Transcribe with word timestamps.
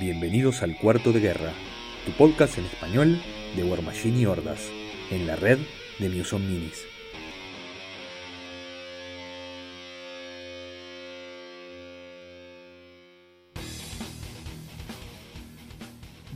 Bienvenidos 0.00 0.62
al 0.62 0.78
Cuarto 0.78 1.12
de 1.12 1.18
Guerra, 1.18 1.52
tu 2.06 2.12
podcast 2.12 2.56
en 2.56 2.66
español 2.66 3.20
de 3.56 3.64
War 3.64 3.82
Machine 3.82 4.20
y 4.20 4.26
Hordas, 4.26 4.70
en 5.10 5.26
la 5.26 5.34
red 5.34 5.58
de 5.98 6.08
Muson 6.08 6.46
Minis. 6.46 6.84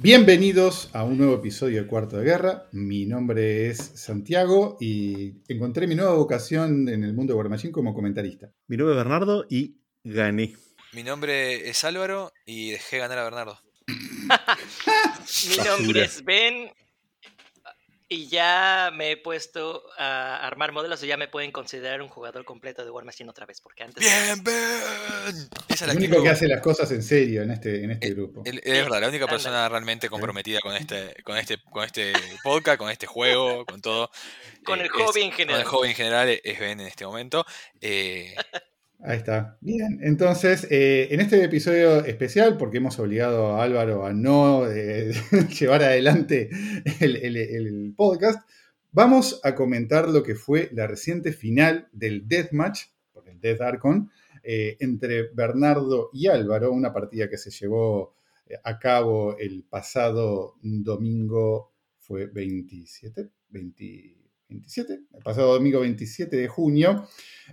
Bienvenidos 0.03 0.91
a 0.93 1.05
un 1.05 1.19
nuevo 1.19 1.37
episodio 1.37 1.83
de 1.83 1.87
Cuarto 1.87 2.17
de 2.17 2.25
Guerra. 2.25 2.69
Mi 2.73 3.07
nombre 3.07 3.69
es 3.69 3.79
Santiago 3.79 4.77
y 4.81 5.41
encontré 5.47 5.87
mi 5.87 5.95
nueva 5.95 6.15
vocación 6.15 6.89
en 6.89 7.05
el 7.05 7.15
mundo 7.15 7.33
de 7.33 7.37
War 7.37 7.49
Machine 7.49 7.73
como 7.73 7.95
comentarista. 7.95 8.51
Mi 8.67 8.77
nombre 8.77 8.95
es 8.95 9.05
Bernardo 9.05 9.47
y 9.49 9.77
gané. 10.03 10.55
Mi 10.93 11.03
nombre 11.03 11.69
es 11.71 11.85
Álvaro 11.85 12.33
y 12.45 12.73
dejé 12.73 12.99
ganar 12.99 13.19
a 13.19 13.25
Bernardo. 13.25 13.59
Mi 15.49 15.57
nombre 15.65 16.05
es 16.05 16.25
Ben 16.25 16.71
y 18.09 18.29
ya 18.29 18.91
me 18.95 19.13
he 19.13 19.17
puesto 19.17 19.83
a 19.97 20.47
armar 20.47 20.73
modelos 20.73 21.03
y 21.03 21.07
ya 21.07 21.17
me 21.17 21.29
pueden 21.29 21.51
considerar 21.51 22.03
un 22.03 22.09
jugador 22.09 22.45
completo 22.45 22.85
de 22.85 22.91
War 22.91 23.07
Machine 23.07 23.31
otra 23.31 23.47
vez. 23.47 23.63
Porque 23.63 23.85
antes 23.85 24.05
¡Bien, 24.05 24.45
Ben! 24.45 25.49
Esa 25.69 25.75
es 25.75 25.83
El 25.83 25.89
la 25.89 25.95
único 25.95 26.23
que 26.23 26.29
hace 26.29 26.47
las 26.47 26.61
cosas 26.61 26.91
en 26.93 27.03
serio 27.03 27.43
en 27.43 27.53
este, 27.53 27.83
en 27.85 27.91
este 27.93 28.11
grupo. 28.11 28.43
El- 28.45 28.59
es 28.63 28.85
verdad, 28.85 29.01
la 29.01 29.09
única 29.09 29.27
persona 29.27 29.67
realmente 29.71 30.11
comprometida 30.11 30.61
con 30.61 30.77
este, 30.77 31.15
con 31.23 31.39
este, 31.39 31.57
con 31.71 31.85
este 31.85 32.13
podcast, 32.43 32.77
con 32.77 32.91
este 32.91 33.07
juego, 33.07 33.65
con 33.65 33.81
todo. 33.81 34.11
Con 34.63 34.79
eh, 34.81 34.83
el 34.83 34.87
es- 34.89 34.93
hobby 35.07 35.23
en 35.23 35.29
Con 35.31 35.37
general. 35.39 35.61
el 35.63 35.67
hobby 35.67 35.89
en 35.89 35.95
general 35.95 36.29
es 36.45 36.61
Ben 36.61 36.81
en 36.81 36.87
este 36.87 37.07
momento. 37.07 37.47
Eh, 37.81 38.35
Ahí 39.05 39.17
está. 39.17 39.59
Bien, 39.61 39.99
entonces, 40.03 40.69
eh, 40.71 41.09
en 41.11 41.21
este 41.21 41.43
episodio 41.43 42.05
especial, 42.05 42.57
porque 42.57 42.77
hemos 42.79 43.01
obligado 43.01 43.57
a 43.57 43.65
Álvaro 43.65 44.07
a 44.07 44.13
no 44.13 44.71
eh, 44.71 45.13
llevar 45.59 45.83
adelante 45.83 46.49
el, 47.01 47.95
podcast, 47.97 48.49
vamos 48.93 49.41
a 49.43 49.57
comentar 49.57 50.09
lo 50.09 50.23
que 50.23 50.37
fue 50.37 50.69
la 50.73 50.87
reciente 50.87 51.33
final 51.33 51.89
del 51.91 52.29
Deathmatch, 52.29 52.83
por 53.13 53.29
el 53.29 53.41
Death 53.41 53.61
Archon, 53.61 54.09
eh, 54.45 54.77
entre 54.79 55.31
Bernardo 55.35 56.11
y 56.13 56.29
Álvaro, 56.29 56.71
una 56.71 56.93
partida 56.93 57.29
que 57.29 57.39
se 57.39 57.51
llevó 57.51 58.15
eh, 58.47 58.55
a 58.63 58.79
cabo 58.79 59.37
el 59.37 59.65
pasado 59.69 60.55
domingo, 60.63 61.73
fue 61.99 62.27
27, 62.27 63.31
20 63.49 64.22
27, 64.53 65.01
el 65.15 65.23
pasado 65.23 65.55
domingo 65.55 65.81
27 65.81 66.37
de 66.37 66.49
junio, 66.49 67.07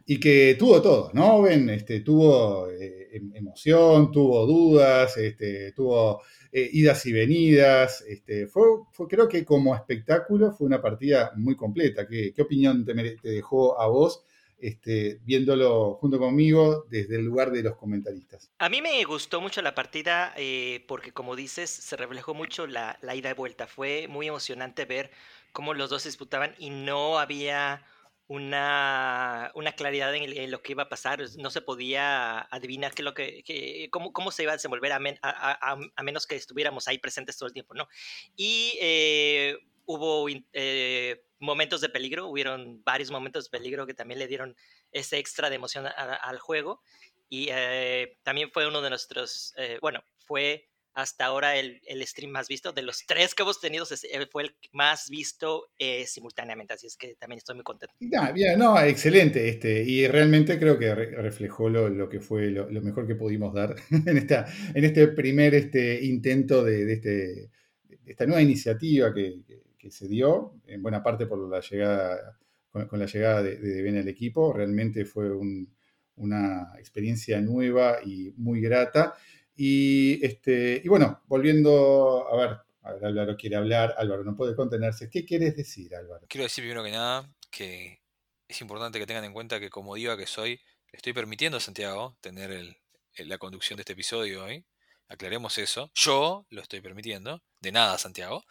y 0.05 0.19
que 0.19 0.55
tuvo 0.57 0.81
todo, 0.81 1.11
¿no? 1.13 1.41
Ven, 1.41 1.69
este, 1.69 2.01
tuvo 2.01 2.69
eh, 2.69 3.09
em- 3.13 3.35
emoción, 3.35 4.11
tuvo 4.11 4.45
dudas, 4.45 5.17
este, 5.17 5.71
tuvo 5.73 6.21
eh, 6.51 6.69
idas 6.73 7.05
y 7.05 7.13
venidas. 7.13 8.01
Este, 8.07 8.47
fue, 8.47 8.63
creo 9.07 9.27
que 9.27 9.45
como 9.45 9.75
espectáculo 9.75 10.51
fue 10.51 10.67
una 10.67 10.81
partida 10.81 11.31
muy 11.35 11.55
completa. 11.55 12.07
¿Qué, 12.07 12.33
opinión 12.39 12.85
te 12.85 13.29
dejó 13.29 13.79
a 13.79 13.87
vos 13.87 14.23
este, 14.61 15.19
viéndolo 15.23 15.95
junto 15.95 16.19
conmigo 16.19 16.85
desde 16.89 17.15
el 17.15 17.25
lugar 17.25 17.51
de 17.51 17.63
los 17.63 17.75
comentaristas? 17.75 18.51
A 18.59 18.69
mí 18.69 18.81
me 18.81 19.03
gustó 19.05 19.41
mucho 19.41 19.61
la 19.61 19.75
partida 19.75 20.33
eh, 20.37 20.83
porque, 20.87 21.11
como 21.11 21.35
dices, 21.35 21.69
se 21.69 21.95
reflejó 21.95 22.33
mucho 22.33 22.67
la, 22.67 22.97
la 23.01 23.15
ida 23.15 23.29
y 23.29 23.33
vuelta. 23.33 23.67
Fue 23.67 24.07
muy 24.09 24.27
emocionante 24.27 24.85
ver 24.85 25.11
cómo 25.59 25.73
los 25.73 25.89
dos 25.89 26.05
disputaban 26.05 26.55
y 26.57 26.69
no 26.69 27.19
había 27.19 27.85
una, 28.27 29.51
una 29.55 29.73
claridad 29.73 30.15
en, 30.15 30.49
lo 30.51 30.61
que 30.61 30.71
iba 30.71 30.83
a 30.83 30.87
pasar. 30.87 31.19
No 31.37 31.49
se 31.49 31.59
podía 31.59 32.39
adivinar 32.39 32.93
qué 32.93 33.03
lo 33.03 33.13
que, 33.13 33.43
que- 33.43 33.89
cómo, 33.91 34.13
cómo 34.13 34.31
se 34.31 34.43
iba 34.43 34.53
a 34.53 34.55
desenvolver 34.55 34.93
a, 34.93 34.99
men- 34.99 35.19
a- 35.21 35.29
a- 35.31 35.73
a- 35.73 35.79
a 35.97 36.03
menos 36.03 36.25
que 36.27 36.37
estuviéramos 36.37 36.87
ahí 36.87 36.97
presentes 36.97 37.37
todo 37.37 37.47
el 37.47 37.53
tiempo, 37.53 37.73
¿no? 37.73 37.89
Y 38.37 38.77
eh, 38.79 39.57
hubo 39.85 40.29
eh, 40.53 41.25
momentos 41.39 41.81
de 41.81 41.89
peligro, 41.89 42.27
hubieron 42.29 42.81
varios 42.85 43.11
momentos 43.11 43.43
de 43.51 43.57
peligro 43.57 43.85
que 43.85 43.93
también 43.93 44.19
le 44.19 44.27
dieron 44.27 44.55
ese 44.93 45.17
extra 45.17 45.49
de 45.49 45.57
emoción 45.57 45.87
al 45.87 46.39
juego. 46.39 46.81
Y 47.27 47.49
eh, 47.51 48.17
también 48.23 48.49
fue 48.53 48.65
uno 48.65 48.81
de 48.81 48.91
nuestros, 48.91 49.53
bueno, 49.81 50.05
fue 50.25 50.69
hasta 51.01 51.25
ahora 51.25 51.55
el, 51.57 51.81
el 51.85 52.05
stream 52.05 52.31
más 52.31 52.47
visto. 52.47 52.71
De 52.71 52.81
los 52.81 53.05
tres 53.05 53.33
que 53.35 53.43
hemos 53.43 53.59
tenido, 53.59 53.85
fue 54.31 54.43
el 54.43 54.55
más 54.71 55.09
visto 55.09 55.71
eh, 55.77 56.05
simultáneamente. 56.05 56.73
Así 56.73 56.87
es 56.87 56.95
que 56.97 57.15
también 57.15 57.37
estoy 57.39 57.55
muy 57.55 57.63
contento. 57.63 57.93
Ah, 58.17 58.31
bien, 58.31 58.57
no, 58.59 58.79
excelente. 58.81 59.47
Este, 59.49 59.83
y 59.83 60.07
realmente 60.07 60.57
creo 60.57 60.77
que 60.79 60.93
re- 60.95 61.11
reflejó 61.21 61.69
lo, 61.69 61.89
lo 61.89 62.07
que 62.07 62.19
fue 62.19 62.49
lo, 62.49 62.69
lo 62.69 62.81
mejor 62.81 63.05
que 63.07 63.15
pudimos 63.15 63.53
dar 63.53 63.75
en, 64.05 64.17
esta, 64.17 64.45
en 64.73 64.85
este 64.85 65.07
primer 65.09 65.53
este, 65.55 66.03
intento 66.05 66.63
de, 66.63 66.85
de 66.85 66.93
este, 66.93 67.09
de 67.09 68.11
esta 68.11 68.25
nueva 68.25 68.41
iniciativa 68.41 69.13
que, 69.13 69.41
que- 69.45 69.59
que 69.79 69.91
se 69.91 70.09
dio, 70.09 70.55
en 70.67 70.81
buena 70.83 71.01
parte 71.01 71.25
por 71.25 71.39
la 71.49 71.61
llegada, 71.61 72.37
con, 72.69 72.85
con 72.89 72.99
la 72.99 73.05
llegada 73.05 73.41
de, 73.41 73.55
de 73.57 73.81
Ben 73.81 73.95
al 73.97 74.09
equipo. 74.09 74.51
Realmente 74.51 75.05
fue 75.05 75.31
un- 75.33 75.73
una 76.17 76.73
experiencia 76.77 77.39
nueva 77.39 77.99
y 78.05 78.33
muy 78.35 78.59
grata. 78.59 79.15
Y, 79.61 80.25
este, 80.25 80.81
y 80.81 80.87
bueno, 80.87 81.21
volviendo 81.27 82.25
a 82.31 82.35
ver, 82.37 82.57
a 82.83 82.93
ver, 82.93 83.05
Álvaro 83.05 83.35
quiere 83.35 83.57
hablar, 83.57 83.93
Álvaro 83.97 84.23
no 84.23 84.33
puede 84.33 84.55
contenerse. 84.55 85.09
¿Qué 85.09 85.25
quieres 85.25 85.57
decir, 85.57 85.93
Álvaro? 85.95 86.25
quiero 86.29 86.43
decir 86.43 86.63
primero 86.63 86.81
que 86.81 86.91
nada 86.91 87.29
que 87.51 87.99
es 88.47 88.61
importante 88.61 88.99
que 88.99 89.05
tengan 89.05 89.25
en 89.25 89.33
cuenta 89.33 89.59
que 89.59 89.69
como 89.69 89.95
diva 89.95 90.15
que 90.15 90.27
soy, 90.27 90.51
le 90.91 90.97
estoy 90.97 91.11
permitiendo 91.11 91.57
a 91.57 91.61
Santiago 91.61 92.17
tener 92.21 92.51
el- 92.51 92.77
la 93.17 93.37
conducción 93.37 93.75
de 93.75 93.81
este 93.81 93.93
episodio 93.93 94.45
hoy. 94.45 94.65
Aclaremos 95.09 95.57
eso. 95.57 95.91
Yo 95.93 96.45
lo 96.51 96.61
estoy 96.61 96.79
permitiendo. 96.79 97.41
De 97.59 97.73
nada, 97.73 97.97
Santiago. 97.97 98.45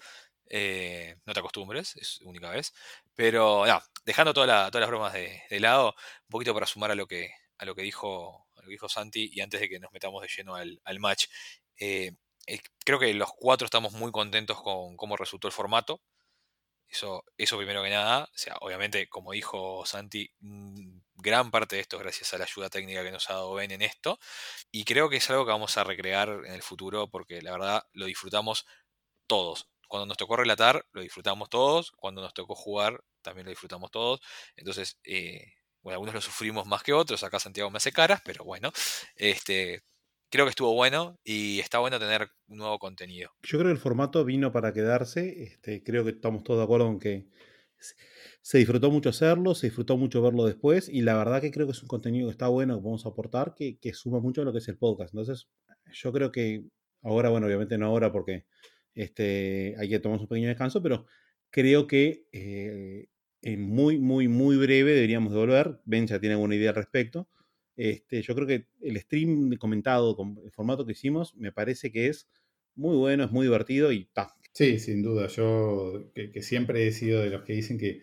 Eh, 0.50 1.16
no 1.25 1.32
te 1.32 1.40
acostumbres, 1.40 1.96
es 1.96 2.20
única 2.20 2.50
vez. 2.50 2.75
Pero 3.14 3.64
no, 3.66 3.80
dejando 4.04 4.34
toda 4.34 4.46
la- 4.46 4.70
todas 4.70 4.80
las 4.82 4.90
bromas 4.90 5.14
de, 5.14 5.40
de 5.48 5.60
lado, 5.60 5.94
un 6.25 6.28
poquito 6.30 6.52
para 6.52 6.66
sumar 6.66 6.90
a 6.90 6.94
lo 6.94 7.06
que, 7.06 7.30
a 7.56 7.64
lo 7.64 7.75
que 7.75 7.82
dijo, 7.82 8.46
que 8.68 8.74
dijo 8.74 8.88
Santi 8.88 9.30
y 9.32 9.40
antes 9.40 9.60
de 9.60 9.68
que 9.68 9.80
nos 9.80 9.92
metamos 9.92 10.22
de 10.22 10.28
lleno 10.36 10.54
al, 10.56 10.80
al 10.84 11.00
match. 11.00 11.26
eh, 12.46 12.60
creo 12.84 12.98
que 12.98 13.12
los 13.14 13.30
cuatro 13.36 13.64
estamos 13.66 13.92
muy 13.92 14.10
contentos 14.12 14.60
con 14.62 14.96
cómo 14.96 15.16
resultó 15.16 15.48
el 15.48 15.52
formato. 15.52 16.00
Eso, 16.88 17.24
eso 17.36 17.58
primero 17.58 17.82
que 17.82 17.90
nada. 17.90 18.24
O 18.24 18.38
sea, 18.38 18.56
obviamente, 18.60 19.08
como 19.08 19.32
dijo 19.32 19.84
Santi, 19.86 20.30
mm, 20.40 21.00
gran 21.16 21.50
parte 21.50 21.76
de 21.76 21.82
esto 21.82 21.96
es 21.96 22.02
gracias 22.02 22.32
a 22.34 22.38
la 22.38 22.44
ayuda 22.44 22.70
técnica 22.70 23.02
que 23.04 23.10
nos 23.12 23.28
ha 23.30 23.34
dado 23.34 23.52
Ben 23.54 23.70
en 23.72 23.82
esto. 23.82 24.18
Y 24.70 24.84
creo 24.84 25.10
que 25.10 25.16
es 25.18 25.30
algo 25.30 25.44
que 25.44 25.52
vamos 25.52 25.76
a 25.76 25.84
recrear 25.84 26.28
en 26.46 26.52
el 26.54 26.62
futuro 26.62 27.08
porque 27.10 27.42
la 27.42 27.52
verdad 27.52 27.82
lo 27.92 28.06
disfrutamos 28.06 28.66
todos. 29.26 29.68
Cuando 29.88 30.06
nos 30.06 30.16
tocó 30.18 30.36
relatar, 30.36 30.86
lo 30.92 31.02
disfrutamos 31.02 31.50
todos. 31.50 31.92
Cuando 31.92 32.22
nos 32.22 32.34
tocó 32.34 32.54
jugar, 32.56 33.02
también 33.22 33.46
lo 33.46 33.50
disfrutamos 33.50 33.90
todos. 33.90 34.20
Entonces, 34.56 34.98
eh, 35.04 35.54
bueno, 35.82 35.94
algunos 35.94 36.14
lo 36.14 36.20
sufrimos 36.20 36.66
más 36.66 36.82
que 36.82 36.92
otros. 36.92 37.22
Acá 37.22 37.38
Santiago 37.38 37.70
me 37.70 37.78
hace 37.78 37.92
caras, 37.92 38.20
pero 38.24 38.44
bueno. 38.44 38.72
Este, 39.16 39.82
creo 40.30 40.44
que 40.44 40.50
estuvo 40.50 40.74
bueno 40.74 41.18
y 41.24 41.60
está 41.60 41.78
bueno 41.78 41.98
tener 41.98 42.28
nuevo 42.46 42.78
contenido. 42.78 43.30
Yo 43.42 43.58
creo 43.58 43.70
que 43.70 43.72
el 43.72 43.78
formato 43.78 44.24
vino 44.24 44.52
para 44.52 44.72
quedarse. 44.72 45.42
Este, 45.42 45.82
creo 45.82 46.04
que 46.04 46.10
estamos 46.10 46.44
todos 46.44 46.60
de 46.60 46.64
acuerdo 46.64 46.88
en 46.88 46.98
que 46.98 47.26
se- 48.42 48.58
disfrutó 48.58 48.90
mucho 48.90 49.08
hacerlo, 49.10 49.54
se 49.54 49.68
disfrutó 49.68 49.96
mucho 49.96 50.22
verlo 50.22 50.44
después. 50.44 50.88
Y 50.88 51.02
la 51.02 51.16
verdad 51.16 51.40
que 51.40 51.50
creo 51.50 51.66
que 51.66 51.72
es 51.72 51.82
un 51.82 51.88
contenido 51.88 52.28
que 52.28 52.32
está 52.32 52.48
bueno, 52.48 52.76
que 52.76 52.82
podemos 52.82 53.06
aportar, 53.06 53.54
que, 53.54 53.78
que 53.78 53.94
suma 53.94 54.20
mucho 54.20 54.42
a 54.42 54.44
lo 54.44 54.52
que 54.52 54.58
es 54.58 54.68
el 54.68 54.78
podcast. 54.78 55.14
Entonces, 55.14 55.48
yo 55.92 56.12
creo 56.12 56.32
que 56.32 56.64
ahora, 57.02 57.30
bueno, 57.30 57.46
obviamente 57.46 57.78
no 57.78 57.86
ahora 57.86 58.12
porque 58.12 58.46
este, 58.94 59.74
hay 59.78 59.88
que 59.88 60.00
tomar 60.00 60.18
un 60.18 60.26
pequeño 60.28 60.48
descanso, 60.48 60.82
pero 60.82 61.06
creo 61.50 61.86
que 61.86 62.26
eh, 62.32 63.06
en 63.43 63.62
muy, 63.62 63.99
muy, 63.99 64.28
muy 64.28 64.56
breve 64.56 64.93
deberíamos 64.93 65.32
de 65.32 65.38
volver. 65.38 65.81
Ben 65.84 66.06
ya 66.06 66.21
tiene 66.21 66.34
alguna 66.34 66.54
idea 66.54 66.70
al 66.70 66.76
respecto. 66.76 67.29
Este, 67.76 68.23
yo 68.23 68.35
creo 68.35 68.46
que 68.46 68.67
el 68.81 68.99
stream 68.99 69.56
comentado 69.56 70.17
con 70.17 70.40
el 70.44 70.50
formato 70.50 70.85
que 70.85 70.93
hicimos 70.93 71.37
me 71.37 71.52
parece 71.52 71.93
que 71.93 72.08
es 72.08 72.29
muy 72.75 72.96
bueno, 72.96 73.25
es 73.25 73.31
muy 73.31 73.46
divertido 73.46 73.93
y 73.93 74.06
ta. 74.06 74.35
Sí, 74.52 74.81
sin 74.81 75.02
duda. 75.02 75.29
Yo 75.29 76.11
que, 76.14 76.43
siempre 76.43 76.87
he 76.87 76.93
sido 76.93 77.20
de 77.20 77.31
los 77.31 77.43
que 77.43 77.52
dicen 77.52 77.79
que, 77.79 78.02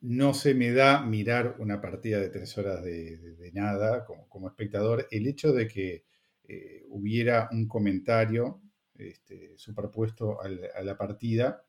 no 0.00 0.34
se 0.34 0.54
me 0.54 0.70
da 0.70 1.04
mirar 1.04 1.56
una 1.58 1.80
partida 1.80 2.20
de 2.20 2.28
tres 2.28 2.56
horas 2.58 2.84
de, 2.84 3.50
nada 3.52 4.04
como, 4.04 4.48
espectador. 4.48 5.08
El 5.10 5.26
hecho 5.26 5.52
de 5.52 5.66
que 5.66 6.04
eh, 6.44 6.84
hubiera 6.90 7.48
un 7.50 7.66
comentario 7.66 8.60
este, 8.94 9.54
superpuesto 9.56 10.38
a 10.40 10.82
la 10.82 10.96
partida 10.96 11.65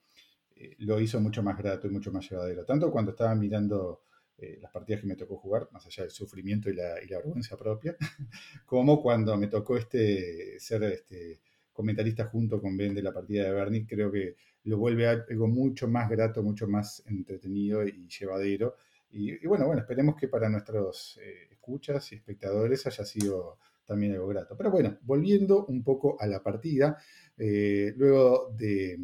eh, 0.59 0.75
lo 0.79 0.99
hizo 0.99 1.19
mucho 1.19 1.43
más 1.43 1.57
grato 1.57 1.87
y 1.87 1.91
mucho 1.91 2.11
más 2.11 2.29
llevadero. 2.29 2.65
Tanto 2.65 2.91
cuando 2.91 3.11
estaba 3.11 3.35
mirando 3.35 4.01
eh, 4.37 4.59
las 4.61 4.71
partidas 4.71 5.01
que 5.01 5.07
me 5.07 5.15
tocó 5.15 5.37
jugar, 5.37 5.67
más 5.71 5.85
allá 5.85 6.03
del 6.03 6.11
sufrimiento 6.11 6.69
y 6.69 6.75
la, 6.75 7.03
y 7.03 7.07
la 7.07 7.17
vergüenza 7.17 7.57
propia, 7.57 7.95
como 8.65 9.01
cuando 9.01 9.35
me 9.37 9.47
tocó 9.47 9.77
este, 9.77 10.59
ser 10.59 10.83
este, 10.83 11.41
comentarista 11.73 12.25
junto 12.25 12.61
con 12.61 12.77
Ben 12.77 12.93
de 12.93 13.01
la 13.01 13.13
partida 13.13 13.45
de 13.45 13.51
Bernie, 13.51 13.87
creo 13.87 14.11
que 14.11 14.35
lo 14.63 14.77
vuelve 14.77 15.07
algo 15.07 15.47
mucho 15.47 15.87
más 15.87 16.09
grato, 16.09 16.43
mucho 16.43 16.67
más 16.67 17.03
entretenido 17.07 17.83
y 17.85 18.07
llevadero. 18.07 18.75
Y, 19.09 19.45
bueno, 19.47 19.65
bueno, 19.65 19.81
esperemos 19.81 20.15
que 20.15 20.27
para 20.27 20.49
nuestros 20.49 21.17
eh, 21.23 21.47
escuchas 21.51 22.11
y 22.11 22.15
espectadores 22.15 22.85
haya 22.85 23.05
sido 23.05 23.57
también 23.85 24.13
algo 24.13 24.27
grato. 24.27 24.55
Pero 24.57 24.69
bueno, 24.69 24.97
volviendo 25.01 25.65
un 25.65 25.83
poco 25.83 26.17
a 26.19 26.27
la 26.27 26.43
partida, 26.43 26.97
eh, 27.37 27.93
luego 27.95 28.53
de 28.55 28.99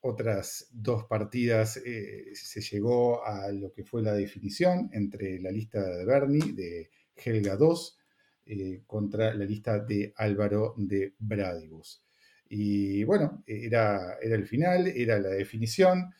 otras 0.00 0.68
dos 0.72 1.04
partidas 1.04 1.76
eh, 1.84 2.30
se 2.34 2.60
llegó 2.60 3.24
a 3.24 3.50
lo 3.52 3.72
que 3.72 3.84
fue 3.84 4.02
la 4.02 4.14
definición 4.14 4.90
entre 4.92 5.40
la 5.40 5.50
lista 5.50 5.82
de 5.82 6.04
Bernie 6.04 6.52
de 6.52 6.90
Helga 7.16 7.56
2 7.56 7.98
eh, 8.46 8.82
contra 8.86 9.34
la 9.34 9.44
lista 9.44 9.80
de 9.80 10.12
Álvaro 10.16 10.74
de 10.76 11.14
Bradibus. 11.18 12.02
Y 12.48 13.04
bueno, 13.04 13.42
era, 13.46 14.18
era 14.22 14.34
el 14.34 14.46
final, 14.46 14.86
era 14.86 15.18
la 15.18 15.30
definición. 15.30 16.12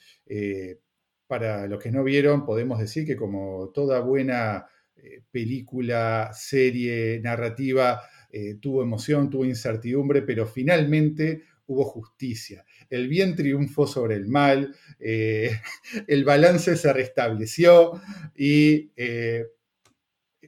para 1.26 1.66
los 1.66 1.82
que 1.82 1.90
no 1.90 2.04
vieron, 2.04 2.44
podemos 2.44 2.78
decir 2.78 3.06
que 3.06 3.16
como 3.16 3.70
toda 3.70 4.00
buena 4.00 4.66
eh, 5.02 5.22
película, 5.30 6.30
serie, 6.32 7.20
narrativa, 7.20 8.02
eh, 8.30 8.56
tuvo 8.60 8.82
emoción, 8.82 9.30
tuvo 9.30 9.44
incertidumbre, 9.44 10.22
pero 10.22 10.46
finalmente 10.46 11.44
hubo 11.68 11.84
justicia. 11.84 12.64
El 12.90 13.06
bien 13.08 13.36
triunfó 13.36 13.86
sobre 13.86 14.16
el 14.16 14.26
mal, 14.26 14.74
eh, 14.98 15.60
el 16.08 16.24
balance 16.24 16.76
se 16.76 16.92
restableció 16.92 18.00
y 18.36 18.90
el, 18.96 19.46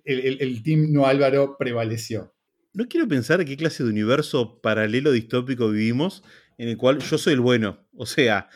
el, 0.04 0.62
team 0.62 0.92
No 0.92 1.06
Álvaro 1.06 1.56
prevaleció. 1.56 2.34
No 2.72 2.86
quiero 2.88 3.06
pensar 3.06 3.40
en 3.40 3.46
qué 3.46 3.56
clase 3.56 3.84
de 3.84 3.90
universo 3.90 4.60
paralelo 4.60 5.12
distópico 5.12 5.70
vivimos 5.70 6.22
en 6.58 6.68
el 6.68 6.76
cual 6.76 6.98
yo 6.98 7.18
soy 7.18 7.34
el 7.34 7.40
bueno. 7.40 7.86
O 7.94 8.06
sea, 8.06 8.48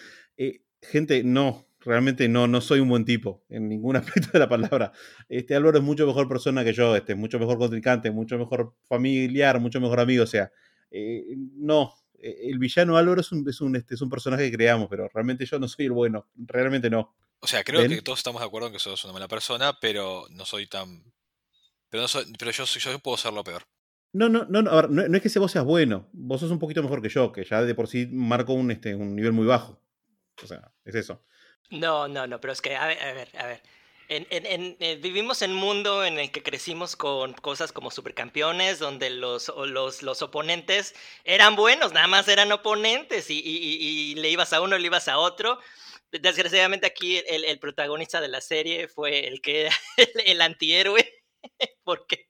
gente, 0.84 1.24
no, 1.24 1.66
realmente 1.84 2.28
no, 2.28 2.46
no 2.46 2.60
soy 2.60 2.80
un 2.80 2.88
buen 2.88 3.04
tipo 3.04 3.44
en 3.48 3.68
ningún 3.68 3.96
aspecto 3.96 4.30
de 4.32 4.38
la 4.38 4.48
palabra. 4.48 4.92
Este 5.28 5.54
Álvaro 5.54 5.78
es 5.78 5.84
mucho 5.84 6.06
mejor 6.06 6.28
persona 6.28 6.64
que 6.64 6.72
yo, 6.72 6.94
este, 6.96 7.14
mucho 7.14 7.38
mejor 7.38 7.58
contrincante, 7.58 8.10
mucho 8.10 8.38
mejor 8.38 8.74
familiar, 8.84 9.60
mucho 9.60 9.80
mejor 9.80 10.00
amigo. 10.00 10.24
O 10.24 10.28
sea, 10.28 10.50
eh, 10.90 11.24
no, 11.56 11.92
eh, 11.92 12.03
el 12.24 12.58
villano 12.58 12.96
Álvaro 12.96 13.20
es 13.20 13.30
un, 13.32 13.48
es 13.48 13.60
un, 13.60 13.76
este, 13.76 13.94
es 13.94 14.00
un 14.00 14.10
personaje 14.10 14.50
que 14.50 14.56
creamos, 14.56 14.88
pero 14.88 15.08
realmente 15.12 15.44
yo 15.44 15.58
no 15.58 15.68
soy 15.68 15.86
el 15.86 15.92
bueno, 15.92 16.28
realmente 16.36 16.88
no. 16.88 17.14
O 17.40 17.46
sea, 17.46 17.62
creo 17.62 17.86
que 17.86 18.00
todos 18.00 18.20
estamos 18.20 18.40
de 18.40 18.46
acuerdo 18.46 18.68
en 18.68 18.72
que 18.72 18.78
sos 18.78 19.04
una 19.04 19.12
mala 19.12 19.28
persona, 19.28 19.78
pero 19.80 20.26
no 20.30 20.44
soy 20.44 20.66
tan... 20.66 21.04
Pero, 21.90 22.02
no 22.02 22.08
soy, 22.08 22.32
pero 22.38 22.50
yo, 22.50 22.64
yo 22.64 22.98
puedo 23.00 23.16
ser 23.16 23.32
lo 23.32 23.44
peor. 23.44 23.64
No, 24.12 24.28
no, 24.28 24.46
no, 24.48 24.62
no, 24.62 24.82
no, 24.82 25.08
no 25.08 25.16
es 25.16 25.22
que 25.22 25.38
vos 25.38 25.52
seas 25.52 25.64
bueno, 25.64 26.08
vos 26.12 26.40
sos 26.40 26.50
un 26.50 26.58
poquito 26.58 26.82
mejor 26.82 27.02
que 27.02 27.08
yo, 27.08 27.32
que 27.32 27.44
ya 27.44 27.62
de 27.62 27.74
por 27.74 27.88
sí 27.88 28.06
marco 28.06 28.52
un, 28.54 28.70
este, 28.70 28.94
un 28.94 29.14
nivel 29.14 29.32
muy 29.32 29.46
bajo. 29.46 29.80
O 30.42 30.46
sea, 30.46 30.72
es 30.84 30.94
eso. 30.94 31.24
No, 31.70 32.08
no, 32.08 32.26
no, 32.26 32.40
pero 32.40 32.52
es 32.52 32.60
que, 32.60 32.76
a 32.76 32.86
ver, 32.86 32.98
a 33.02 33.12
ver, 33.12 33.28
a 33.36 33.46
ver. 33.46 33.62
En, 34.08 34.76
eh, 34.80 34.98
vivimos 35.00 35.40
en 35.42 35.52
un 35.52 35.56
mundo 35.56 36.04
en 36.04 36.18
el 36.18 36.30
que 36.30 36.42
crecimos 36.42 36.94
con 36.94 37.32
cosas 37.32 37.72
como 37.72 37.90
supercampeones, 37.90 38.78
donde 38.78 39.08
los, 39.08 39.50
los, 39.56 40.02
los 40.02 40.22
oponentes 40.22 40.94
eran 41.24 41.56
buenos, 41.56 41.92
nada 41.92 42.06
más 42.06 42.28
eran 42.28 42.52
oponentes 42.52 43.26
y, 43.30 44.14
le 44.16 44.30
ibas 44.30 44.52
a 44.52 44.60
uno, 44.60 44.76
le 44.76 44.86
ibas 44.86 45.08
a 45.08 45.18
otro. 45.18 45.58
Desgraciadamente 46.10 46.86
aquí 46.86 47.16
el, 47.26 47.44
el 47.44 47.58
protagonista 47.58 48.20
de 48.20 48.28
la 48.28 48.40
serie 48.40 48.88
fue 48.88 49.26
el 49.26 49.40
que 49.40 49.70
el, 50.26 50.40
antihéroe, 50.42 51.10
porque 51.84 52.26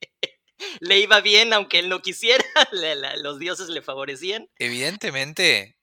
le 0.79 0.99
iba 0.99 1.19
bien 1.19 1.51
aunque 1.51 1.79
él 1.79 1.89
no 1.89 2.01
quisiera, 2.01 2.45
los 3.21 3.37
dioses 3.37 3.67
le 3.67 3.81
favorecían. 3.81 4.49
Evidentemente, 4.59 5.75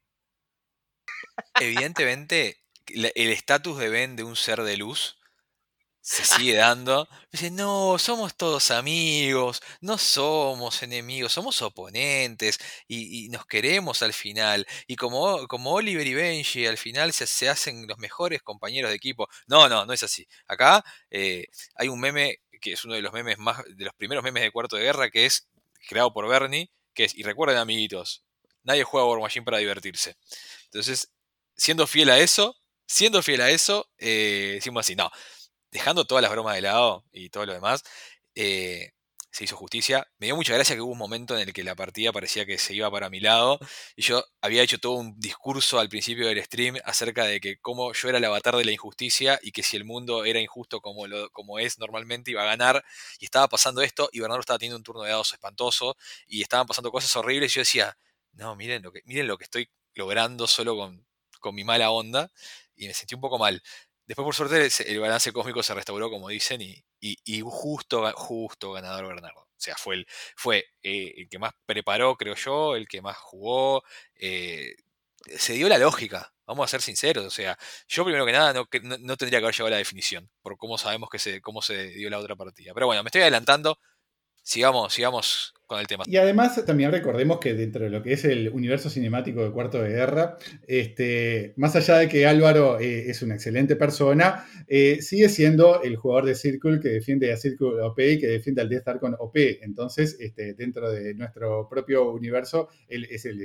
evidentemente 1.61 2.63
el 2.87 3.31
estatus 3.31 3.79
de 3.79 3.91
Ben 3.91 4.17
de 4.17 4.25
un 4.25 4.37
ser 4.37 4.63
de 4.63 4.77
luz 4.79 5.22
se 6.03 6.25
sigue 6.25 6.55
dando. 6.57 7.09
Dice, 7.31 7.51
no, 7.51 7.97
somos 7.99 8.37
todos 8.37 8.71
amigos, 8.71 9.63
no 9.81 9.97
somos 9.99 10.83
enemigos, 10.83 11.33
somos 11.33 11.63
oponentes 11.63 12.59
y, 12.89 13.29
nos 13.31 13.47
queremos 13.47 14.03
al 14.03 14.13
final. 14.13 14.67
Y 14.87 14.97
como, 14.97 15.47
como 15.49 15.73
Oliver 15.73 16.07
y 16.07 16.15
Benji 16.15 16.67
al 16.67 16.77
final 16.77 17.13
se, 17.13 17.27
se, 17.27 17.49
hacen 17.49 17.87
los 17.87 17.99
mejores 17.99 18.43
compañeros 18.43 18.91
de 18.91 18.97
equipo. 18.97 19.29
No, 19.47 19.69
no, 19.69 19.87
no 19.87 19.93
es 19.93 20.03
así. 20.03 20.27
Acá 20.47 20.85
eh, 21.11 21.47
hay 21.77 21.89
un 21.89 22.01
meme 22.01 22.41
que 22.61 22.73
es 22.73 22.85
uno 22.85 22.95
de 22.95 23.03
los 23.03 23.13
memes 23.13 23.39
más, 23.39 23.63
de 23.65 23.85
los 23.85 23.95
primeros 23.95 24.25
memes 24.25 24.43
de 24.43 24.51
Cuarto 24.51 24.77
de 24.77 24.85
Guerra, 24.85 25.11
que 25.11 25.27
es 25.27 25.49
creado 25.89 26.13
por 26.13 26.29
Bernie, 26.29 26.71
que 26.95 27.05
es, 27.05 27.15
y 27.15 27.23
recuerden 27.23 27.59
amiguitos, 27.59 28.25
nadie 28.63 28.85
juega 28.85 29.07
War 29.07 29.21
Machine 29.21 29.45
para 29.45 29.59
divertirse. 29.59 30.17
Entonces, 30.67 31.13
siendo 31.57 31.87
fiel 31.87 32.11
a 32.11 32.19
eso, 32.19 32.57
siendo 32.87 33.23
fiel 33.23 33.41
a 33.41 33.51
eso, 33.51 33.91
eh, 33.99 34.53
decimos 34.55 34.87
así, 34.87 34.95
no, 34.95 35.11
dejando 35.73 36.05
todas 36.05 36.23
las 36.23 36.31
bromas 36.31 36.55
de 36.55 36.63
lado 36.63 37.05
y 37.13 37.31
todo 37.31 37.47
lo 37.47 37.55
demás, 37.55 37.83
eh, 38.35 38.93
se 39.33 39.45
hizo 39.45 39.57
justicia. 39.57 40.07
Me 40.19 40.27
dio 40.27 40.37
mucha 40.37 40.53
gracia 40.55 40.77
que 40.77 40.83
hubo 40.83 40.93
un 40.93 40.99
momento 40.99 41.35
en 41.35 41.49
el 41.49 41.55
que 41.55 41.65
la 41.65 41.75
partida 41.75 42.13
parecía 42.13 42.45
que 42.45 42.59
se 42.59 42.75
iba 42.75 42.91
para 42.91 43.09
mi 43.11 43.19
lado 43.21 43.59
y 43.97 44.03
yo 44.03 44.25
había 44.43 44.63
hecho 44.63 44.79
todo 44.79 44.93
un 44.93 45.19
discurso 45.19 45.81
al 45.81 45.89
principio 45.89 46.29
del 46.29 46.43
stream 46.45 46.77
acerca 46.85 47.25
de 47.25 47.41
que 47.41 47.57
como 47.59 47.93
yo 47.95 48.09
era 48.11 48.19
el 48.19 48.25
avatar 48.25 48.57
de 48.57 48.65
la 48.67 48.73
injusticia 48.73 49.41
y 49.43 49.53
que 49.53 49.63
si 49.63 49.77
el 49.77 49.85
mundo 49.85 50.25
era 50.25 50.39
injusto 50.41 50.81
como, 50.81 51.07
lo, 51.07 51.31
como 51.31 51.59
es 51.59 51.79
normalmente 51.79 52.31
iba 52.31 52.43
a 52.43 52.47
ganar 52.47 52.85
y 53.19 53.25
estaba 53.25 53.49
pasando 53.49 53.81
esto 53.83 54.09
y 54.13 54.21
Bernardo 54.21 54.41
estaba 54.41 54.59
teniendo 54.59 54.77
un 54.77 54.85
turno 54.85 55.03
de 55.03 55.11
dados 55.11 55.33
espantoso 55.33 55.97
y 56.27 56.43
estaban 56.43 56.67
pasando 56.67 56.93
cosas 56.93 57.15
horribles 57.17 57.53
y 57.53 57.55
yo 57.57 57.61
decía, 57.63 57.97
no, 58.33 58.55
miren 58.57 58.83
lo 58.83 58.93
que, 58.93 59.01
miren 59.07 59.27
lo 59.27 59.39
que 59.39 59.45
estoy 59.45 59.69
logrando 59.95 60.47
solo 60.47 60.77
con, 60.77 61.07
con 61.41 61.55
mi 61.55 61.65
mala 61.65 61.91
onda 61.91 62.31
y 62.77 62.87
me 62.87 62.95
sentí 62.95 63.15
un 63.15 63.21
poco 63.21 63.39
mal. 63.39 63.63
Después, 64.07 64.25
por 64.25 64.35
suerte, 64.35 64.69
el 64.87 65.01
balance 65.01 65.33
cósmico 65.33 65.63
se 65.63 65.75
restauró, 65.75 66.11
como 66.11 66.29
dicen, 66.29 66.61
y, 66.61 66.85
y, 67.01 67.41
justo, 67.45 68.11
justo 68.15 68.73
ganador 68.73 69.07
Bernardo. 69.09 69.41
O 69.43 69.65
sea, 69.65 69.77
fue 69.77 69.97
el, 69.97 70.07
fue, 70.37 70.65
eh, 70.83 71.15
el 71.19 71.29
que 71.29 71.39
más 71.39 71.53
preparó, 71.67 72.17
creo 72.17 72.35
yo, 72.35 72.75
el 72.77 72.89
que 72.89 73.01
más 73.01 73.17
jugó. 73.17 73.85
Eh, 74.17 74.75
se 75.39 75.53
dio 75.55 75.69
la 75.69 75.79
lógica, 75.79 76.35
vamos 76.47 76.65
a 76.65 76.69
ser 76.69 76.83
sinceros. 76.83 77.25
O 77.27 77.31
sea, 77.31 77.57
yo 77.89 78.05
primero 78.05 78.27
que 78.27 78.33
nada 78.33 78.53
no, 78.53 78.69
no, 79.01 79.17
tendría 79.17 79.39
que 79.41 79.45
haber 79.47 79.55
llegado 79.55 79.69
a 79.69 79.71
la 79.71 79.77
definición, 79.79 80.31
por 80.43 80.57
cómo 80.57 80.79
sabemos 80.79 81.09
que 81.11 81.19
se, 81.19 81.41
cómo 81.41 81.63
se 81.63 81.89
dio 81.91 82.11
la 82.11 82.19
otra 82.19 82.37
partida. 82.37 82.75
Pero 82.75 82.87
bueno, 82.87 83.03
me 83.03 83.09
estoy 83.09 83.23
adelantando. 83.23 83.79
Sigamos, 84.43 84.93
sigamos 84.93 85.55
con 85.73 85.81
el 85.81 85.87
tema. 85.87 86.05
Y 86.07 86.17
además 86.17 86.63
también 86.67 86.93
recordemos 86.93 87.39
que 87.39 87.55
dentro 87.55 87.85
de 87.85 87.91
lo 87.91 88.03
que 88.03 88.13
es 88.13 88.25
el 88.25 88.51
universo 88.51 88.91
cinemático 88.91 89.43
de 89.43 89.51
Cuarto 89.51 89.83
de 89.83 89.91
Guerra, 89.91 90.37
este, 90.67 91.55
más 91.57 91.75
allá 91.75 91.97
de 91.97 92.09
que 92.09 92.27
Álvaro 92.27 92.79
eh, 92.79 93.11
es 93.11 93.23
una 93.23 93.35
excelente 93.35 93.75
persona, 93.77 94.47
eh, 94.69 95.01
sigue 95.01 95.29
siendo 95.29 95.83
el 95.83 95.97
jugador 95.97 96.27
de 96.27 96.35
Circle 96.35 96.79
que 96.81 96.91
defiende 96.91 97.33
a 97.33 97.37
Circle 97.37 97.81
OP 97.81 97.99
y 97.99 98.19
que 98.19 98.27
defiende 98.27 98.61
al 98.61 98.69
Death 98.69 98.81
Star 98.81 99.01
con 99.01 99.17
OP. 99.19 99.37
Entonces, 99.63 100.17
este, 100.21 100.55
dentro 100.55 100.91
de 100.91 101.15
nuestro 101.15 101.69
propio 101.69 102.13
universo, 102.13 102.69
él 102.89 103.07
es 103.11 103.25
el, 103.25 103.39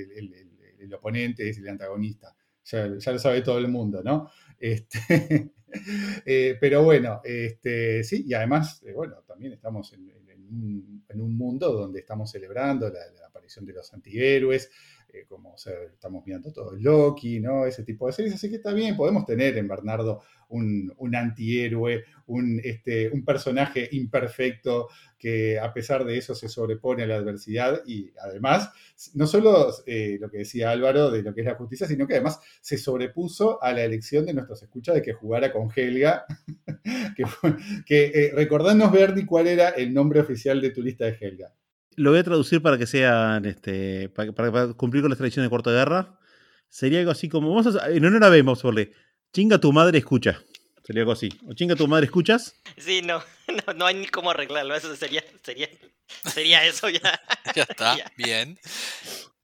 oponente, 0.94 1.50
es 1.50 1.58
el 1.60 1.70
antagonista. 1.70 2.36
Ya, 2.66 2.88
lo 2.88 3.00
sabe 3.00 3.42
todo 3.42 3.58
el 3.58 3.70
mundo, 3.70 4.02
¿no? 4.04 4.30
Este, 4.60 5.52
eh, 6.26 6.58
pero 6.60 6.84
bueno, 6.84 7.22
este, 7.24 8.04
sí, 8.04 8.26
y 8.28 8.34
además, 8.34 8.84
bueno, 8.94 9.24
también 9.26 9.54
estamos 9.54 9.94
en 9.94 10.17
en 10.50 11.22
un 11.22 11.38
mundo 11.38 11.72
donde 11.72 12.00
estamos 12.00 12.32
celebrando 12.32 12.90
la, 12.90 13.02
aparición 13.28 13.66
de 13.66 13.74
los 13.74 13.94
antihéroes, 13.94 14.72
como 15.26 15.56
estamos 15.56 16.24
viendo 16.24 16.52
todo 16.52 16.74
Loki, 16.76 17.40
¿no? 17.40 17.66
Ese 17.66 17.84
tipo 17.84 18.08
de 18.08 18.14
series. 18.14 18.36
Así 18.36 18.50
que 18.50 18.58
está 18.58 18.74
bien, 18.74 18.96
podemos 18.96 19.26
tener 19.26 19.58
en 19.58 19.68
Bernardo 19.68 20.22
un, 20.50 21.16
antihéroe, 21.16 22.04
un, 22.28 22.62
este, 22.64 23.10
un 23.10 23.26
personaje 23.26 23.88
imperfecto 23.92 24.88
que 25.18 25.60
a 25.60 25.74
pesar 25.74 26.06
de 26.06 26.18
eso 26.18 26.36
se 26.36 26.48
sobrepone 26.48 27.04
a 27.04 27.08
la 27.08 27.16
adversidad 27.16 27.82
y 27.86 28.12
además, 28.22 28.72
no 29.16 29.26
solo 29.28 29.74
eh, 29.86 30.18
lo 30.20 30.30
que 30.30 30.40
decía 30.40 30.72
Álvaro 30.72 31.12
de 31.12 31.24
lo 31.24 31.34
que 31.34 31.42
es 31.42 31.48
la 31.48 31.56
justicia, 31.56 31.88
sino 31.88 32.08
que 32.08 32.14
además 32.14 32.40
se 32.62 32.78
sobrepuso 32.78 33.62
a 33.62 33.74
la 33.74 33.84
elección 33.84 34.26
de 34.26 34.34
nuestros 34.34 34.62
escuchas 34.64 34.96
de 34.96 35.02
que 35.02 35.14
jugara 35.14 35.52
con 35.52 35.70
Helga. 35.76 36.26
que, 37.16 37.26
que 37.86 38.32
eh, 38.36 39.26
cuál 39.28 39.48
era 39.48 39.70
el 39.70 39.94
nombre 39.94 40.20
oficial 40.20 40.62
de 40.62 40.70
tu 40.70 40.82
lista 40.82 41.06
de 41.06 41.18
Helga. 41.20 41.54
Lo 41.98 42.12
voy 42.12 42.20
a 42.20 42.24
traducir 42.24 42.62
para 42.62 42.78
que 42.78 42.86
sean, 42.86 43.46
este, 43.46 44.08
para, 44.10 44.74
cumplir 44.74 45.02
con 45.02 45.10
las 45.10 45.18
tradiciones 45.18 45.48
de 45.48 45.50
Cuarta 45.50 45.72
Guerra. 45.72 46.20
Sería 46.70 47.00
algo 47.00 47.10
así 47.10 47.28
como, 47.28 47.50
vamos 47.50 47.76
a, 47.76 47.90
no, 47.90 48.12
no 48.12 48.20
la 48.20 48.30
vemos, 48.30 48.62
por 48.62 48.76
chinga 49.34 49.60
tu 49.60 49.74
madre 49.74 49.98
escucha. 49.98 50.44
Sería 50.84 51.02
algo 51.02 51.14
así. 51.14 51.30
O 51.48 51.54
chinga 51.54 51.76
tu 51.76 51.88
madre 51.88 52.06
escuchas. 52.06 52.54
Sí, 52.78 53.02
no, 53.02 53.24
no, 53.76 53.88
hay 53.88 53.96
ni 53.96 54.06
cómo 54.06 54.30
arreglarlo. 54.30 54.76
Eso 54.76 54.96
sería, 54.96 55.24
sería, 55.44 55.70
sería 56.32 56.64
eso 56.68 56.88
ya. 56.88 57.20
ya 57.56 57.64
está, 57.64 57.98
bien. 58.16 58.60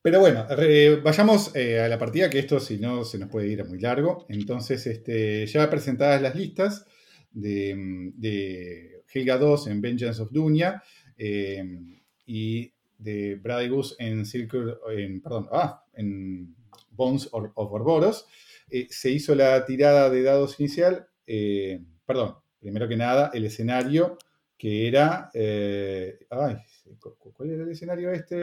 Pero 0.04 0.20
bueno, 0.20 0.46
vayamos 1.02 1.56
eh, 1.56 1.80
a 1.80 1.88
la 1.88 1.98
partida, 1.98 2.30
que 2.30 2.38
esto 2.38 2.60
si 2.60 2.78
no 2.78 3.04
se 3.04 3.18
nos 3.18 3.30
puede 3.30 3.48
ir 3.48 3.62
a 3.62 3.66
muy 3.66 3.80
largo. 3.80 4.28
Entonces, 4.30 4.86
este, 4.86 5.48
ya 5.48 5.68
presentadas 5.72 6.22
las 6.22 6.36
listas 6.36 6.86
de, 7.32 8.12
de 8.14 9.04
Helga 9.12 9.40
2 9.40 9.68
en 9.68 9.82
Vengeance 9.82 10.22
of 10.22 10.32
Dunya. 10.32 10.84
Eh, 11.18 12.03
y 12.26 12.74
de 12.98 13.36
Brady 13.36 13.68
Goose 13.70 13.96
en 14.00 14.26
Circle, 14.26 14.76
en, 14.96 15.22
perdón, 15.22 15.48
ah, 15.52 15.84
en 15.94 16.56
Bones 16.92 17.28
of 17.32 17.52
Orboros. 17.56 18.26
Eh, 18.70 18.88
se 18.90 19.12
hizo 19.12 19.36
la 19.36 19.66
tirada 19.66 20.10
de 20.10 20.24
dados 20.24 20.60
inicial, 20.60 21.08
eh, 21.28 21.82
perdón, 22.06 22.36
primero 22.60 22.88
que 22.88 22.96
nada, 22.96 23.30
el 23.34 23.46
escenario 23.46 24.18
que 24.58 24.88
era... 24.88 25.30
eh, 25.34 26.20
ay, 26.30 26.56
cu- 27.00 27.16
cu- 27.18 27.34
¿cuál 27.34 27.50
era 27.52 27.64
el 27.64 27.72
escenario 27.72 28.12
este? 28.12 28.40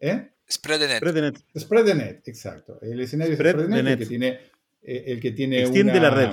¿Eh? 0.00 0.28
Spread 0.50 0.80
the 0.80 0.88
net. 0.88 0.96
Spread 0.98 1.14
the 1.14 1.20
net. 1.22 1.36
Spread 1.56 1.84
the 1.84 1.94
net, 1.94 2.22
exacto. 2.28 2.80
El 2.82 3.00
escenario 3.00 3.34
Spread 3.34 3.54
es 3.60 3.62
Spread 3.66 3.76
the 3.76 3.82
net, 3.82 3.92
el 3.92 3.98
que 3.98 4.06
tiene, 4.06 4.28
eh, 4.82 5.04
el 5.06 5.20
que 5.20 5.30
tiene 5.32 5.60
Extiende 5.62 5.92
una- 5.92 6.02
la 6.02 6.10
red. 6.10 6.30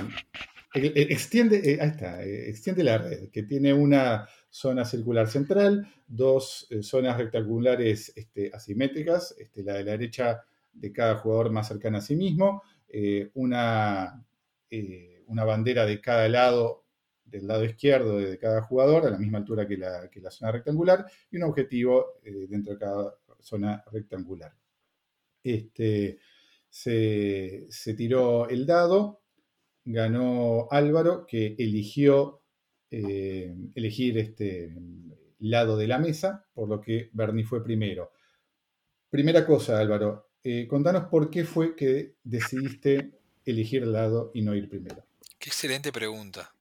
el- 0.74 0.92
el- 0.96 1.12
extiende, 1.12 1.56
eh, 1.72 1.78
ahí 1.80 1.88
está, 1.90 2.22
eh, 2.24 2.48
extiende 2.50 2.82
la 2.84 2.98
red, 2.98 3.28
que 3.30 3.42
tiene 3.44 3.72
una 3.72 4.28
zona 4.50 4.84
circular 4.84 5.28
central, 5.28 5.86
dos 6.06 6.66
eh, 6.70 6.82
zonas 6.82 7.18
rectangulares 7.18 8.12
este, 8.16 8.50
asimétricas, 8.54 9.34
este, 9.38 9.62
la 9.62 9.74
de 9.74 9.84
la 9.84 9.90
derecha 9.92 10.44
de 10.72 10.92
cada 10.92 11.16
jugador 11.16 11.50
más 11.50 11.68
cercana 11.68 11.98
a 11.98 12.02
sí 12.02 12.16
mismo, 12.16 12.62
eh, 12.88 13.30
una, 13.34 14.24
eh, 14.70 15.24
una 15.26 15.44
bandera 15.44 15.84
de 15.84 16.00
cada 16.00 16.28
lado, 16.28 16.84
del 17.24 17.46
lado 17.46 17.64
izquierdo 17.64 18.18
de 18.18 18.38
cada 18.38 18.62
jugador, 18.62 19.06
a 19.06 19.10
la 19.10 19.18
misma 19.18 19.38
altura 19.38 19.66
que 19.66 19.76
la, 19.76 20.08
que 20.08 20.20
la 20.20 20.30
zona 20.30 20.52
rectangular, 20.52 21.04
y 21.30 21.36
un 21.36 21.42
objetivo 21.42 22.20
dentro 22.22 22.74
de 22.74 22.78
cada 22.78 23.14
zona 23.40 23.82
rectangular. 23.90 24.54
Este, 25.42 26.18
se 26.70 27.94
tiró 27.96 28.48
el 28.48 28.64
dado, 28.64 29.22
ganó 29.84 30.68
Álvaro, 30.70 31.26
que 31.26 31.56
eligió 31.58 32.42
eh, 32.90 33.54
elegir 33.74 34.18
este 34.18 34.72
lado 35.38 35.76
de 35.76 35.86
la 35.86 35.98
mesa, 35.98 36.46
por 36.54 36.68
lo 36.68 36.80
que 36.80 37.10
Bernie 37.12 37.44
fue 37.44 37.62
primero. 37.62 38.12
Primera 39.10 39.46
cosa, 39.46 39.78
Álvaro, 39.78 40.30
eh, 40.42 40.66
contanos 40.68 41.04
por 41.10 41.30
qué 41.30 41.44
fue 41.44 41.74
que 41.74 42.16
decidiste 42.22 43.18
elegir 43.44 43.82
el 43.82 43.92
lado 43.92 44.30
y 44.34 44.42
no 44.42 44.54
ir 44.54 44.68
primero. 44.68 45.04
Qué 45.38 45.50
excelente 45.50 45.92
pregunta. 45.92 46.52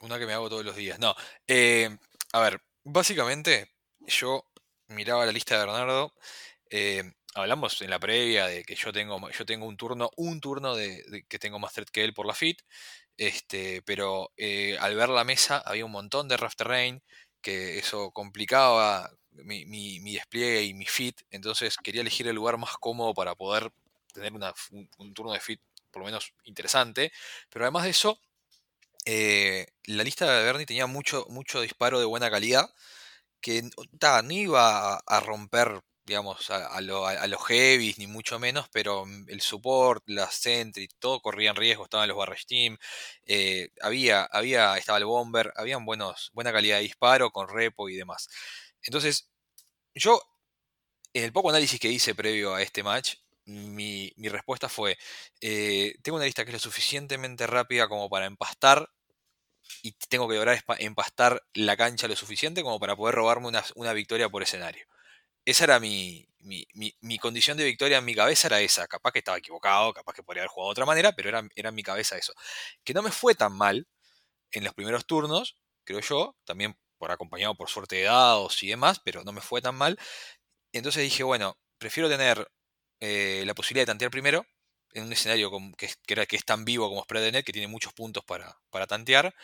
Una 0.00 0.18
que 0.18 0.26
me 0.26 0.32
hago 0.32 0.48
todos 0.48 0.64
los 0.64 0.76
días. 0.76 0.98
No, 0.98 1.14
eh, 1.46 1.96
a 2.32 2.40
ver, 2.40 2.60
básicamente 2.84 3.68
yo 4.06 4.44
miraba 4.88 5.26
la 5.26 5.32
lista 5.32 5.54
de 5.54 5.66
Bernardo. 5.66 6.12
Hablamos 7.36 7.80
en 7.82 7.90
la 7.90 7.98
previa 8.00 8.46
de 8.48 8.64
que 8.64 8.74
yo 8.76 8.92
tengo, 8.92 9.30
yo 9.30 9.46
tengo 9.46 9.66
un 9.66 9.76
turno, 9.76 10.10
un 10.16 10.40
turno 10.40 10.74
de, 10.76 11.24
que 11.28 11.38
tengo 11.38 11.58
más 11.60 11.72
threat 11.74 11.90
que 11.90 12.04
él 12.04 12.14
por 12.14 12.26
la 12.26 12.34
fit. 12.34 12.60
Este, 13.16 13.82
pero 13.82 14.32
eh, 14.36 14.76
al 14.80 14.94
ver 14.96 15.08
la 15.08 15.24
mesa 15.24 15.58
había 15.64 15.84
un 15.86 15.92
montón 15.92 16.28
de 16.28 16.36
rough 16.36 16.54
terrain, 16.56 17.02
que 17.40 17.78
eso 17.78 18.10
complicaba 18.12 19.10
mi, 19.32 19.64
mi- 19.66 20.00
despliegue 20.14 20.62
y 20.64 20.74
mi 20.74 20.86
fit. 20.86 21.20
Entonces 21.30 21.76
quería 21.78 22.02
elegir 22.02 22.28
el 22.28 22.36
lugar 22.36 22.58
más 22.58 22.76
cómodo 22.78 23.14
para 23.14 23.34
poder 23.34 23.70
tener 24.12 24.32
una- 24.34 24.54
un, 24.98 25.14
turno 25.14 25.32
de 25.32 25.40
fit 25.40 25.60
por 25.90 26.00
lo 26.02 26.06
menos 26.06 26.32
interesante. 26.44 27.12
Pero 27.50 27.64
además 27.64 27.84
de 27.84 27.90
eso, 27.90 28.20
eh, 29.04 29.66
la 29.86 30.02
lista 30.04 30.30
de 30.30 30.44
Bernie 30.44 30.66
tenía 30.66 30.86
mucho, 30.86 31.26
mucho 31.30 31.60
disparo 31.60 31.98
de 32.00 32.04
buena 32.06 32.30
calidad 32.30 32.68
que 33.40 33.62
ta, 33.98 34.22
no 34.22 34.32
iba 34.32 34.96
a 34.98 35.20
romper, 35.20 35.82
digamos, 36.06 36.50
a, 36.50 36.66
a 36.68 36.80
lo- 36.80 37.06
a- 37.06 37.26
los 37.26 37.44
heavies, 37.46 37.98
ni 37.98 38.06
mucho 38.06 38.38
menos, 38.38 38.68
pero 38.70 39.04
mm, 39.06 39.26
el 39.28 39.40
support, 39.40 40.02
la 40.08 40.30
sentry, 40.30 40.88
todo 40.98 41.20
corría 41.20 41.50
en 41.50 41.56
riesgo, 41.56 41.84
estaban 41.84 42.08
los 42.08 42.16
barrage 42.16 42.44
team, 42.46 42.76
eh, 43.26 43.70
había, 43.82 44.24
había, 44.24 44.76
estaba 44.78 44.98
el 44.98 45.04
bomber, 45.06 45.52
habían 45.56 45.84
buenos, 45.84 46.30
buena 46.34 46.52
calidad 46.52 46.76
de 46.78 46.82
disparo 46.84 47.30
con 47.30 47.48
repo 47.48 47.88
y 47.88 47.96
demás. 47.96 48.28
Entonces, 48.82 49.28
yo, 49.94 50.20
en 51.14 51.24
el 51.24 51.32
poco 51.32 51.50
análisis 51.50 51.80
que 51.80 51.90
hice 51.90 52.14
previo 52.14 52.54
a 52.54 52.62
este 52.62 52.82
match, 52.82 53.14
mi, 53.46 54.12
mi 54.16 54.28
respuesta 54.28 54.68
fue, 54.68 54.98
eh, 55.40 55.94
tengo 56.02 56.16
una 56.16 56.26
lista 56.26 56.44
que 56.44 56.50
es 56.50 56.54
lo 56.54 56.58
suficientemente 56.60 57.46
rápida 57.46 57.88
como 57.88 58.08
para 58.10 58.26
empastar 58.26 58.88
y 59.82 59.92
tengo 60.08 60.28
que 60.28 60.34
lograr 60.36 60.62
empastar 60.80 61.42
la 61.54 61.76
cancha 61.76 62.08
lo 62.08 62.16
suficiente 62.16 62.62
como 62.62 62.78
para 62.80 62.96
poder 62.96 63.14
robarme 63.14 63.48
una, 63.48 63.64
una 63.76 63.92
victoria 63.94 64.28
por 64.28 64.42
escenario. 64.42 64.86
Esa 65.46 65.64
era 65.66 65.80
mi, 65.80 66.28
mi, 66.40 66.66
mi- 66.74 67.18
condición 67.20 67.58
de 67.58 67.64
victoria 67.66 67.98
en 67.98 68.06
mi 68.06 68.14
cabeza, 68.16 68.48
era 68.48 68.60
esa. 68.62 68.88
Capaz 68.88 69.12
que 69.12 69.20
estaba 69.20 69.38
equivocado, 69.38 69.94
capaz 69.94 70.14
que 70.14 70.24
podría 70.24 70.42
haber 70.44 70.50
jugado 70.50 70.70
de 70.70 70.72
otra 70.72 70.86
manera, 70.86 71.12
pero 71.12 71.30
era, 71.30 71.42
era 71.56 71.70
en 71.70 71.76
mi 71.76 71.84
cabeza 71.84 72.18
eso. 72.18 72.34
Que 72.84 72.94
no 72.94 73.02
me 73.02 73.12
fue 73.12 73.34
tan 73.36 73.52
mal 73.56 73.88
en 74.52 74.64
los 74.64 74.74
primeros 74.74 75.06
turnos, 75.06 75.58
creo 75.84 76.00
yo, 76.00 76.36
también 76.44 76.76
por 76.98 77.12
acompañado 77.12 77.54
por 77.56 77.68
suerte 77.70 77.96
de 77.96 78.04
dados 78.04 78.62
y 78.62 78.68
demás, 78.68 79.00
pero 79.04 79.24
no 79.24 79.32
me 79.32 79.40
fue 79.42 79.62
tan 79.62 79.76
mal. 79.76 79.98
Entonces 80.72 81.02
dije, 81.02 81.22
bueno, 81.22 81.58
prefiero 81.78 82.08
tener 82.08 82.48
eh, 83.00 83.44
la 83.46 83.54
posibilidad 83.54 83.82
de 83.82 83.92
tantear 83.92 84.10
primero 84.10 84.44
en 84.92 85.04
un 85.04 85.12
escenario 85.12 85.50
que, 85.76 85.88
que 86.26 86.36
es 86.36 86.44
tan 86.44 86.64
vivo 86.64 86.88
como 86.88 87.02
Spread 87.02 87.32
Net, 87.32 87.44
que 87.44 87.52
tiene 87.52 87.68
muchos 87.68 87.92
puntos 87.92 88.24
para, 88.24 88.58
para 88.70 88.86
tantear. 88.86 89.34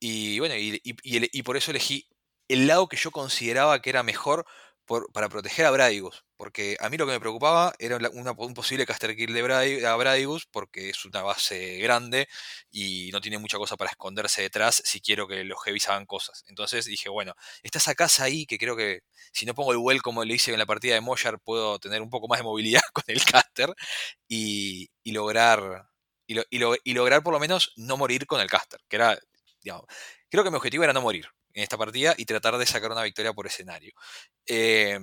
Y 0.00 0.38
bueno, 0.40 0.56
y, 0.56 0.80
y- 0.84 0.96
y 1.04 1.38
y 1.40 1.42
por 1.42 1.56
eso 1.56 1.70
elegí 1.72 2.08
el 2.48 2.66
lado 2.66 2.88
que 2.88 2.96
yo 2.96 3.10
consideraba 3.12 3.80
que 3.82 3.90
era 3.90 4.02
mejor 4.02 4.46
para 5.12 5.28
proteger 5.28 5.66
a 5.66 5.70
Bradigus. 5.70 6.24
Porque 6.36 6.76
a 6.80 6.88
mí 6.88 6.96
lo 6.96 7.06
que 7.06 7.12
me 7.12 7.20
preocupaba 7.20 7.72
era 7.78 7.98
un 8.36 8.54
posible 8.54 8.86
caster 8.86 9.14
kill 9.16 9.32
de 9.34 9.44
Bradi- 9.44 9.84
a 9.84 9.94
Bradigus, 9.96 10.46
porque 10.50 10.90
es 10.90 11.04
una 11.04 11.22
base 11.22 11.78
grande 11.78 12.28
y 12.70 13.10
no 13.12 13.20
tiene 13.20 13.38
mucha 13.38 13.58
cosa 13.58 13.76
para 13.76 13.90
esconderse 13.90 14.42
detrás 14.42 14.82
si 14.84 15.00
quiero 15.00 15.28
que 15.28 15.44
los 15.44 15.62
heavies 15.64 15.88
hagan 15.88 16.06
cosas. 16.06 16.44
Entonces 16.48 16.84
dije, 16.86 17.08
bueno, 17.08 17.34
está 17.62 17.78
esa 17.78 17.94
casa 17.94 18.24
ahí 18.24 18.46
que 18.46 18.58
creo 18.58 18.76
que 18.76 19.00
si 19.32 19.46
no 19.46 19.54
pongo 19.54 19.72
el 19.72 19.78
well 19.78 20.02
como 20.02 20.24
le 20.24 20.34
hice 20.34 20.52
en 20.52 20.58
la 20.58 20.66
partida 20.66 20.94
de 20.94 21.00
Moyar, 21.00 21.38
puedo 21.40 21.78
tener 21.78 22.02
un 22.02 22.10
poco 22.10 22.28
más 22.28 22.38
de 22.40 22.44
movilidad 22.44 22.80
con 22.92 23.04
el 23.08 23.24
caster 23.24 23.72
y, 24.28 24.90
lograr. 25.04 25.88
Y, 26.26 26.34
lo- 26.34 26.44
y 26.50 26.58
lo- 26.58 26.76
y 26.84 26.94
lograr 26.94 27.22
por 27.22 27.32
lo 27.34 27.40
menos 27.40 27.72
no 27.76 27.96
morir 27.96 28.26
con 28.26 28.40
el 28.40 28.48
caster, 28.48 28.80
que 28.88 28.96
era, 28.96 29.18
creo 30.30 30.44
que 30.44 30.50
mi 30.50 30.56
objetivo 30.56 30.84
era 30.84 30.92
no 30.92 31.00
morir 31.02 31.26
en 31.54 31.62
esta 31.62 31.78
partida 31.78 32.14
y 32.16 32.24
tratar 32.24 32.56
de 32.58 32.66
sacar 32.66 32.92
una 32.92 33.02
victoria 33.02 33.32
por 33.32 33.46
escenario. 33.46 33.92
Eh, 34.46 34.98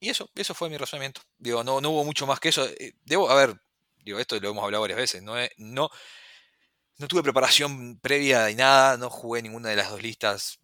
y 0.00 0.10
eso, 0.10 0.30
eso 0.34 0.54
fue 0.54 0.68
mi 0.68 0.76
razonamiento. 0.76 1.22
Digo, 1.38 1.64
no, 1.64 1.80
no 1.80 1.90
hubo 1.90 2.04
mucho 2.04 2.26
más 2.26 2.40
que 2.40 2.50
eso. 2.50 2.66
Eh, 2.66 2.94
Debo, 3.04 3.30
a 3.30 3.34
ver, 3.34 3.60
digo, 3.96 4.18
esto 4.18 4.38
lo 4.40 4.50
hemos 4.50 4.64
hablado 4.64 4.82
varias 4.82 4.98
veces, 4.98 5.22
no, 5.22 5.34
no, 5.56 5.90
no 6.98 7.08
tuve 7.08 7.22
preparación 7.22 7.98
previa 8.00 8.46
ni 8.46 8.54
nada, 8.54 8.96
no 8.96 9.10
jugué 9.10 9.42
ninguna 9.42 9.68
de 9.70 9.76
las 9.76 9.90
dos 9.90 10.02
listas 10.02 10.60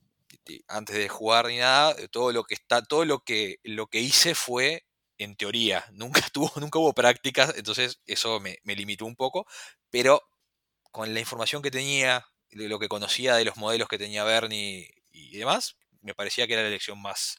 eh, 0.46 0.62
antes 0.68 0.96
de 0.96 1.08
jugar 1.08 1.46
ni 1.46 1.58
nada. 1.58 1.94
Todo 2.08 2.32
lo 2.32 2.44
que 2.44 2.54
está, 2.54 2.82
todo 2.82 3.04
lo 3.04 3.20
que, 3.20 3.58
lo 3.64 3.86
que 3.88 4.00
hice 4.00 4.34
fue 4.34 4.86
en 5.18 5.36
teoría. 5.36 5.84
Nunca 5.92 6.22
tuvo, 6.32 6.52
nunca 6.60 6.78
hubo 6.78 6.92
prácticas, 6.94 7.54
entonces 7.56 8.00
eso 8.06 8.40
me, 8.40 8.58
limitó 8.64 9.06
un 9.06 9.16
poco. 9.16 9.46
Pero 9.90 10.22
con 10.90 11.14
la 11.14 11.20
información 11.20 11.62
que 11.62 11.70
tenía, 11.70 12.18
de 12.18 12.31
lo 12.52 12.78
que 12.78 12.88
conocía 12.88 13.36
de 13.36 13.44
los 13.44 13.56
modelos 13.56 13.88
que 13.88 13.98
tenía 13.98 14.24
Bernie 14.24 14.90
y 15.10 15.36
demás, 15.38 15.76
me 16.00 16.14
parecía 16.14 16.46
que 16.46 16.54
era 16.54 16.62
la 16.62 16.68
elección 16.68 17.00
más, 17.00 17.38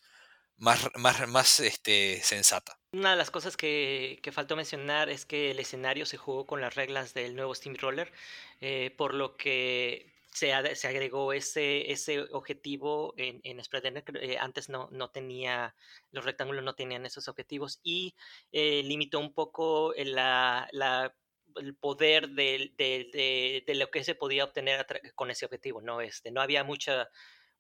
más, 0.58 0.90
más, 0.96 1.28
más 1.28 1.60
este, 1.60 2.22
sensata. 2.24 2.80
Una 2.92 3.12
de 3.12 3.18
las 3.18 3.32
cosas 3.32 3.58
que, 3.58 4.20
que 4.22 4.32
faltó 4.32 4.56
mencionar 4.56 5.10
es 5.10 5.26
que 5.26 5.50
el 5.52 5.60
escenario 5.60 6.06
se 6.06 6.18
jugó 6.18 6.46
con 6.46 6.62
las 6.62 6.76
reglas 6.76 7.14
del 7.16 7.36
nuevo 7.36 7.56
Steam 7.56 7.76
Roller, 7.76 8.14
eh, 8.62 8.94
por 8.96 9.16
lo 9.16 9.36
que 9.36 10.14
se, 10.32 10.76
se 10.76 10.88
agregó 10.88 11.34
ese, 11.34 11.92
ese 11.92 12.22
objetivo 12.32 13.16
en, 13.18 13.42
en 13.44 13.64
Spread 13.64 13.82
the 13.84 13.92
Net, 13.92 14.06
eh, 14.22 14.38
antes 14.40 14.70
no, 14.70 14.90
no 14.92 15.10
tenía, 15.10 15.76
los 16.12 16.24
rectángulos 16.24 16.64
no 16.64 16.76
tenían 16.76 17.06
esos 17.08 17.28
objetivos 17.28 17.80
y 17.84 18.14
eh, 18.52 18.84
limitó 18.84 19.20
un 19.20 19.34
poco 19.34 19.94
la, 19.98 20.68
la- 20.72 21.16
el 21.58 21.76
poder 21.76 22.30
del- 22.30 22.76
del- 22.78 23.12
de, 23.12 23.64
de 23.66 23.76
lo 23.76 23.90
que 23.92 24.04
se 24.04 24.16
podía 24.16 24.44
obtener 24.46 24.86
con 25.16 25.32
ese 25.32 25.46
objetivo, 25.46 25.82
¿no? 25.82 26.02
Este, 26.02 26.32
no 26.32 26.42
había 26.42 26.64
mucha 26.64 27.10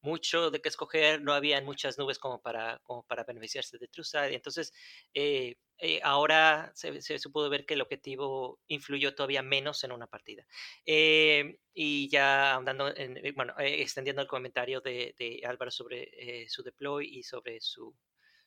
mucho 0.01 0.51
de 0.51 0.61
qué 0.61 0.67
escoger, 0.69 1.21
no 1.21 1.33
había 1.33 1.61
muchas 1.61 1.97
nubes 1.97 2.19
como 2.19 2.41
para, 2.41 2.79
como 2.83 3.03
para 3.07 3.23
beneficiarse 3.23 3.77
de 3.77 3.87
TrueSide. 3.87 4.33
Entonces, 4.35 4.73
eh, 5.13 5.55
eh, 5.77 6.01
ahora 6.03 6.71
se, 6.75 7.01
se, 7.01 7.17
pudo 7.29 7.49
ver 7.49 7.65
que 7.65 7.75
el 7.75 7.81
objetivo 7.81 8.59
influyó 8.67 9.15
todavía 9.15 9.41
menos 9.41 9.81
en 9.85 9.93
una 9.93 10.07
partida. 10.07 10.45
Eh, 10.85 11.57
y 11.73 12.09
ya 12.09 12.53
ahondando, 12.53 12.93
en, 12.95 13.17
eh, 13.25 13.31
bueno, 13.33 13.53
extendiendo 13.57 14.21
el 14.21 14.27
comentario 14.27 14.81
de, 14.81 15.15
de 15.17 15.41
Álvaro 15.45 15.71
sobre 15.71 16.47
su 16.49 16.63
deploy 16.63 17.07
y 17.07 17.23
sobre 17.23 17.61
su, 17.61 17.95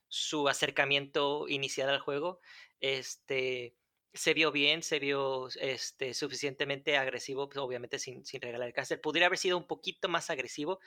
su 0.08 0.48
acercamiento 0.48 1.48
inicial 1.48 1.88
al 1.88 2.00
juego, 2.00 2.40
este, 2.80 3.74
se 4.16 4.34
vio 4.34 4.52
bien, 4.52 4.82
se 4.82 4.98
vio 4.98 5.48
este, 5.60 6.14
suficientemente 6.14 6.96
agresivo, 6.96 7.48
pues, 7.48 7.58
obviamente 7.58 7.98
sin, 7.98 8.24
sin 8.24 8.40
regalar 8.40 8.68
el 8.68 8.74
caster. 8.74 9.00
Podría 9.00 9.26
haber 9.26 9.38
sido 9.38 9.58
un 9.58 9.66
poquito 9.66 10.08
más 10.08 10.30
agresivo, 10.30 10.80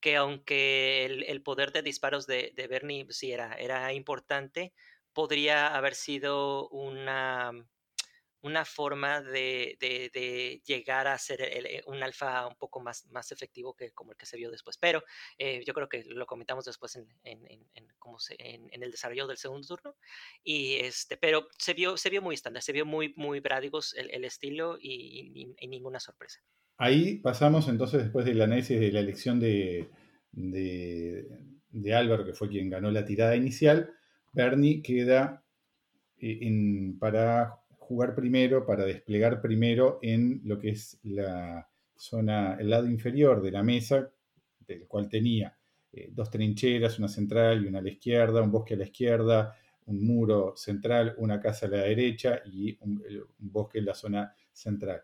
que 0.00 0.16
aunque 0.16 1.04
el, 1.04 1.24
el 1.24 1.42
poder 1.42 1.72
de 1.72 1.82
disparos 1.82 2.26
de, 2.26 2.52
de 2.54 2.66
Bernie 2.68 3.04
pues, 3.04 3.18
sí 3.18 3.32
era, 3.32 3.54
era 3.54 3.92
importante, 3.92 4.74
podría 5.12 5.74
haber 5.76 5.94
sido 5.94 6.68
una, 6.70 7.52
una 8.42 8.64
forma 8.64 9.22
de, 9.22 9.76
de, 9.80 10.10
de 10.12 10.60
llegar 10.66 11.06
a 11.06 11.16
ser 11.16 11.42
el, 11.42 11.66
el, 11.66 11.82
un 11.86 12.02
alfa 12.02 12.46
un 12.46 12.56
poco 12.56 12.80
más, 12.80 13.06
más 13.10 13.30
efectivo 13.30 13.74
que 13.74 13.92
como 13.92 14.12
el 14.12 14.16
que 14.16 14.26
se 14.26 14.36
vio 14.36 14.50
después. 14.50 14.76
Pero 14.78 15.02
eh, 15.38 15.62
yo 15.64 15.72
creo 15.72 15.88
que 15.88 16.04
lo 16.04 16.26
comentamos 16.26 16.64
después 16.64 16.96
en, 16.96 17.06
en, 17.22 17.46
en, 17.46 17.66
en 17.74 17.88
se, 18.18 18.36
en, 18.38 18.68
en, 18.72 18.82
el 18.82 18.90
desarrollo 18.90 19.26
del 19.26 19.36
segundo 19.36 19.66
turno. 19.66 19.96
Y 20.42 20.74
este, 20.74 21.16
pero 21.16 21.48
se 21.56 21.74
vio, 21.74 21.96
se 21.96 22.10
vio 22.10 22.20
muy 22.20 22.34
estándar, 22.34 22.62
se 22.62 22.72
vio 22.72 22.84
muy, 22.84 23.14
muy 23.16 23.40
Bradigos 23.40 23.94
el, 23.94 24.10
el 24.10 24.24
estilo 24.24 24.76
y, 24.80 25.32
y, 25.34 25.54
y, 25.58 25.68
ninguna 25.68 26.00
sorpresa. 26.00 26.40
ahí 26.78 27.18
pasamos 27.18 27.68
entonces 27.68 28.02
después 28.02 28.24
del 28.24 28.42
análisis 28.42 28.78
de 28.78 28.90
la 28.92 29.00
elección 29.00 29.38
de, 29.38 29.88
de, 30.32 31.94
Álvaro, 31.94 32.24
que 32.24 32.34
fue 32.34 32.48
quien 32.48 32.70
ganó 32.70 32.90
la 32.90 33.04
tirada 33.04 33.36
inicial, 33.36 33.90
Bernie 34.32 34.82
queda 34.82 35.44
eh, 36.18 36.94
para 36.98 37.61
jugar 37.92 38.14
primero, 38.14 38.64
para 38.64 38.86
desplegar 38.86 39.42
primero 39.42 39.98
en 40.00 40.40
lo 40.44 40.58
que 40.58 40.70
es 40.70 40.98
la 41.02 41.68
zona, 41.94 42.56
el 42.58 42.70
lado 42.70 42.88
inferior 42.88 43.42
de 43.42 43.50
la 43.50 43.62
mesa, 43.62 44.10
del 44.66 44.86
cual 44.86 45.10
tenía 45.10 45.54
eh, 45.92 46.08
dos 46.10 46.30
trincheras, 46.30 46.98
una 46.98 47.08
central 47.08 47.62
y 47.62 47.68
una 47.68 47.80
a 47.80 47.82
la 47.82 47.90
izquierda, 47.90 48.40
un 48.40 48.50
bosque 48.50 48.74
a 48.74 48.76
la 48.78 48.84
izquierda, 48.84 49.54
un 49.84 50.06
muro 50.06 50.54
central, 50.56 51.14
una 51.18 51.38
casa 51.38 51.66
a 51.66 51.68
la 51.68 51.82
derecha 51.82 52.40
y 52.46 52.78
un, 52.80 53.02
bosque 53.38 53.80
en 53.80 53.84
la 53.84 53.94
zona 53.94 54.34
central. 54.50 55.02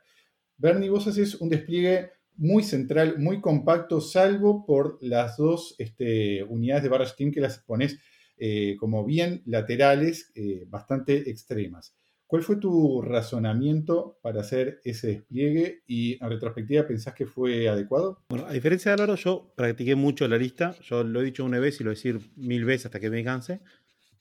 Bernie, 0.57 0.88
vos 0.88 1.07
haces 1.07 1.35
un 1.35 1.50
despliegue 1.50 2.12
muy 2.37 2.62
central, 2.62 3.18
muy 3.18 3.42
compacto, 3.42 4.00
salvo 4.00 4.64
por 4.64 4.97
las 5.02 5.37
dos 5.37 5.75
este, 5.78 6.42
unidades 6.42 6.85
de 6.85 6.88
barra 6.88 7.14
Team 7.14 7.33
que 7.33 7.40
las 7.40 7.59
pones 7.59 7.99
eh, 8.38 8.76
como 8.78 9.04
bien 9.04 9.42
laterales, 9.45 10.30
eh, 10.35 10.64
bastante 10.68 11.28
extremas. 11.28 11.98
¿Cuál 12.28 12.42
fue 12.42 12.56
tu 12.56 13.00
razonamiento 13.00 14.18
para 14.20 14.42
hacer 14.42 14.82
ese 14.85 15.06
despliegue 15.06 15.82
y 15.87 16.23
en 16.23 16.28
retrospectiva 16.28 16.87
pensás 16.87 17.14
que 17.14 17.25
fue 17.25 17.70
adecuado? 17.70 18.23
Bueno, 18.28 18.44
a 18.44 18.52
diferencia 18.52 18.90
de 18.90 19.00
Álvaro, 19.00 19.14
yo 19.14 19.54
practiqué 19.56 19.94
mucho 19.94 20.28
la 20.28 20.37
lista. 20.37 20.75
Yo 20.82 21.02
lo 21.04 21.23
he 21.23 21.25
dicho 21.25 21.42
una 21.42 21.58
vez 21.58 21.80
y 21.80 21.85
lo 21.85 21.88
voy 21.88 21.94
a 21.94 21.97
decir 21.97 22.20
mil 22.37 22.66
veces 22.66 22.85
hasta 22.85 23.00
que 23.00 23.08
me 23.08 23.25
canse. 23.25 23.62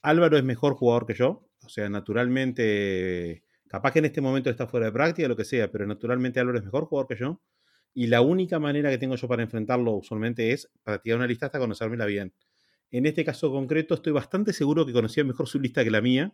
Álvaro 0.01 0.37
es 0.37 0.45
mejor 0.45 0.75
jugador 0.75 1.05
que 1.05 1.15
yo. 1.15 1.49
O 1.65 1.67
sea, 1.67 1.89
naturalmente, 1.89 3.43
capaz 3.67 3.91
que 3.91 3.99
en 3.99 4.05
este 4.05 4.21
momento 4.21 4.49
está 4.49 4.67
fuera 4.67 4.85
de 4.85 4.93
práctica, 4.93 5.27
lo 5.27 5.35
que 5.35 5.43
sea, 5.43 5.69
pero 5.69 5.85
naturalmente 5.85 6.39
Álvaro 6.39 6.59
es 6.59 6.63
mejor 6.63 6.85
jugador 6.85 7.09
que 7.09 7.17
yo. 7.17 7.41
Y 7.93 8.07
la 8.07 8.21
única 8.21 8.57
manera 8.57 8.89
que 8.89 8.97
tengo 8.97 9.17
yo 9.17 9.27
para 9.27 9.43
enfrentarlo 9.43 9.91
usualmente 9.91 10.53
es 10.53 10.69
practicar 10.81 11.17
una 11.17 11.27
lista 11.27 11.47
hasta 11.47 11.59
conocérmela 11.59 12.05
bien. 12.05 12.33
En 12.89 13.05
este 13.05 13.25
caso 13.25 13.51
concreto, 13.51 13.95
estoy 13.95 14.13
bastante 14.13 14.53
seguro 14.53 14.85
que 14.85 14.93
conocía 14.93 15.25
mejor 15.25 15.49
su 15.49 15.59
lista 15.59 15.83
que 15.83 15.91
la 15.91 15.99
mía 15.99 16.33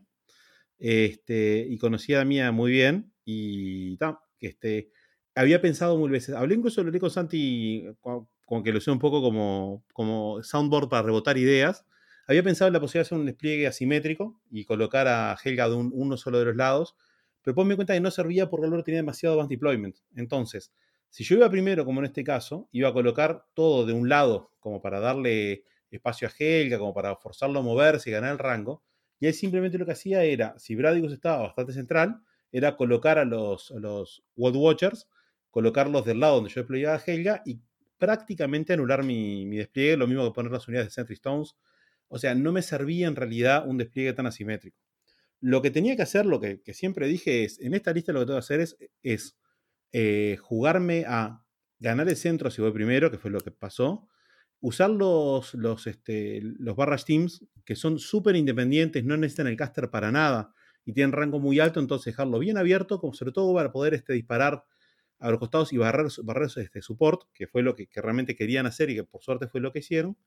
este, 0.84 1.66
y 1.70 1.78
conocía 1.78 2.20
a 2.20 2.26
Mía 2.26 2.52
muy 2.52 2.70
bien 2.70 3.14
y 3.24 3.98
que 3.98 4.48
este, 4.48 4.92
había 5.34 5.62
pensado 5.62 5.98
mil 5.98 6.12
veces, 6.12 6.36
hablé 6.36 6.56
incluso 6.56 6.84
lo 6.84 7.00
con 7.00 7.10
Santi, 7.10 7.86
con, 8.02 8.28
que 8.64 8.74
lo 8.74 8.82
sé 8.82 8.92
un 8.92 9.00
poco 9.00 9.22
como, 9.22 9.86
como 9.94 10.44
soundboard 10.44 10.90
para 10.90 11.04
rebotar 11.04 11.38
ideas, 11.38 11.86
había 12.28 12.44
pensado 12.44 12.68
en 12.68 12.74
la 12.74 12.82
posibilidad 12.82 13.06
de 13.06 13.08
hacer 13.08 13.18
un 13.18 13.26
despliegue 13.26 13.66
asimétrico 13.66 14.42
y 14.52 14.66
colocar 14.66 15.08
a 15.08 15.38
Helga 15.42 15.70
de 15.70 15.76
uno 15.76 16.18
solo 16.18 16.40
de 16.40 16.46
los 16.46 16.56
lados, 16.58 16.98
pero 17.42 17.56
ponme 17.56 17.78
cuenta 17.78 17.94
que 17.94 18.02
no 18.02 18.12
servía 18.12 18.50
porque 18.50 18.68
el 18.68 18.84
tenía 18.84 19.00
demasiado 19.00 19.36
advanced 19.36 19.56
deployment. 19.56 19.96
Entonces, 20.18 20.74
si 21.08 21.24
yo 21.24 21.38
iba 21.38 21.50
primero, 21.50 21.86
como 21.86 22.02
en 22.02 22.08
este 22.08 22.26
caso, 22.26 22.68
iba 22.74 22.90
a 22.90 22.94
colocar 22.94 23.46
todo 23.54 23.86
de 23.86 23.94
un 23.94 24.10
lado, 24.10 24.52
como 24.60 24.82
para 24.82 25.00
darle 25.00 25.64
espacio 25.92 26.28
a 26.28 26.32
Helga, 26.38 26.78
como 26.78 26.94
para 26.94 27.16
forzarlo 27.16 27.60
a 27.60 27.64
moverse 27.64 28.10
y 28.10 28.14
ganar 28.14 28.34
el 28.34 28.40
rango, 28.40 28.84
y 29.24 29.26
ahí 29.26 29.32
simplemente 29.32 29.78
lo 29.78 29.86
que 29.86 29.94
hacía 29.94 30.26
era, 30.26 30.54
si 30.60 30.76
Bradicus 30.76 31.14
estaba 31.14 31.44
bastante 31.44 31.72
central, 31.72 32.22
era 32.52 32.76
colocar 32.76 33.18
a 33.18 33.24
los, 33.24 33.72
los 33.72 34.22
World 34.36 34.58
Watchers, 34.58 35.08
colocarlos 35.50 36.04
del 36.04 36.20
lado 36.20 36.36
donde 36.36 36.50
yo 36.50 36.60
desplegaba 36.60 36.98
a 36.98 37.02
Helga 37.02 37.42
y 37.46 37.62
prácticamente 37.98 38.74
anular 38.74 39.02
mi, 39.02 39.46
despliegue, 39.56 39.96
lo 39.96 40.08
mismo 40.08 40.26
que 40.26 40.36
poner 40.36 40.52
las 40.52 40.68
unidades 40.68 40.90
de 40.90 40.92
Sentry 40.92 41.14
Stones. 41.14 41.56
O 42.10 42.20
sea, 42.20 42.36
no 42.36 42.52
me 42.52 42.62
servía 42.62 43.08
en 43.08 43.16
realidad 43.16 43.66
un 43.66 43.78
despliegue 43.78 44.12
tan 44.12 44.26
asimétrico. 44.26 44.78
Lo 45.40 45.62
que 45.62 45.72
tenía 45.72 45.96
que 45.96 46.02
hacer, 46.02 46.26
lo 46.26 46.42
que, 46.42 46.60
siempre 46.74 47.08
dije 47.08 47.46
es, 47.46 47.62
en 47.62 47.76
esta 47.76 47.94
lista 47.94 48.12
lo 48.12 48.20
que 48.20 48.26
tengo 48.26 48.40
que 48.40 48.44
hacer 48.44 48.60
es, 48.60 48.76
es 49.04 49.38
eh, 49.94 50.36
jugarme 50.42 51.06
a 51.08 51.46
ganar 51.80 52.10
el 52.10 52.18
centro 52.18 52.52
si 52.52 52.62
voy 52.62 52.74
primero, 52.74 53.10
que 53.10 53.18
fue 53.18 53.32
lo 53.32 53.40
que 53.40 53.52
pasó, 53.52 54.10
usar 54.64 54.90
los, 54.90 55.54
los, 55.56 55.88
este, 55.88 56.40
los 56.42 56.78
barras 56.78 57.04
teams 57.04 57.46
que 57.66 57.76
son 57.76 58.00
súper 58.00 58.38
independientes, 58.38 59.04
no 59.04 59.18
necesitan 59.18 59.48
el 59.48 59.58
caster 59.58 59.90
para 59.90 60.10
nada 60.10 60.54
y 60.86 60.94
tienen 60.94 61.12
rango 61.12 61.38
muy 61.38 61.60
alto, 61.60 61.82
entonces 61.82 62.14
dejarlo 62.14 62.40
bien 62.40 62.58
abierto, 62.58 62.98
como 63.02 63.14
sobre 63.14 63.34
todo 63.34 63.54
para 63.54 63.74
poder 63.74 63.94
este, 63.94 64.14
disparar 64.14 64.64
a 65.20 65.32
los 65.32 65.40
costados 65.40 65.74
y 65.74 65.78
barrer, 65.78 66.08
barrer 66.24 66.50
este 66.56 66.82
support, 66.82 67.24
que 67.34 67.46
fue 67.46 67.62
lo 67.62 67.76
que, 67.76 67.90
realmente 67.94 68.38
querían 68.38 68.66
hacer 68.66 68.90
y 68.90 68.96
que 68.96 69.04
por 69.04 69.22
suerte 69.22 69.50
fue 69.50 69.60
lo 69.60 69.74
que 69.74 69.80
hicieron. 69.80 70.18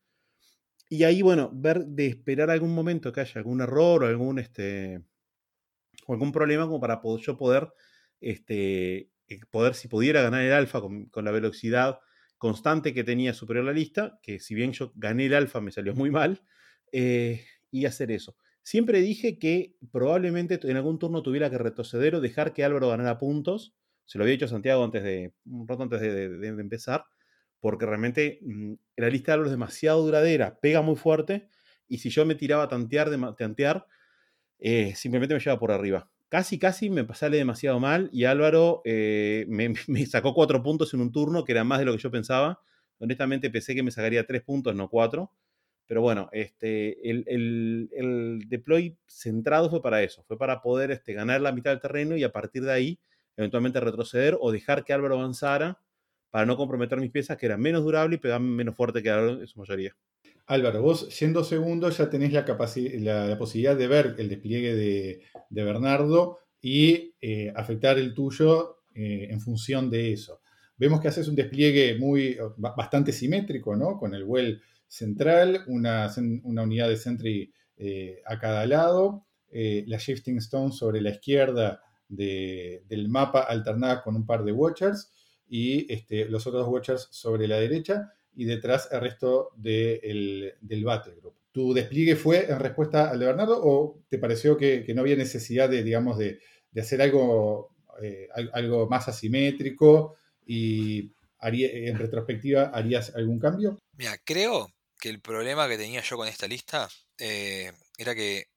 Y 0.90 1.04
ahí, 1.04 1.22
bueno, 1.22 1.50
ver 1.54 1.86
de 1.86 2.06
esperar 2.06 2.50
algún 2.50 2.74
momento 2.74 3.12
que 3.12 3.22
haya 3.22 3.38
algún 3.38 3.62
error 3.62 4.04
o 4.04 4.06
algún, 4.06 4.38
este, 4.38 5.02
o 6.06 6.12
algún 6.12 6.30
problema 6.30 6.66
como 6.66 6.78
para 6.78 7.00
yo 7.20 7.38
poder, 7.38 7.72
este, 8.20 9.08
eh, 9.28 9.40
poder, 9.50 9.74
si 9.74 9.88
pudiera 9.88 10.20
ganar 10.20 10.42
el 10.42 10.52
alfa 10.52 10.82
con, 10.82 11.06
con 11.06 11.24
la 11.24 11.30
velocidad 11.30 12.00
constante 12.38 12.92
que 12.92 13.04
tenía 13.04 13.34
superior 13.34 13.64
la 13.64 13.72
lista, 13.72 14.18
que 14.22 14.40
si 14.40 14.54
bien 14.54 14.72
yo 14.72 14.92
gané 14.94 15.26
el 15.26 15.34
alfa 15.34 15.60
me 15.60 15.70
salió 15.70 15.94
muy 15.94 16.10
mal, 16.10 16.42
eh, 16.92 17.44
y 17.70 17.86
hacer 17.86 18.10
eso. 18.10 18.36
Siempre 18.62 19.00
dije 19.00 19.38
que 19.38 19.76
probablemente 19.92 20.58
en 20.62 20.76
algún 20.76 20.98
turno 20.98 21.22
tuviera 21.22 21.50
que 21.50 21.58
retroceder 21.58 22.14
o 22.14 22.20
dejar 22.20 22.52
que 22.52 22.64
Álvaro 22.64 22.88
ganara 22.88 23.18
puntos. 23.18 23.74
Se 24.04 24.18
lo 24.18 24.24
había 24.24 24.32
dicho 24.32 24.48
Santiago 24.48 24.84
antes 24.84 25.02
de, 25.02 25.34
un 25.44 25.68
rato 25.68 25.82
antes 25.82 26.00
de, 26.00 26.48
empezar, 26.48 27.04
porque 27.60 27.86
realmente 27.86 28.38
mm, 28.42 28.74
la 28.96 29.08
lista 29.08 29.32
de 29.32 29.34
Álvaro 29.34 29.48
es 29.48 29.52
demasiado 29.52 30.02
duradera, 30.02 30.58
pega 30.60 30.82
muy 30.82 30.96
fuerte, 30.96 31.48
y 31.88 31.98
si 31.98 32.10
yo 32.10 32.26
me 32.26 32.34
tiraba 32.34 32.64
a 32.64 32.68
tantear, 32.68 33.10
de, 33.10 33.34
tantear 33.36 33.86
eh, 34.58 34.94
simplemente 34.96 35.34
me 35.34 35.40
lleva 35.40 35.58
por 35.58 35.70
arriba 35.70 36.10
casi, 36.28 36.58
casi 36.58 36.90
me 36.90 37.06
sale 37.14 37.36
demasiado 37.36 37.80
mal 37.80 38.08
y 38.12 38.24
Álvaro 38.24 38.82
eh, 38.84 39.46
me, 39.88 40.06
sacó 40.06 40.34
cuatro 40.34 40.62
puntos 40.62 40.92
en 40.94 41.00
un 41.00 41.12
turno, 41.12 41.44
que 41.44 41.52
era 41.52 41.64
más 41.64 41.78
de 41.78 41.84
lo 41.84 41.92
que 41.92 41.98
yo 41.98 42.10
pensaba. 42.10 42.60
Honestamente 42.98 43.50
pensé 43.50 43.74
que 43.74 43.82
me 43.82 43.90
sacaría 43.90 44.26
tres 44.26 44.42
puntos, 44.42 44.74
no 44.74 44.88
cuatro. 44.88 45.32
Pero 45.86 46.02
bueno, 46.02 46.28
este, 46.32 47.08
el, 47.08 48.40
deploy 48.48 48.98
centrado 49.06 49.70
fue 49.70 49.80
para 49.82 50.02
eso, 50.02 50.24
fue 50.24 50.36
para 50.36 50.60
poder 50.60 50.90
este, 50.90 51.12
ganar 51.12 51.40
la 51.40 51.52
mitad 51.52 51.70
del 51.70 51.80
terreno 51.80 52.16
y 52.16 52.24
a 52.24 52.32
partir 52.32 52.64
de 52.64 52.72
ahí 52.72 53.00
eventualmente 53.36 53.78
retroceder 53.78 54.36
o 54.40 54.50
dejar 54.50 54.84
que 54.84 54.92
Álvaro 54.92 55.14
avanzara 55.14 55.78
para 56.30 56.44
no 56.44 56.56
comprometer 56.56 56.98
mis 56.98 57.12
piezas 57.12 57.36
que 57.36 57.46
eran 57.46 57.60
menos 57.60 57.84
durables 57.84 58.18
y 58.18 58.20
pegaban 58.20 58.48
menos 58.48 58.74
fuerte 58.74 59.02
que 59.02 59.10
Álvaro 59.10 59.40
en 59.40 59.46
su 59.46 59.60
mayoría. 59.60 59.96
Álvaro, 60.46 60.80
vos 60.80 61.08
siendo 61.10 61.42
segundo 61.42 61.90
ya 61.90 62.08
tenés 62.08 62.32
la, 62.32 62.44
la, 62.44 63.38
posibilidad 63.38 63.76
de 63.76 63.88
ver 63.88 64.14
el 64.18 64.28
despliegue 64.28 64.74
de, 64.76 65.22
Bernardo 65.50 66.38
y 66.60 67.14
eh, 67.20 67.52
afectar 67.56 67.98
el 67.98 68.14
tuyo 68.14 68.78
eh, 68.94 69.26
en 69.30 69.40
función 69.40 69.90
de 69.90 70.12
eso. 70.12 70.40
Vemos 70.76 71.00
que 71.00 71.08
haces 71.08 71.26
un 71.26 71.34
despliegue 71.34 71.98
muy, 71.98 72.36
bastante 72.58 73.10
simétrico, 73.10 73.74
¿no? 73.74 73.98
Con 73.98 74.14
el 74.14 74.24
well 74.24 74.62
central, 74.86 75.64
una, 75.66 76.12
unidad 76.16 76.88
de 76.88 76.96
sentry 76.96 77.52
eh, 77.76 78.22
a 78.26 78.38
cada 78.38 78.66
lado, 78.66 79.26
la 79.50 79.96
shifting 79.96 80.36
stone 80.38 80.70
sobre 80.70 81.00
la 81.00 81.10
izquierda 81.10 81.80
del 82.08 83.08
mapa 83.08 83.40
alternada 83.40 84.02
con 84.02 84.14
un 84.14 84.26
par 84.26 84.44
de 84.44 84.52
watchers 84.52 85.12
y 85.48 85.90
este, 85.92 86.26
los 86.26 86.46
otros 86.46 86.68
watchers 86.68 87.08
sobre 87.10 87.48
la 87.48 87.58
derecha 87.58 88.12
y 88.36 88.44
detrás 88.44 88.88
el 88.92 89.00
resto 89.00 89.50
del 89.56 90.54
Battle 90.84 91.14
Group. 91.16 91.34
¿Tu 91.52 91.72
despliegue 91.72 92.16
fue 92.16 92.50
en 92.50 92.58
respuesta 92.60 93.10
al 93.10 93.18
de 93.18 93.26
Bernardo 93.26 93.58
o 93.62 94.02
te 94.08 94.18
pareció 94.18 94.56
que, 94.56 94.84
no 94.94 95.00
había 95.00 95.16
necesidad 95.16 95.68
de, 95.68 95.82
digamos, 95.82 96.18
de, 96.18 96.38
hacer 96.78 97.00
algo, 97.00 97.74
eh, 98.02 98.28
algo 98.52 98.86
más 98.88 99.08
asimétrico 99.08 100.16
y 100.46 101.10
en 101.40 101.98
retrospectiva 101.98 102.70
harías 102.74 103.14
algún 103.14 103.38
cambio? 103.38 103.78
Mira, 103.96 104.18
creo 104.22 104.70
que 105.00 105.08
el 105.08 105.20
problema 105.20 105.68
que 105.68 105.78
tenía 105.78 106.02
yo 106.02 106.16
con 106.16 106.28
esta 106.28 106.46
lista 106.46 106.88
eh, 107.18 107.72
era 107.96 108.14
que 108.14 108.48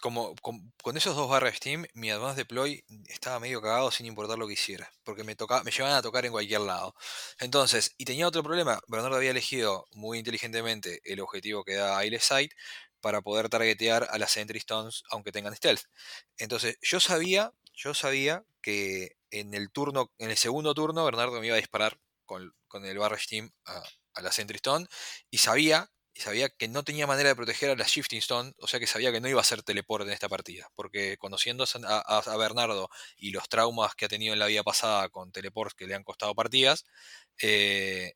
como 0.00 0.34
con, 0.36 0.96
esos 0.96 1.14
dos 1.14 1.28
barras 1.28 1.56
Steam, 1.56 1.86
mi 1.94 2.10
Advanced 2.10 2.38
Deploy 2.38 2.84
estaba 3.06 3.38
medio 3.38 3.62
cagado 3.62 3.90
sin 3.90 4.06
importar 4.06 4.38
lo 4.38 4.46
que 4.46 4.54
hiciera, 4.54 4.90
porque 5.04 5.24
me, 5.24 5.36
tocaba, 5.36 5.62
me 5.62 5.70
llevaban 5.70 5.96
a 5.96 6.02
tocar 6.02 6.26
en 6.26 6.32
cualquier 6.32 6.62
lado. 6.62 6.94
Entonces, 7.38 7.94
y 7.96 8.04
tenía 8.04 8.26
otro 8.26 8.42
problema, 8.42 8.80
Bernardo 8.88 9.16
había 9.16 9.30
elegido 9.30 9.86
muy 9.92 10.18
inteligentemente 10.18 11.00
el 11.04 11.20
objetivo 11.20 11.64
que 11.64 11.74
da 11.74 11.98
Aile 11.98 12.18
Sight 12.20 12.52
para 13.00 13.22
poder 13.22 13.48
targetear 13.48 14.08
a 14.10 14.18
las 14.18 14.32
Sentry 14.32 14.58
Stones 14.58 15.04
aunque 15.10 15.32
tengan 15.32 15.54
stealth. 15.54 15.82
Entonces, 16.38 16.78
yo 16.82 16.98
sabía, 17.00 17.52
yo 17.72 17.94
sabía 17.94 18.44
que 18.62 19.16
en 19.30 19.54
el 19.54 19.70
turno, 19.70 20.12
en 20.18 20.30
el 20.30 20.36
segundo 20.36 20.74
turno, 20.74 21.04
Bernardo 21.04 21.40
me 21.40 21.46
iba 21.46 21.54
a 21.54 21.58
disparar 21.58 22.00
con, 22.26 22.52
el 22.84 22.98
barra 22.98 23.18
Steam 23.18 23.52
a, 23.64 23.82
a 24.14 24.22
la 24.22 24.32
Sentry 24.32 24.56
Stone 24.56 24.86
y 25.30 25.38
sabía 25.38 25.90
y 26.18 26.20
sabía 26.20 26.48
que 26.48 26.66
no 26.66 26.82
tenía 26.82 27.06
manera 27.06 27.28
de 27.28 27.36
proteger 27.36 27.70
a 27.70 27.76
la 27.76 27.84
Shifting 27.84 28.18
Stone, 28.18 28.52
o 28.58 28.66
sea 28.66 28.80
que 28.80 28.88
sabía 28.88 29.12
que 29.12 29.20
no 29.20 29.28
iba 29.28 29.40
a 29.40 29.44
ser 29.44 29.62
teleport 29.62 30.04
en 30.04 30.12
esta 30.12 30.28
partida, 30.28 30.68
porque 30.74 31.16
conociendo 31.16 31.64
a, 31.84 32.36
Bernardo 32.36 32.90
y 33.16 33.30
los 33.30 33.48
traumas 33.48 33.94
que 33.94 34.06
ha 34.06 34.08
tenido 34.08 34.32
en 34.32 34.40
la 34.40 34.46
vida 34.46 34.64
pasada 34.64 35.08
con 35.10 35.30
teleports 35.30 35.74
que 35.74 35.86
le 35.86 35.94
han 35.94 36.02
costado 36.02 36.34
partidas, 36.34 36.86
eh, 37.40 38.14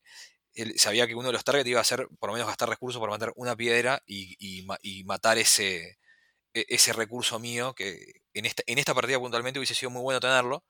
él 0.55 0.75
sabía 0.79 1.07
que 1.07 1.15
uno 1.15 1.29
de 1.29 1.35
los 1.35 1.45
targets 1.45 1.69
iba 1.69 1.81
a 1.81 1.85
ser 1.85 2.09
por 2.19 2.31
lo 2.31 2.33
menos 2.33 2.49
gastar 2.49 2.69
recursos 2.69 3.01
para 3.01 3.13
matar 3.13 3.33
una 3.37 3.55
piedra 3.55 4.03
y, 4.05 4.67
matar 5.05 5.39
ese, 5.39 6.01
e, 6.55 6.67
ese 6.69 6.93
recurso 6.93 7.39
mío, 7.39 7.73
que 7.75 8.23
en 8.35 8.47
esta, 8.47 8.65
en 8.67 8.79
esta 8.79 8.95
partida 8.95 9.21
puntualmente 9.21 9.61
hubiese 9.61 9.77
sido 9.77 9.91
muy 9.91 10.03
bueno 10.03 10.19
tenerlo, 10.19 10.65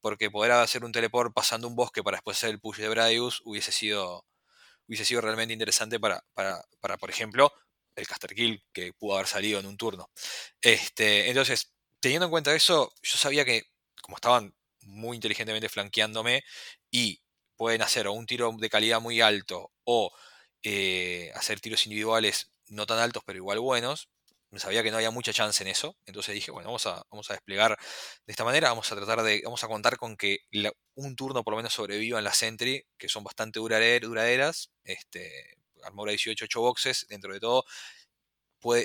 porque 0.00 0.30
poder 0.30 0.52
hacer 0.52 0.84
un 0.84 0.92
teleport 0.92 1.32
pasando 1.34 1.66
un 1.66 1.76
bosque 1.76 2.02
para 2.02 2.18
después 2.18 2.36
hacer 2.36 2.50
el 2.50 2.60
push 2.60 2.78
de 2.78 2.90
Bradius 2.90 3.40
hubiese 3.46 3.72
sido, 3.72 4.26
hubiese 4.88 5.04
sido 5.04 5.20
realmente 5.20 5.52
interesante 5.52 6.00
para, 6.00 6.24
para, 6.34 6.62
para, 6.80 6.96
por 6.98 7.10
ejemplo, 7.10 7.52
el 7.96 8.06
caster 8.06 8.34
kill 8.34 8.62
que 8.72 8.92
pudo 8.92 9.14
haber 9.16 9.26
salido 9.26 9.60
en 9.60 9.66
un 9.66 9.76
turno. 9.76 10.10
Este, 10.62 11.28
entonces, 11.28 11.72
teniendo 12.00 12.26
en 12.26 12.30
cuenta 12.30 12.54
eso, 12.54 12.92
yo 13.02 13.16
sabía 13.18 13.44
que 13.44 13.64
como 14.02 14.16
estaban 14.16 14.54
muy 14.82 15.16
inteligentemente 15.16 15.68
flanqueándome 15.68 16.44
y 16.90 17.20
pueden 17.56 17.82
hacer 17.82 18.06
o 18.06 18.12
un 18.12 18.26
tiro 18.26 18.52
de 18.58 18.70
calidad 18.70 19.00
muy 19.00 19.20
alto 19.20 19.72
o 19.84 20.12
eh, 20.62 21.32
hacer 21.34 21.60
tiros 21.60 21.86
individuales 21.86 22.52
no 22.68 22.86
tan 22.86 22.98
altos 22.98 23.22
pero 23.26 23.38
igual 23.38 23.58
buenos, 23.60 24.08
sabía 24.56 24.82
que 24.82 24.90
no 24.90 24.96
había 24.96 25.10
mucha 25.10 25.32
chance 25.32 25.62
en 25.62 25.68
eso, 25.68 25.96
entonces 26.06 26.34
dije, 26.34 26.50
bueno, 26.50 26.68
vamos 26.68 26.86
a, 26.86 27.02
vamos 27.10 27.30
a 27.30 27.34
desplegar 27.34 27.76
de 28.26 28.32
esta 28.32 28.44
manera, 28.44 28.70
vamos 28.70 28.90
a 28.90 28.96
tratar 28.96 29.22
de, 29.22 29.42
vamos 29.44 29.62
a 29.64 29.68
contar 29.68 29.96
con 29.98 30.16
que 30.16 30.38
un 30.94 31.16
turno 31.16 31.44
por 31.44 31.52
lo 31.52 31.58
menos 31.58 31.74
sobreviva 31.74 32.18
en 32.18 32.24
la 32.24 32.32
Sentry, 32.32 32.84
que 32.96 33.08
son 33.08 33.24
bastante 33.24 33.60
duraderas, 33.60 34.70
este, 34.84 35.58
armora 35.82 36.10
18, 36.10 36.46
8 36.46 36.60
boxes, 36.60 37.06
dentro 37.08 37.32
de 37.32 37.40
todo, 37.40 37.64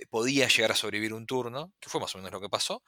podía 0.10 0.47
llegar 0.47 0.71
a 0.71 0.76
sobrevivir 0.76 1.13
un 1.13 1.26
turno, 1.26 1.73
que 1.80 1.89
fue 1.89 1.99
más 2.02 2.13
o 2.15 2.17
menos 2.17 2.32
lo 2.32 2.41
que 2.41 2.49
pasó, 2.49 2.84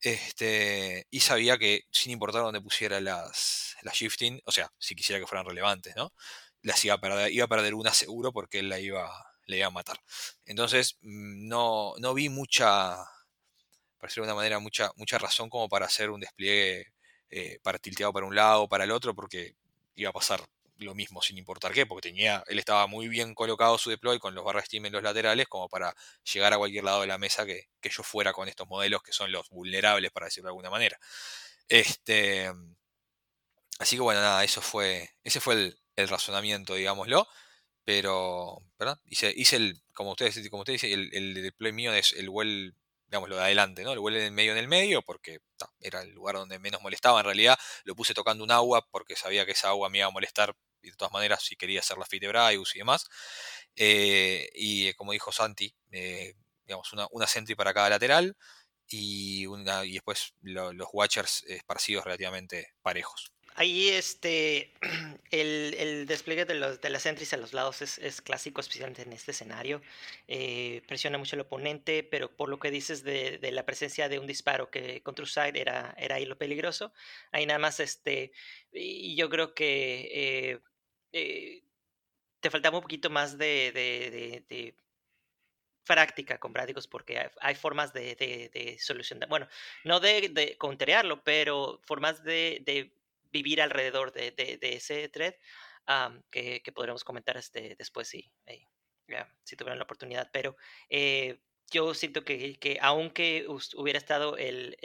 este, 0.00 1.06
y 1.10 1.20
sabía 1.20 1.58
que 1.58 1.82
sin 1.90 2.12
importar 2.12 2.42
dónde 2.42 2.60
pusiera 2.60 3.00
las, 3.00 3.76
las 3.82 3.94
shifting, 3.94 4.40
o 4.46 4.52
sea, 4.52 4.70
si 4.78 4.94
quisiera 4.94 5.20
que 5.20 5.26
fueran 5.26 5.46
relevantes, 5.46 5.94
¿no? 5.96 6.12
Las 6.62 6.84
iba 6.84 6.94
a 6.94 7.00
perder, 7.00 7.32
iba 7.32 7.44
a 7.46 7.48
perder 7.48 7.74
una 7.74 7.92
seguro 7.94 8.32
porque 8.32 8.60
él 8.60 8.68
la 8.68 8.80
iba, 8.80 9.10
le 9.50 9.58
iba 9.58 9.66
a 9.66 9.70
matar. 9.70 10.00
Entonces, 10.46 10.96
mm, 11.02 11.48
no, 11.48 11.94
no 11.98 12.14
vi 12.14 12.28
mucha, 12.28 12.96
para 13.98 14.08
decirlo 14.08 14.26
de 14.26 14.32
una 14.32 14.36
manera, 14.36 14.58
mucha, 14.58 14.90
mucha 14.96 15.18
razón 15.18 15.50
como 15.50 15.68
para 15.68 15.86
hacer 15.86 16.10
un 16.10 16.20
despliegue 16.20 16.92
eh, 17.30 17.60
para 17.62 17.78
tilteado 17.78 18.12
para 18.12 18.26
un 18.26 18.34
lado 18.34 18.62
o 18.62 18.68
para 18.68 18.84
el 18.84 18.90
otro, 18.90 19.14
porque 19.14 19.54
iba 19.94 20.10
a 20.10 20.12
pasar 20.12 20.40
lo 20.78 20.94
mismo 20.94 21.22
sin 21.22 21.38
importar 21.38 21.72
qué, 21.72 21.86
porque 21.86 22.08
tenía, 22.08 22.42
él 22.48 22.58
estaba 22.58 22.86
muy 22.86 23.08
bien 23.08 23.34
colocado 23.34 23.78
su 23.78 23.90
deploy 23.90 24.18
con 24.18 24.34
los 24.34 24.44
barras 24.44 24.64
Steam 24.64 24.86
en 24.86 24.92
los 24.94 25.02
laterales 25.02 25.46
como 25.48 25.68
para 25.68 25.94
llegar 26.32 26.52
a 26.54 26.58
cualquier 26.58 26.84
lado 26.84 27.02
de 27.02 27.06
la 27.06 27.18
mesa 27.18 27.44
que, 27.46 27.68
yo 27.82 28.02
fuera 28.02 28.32
con 28.32 28.48
estos 28.48 28.66
modelos 28.68 29.02
que 29.02 29.12
son 29.12 29.30
los 29.32 29.48
vulnerables, 29.50 30.10
para 30.10 30.26
decirlo 30.26 30.48
de 30.48 30.50
alguna 30.52 30.70
manera. 30.70 30.98
Este, 31.68 32.50
así 33.78 33.96
que 33.96 34.02
bueno, 34.02 34.20
nada, 34.20 34.42
eso 34.44 34.60
fue, 34.62 35.10
ese 35.22 35.40
fue 35.40 35.74
el 35.96 36.08
razonamiento, 36.08 36.74
digámoslo. 36.74 37.28
Pero, 37.84 38.58
¿verdad? 38.78 38.98
Hice, 39.06 39.32
hice 39.34 39.56
el, 39.56 39.80
como 39.94 40.12
ustedes, 40.12 40.48
como 40.50 40.60
ustedes 40.62 40.82
dicen, 40.82 40.98
el, 40.98 41.14
el 41.14 41.42
deploy 41.42 41.72
mío 41.72 41.92
es 41.94 42.12
el 42.12 42.28
well, 42.28 42.74
digamos, 43.08 43.28
lo 43.28 43.36
de 43.36 43.42
adelante, 43.42 43.82
¿no? 43.84 43.92
El 43.92 43.98
well 43.98 44.16
en 44.16 44.34
medio 44.34 44.52
en 44.52 44.58
el 44.58 44.68
medio, 44.68 45.02
porque 45.02 45.40
era 45.80 46.02
el 46.02 46.10
lugar 46.12 46.36
donde 46.36 46.58
menos 46.58 46.82
molestaba 46.82 47.20
en 47.20 47.26
realidad. 47.26 47.58
Lo 47.84 47.94
puse 47.96 48.14
tocando 48.14 48.44
un 48.44 48.50
agua 48.50 48.86
porque 48.90 49.16
sabía 49.16 49.44
que 49.46 49.52
esa 49.52 49.68
agua 49.68 49.88
me 49.90 49.98
iba 49.98 50.06
a 50.06 50.10
molestar 50.10 50.54
y 50.82 50.90
de 50.90 50.96
todas 50.96 51.12
maneras 51.12 51.42
si 51.42 51.56
quería 51.56 51.80
hacer 51.80 51.98
la 51.98 52.06
fit 52.06 52.22
de 52.22 52.28
Braius 52.28 52.74
y 52.76 52.78
demás. 52.78 53.06
Eh, 53.76 54.48
y 54.54 54.88
eh, 54.88 54.94
como 54.94 55.12
dijo 55.12 55.32
Santi, 55.32 55.74
eh, 55.90 56.34
digamos, 56.64 56.92
una, 56.92 57.06
una 57.10 57.26
sentry 57.26 57.54
para 57.54 57.74
cada 57.74 57.90
lateral 57.90 58.36
y, 58.88 59.46
una, 59.46 59.84
y 59.84 59.94
después 59.94 60.34
los 60.42 60.88
Watchers 60.92 61.44
esparcidos 61.48 62.04
relativamente 62.04 62.74
parejos. 62.82 63.32
Ahí 63.54 63.88
este, 63.88 64.72
el, 65.30 66.06
despliegue 66.06 66.44
de, 66.44 66.54
los, 66.54 66.80
de 66.80 66.90
las 66.90 67.04
entries 67.06 67.32
a 67.32 67.36
los 67.36 67.52
lados 67.52 67.82
es, 67.82 68.22
clásico, 68.22 68.60
especialmente 68.60 69.02
en 69.02 69.12
este 69.12 69.32
escenario. 69.32 69.82
Eh, 70.28 70.82
presiona 70.86 71.18
mucho 71.18 71.36
al 71.36 71.40
oponente, 71.40 72.02
pero 72.02 72.34
por 72.34 72.48
lo 72.48 72.58
que 72.58 72.70
dices 72.70 73.02
de, 73.02 73.38
la 73.52 73.66
presencia 73.66 74.08
de 74.08 74.18
un 74.18 74.26
disparo 74.26 74.70
que 74.70 75.02
contra 75.02 75.26
side 75.26 75.60
era, 75.60 75.94
era 75.98 76.16
ahí 76.16 76.26
lo 76.26 76.38
peligroso. 76.38 76.92
Ahí 77.32 77.46
nada 77.46 77.58
más, 77.58 77.80
este, 77.80 78.32
yo 78.72 79.28
creo 79.28 79.54
que 79.54 80.52
eh, 80.52 80.60
eh, 81.12 81.62
te 82.40 82.50
faltaba 82.50 82.78
un 82.78 82.82
poquito 82.82 83.10
más 83.10 83.38
de, 83.38 84.74
práctica 85.84 86.38
con 86.38 86.52
Bradicos 86.52 86.86
porque 86.86 87.30
hay, 87.40 87.54
formas 87.56 87.92
de, 87.92 88.14
de, 88.14 88.78
solucionar, 88.78 89.28
bueno, 89.28 89.48
no 89.84 89.98
de, 89.98 90.28
de 90.28 90.56
pero 91.24 91.80
formas 91.84 92.22
de, 92.22 92.92
vivir 93.32 93.60
alrededor 93.62 94.12
de, 94.12 94.58
ese 94.60 95.08
thread 95.08 95.34
que, 96.30 96.62
podremos 96.74 97.04
comentar 97.04 97.36
este, 97.36 97.74
después 97.76 98.08
si, 98.08 98.30
si 99.44 99.56
tuvieran 99.56 99.78
la 99.78 99.84
oportunidad. 99.84 100.30
Pero 100.32 100.56
eh, 100.88 101.40
yo 101.70 101.94
siento 101.94 102.24
que, 102.24 102.58
que, 102.58 102.78
aunque 102.80 103.46
hubiera 103.76 103.98
estado 103.98 104.36
el, 104.36 104.76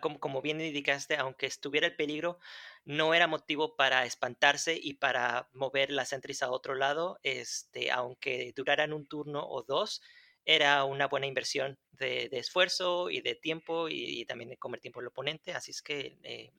como, 0.00 0.18
como, 0.18 0.42
bien 0.42 0.60
indicaste, 0.60 1.16
aunque 1.16 1.46
estuviera 1.46 1.86
el 1.86 1.96
peligro, 1.96 2.38
no 2.84 3.14
era 3.14 3.26
motivo 3.26 3.76
para 3.76 4.06
espantarse 4.06 4.78
y 4.80 4.94
para 4.94 5.48
mover 5.52 5.90
las 5.90 6.12
entries 6.12 6.42
a 6.42 6.50
otro 6.50 6.74
lado, 6.74 7.18
este, 7.22 7.90
aunque 7.90 8.52
duraran 8.56 8.92
un 8.92 9.06
turno 9.06 9.46
o 9.46 9.62
dos, 9.62 10.02
era 10.44 10.84
una 10.84 11.06
buena 11.08 11.26
inversión 11.26 11.78
de, 11.92 12.28
esfuerzo 12.32 13.10
y 13.10 13.20
de 13.20 13.34
tiempo 13.34 13.88
y, 13.88 14.24
también 14.26 14.50
de 14.50 14.56
comer 14.56 14.80
tiempo 14.80 15.00
al 15.00 15.06
oponente, 15.06 15.52
así 15.52 15.70
es 15.70 15.82
que 15.82 16.18
eh, 16.22 16.50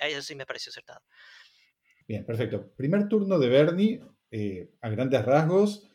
eso 0.00 0.22
sí 0.22 0.34
me 0.34 0.46
pareció 0.46 0.70
acertado. 0.70 1.00
Bien, 2.06 2.24
perfecto. 2.24 2.72
Primer 2.76 3.08
turno 3.08 3.38
de 3.38 3.48
Bernie, 3.48 4.00
eh, 4.30 4.70
a 4.80 4.88
grandes 4.90 5.24
rasgos, 5.24 5.88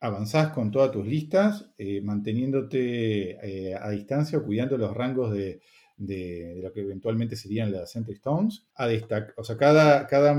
avanzás 0.00 0.52
con 0.52 0.70
todas 0.70 0.90
tus 0.90 1.06
listas, 1.06 1.70
eh, 1.78 2.00
manteniéndote 2.00 3.76
a 3.80 3.88
distancia 3.90 4.38
o 4.38 4.44
cuidando 4.44 4.76
los 4.76 4.94
rangos 4.94 5.32
de, 5.32 5.60
lo 5.96 6.72
que 6.72 6.80
eventualmente 6.80 7.36
serían 7.36 7.70
las 7.70 7.94
Entry 7.94 8.14
Stones. 8.14 8.66
A 8.74 8.88
o 9.36 9.44
sea, 9.44 9.56
cada, 9.56 10.06
cada 10.08 10.34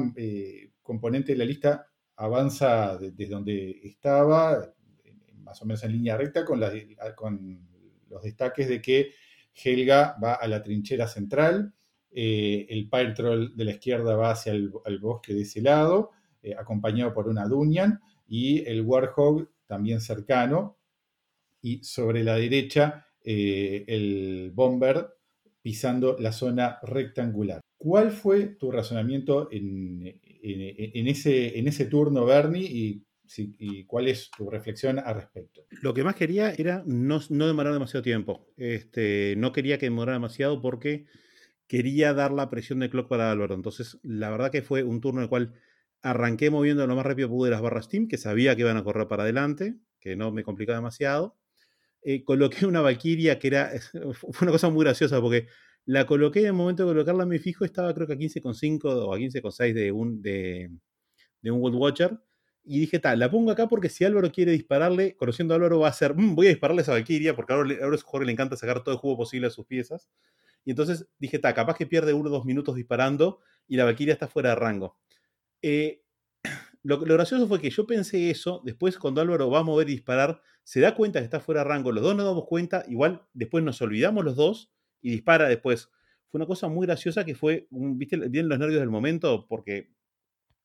componente 0.81 1.31
de 1.31 1.37
la 1.37 1.45
lista 1.45 1.87
avanza 2.17 2.97
desde 2.97 3.27
donde 3.27 3.79
estaba, 3.83 4.73
más 5.53 5.61
o 5.61 5.65
menos 5.65 5.83
en 5.83 5.91
línea 5.91 6.17
recta 6.17 6.43
con, 6.43 6.59
los 8.09 8.23
destaques 8.23 8.67
de 8.67 8.81
que 8.81 9.11
Helga 9.53 10.17
va 10.23 10.33
a 10.33 10.47
la 10.47 10.63
trinchera 10.63 11.07
central, 11.07 11.71
eh, 12.11 12.65
el 12.69 12.89
Pyre 12.89 13.13
Troll 13.13 13.55
de 13.55 13.65
la 13.65 13.71
izquierda 13.71 14.15
va 14.15 14.31
hacia 14.31 14.51
el, 14.51 14.71
bosque 14.99 15.35
de 15.35 15.41
ese 15.41 15.61
lado, 15.61 16.09
eh, 16.41 16.55
acompañado 16.57 17.13
por 17.13 17.27
una 17.27 17.47
Dunyan, 17.47 17.99
y 18.27 18.67
el 18.67 18.81
Warhog 18.81 19.47
también 19.67 20.01
cercano, 20.01 20.77
y 21.61 21.83
sobre 21.83 22.23
la 22.23 22.35
derecha 22.35 23.05
eh, 23.23 23.85
el 23.87 24.51
Bomber 24.55 25.07
pisando 25.61 26.17
la 26.19 26.31
zona 26.31 26.79
rectangular. 26.81 27.61
¿Cuál 27.77 28.11
fue 28.11 28.47
tu 28.47 28.71
razonamiento 28.71 29.49
en, 29.51 30.19
ese, 30.41 31.85
turno, 31.85 32.25
Bernie, 32.25 33.03
¿Y 33.37 33.85
cuál 33.85 34.07
es 34.07 34.29
tu 34.31 34.49
reflexión 34.49 34.99
al 34.99 35.15
respecto? 35.15 35.65
Lo 35.81 35.93
que 35.93 36.03
más 36.03 36.15
quería 36.15 36.51
era 36.51 36.83
no, 36.85 37.19
demorar 37.19 37.73
demasiado 37.73 38.03
tiempo. 38.03 38.47
Este, 38.57 39.35
no 39.37 39.51
quería 39.51 39.77
que 39.77 39.87
demorara 39.87 40.17
demasiado 40.17 40.61
porque 40.61 41.05
quería 41.67 42.13
dar 42.13 42.31
la 42.31 42.49
presión 42.49 42.79
de 42.79 42.89
clock 42.89 43.07
para 43.07 43.31
Álvaro. 43.31 43.55
Entonces, 43.55 43.99
la 44.03 44.29
verdad 44.29 44.51
que 44.51 44.61
fue 44.61 44.83
un 44.83 45.01
turno 45.01 45.21
en 45.21 45.23
el 45.23 45.29
cual 45.29 45.53
arranqué 46.01 46.49
moviendo 46.49 46.85
lo 46.85 46.95
más 46.95 47.05
rápido 47.05 47.29
pude 47.29 47.49
las 47.49 47.61
barras 47.61 47.87
Team, 47.87 48.07
que 48.07 48.17
sabía 48.17 48.55
que 48.55 48.61
iban 48.61 48.77
a 48.77 48.83
correr 48.83 49.07
para 49.07 49.23
adelante, 49.23 49.75
que 49.99 50.15
no 50.15 50.31
me 50.31 50.43
complicaba 50.43 50.77
demasiado. 50.77 51.37
Eh, 52.03 52.23
coloqué 52.23 52.65
una 52.65 52.81
Valkyria 52.81 53.39
que 53.39 53.47
era. 53.47 53.71
Fue 54.13 54.31
una 54.41 54.51
cosa 54.51 54.69
muy 54.69 54.83
graciosa 54.83 55.21
porque 55.21 55.47
la 55.85 56.05
coloqué 56.05 56.41
en 56.41 56.47
el 56.47 56.53
momento 56.53 56.83
de 56.83 56.91
colocarla 56.91 57.25
me 57.25 57.39
fijo, 57.39 57.65
estaba 57.65 57.93
creo 57.93 58.07
que 58.07 58.13
a 58.13 58.17
15,5 58.17 58.85
o 58.85 59.13
a 59.13 59.17
15,6 59.17 59.73
de 59.73 59.91
un, 59.91 60.21
de 60.21 60.69
un 61.43 61.61
World 61.61 61.77
Watcher 61.77 62.19
y 62.65 62.79
dije, 62.79 62.99
tal, 62.99 63.19
la 63.19 63.29
pongo 63.29 63.51
acá 63.51 63.67
porque 63.67 63.89
si 63.89 64.05
Álvaro 64.05 64.31
quiere 64.31 64.53
dispararle, 64.53 65.15
conociendo 65.17 65.53
a 65.53 65.57
Álvaro, 65.57 65.79
va 65.79 65.89
a 65.89 65.93
ser, 65.93 66.15
mm, 66.15 66.35
voy 66.35 66.47
a 66.47 66.49
dispararle 66.49 66.83
a 66.87 66.91
Valkyria, 66.91 67.35
porque 67.35 67.53
a 67.53 67.57
Álvaro, 67.57 67.93
es 67.93 68.03
Jorge 68.03 68.25
le 68.25 68.31
encanta 68.31 68.55
sacar 68.55 68.83
todo 68.83 68.95
el 68.95 68.99
jugo 68.99 69.17
posible 69.17 69.47
a 69.47 69.49
sus 69.49 69.65
piezas. 69.65 70.09
Y 70.63 70.71
entonces 70.71 71.07
dije, 71.19 71.39
tal, 71.39 71.53
capaz 71.53 71.75
que 71.75 71.85
pierde 71.85 72.13
uno 72.13 72.29
o 72.29 72.31
dos 72.31 72.45
minutos 72.45 72.75
disparando 72.75 73.39
y 73.67 73.75
la 73.75 73.83
Valkyria 73.83 74.13
está 74.13 74.27
fuera 74.27 74.49
de 74.49 74.55
rango. 74.55 74.97
Eh, 75.61 76.03
lo, 76.83 76.99
gracioso 76.99 77.47
fue 77.47 77.59
que 77.59 77.69
yo 77.69 77.85
pensé 77.85 78.29
eso, 78.29 78.61
después 78.63 78.97
cuando 78.97 79.19
Álvaro 79.19 79.49
va 79.49 79.59
a 79.59 79.63
mover 79.63 79.89
y 79.89 79.93
disparar, 79.93 80.41
se 80.63 80.79
da 80.79 80.95
cuenta 80.95 81.19
que 81.19 81.25
está 81.25 81.41
fuera 81.41 81.63
de 81.63 81.69
rango, 81.69 81.91
los 81.91 82.03
dos 82.03 82.15
nos 82.15 82.25
damos 82.25 82.45
cuenta, 82.45 82.85
igual 82.87 83.23
después 83.33 83.63
nos 83.63 83.81
olvidamos 83.81 84.23
los 84.23 84.37
dos 84.37 84.71
y 85.01 85.11
dispara 85.11 85.49
después. 85.49 85.89
Fue 86.29 86.39
una 86.39 86.45
cosa 86.45 86.69
muy 86.69 86.87
graciosa 86.87 87.25
que 87.25 87.35
fue, 87.35 87.67
viste 87.69 88.17
bien 88.29 88.47
los 88.47 88.57
nervios 88.57 88.79
del 88.79 88.89
momento, 88.89 89.45
porque 89.47 89.91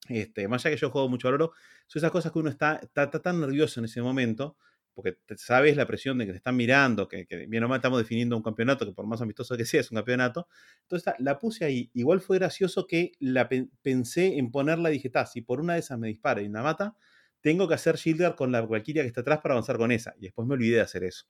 este, 0.09 0.49
más 0.49 0.65
allá 0.65 0.75
que 0.75 0.81
yo 0.81 0.91
juego 0.91 1.09
mucho 1.09 1.29
oro, 1.29 1.53
son 1.87 2.01
esas 2.01 2.11
cosas 2.11 2.33
que 2.33 2.39
uno 2.39 2.51
está, 2.51 2.81
tan 2.81 3.41
nervioso 3.41 3.81
en 3.81 3.87
ese 3.87 4.03
momento, 4.03 4.57
porque 4.95 5.17
sabes 5.37 5.77
la 5.77 5.87
presión 5.87 6.19
de 6.19 6.27
que 6.27 6.33
te 6.33 6.39
están 6.39 6.57
mirando, 6.57 7.07
que, 7.09 7.27
bien 7.49 7.63
o 7.63 7.69
mal 7.69 7.77
estamos 7.77 8.01
definiendo 8.01 8.37
un 8.37 8.43
campeonato, 8.43 8.85
que 8.85 8.93
por 8.93 9.07
más 9.07 9.21
amistoso 9.21 9.57
que 9.57 9.65
sea 9.65 9.81
es 9.81 9.91
un 9.93 9.97
campeonato. 9.97 10.49
Entonces 10.83 11.15
la 11.21 11.39
puse 11.39 11.65
ahí. 11.65 11.89
Igual 11.95 12.21
fue 12.21 12.39
gracioso 12.39 12.87
que 12.87 13.13
la 13.21 13.49
pensé 13.83 14.39
en 14.39 14.51
ponerla 14.51 14.91
y 14.91 14.95
dije, 14.95 15.13
si 15.31 15.41
por 15.41 15.61
una 15.61 15.75
de 15.75 15.81
esas 15.81 16.01
me 16.01 16.09
dispara 16.09 16.43
y 16.43 16.49
me 16.49 16.61
mata, 16.63 16.97
tengo 17.41 17.69
que 17.69 17.75
hacer 17.75 17.95
Shieldguard 17.95 18.35
con 18.35 18.51
la 18.51 18.63
Valkyria 18.63 19.03
que 19.03 19.09
está 19.09 19.21
atrás 19.21 19.39
para 19.41 19.55
avanzar 19.55 19.77
con 19.77 19.93
esa. 19.93 20.15
Y 20.19 20.23
después 20.23 20.49
me 20.49 20.55
olvidé 20.55 20.77
de 20.77 20.83
hacer 20.83 21.05
eso. 21.05 21.27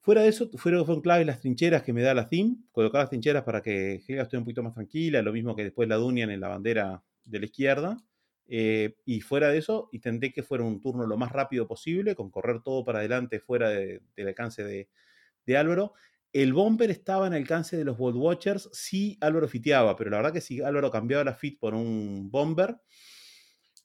Fuera 0.00 0.22
de 0.22 0.28
eso, 0.28 0.50
fueron, 0.56 1.00
claves 1.00 1.26
las 1.26 1.40
trincheras 1.40 1.82
que 1.82 1.92
me 1.92 2.02
da 2.02 2.14
la 2.14 2.28
theme. 2.28 2.56
Colocar 2.72 3.00
las 3.02 3.10
trincheras 3.10 3.42
para 3.42 3.62
que 3.62 4.02
Helga 4.06 4.22
esté 4.22 4.36
un 4.36 4.44
poquito 4.44 4.62
más 4.62 4.74
tranquila, 4.74 5.22
lo 5.22 5.32
mismo 5.32 5.54
que 5.54 5.64
después 5.64 5.88
la 5.88 5.96
Dunian 5.96 6.30
en 6.30 6.40
la 6.40 6.48
bandera 6.48 7.02
de 7.24 7.38
la 7.40 7.44
izquierda. 7.46 7.98
Eh, 8.46 8.96
y 9.04 9.20
fuera 9.20 9.48
de 9.48 9.58
eso, 9.58 9.88
intenté 9.92 10.32
que 10.32 10.42
fuera 10.42 10.64
un 10.64 10.80
turno 10.80 11.06
lo 11.06 11.16
más 11.16 11.32
rápido 11.32 11.66
posible, 11.66 12.14
con 12.14 12.30
correr 12.30 12.62
todo 12.62 12.84
para 12.84 12.98
adelante 12.98 13.40
fuera 13.40 13.70
del 13.70 14.02
alcance 14.18 14.64
de, 14.64 15.56
Álvaro. 15.56 15.92
El 16.32 16.52
bomber 16.52 16.90
estaba 16.90 17.26
en 17.26 17.34
alcance 17.34 17.76
de 17.76 17.84
los 17.84 17.98
World 17.98 18.18
Watchers, 18.18 18.68
sí 18.72 19.16
Álvaro 19.20 19.48
fiteaba, 19.48 19.96
pero 19.96 20.10
la 20.10 20.18
verdad 20.18 20.32
que 20.32 20.40
si 20.40 20.60
Álvaro 20.62 20.90
cambiaba 20.90 21.24
la 21.24 21.34
fit 21.34 21.58
por 21.60 21.74
un 21.74 22.30
bomber, 22.30 22.76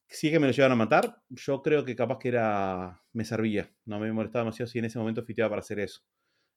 sí 0.08 0.32
que 0.32 0.40
me 0.40 0.48
lo 0.48 0.54
llevan 0.54 0.72
a 0.72 0.76
matar. 0.76 1.22
Yo 1.30 1.62
creo 1.62 1.86
que 1.86 1.96
capaz 1.96 2.20
que 2.20 2.30
era. 2.30 3.04
me 3.14 3.26
servía. 3.26 3.72
No 3.86 4.00
me 4.00 4.12
molestaba 4.12 4.44
demasiado 4.46 4.68
si 4.70 4.80
en 4.80 4.86
ese 4.86 5.00
momento 5.00 5.24
fiteaba 5.24 5.52
para 5.52 5.62
hacer 5.62 5.80
eso. 5.80 6.02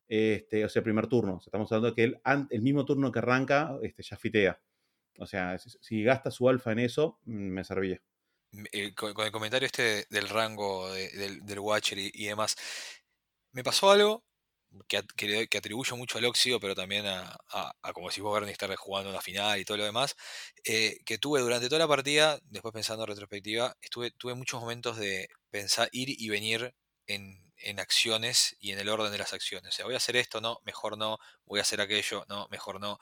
Este, 0.09 0.65
o 0.65 0.69
sea, 0.69 0.83
primer 0.83 1.07
turno. 1.07 1.41
estamos 1.45 1.71
hablando 1.73 1.91
de 1.91 1.95
que 1.95 2.05
él, 2.05 2.21
el 2.51 2.63
mismo 2.63 2.85
turno 2.85 3.13
que 3.13 3.19
arranca, 3.21 3.79
este, 3.83 4.03
ya 4.03 4.17
fitea. 4.17 4.61
O 5.19 5.27
sea, 5.27 5.59
si, 5.59 6.03
gasta 6.03 6.31
su 6.31 6.49
alfa 6.49 6.73
en 6.73 6.81
eso, 6.81 7.19
mm, 7.25 7.33
me 7.33 7.65
servía. 7.65 8.01
Eh, 8.73 8.95
con, 8.95 9.19
el 9.25 9.33
comentario 9.33 9.67
este 9.67 10.07
del 10.11 10.29
rango 10.29 10.93
del, 10.93 11.59
Watcher 11.59 11.99
y, 11.99 12.27
demás, 12.27 12.57
me 13.53 13.65
pasó 13.65 13.91
algo 13.91 14.25
que, 14.89 15.03
que, 15.49 15.59
atribuyo 15.59 15.97
mucho 15.97 16.19
al 16.19 16.25
óxido, 16.25 16.61
pero 16.61 16.75
también 16.75 17.07
a, 17.07 17.39
como 17.95 18.11
si 18.11 18.21
vos 18.21 18.35
Bernie 18.35 18.53
estar 18.53 18.75
jugando 18.77 19.11
una 19.11 19.21
final 19.21 19.59
y 19.59 19.65
todo 19.65 19.79
lo 19.79 19.85
demás, 19.85 20.17
eh, 20.65 20.99
que 21.05 21.19
tuve 21.19 21.41
durante 21.41 21.69
toda 21.69 21.79
la 21.81 21.89
partida, 21.89 22.41
después 22.45 22.73
pensando 22.73 23.05
en 23.05 23.09
retrospectiva, 23.11 23.77
estuve, 23.81 24.11
tuve 24.13 24.35
muchos 24.35 24.61
momentos 24.61 24.97
de 24.99 25.29
pensar, 25.51 25.89
ir 25.93 26.09
y 26.11 26.29
venir 26.29 26.75
en, 27.07 27.52
en 27.65 27.81
acciones 27.81 28.57
y 28.61 28.73
en 28.73 28.79
el 28.79 28.89
orden 28.89 29.13
de 29.13 29.19
las 29.19 29.33
acciones. 29.33 29.75
O 29.75 29.77
sea, 29.77 29.85
voy 29.85 29.95
a 29.95 29.99
hacer 29.99 30.17
esto, 30.17 30.41
no, 30.41 30.59
mejor 30.65 30.99
no, 30.99 31.19
voy 31.45 31.59
a 31.59 31.63
hacer 31.63 31.81
aquello, 31.81 32.25
no, 32.29 32.49
mejor 32.51 32.81
no. 32.81 32.99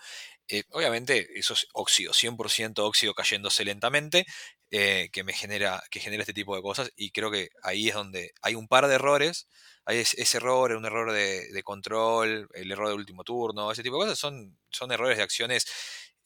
Eh, 0.48 0.64
obviamente, 0.70 1.28
eso 1.34 1.54
es 1.54 1.66
óxido, 1.72 2.12
100% 2.12 2.78
óxido 2.80 3.14
cayéndose 3.14 3.64
lentamente, 3.64 4.26
eh, 4.70 5.08
que 5.12 5.24
me 5.24 5.32
genera, 5.32 5.82
que 5.90 6.00
genera 6.00 6.22
este 6.22 6.34
tipo 6.34 6.56
de 6.56 6.62
cosas. 6.62 6.92
Y 6.96 7.10
creo 7.12 7.30
que 7.30 7.50
ahí 7.62 7.88
es 7.88 7.94
donde 7.94 8.32
hay 8.42 8.54
un 8.54 8.68
par 8.68 8.86
de 8.88 8.94
errores. 8.94 9.48
Hay 9.84 9.98
ese 9.98 10.36
error, 10.36 10.72
un 10.72 10.84
error 10.84 11.12
de, 11.12 11.62
control, 11.64 12.48
el 12.54 12.70
error 12.70 12.88
del 12.88 12.98
último 12.98 13.24
turno, 13.24 13.72
ese 13.72 13.82
tipo 13.82 13.96
de 13.96 14.02
cosas 14.04 14.18
son, 14.18 14.58
son 14.70 14.92
errores 14.92 15.16
de 15.16 15.24
acciones 15.24 15.66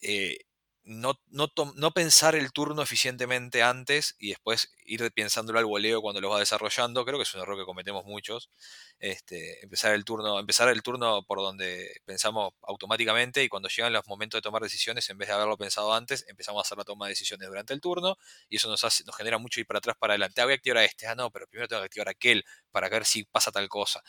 eh, 0.02 0.38
no, 0.84 1.18
no, 1.30 1.90
pensar 1.92 2.34
el 2.34 2.52
turno 2.52 2.82
eficientemente 2.82 3.62
antes 3.62 4.16
y 4.18 4.30
después 4.30 4.70
ir 4.84 5.10
pensándolo 5.12 5.58
al 5.58 5.64
voleo 5.64 6.02
cuando 6.02 6.20
lo 6.20 6.28
va 6.28 6.38
desarrollando, 6.38 7.04
creo 7.06 7.18
que 7.18 7.22
es 7.22 7.34
un 7.34 7.40
error 7.40 7.56
que 7.58 7.64
cometemos 7.64 8.04
muchos. 8.04 8.50
Este, 8.98 9.62
empezar 9.64 9.94
el 9.94 10.04
turno, 10.04 10.38
empezar 10.38 10.68
el 10.68 10.82
turno 10.82 11.24
por 11.24 11.38
donde 11.38 12.00
pensamos 12.04 12.52
automáticamente 12.62 13.42
y 13.42 13.48
cuando 13.48 13.68
llegan 13.68 13.92
los 13.94 14.06
momentos 14.06 14.38
de 14.38 14.42
tomar 14.42 14.62
decisiones, 14.62 15.08
en 15.08 15.16
vez 15.16 15.28
de 15.28 15.34
haberlo 15.34 15.56
pensado 15.56 15.94
antes, 15.94 16.24
empezamos 16.28 16.60
a 16.60 16.62
hacer 16.66 16.76
la 16.78 16.84
toma 16.84 17.06
de 17.06 17.12
decisiones 17.12 17.48
durante 17.48 17.72
el 17.72 17.80
turno 17.80 18.16
y 18.50 18.56
eso 18.56 18.68
nos, 18.68 18.84
hace, 18.84 19.04
nos 19.04 19.16
genera 19.16 19.38
mucho 19.38 19.60
ir 19.60 19.66
para 19.66 19.78
atrás, 19.78 19.96
para 19.98 20.12
adelante. 20.14 20.40
Ah, 20.42 20.44
voy 20.44 20.52
a 20.52 20.56
activar 20.56 20.78
a 20.78 20.84
este, 20.84 21.06
ah, 21.06 21.14
no, 21.14 21.30
pero 21.30 21.46
primero 21.46 21.66
tengo 21.68 21.80
que 21.82 21.86
activar 21.86 22.08
aquel 22.08 22.44
para 22.70 22.88
ver 22.90 23.06
si 23.06 23.24
pasa 23.24 23.50
tal 23.50 23.68
cosa. 23.68 24.02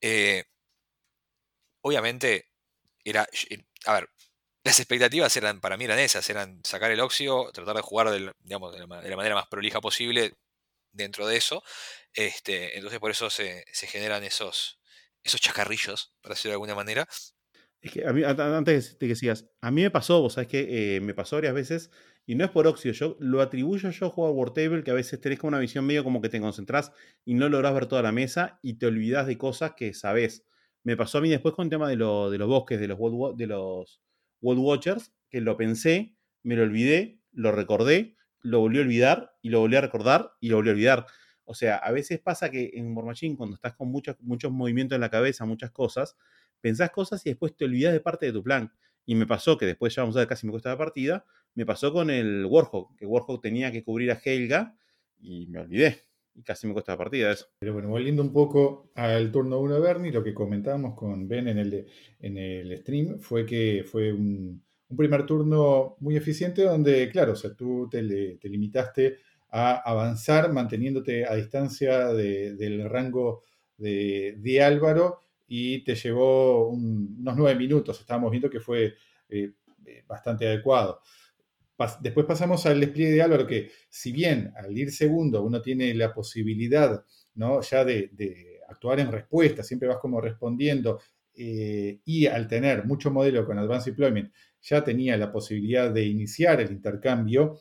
Eh, 0.00 0.44
obviamente, 1.82 2.48
era. 3.04 3.26
A 3.86 3.92
ver, 3.94 4.08
las 4.66 4.80
expectativas 4.80 5.36
eran, 5.36 5.60
para 5.60 5.76
mí 5.76 5.84
eran 5.84 6.00
esas, 6.00 6.28
eran 6.28 6.60
sacar 6.64 6.90
el 6.90 6.98
óxido, 6.98 7.52
tratar 7.52 7.76
de 7.76 7.82
jugar 7.82 8.10
de, 8.10 8.18
la, 8.18 9.16
manera 9.16 9.36
más 9.36 9.46
prolija 9.46 9.80
posible 9.80 10.32
dentro 10.90 11.24
de 11.28 11.36
eso. 11.36 11.62
Este, 12.12 12.74
entonces 12.74 12.98
por 12.98 13.12
eso 13.12 13.30
se, 13.30 13.64
generan 13.72 14.24
esos, 14.24 14.80
esos 15.22 15.40
chacarrillos, 15.40 16.12
para 16.20 16.34
decirlo 16.34 16.50
de 16.50 16.54
alguna 16.54 16.74
manera. 16.74 17.06
Es 17.80 17.92
que 17.92 18.08
a 18.08 18.12
mí, 18.12 18.24
antes 18.24 18.98
de 18.98 19.06
que 19.06 19.14
sigas, 19.14 19.46
a 19.60 19.70
mí 19.70 19.82
me 19.82 19.90
pasó, 19.92 20.20
vos 20.20 20.32
sabés 20.32 20.48
que 20.48 20.96
eh, 20.96 21.00
me 21.00 21.14
pasó 21.14 21.36
varias 21.36 21.54
veces, 21.54 21.92
y 22.26 22.34
no 22.34 22.44
es 22.44 22.50
por 22.50 22.66
óxido, 22.66 22.92
yo 22.92 23.16
lo 23.20 23.42
atribuyo 23.42 23.90
yo 23.90 24.06
a 24.06 24.10
jugar 24.10 24.32
War 24.32 24.50
Table, 24.50 24.82
que 24.82 24.90
a 24.90 24.94
veces 24.94 25.20
tenés 25.20 25.38
como 25.38 25.50
una 25.50 25.60
visión 25.60 25.86
medio 25.86 26.02
como 26.02 26.20
que 26.20 26.28
te 26.28 26.40
concentrás 26.40 26.90
y 27.24 27.34
no 27.34 27.48
lográs 27.48 27.72
ver 27.72 27.86
toda 27.86 28.02
la 28.02 28.10
mesa 28.10 28.58
y 28.62 28.78
te 28.78 28.86
olvidás 28.86 29.28
de 29.28 29.38
cosas 29.38 29.74
que 29.76 29.94
sabés. 29.94 30.44
Me 30.82 30.96
pasó 30.96 31.18
a 31.18 31.20
mí 31.20 31.30
después 31.30 31.54
con 31.54 31.66
el 31.66 31.70
tema 31.70 31.88
de, 31.88 31.94
de 31.94 31.98
los 32.38 32.48
bosques, 32.48 32.80
de 32.80 32.88
los 32.88 34.00
World 34.40 34.62
Watchers, 34.62 35.12
que 35.30 35.40
lo 35.40 35.56
pensé, 35.56 36.14
me 36.42 36.56
lo 36.56 36.62
olvidé, 36.62 37.20
lo 37.32 37.52
recordé, 37.52 38.16
lo 38.40 38.60
volví 38.60 38.78
a 38.78 38.82
olvidar 38.82 39.32
y 39.42 39.50
lo 39.50 39.60
volví 39.60 39.76
a 39.76 39.80
recordar 39.80 40.32
y 40.40 40.48
lo 40.48 40.56
volví 40.56 40.70
a 40.70 40.72
olvidar. 40.72 41.06
O 41.44 41.54
sea, 41.54 41.76
a 41.76 41.92
veces 41.92 42.20
pasa 42.20 42.50
que 42.50 42.72
en 42.74 42.96
War 42.96 43.06
Machine, 43.06 43.36
cuando 43.36 43.54
estás 43.54 43.74
con 43.74 43.88
muchos, 43.88 44.16
muchos 44.20 44.50
movimientos 44.52 44.96
en 44.96 45.00
la 45.00 45.10
cabeza, 45.10 45.44
muchas 45.44 45.70
cosas, 45.70 46.16
pensás 46.60 46.90
cosas 46.90 47.24
y 47.26 47.30
después 47.30 47.56
te 47.56 47.64
olvidas 47.64 47.92
de 47.92 48.00
parte 48.00 48.26
de 48.26 48.32
tu 48.32 48.42
plan. 48.42 48.72
Y 49.04 49.14
me 49.14 49.26
pasó 49.26 49.56
que 49.56 49.66
después 49.66 49.94
ya 49.94 50.02
vamos 50.02 50.16
a 50.16 50.20
ver 50.20 50.28
casi 50.28 50.46
me 50.46 50.50
cuesta 50.52 50.70
la 50.70 50.78
partida, 50.78 51.24
me 51.54 51.64
pasó 51.64 51.92
con 51.92 52.10
el 52.10 52.44
Warhawk, 52.46 52.96
que 52.96 53.06
Warhawk 53.06 53.40
tenía 53.40 53.70
que 53.70 53.84
cubrir 53.84 54.10
a 54.10 54.20
Helga 54.22 54.76
y 55.20 55.46
me 55.46 55.60
olvidé. 55.60 56.05
Y 56.36 56.42
casi 56.42 56.66
me 56.66 56.74
cuesta 56.74 56.92
la 56.92 56.98
partida 56.98 57.32
eso. 57.32 57.46
Pero 57.58 57.72
bueno, 57.72 57.88
volviendo 57.88 58.22
un 58.22 58.32
poco 58.32 58.90
al 58.94 59.32
turno 59.32 59.58
1 59.58 59.74
de 59.76 59.80
Bernie, 59.80 60.12
lo 60.12 60.22
que 60.22 60.34
comentábamos 60.34 60.94
con 60.94 61.26
Ben 61.26 61.48
en 61.48 61.58
el, 61.58 61.86
en 62.20 62.36
el 62.36 62.76
stream 62.78 63.18
fue 63.18 63.46
que 63.46 63.84
fue 63.90 64.12
un, 64.12 64.62
primer 64.96 65.24
turno 65.24 65.96
muy 66.00 66.16
eficiente 66.16 66.62
donde, 66.62 67.08
claro, 67.10 67.32
o 67.32 67.36
sea, 67.36 67.54
tú 67.54 67.88
te, 67.90 68.02
limitaste 68.02 69.16
a 69.50 69.76
avanzar 69.78 70.52
manteniéndote 70.52 71.24
a 71.26 71.34
distancia 71.34 72.12
del 72.12 72.88
rango 72.88 73.42
de, 73.78 74.62
Álvaro 74.62 75.20
y 75.48 75.82
te 75.84 75.94
llevó 75.94 76.68
unos 76.68 77.36
nueve 77.36 77.58
minutos. 77.58 77.98
Estábamos 77.98 78.30
viendo 78.30 78.50
que 78.50 78.60
fue 78.60 78.94
eh, 79.28 79.54
bastante 80.06 80.46
adecuado 80.46 81.00
después 82.00 82.26
pasamos 82.26 82.64
al 82.66 82.80
despliegue 82.80 83.12
de 83.12 83.22
Álvaro, 83.22 83.46
que 83.46 83.70
si 83.88 84.12
bien 84.12 84.52
al 84.56 84.76
ir 84.76 84.92
segundo 84.92 85.42
uno 85.42 85.60
tiene 85.60 85.92
la 85.94 86.12
posibilidad 86.12 87.04
¿no? 87.34 87.60
ya 87.60 87.84
de, 87.84 88.60
actuar 88.68 89.00
en 89.00 89.12
respuesta, 89.12 89.62
siempre 89.62 89.88
vas 89.88 89.98
como 89.98 90.20
respondiendo, 90.20 91.00
eh, 91.34 92.00
y 92.04 92.26
al 92.26 92.48
tener 92.48 92.84
mucho 92.84 93.10
modelo 93.10 93.44
con 93.44 93.58
Advanced 93.58 93.92
Deployment, 93.92 94.32
ya 94.62 94.82
tenía 94.82 95.16
la 95.16 95.30
posibilidad 95.30 95.90
de 95.90 96.04
iniciar 96.04 96.60
el 96.60 96.72
intercambio, 96.72 97.60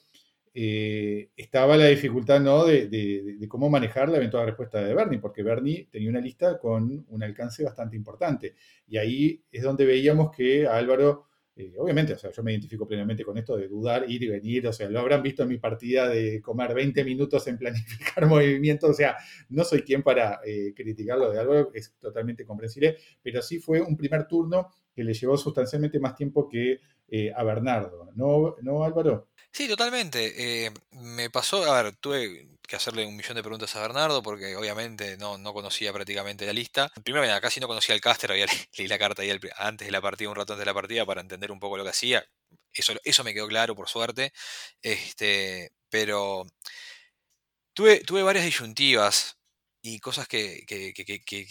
eh, 0.57 1.31
estaba 1.35 1.75
la 1.75 1.87
dificultad 1.87 2.39
¿no? 2.39 2.65
de, 2.65 3.37
cómo 3.49 3.69
manejar 3.69 4.07
la 4.07 4.17
eventual 4.17 4.45
respuesta 4.45 4.81
de 4.81 4.93
Bernie, 4.93 5.19
porque 5.19 5.43
Bernie 5.43 5.89
tenía 5.91 6.09
una 6.09 6.21
lista 6.21 6.57
con 6.57 7.05
un 7.09 7.23
alcance 7.23 7.63
bastante 7.63 7.97
importante. 7.97 8.55
Y 8.87 8.97
ahí 8.97 9.43
es 9.51 9.63
donde 9.63 9.85
veíamos 9.85 10.31
que 10.35 10.65
Álvaro 10.65 11.25
eh, 11.57 11.73
obviamente, 11.77 12.13
o 12.13 12.17
sea, 12.17 12.31
yo 12.31 12.43
me 12.43 12.51
identifico 12.51 12.85
plenamente 12.85 13.23
con 13.23 13.37
esto 13.37 13.55
de 13.55 13.69
dudar, 13.69 14.09
ir 14.09 14.23
y 14.23 14.27
venir, 14.27 14.67
o 14.67 14.73
sea, 14.73 14.89
lo 14.89 14.99
habrán 14.99 15.23
visto 15.23 15.43
en 15.43 15.49
mi 15.49 15.57
partida 15.57 16.09
de 16.09 16.41
comer 16.41 16.73
20 16.73 17.03
minutos 17.05 17.47
en 17.47 17.57
planificar 17.57 18.25
movimientos, 18.27 18.89
o 18.89 18.93
sea, 18.93 19.15
no 19.49 19.63
soy 19.63 19.83
quien 19.83 20.03
para 20.03 20.41
eh, 20.45 20.73
criticarlo 20.75 21.31
de 21.31 21.39
algo, 21.39 21.71
es 21.73 21.93
totalmente 21.97 22.45
comprensible, 22.45 22.97
pero 23.21 23.41
sí 23.41 23.59
fue 23.59 23.79
un 23.79 23.95
primer 23.95 24.27
turno 24.27 24.69
que 24.93 25.05
le 25.05 25.13
llevó 25.13 25.37
sustancialmente 25.37 25.97
más 25.99 26.15
tiempo 26.15 26.49
que 26.49 26.81
eh, 27.07 27.31
a 27.33 27.43
Bernardo, 27.43 28.09
¿no, 28.15 28.55
¿no 28.61 28.83
Álvaro? 28.83 29.29
Sí, 29.49 29.69
totalmente. 29.69 30.69
me 30.91 31.29
pasó, 31.29 31.63
a 31.63 31.83
ver, 31.83 31.95
tuve 31.95 32.54
que 32.67 32.75
hacerle 32.75 33.05
un 33.05 33.15
millón 33.15 33.35
de 33.35 33.43
preguntas 33.43 33.75
a 33.75 33.81
Bernardo 33.81 34.21
porque 34.23 34.55
obviamente 34.55 35.17
no, 35.17 35.37
no 35.37 35.53
conocía 35.53 35.93
prácticamente 35.93 36.45
la 36.45 36.53
lista. 36.53 36.91
Primero, 37.03 37.27
casi 37.41 37.59
no 37.59 37.67
conocía 37.67 37.95
el 37.95 38.01
caster, 38.01 38.31
había 38.31 38.45
leí 38.77 38.87
la 38.87 38.97
carta 38.97 39.21
ahí 39.21 39.31
antes 39.57 39.87
de 39.87 39.91
la 39.91 40.01
partida, 40.01 40.29
un 40.29 40.35
rato 40.35 40.53
antes 40.53 40.61
de 40.61 40.65
la 40.65 40.73
partida, 40.73 41.05
para 41.05 41.21
entender 41.21 41.51
un 41.51 41.59
poco 41.59 41.77
lo 41.77 41.83
que 41.83 41.89
hacía. 41.91 42.25
Eso, 42.73 42.93
eso 43.03 43.23
me 43.23 43.33
quedó 43.33 43.47
claro, 43.47 43.75
por 43.75 43.89
suerte. 43.89 44.33
Este, 44.81 45.71
pero 45.89 46.45
tuve, 47.73 47.99
tuve 48.01 48.23
varias 48.23 48.45
disyuntivas 48.45 49.37
y 49.81 49.99
cosas 49.99 50.27
que, 50.27 50.65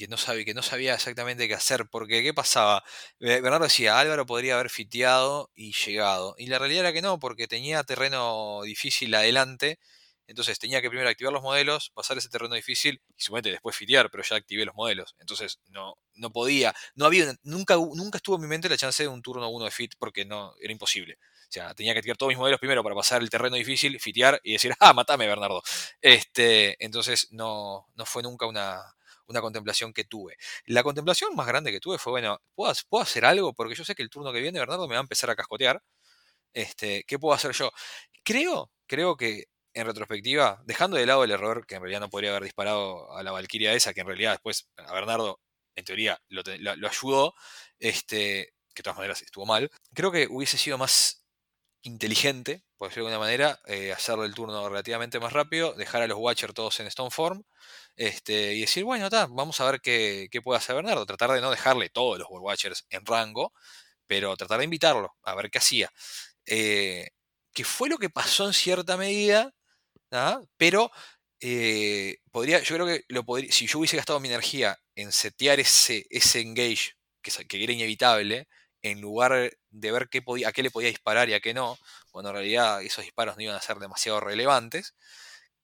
no 0.08 0.16
sabía, 0.16 0.44
que 0.44 0.54
no 0.54 0.62
sabía 0.62 0.94
exactamente 0.94 1.46
qué 1.46 1.54
hacer, 1.54 1.86
porque 1.88 2.22
¿qué 2.22 2.34
pasaba? 2.34 2.82
Bernardo 3.20 3.64
decía, 3.66 3.98
Álvaro 4.00 4.26
podría 4.26 4.54
haber 4.54 4.70
fiteado 4.70 5.52
y 5.54 5.72
llegado, 5.72 6.34
y 6.36 6.46
la 6.46 6.58
realidad 6.58 6.80
era 6.80 6.92
que 6.92 7.02
no, 7.02 7.20
porque 7.20 7.46
tenía 7.46 7.84
terreno 7.84 8.62
difícil 8.64 9.14
adelante, 9.14 9.78
entonces 10.26 10.58
tenía 10.58 10.80
que 10.80 10.88
primero 10.88 11.08
activar 11.08 11.32
los 11.32 11.42
modelos, 11.42 11.90
pasar 11.90 12.16
ese 12.18 12.28
terreno 12.28 12.54
difícil 12.54 13.02
y 13.16 13.22
suponete 13.22 13.50
después 13.50 13.76
fitear, 13.76 14.10
pero 14.10 14.22
ya 14.22 14.36
activé 14.36 14.64
los 14.64 14.74
modelos. 14.74 15.14
Entonces 15.18 15.60
no, 15.68 15.96
no 16.14 16.30
podía, 16.30 16.74
no 16.94 17.06
había, 17.06 17.34
nunca, 17.42 17.76
nunca 17.76 18.18
estuvo 18.18 18.36
en 18.36 18.42
mi 18.42 18.48
mente 18.48 18.68
la 18.68 18.76
chance 18.76 19.02
de 19.02 19.08
un 19.08 19.22
turno 19.22 19.48
1 19.48 19.64
de 19.64 19.70
fit 19.70 19.92
porque 19.98 20.24
no, 20.24 20.54
era 20.60 20.72
imposible. 20.72 21.18
O 21.48 21.52
sea, 21.54 21.74
tenía 21.74 21.92
que 21.92 21.98
activar 21.98 22.16
todos 22.16 22.30
mis 22.30 22.38
modelos 22.38 22.58
primero 22.58 22.82
para 22.82 22.94
pasar 22.94 23.22
el 23.22 23.30
terreno 23.30 23.56
difícil, 23.56 24.00
fitear 24.00 24.40
y 24.42 24.52
decir, 24.52 24.74
ah, 24.80 24.92
matame 24.92 25.26
Bernardo. 25.26 25.62
Este, 26.00 26.82
entonces 26.84 27.28
no, 27.30 27.86
no 27.94 28.06
fue 28.06 28.22
nunca 28.22 28.46
una, 28.46 28.82
una 29.26 29.40
contemplación 29.40 29.92
que 29.92 30.04
tuve. 30.04 30.36
La 30.66 30.82
contemplación 30.82 31.34
más 31.34 31.46
grande 31.46 31.70
que 31.70 31.80
tuve 31.80 31.98
fue, 31.98 32.12
bueno, 32.12 32.40
¿puedo, 32.54 32.72
¿puedo, 32.88 33.02
hacer 33.02 33.24
algo? 33.24 33.52
Porque 33.52 33.74
yo 33.74 33.84
sé 33.84 33.94
que 33.94 34.02
el 34.02 34.10
turno 34.10 34.32
que 34.32 34.40
viene 34.40 34.58
Bernardo 34.58 34.88
me 34.88 34.94
va 34.94 35.00
a 35.00 35.02
empezar 35.02 35.30
a 35.30 35.36
cascotear. 35.36 35.82
Este, 36.52 37.04
¿Qué 37.06 37.18
puedo 37.18 37.34
hacer 37.34 37.52
yo? 37.52 37.70
Creo, 38.24 38.70
creo 38.86 39.16
que 39.16 39.44
en 39.74 39.86
retrospectiva, 39.86 40.62
dejando 40.64 40.96
de 40.96 41.06
lado 41.06 41.24
el 41.24 41.30
error 41.30 41.66
que 41.66 41.74
en 41.74 41.82
realidad 41.82 42.00
no 42.00 42.10
podría 42.10 42.30
haber 42.30 42.44
disparado 42.44 43.12
a 43.16 43.22
la 43.22 43.32
Valkyria 43.32 43.72
esa, 43.72 43.92
que 43.92 44.00
en 44.00 44.06
realidad 44.06 44.32
después 44.32 44.70
a 44.76 44.92
Bernardo 44.92 45.40
en 45.74 45.84
teoría 45.84 46.20
lo, 46.28 46.42
ayudó, 46.88 47.34
este, 47.78 48.54
que 48.74 48.80
de 48.80 48.82
todas 48.82 48.96
maneras 48.96 49.22
estuvo 49.22 49.46
mal. 49.46 49.70
Creo 49.92 50.12
que 50.12 50.28
hubiese 50.30 50.56
sido 50.58 50.78
más 50.78 51.24
inteligente, 51.82 52.64
por 52.78 52.88
decirlo 52.88 53.08
de 53.08 53.14
alguna 53.14 53.26
manera, 53.26 53.60
eh, 53.66 53.92
hacerle 53.92 54.26
el 54.26 54.34
turno 54.34 54.68
relativamente 54.68 55.20
más 55.20 55.32
rápido, 55.32 55.74
dejar 55.74 56.02
a 56.02 56.06
los 56.06 56.18
Watcher 56.18 56.52
todos 56.52 56.80
en 56.80 56.90
Stoneform 56.90 57.42
este, 57.96 58.54
y 58.54 58.62
decir, 58.62 58.84
bueno, 58.84 59.08
vamos 59.30 59.60
a 59.60 59.70
ver 59.70 59.80
qué, 59.80 60.28
puede 60.42 60.58
hacer 60.58 60.76
Bernardo. 60.76 61.04
Tratar 61.04 61.32
de 61.32 61.40
no 61.40 61.50
dejarle 61.50 61.90
todos 61.90 62.18
los 62.18 62.28
Watchers 62.30 62.86
en 62.90 63.04
rango, 63.04 63.52
pero 64.06 64.36
tratar 64.36 64.58
de 64.58 64.64
invitarlo 64.64 65.14
a 65.22 65.34
ver 65.34 65.50
qué 65.50 65.58
hacía. 65.58 65.90
Eh, 66.46 67.08
que 67.52 67.64
fue 67.64 67.88
lo 67.88 67.98
que 67.98 68.10
pasó 68.10 68.46
en 68.46 68.54
cierta 68.54 68.96
medida, 68.96 69.54
¿ah? 70.12 70.40
pero 70.56 70.90
eh, 71.40 72.18
podría, 72.30 72.60
yo 72.60 72.74
creo 72.74 72.86
que 72.86 73.04
lo 73.08 73.24
podría, 73.24 73.52
si 73.52 73.66
yo 73.66 73.78
hubiese 73.78 73.96
gastado 73.96 74.20
mi 74.20 74.28
energía 74.28 74.78
en 74.94 75.12
setear 75.12 75.60
ese, 75.60 76.06
ese 76.10 76.40
engage, 76.40 76.94
que, 77.22 77.30
que 77.46 77.62
era 77.62 77.72
inevitable, 77.72 78.48
en 78.82 79.00
lugar 79.00 79.50
de 79.70 79.92
ver 79.92 80.08
qué 80.08 80.22
podía, 80.22 80.48
a 80.48 80.52
qué 80.52 80.62
le 80.62 80.70
podía 80.70 80.88
disparar 80.88 81.28
y 81.28 81.34
a 81.34 81.40
qué 81.40 81.54
no, 81.54 81.78
cuando 82.10 82.30
en 82.30 82.36
realidad 82.36 82.82
esos 82.82 83.04
disparos 83.04 83.36
no 83.36 83.42
iban 83.42 83.56
a 83.56 83.60
ser 83.60 83.78
demasiado 83.78 84.20
relevantes, 84.20 84.94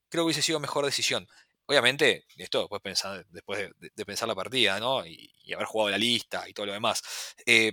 creo 0.08 0.24
que 0.24 0.26
hubiese 0.26 0.42
sido 0.42 0.60
mejor 0.60 0.84
decisión. 0.84 1.26
Obviamente, 1.66 2.26
esto 2.36 2.60
después, 2.60 2.82
después 3.30 3.70
de, 3.78 4.04
pensar 4.06 4.28
la 4.28 4.34
partida, 4.34 4.80
¿no? 4.80 5.06
Y, 5.06 5.32
haber 5.54 5.66
jugado 5.66 5.90
la 5.90 5.98
lista 5.98 6.48
y 6.48 6.52
todo 6.52 6.66
lo 6.66 6.72
demás. 6.72 7.02
Eh, 7.46 7.72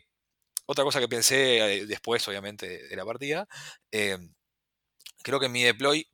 otra 0.65 0.83
cosa 0.83 0.99
que 0.99 1.07
pensé 1.07 1.81
eh, 1.81 1.85
después, 1.85 2.27
obviamente, 2.27 2.87
de, 2.87 2.95
la 2.95 3.05
partida, 3.05 3.47
creo 5.23 5.39
que 5.39 5.49
mi 5.49 5.63
deploy 5.63 6.07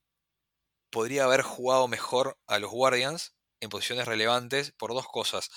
podría 0.94 1.26
haber 1.26 1.42
jugado 1.42 1.88
mejor 1.90 2.38
a 2.48 2.60
los 2.60 2.72
Guardians 2.72 3.34
en 3.60 3.70
posiciones 3.70 4.08
relevantes 4.08 4.72
por 4.78 4.94
dos 4.94 5.08
cosas. 5.08 5.50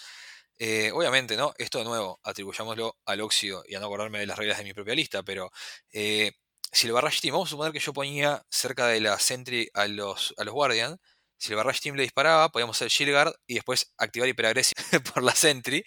Eh, 0.59 0.91
obviamente, 0.93 1.37
¿no? 1.37 1.53
Esto 1.59 1.79
de 1.79 1.85
nuevo, 1.85 2.19
atribuyámoslo 2.25 2.97
al 3.05 3.21
óxido 3.21 3.63
y 3.69 3.75
a 3.75 3.81
no 3.81 3.87
acordarme 3.87 4.19
de 4.19 4.27
las 4.27 4.39
reglas 4.39 4.59
de 4.59 4.65
mi 4.65 4.73
propia 4.73 4.95
lista, 4.95 5.23
pero 5.23 5.51
eh, 5.93 6.33
si 6.73 6.87
el 6.87 6.95
Barrage 6.95 7.21
Team, 7.21 7.35
vamos 7.35 7.51
a 7.51 7.51
suponer 7.51 7.73
que 7.73 7.79
yo 7.79 7.93
ponía 7.93 8.43
cerca 8.51 8.87
de 8.89 9.01
la 9.01 9.19
Sentry 9.19 9.69
a 9.75 9.87
los, 9.87 10.35
a 10.39 10.45
los 10.45 10.55
Guardians, 10.55 10.99
si 11.39 11.51
el 11.53 11.57
Barrage 11.57 11.81
Team 11.83 11.97
le 11.97 12.03
disparaba, 12.05 12.49
podíamos 12.51 12.77
hacer 12.77 12.89
Shield 12.89 13.13
Guard 13.13 13.35
y 13.47 13.55
después 13.55 13.93
activar 13.99 14.29
Hyperagresive 14.29 15.01
por 15.15 15.23
la 15.23 15.35
Sentry, 15.35 15.85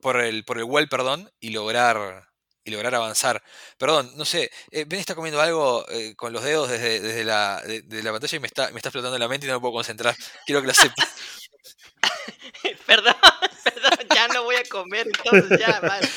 por 0.00 0.20
el, 0.20 0.44
por 0.44 0.58
el 0.58 0.64
Well, 0.64 0.88
perdón, 0.88 1.30
y 1.40 1.50
lograr 1.50 2.31
y 2.64 2.70
lograr 2.70 2.94
avanzar. 2.94 3.42
Perdón, 3.78 4.12
no 4.16 4.24
sé, 4.24 4.50
eh, 4.70 4.84
Ben 4.86 5.00
está 5.00 5.14
comiendo 5.14 5.40
algo 5.40 5.84
eh, 5.88 6.14
con 6.16 6.32
los 6.32 6.42
dedos 6.42 6.70
desde, 6.70 7.00
desde 7.00 7.24
la, 7.24 7.62
de, 7.62 8.02
la 8.02 8.12
pantalla 8.12 8.36
y 8.36 8.40
me 8.40 8.46
está, 8.46 8.70
me 8.70 8.78
está 8.78 8.88
explotando 8.88 9.18
la 9.18 9.28
mente 9.28 9.46
y 9.46 9.48
no 9.48 9.56
me 9.56 9.60
puedo 9.60 9.74
concentrar. 9.74 10.14
Quiero 10.46 10.60
que 10.60 10.68
lo 10.68 10.74
sepa. 10.74 10.94
perdón, 12.86 13.14
perdón, 13.64 14.01
a 14.62 14.68
comer, 14.68 15.06
entonces 15.06 15.58
ya, 15.60 15.80
vale. 15.80 16.08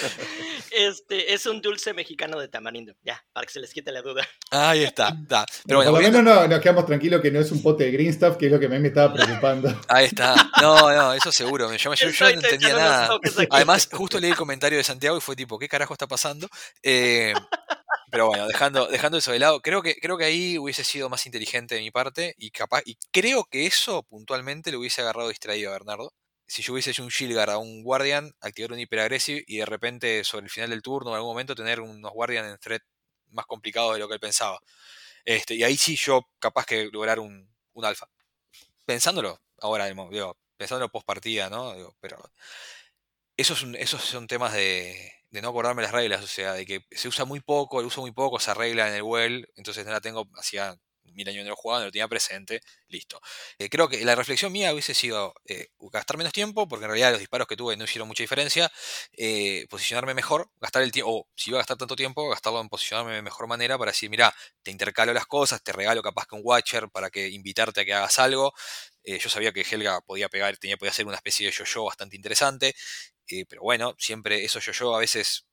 Este, 0.72 1.34
es 1.34 1.46
un 1.46 1.62
dulce 1.62 1.94
mexicano 1.94 2.40
de 2.40 2.48
tamarindo, 2.48 2.94
ya, 3.04 3.24
para 3.34 3.46
que 3.46 3.54
se 3.54 3.60
les 3.60 3.72
quite 3.74 3.92
la 3.92 4.02
duda. 4.02 4.28
Ahí 4.52 4.84
está, 4.84 5.10
está. 5.22 5.46
Pero 5.66 5.78
Por 5.80 5.86
bueno, 5.86 5.92
lo 5.92 5.92
volviendo- 5.98 6.18
menos 6.20 6.36
no, 6.42 6.48
nos 6.48 6.60
quedamos 6.60 6.86
tranquilos 6.86 7.22
que 7.22 7.32
no 7.32 7.40
es 7.40 7.52
un 7.52 7.62
pote 7.62 7.86
de 7.86 7.92
green 7.92 8.14
stuff, 8.14 8.38
que 8.38 8.48
es 8.48 8.52
lo 8.52 8.60
que 8.60 8.66
a 8.66 8.70
mí 8.70 8.80
me 8.80 8.90
estaba 8.90 9.14
preocupando. 9.14 9.70
ahí 9.88 10.06
está. 10.06 10.36
No, 10.62 10.92
no, 10.94 11.14
eso 11.14 11.32
seguro. 11.32 11.74
Yo, 11.76 11.94
yo- 11.94 12.10
yo 12.10 12.26
no 12.26 12.32
entendía 12.32 12.74
nada. 12.74 13.20
Además, 13.52 13.88
justo 13.92 14.20
leí 14.20 14.32
el 14.32 14.38
comentario 14.38 14.78
de 14.78 14.84
Santiago 14.84 15.18
y 15.18 15.22
fue 15.22 15.36
tipo, 15.36 15.58
¿qué 15.60 15.68
carajo 15.68 15.94
está 15.94 16.08
pasando? 16.08 16.48
Eh, 16.84 17.34
pero 18.12 18.28
bueno, 18.28 18.48
dejando, 18.48 18.88
dejando 18.88 19.18
eso 19.18 19.32
de 19.32 19.40
lado, 19.40 19.62
creo 19.62 19.82
que, 19.82 19.96
creo 19.96 20.18
que 20.18 20.26
ahí 20.26 20.58
hubiese 20.58 20.84
sido 20.84 21.10
más 21.10 21.26
inteligente 21.26 21.76
de 21.76 21.82
mi 21.82 21.92
parte 21.92 22.34
y 22.38 22.50
capaz, 22.52 22.82
y 22.86 22.98
creo 23.12 23.44
que 23.46 23.66
eso 23.66 24.04
puntualmente 24.04 24.72
le 24.72 24.78
hubiese 24.78 25.02
agarrado 25.02 25.30
distraído 25.30 25.70
a 25.70 25.74
Bernardo. 25.74 26.14
Si 26.48 26.62
yo 26.62 26.74
hubiese 26.74 26.92
hecho 26.92 27.04
un 27.04 27.10
Shilgar 27.10 27.50
a 27.50 27.58
un 27.58 27.84
Guardian, 27.84 28.32
activar 28.42 28.72
un 28.74 28.80
Hyperagressive 28.80 29.44
y 29.48 29.58
de 29.58 29.66
repente 29.66 30.24
sobre 30.24 30.46
el 30.46 30.52
final 30.52 30.70
del 30.70 30.82
turno 30.84 31.12
en 31.12 31.16
algún 31.18 31.32
momento 31.32 31.56
tener 31.56 31.82
unos 31.82 32.12
Guardian 32.14 32.46
en 32.46 32.58
threat 32.60 32.82
más 33.32 33.46
complicados 33.48 33.94
de 33.94 34.00
lo 34.00 34.08
que 34.08 34.16
él 34.16 34.20
pensaba. 34.20 34.60
Este, 35.26 35.56
y 35.56 35.64
ahí 35.64 35.78
sí 35.78 35.96
yo 35.98 36.24
capaz 36.40 36.66
que 36.66 36.90
lograr 36.92 37.20
un, 37.20 37.50
un 37.74 37.86
alfa. 37.86 38.08
Pensándolo, 38.86 39.42
ahora, 39.62 39.88
digo, 39.88 40.38
pensándolo 40.58 40.92
post 40.92 41.06
partida, 41.08 41.50
¿no? 41.50 41.74
Pero 42.02 42.18
eso 43.38 43.54
es 43.54 43.62
un- 43.64 43.76
esos 43.76 44.02
son 44.04 44.28
temas 44.28 44.54
de, 44.54 45.12
de 45.32 45.42
no 45.42 45.50
acordarme 45.50 45.82
las 45.82 45.92
reglas, 45.92 46.24
o 46.24 46.28
sea, 46.28 46.54
de 46.54 46.66
que 46.66 46.86
se 46.92 47.08
usa 47.08 47.26
muy 47.26 47.40
poco, 47.42 47.82
lo 47.82 47.88
uso 47.88 48.02
muy 48.02 48.12
poco 48.12 48.38
esa 48.38 48.54
regla 48.54 48.88
en 48.90 48.96
el 48.96 49.02
well, 49.04 49.48
entonces 49.56 49.86
no 49.86 49.92
la 49.92 50.02
tengo, 50.02 50.30
hacía 50.38 50.76
mil 51.16 51.28
años 51.30 51.44
no 51.44 51.50
lo 51.52 51.56
jugaba, 51.56 51.80
no 51.80 51.86
lo 51.88 51.92
tenía 51.92 52.08
presente, 52.08 52.62
listo. 52.88 53.20
Eh, 53.60 53.70
creo 53.70 53.88
que 53.90 54.04
la 54.06 54.16
reflexión 54.16 54.52
mía 54.52 54.72
hubiese 54.74 54.94
sido 54.94 55.34
eh, 55.46 55.70
gastar 55.92 56.18
menos 56.18 56.34
tiempo, 56.34 56.68
porque 56.68 56.86
en 56.86 56.90
realidad 56.92 57.12
los 57.12 57.20
disparos 57.20 57.48
que 57.48 57.56
tuve 57.58 57.78
no 57.78 57.86
hicieron 57.86 58.08
mucha 58.08 58.24
diferencia, 58.24 58.72
eh, 59.14 59.66
posicionarme 59.70 60.14
mejor, 60.14 60.50
gastar 60.60 60.84
el 60.84 60.92
tiempo, 60.92 61.12
o 61.12 61.28
si 61.36 61.50
iba 61.52 61.58
a 61.60 61.62
gastar 61.62 61.78
tanto 61.78 61.96
tiempo, 61.96 62.28
gastarlo 62.30 62.62
en 62.62 62.70
posicionarme 62.70 63.14
de 63.14 63.22
mejor 63.22 63.48
manera 63.48 63.78
para 63.78 63.92
decir, 63.92 64.10
mira, 64.10 64.34
te 64.64 64.72
intercalo 64.72 65.14
las 65.14 65.26
cosas, 65.26 65.64
te 65.64 65.72
regalo 65.72 66.02
capaz 66.04 66.26
que 66.28 66.36
un 66.36 66.42
Watcher 66.44 66.90
para 66.90 67.10
que 67.10 67.30
invitarte 67.30 67.82
a 67.82 67.86
que 67.86 67.94
hagas 67.94 68.20
algo. 68.20 68.54
Yo 69.04 69.30
sabía 69.30 69.52
que 69.52 69.62
Helga 69.62 70.02
podía 70.02 70.30
pegar, 70.30 70.58
tenía, 70.58 70.78
podía 70.78 70.90
hacer 70.92 71.06
una 71.06 71.16
especie 71.18 71.46
de 71.46 71.52
yo-yo 71.54 71.84
bastante 71.86 72.16
interesante, 72.16 72.76
pero 73.50 73.62
bueno, 73.62 73.96
siempre 73.98 74.44
eso 74.46 74.60
yo-yo 74.60 74.96
a 74.96 75.00
veces 75.00 75.46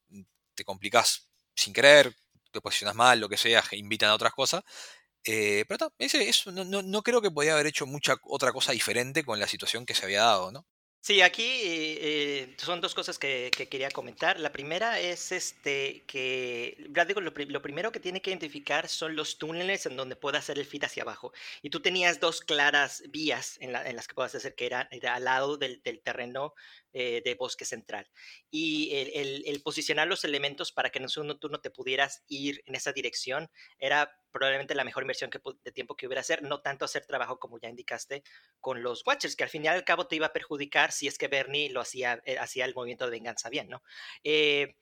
te 0.54 0.64
complicás 0.64 1.28
sin 1.54 1.72
querer, 1.72 2.14
te 2.50 2.60
posicionas 2.60 2.94
mal, 2.96 3.20
lo 3.20 3.28
que 3.28 3.36
sea, 3.36 3.62
invitan 3.72 4.10
a 4.10 4.14
otras 4.14 4.32
cosas. 4.32 4.62
Eh, 5.24 5.64
pero 5.68 5.78
ta, 5.78 5.92
ese, 5.98 6.28
eso, 6.28 6.50
no, 6.52 6.64
no, 6.64 6.82
no 6.82 7.02
creo 7.02 7.20
que 7.22 7.30
podía 7.30 7.54
haber 7.54 7.66
hecho 7.66 7.86
mucha 7.86 8.16
otra 8.24 8.52
cosa 8.52 8.72
diferente 8.72 9.24
con 9.24 9.38
la 9.40 9.48
situación 9.48 9.86
que 9.86 9.94
se 9.94 10.04
había 10.04 10.22
dado, 10.22 10.52
¿no? 10.52 10.66
Sí, 11.04 11.20
aquí 11.20 11.42
eh, 11.64 12.54
son 12.58 12.80
dos 12.80 12.94
cosas 12.94 13.18
que, 13.18 13.50
que 13.56 13.68
quería 13.68 13.90
comentar. 13.90 14.38
La 14.38 14.52
primera 14.52 15.00
es 15.00 15.32
este 15.32 16.04
que 16.06 16.76
digo, 17.08 17.20
lo, 17.20 17.32
lo 17.48 17.60
primero 17.60 17.90
que 17.90 17.98
tiene 17.98 18.22
que 18.22 18.30
identificar 18.30 18.86
son 18.88 19.16
los 19.16 19.36
túneles 19.36 19.84
en 19.86 19.96
donde 19.96 20.14
puede 20.14 20.38
hacer 20.38 20.60
el 20.60 20.64
feed 20.64 20.84
hacia 20.84 21.02
abajo. 21.02 21.32
Y 21.60 21.70
tú 21.70 21.80
tenías 21.82 22.20
dos 22.20 22.40
claras 22.40 23.02
vías 23.10 23.58
en, 23.60 23.72
la- 23.72 23.84
en 23.88 23.96
las 23.96 24.06
que 24.06 24.14
puedas 24.14 24.32
hacer, 24.36 24.54
que 24.54 24.64
era, 24.66 24.86
era 24.92 25.16
al 25.16 25.24
lado 25.24 25.56
del, 25.56 25.82
del 25.82 26.00
terreno 26.02 26.54
eh, 26.92 27.22
de 27.24 27.34
bosque 27.34 27.64
central. 27.64 28.10
Y 28.50 28.94
el, 28.94 29.10
el- 29.14 29.42
el 29.46 29.62
posicionar 29.62 30.08
los 30.08 30.24
elementos 30.24 30.72
para 30.72 30.90
que 30.90 30.98
en 30.98 31.04
un 31.04 31.08
segundo 31.10 31.38
turno 31.38 31.60
te 31.60 31.70
pudieras 31.70 32.24
ir 32.28 32.62
en 32.66 32.74
esa 32.74 32.92
dirección 32.92 33.50
era 33.78 34.10
probablemente 34.32 34.74
la 34.74 34.84
mejor 34.84 35.02
inversión 35.02 35.30
que, 35.30 35.40
de 35.62 35.72
tiempo 35.72 35.96
que 35.96 36.06
hubiera 36.06 36.20
hacer, 36.20 36.42
no 36.42 36.60
tanto 36.62 36.84
hacer 36.84 37.04
trabajo 37.06 37.38
como 37.38 37.58
ya 37.60 37.68
indicaste 37.68 38.22
con 38.60 38.82
los 38.82 39.06
Watchers, 39.06 39.36
que 39.36 39.44
al 39.44 39.50
fin 39.50 39.64
y 39.64 39.68
al 39.68 39.84
cabo 39.84 40.06
te 40.06 40.16
iba 40.16 40.26
a 40.26 40.32
perjudicar 40.32 40.92
si 40.92 41.06
es 41.06 41.18
que 41.18 41.28
Bernie 41.28 41.70
lo 41.70 41.80
hacía, 41.80 42.22
eh, 42.24 42.38
hacía 42.38 42.64
el 42.64 42.74
movimiento 42.74 43.04
de 43.04 43.10
venganza 43.10 43.50
bien, 43.50 43.68
¿no? 43.68 43.82
Eh, 44.24 44.74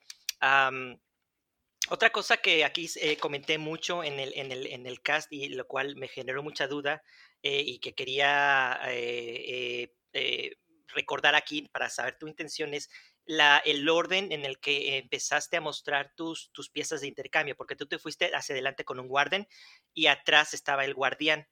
otra 1.89 2.11
cosa 2.11 2.37
que 2.37 2.63
aquí 2.63 2.89
eh, 3.01 3.17
comenté 3.17 3.57
mucho 3.57 4.03
en 4.03 4.19
el, 4.19 4.33
en, 4.35 4.51
el, 4.51 4.67
en 4.67 4.85
el 4.85 5.01
cast 5.01 5.31
y 5.33 5.49
lo 5.49 5.67
cual 5.67 5.95
me 5.95 6.07
generó 6.07 6.43
mucha 6.43 6.67
duda 6.67 7.03
y 7.43 7.79
que 7.79 7.95
quería 7.95 8.79
eh, 8.87 9.91
recordar 10.93 11.35
aquí 11.35 11.67
para 11.71 11.89
saber 11.89 12.17
tu 12.17 12.27
intención 12.27 12.73
es 12.73 12.89
la, 13.25 13.59
el 13.59 13.87
orden 13.89 14.31
en 14.31 14.45
el 14.45 14.59
que 14.59 14.97
empezaste 14.97 15.57
a 15.57 15.61
mostrar 15.61 16.13
tus, 16.15 16.51
tus 16.51 16.69
piezas 16.69 17.01
de 17.01 17.07
intercambio, 17.07 17.55
porque 17.55 17.75
tú 17.75 17.85
te 17.87 17.99
fuiste 17.99 18.31
hacia 18.35 18.53
adelante 18.53 18.85
con 18.85 18.99
un 18.99 19.07
guardian 19.07 19.47
y 19.93 20.07
atrás 20.07 20.53
estaba 20.53 20.85
el 20.85 20.93
guardián. 20.93 21.47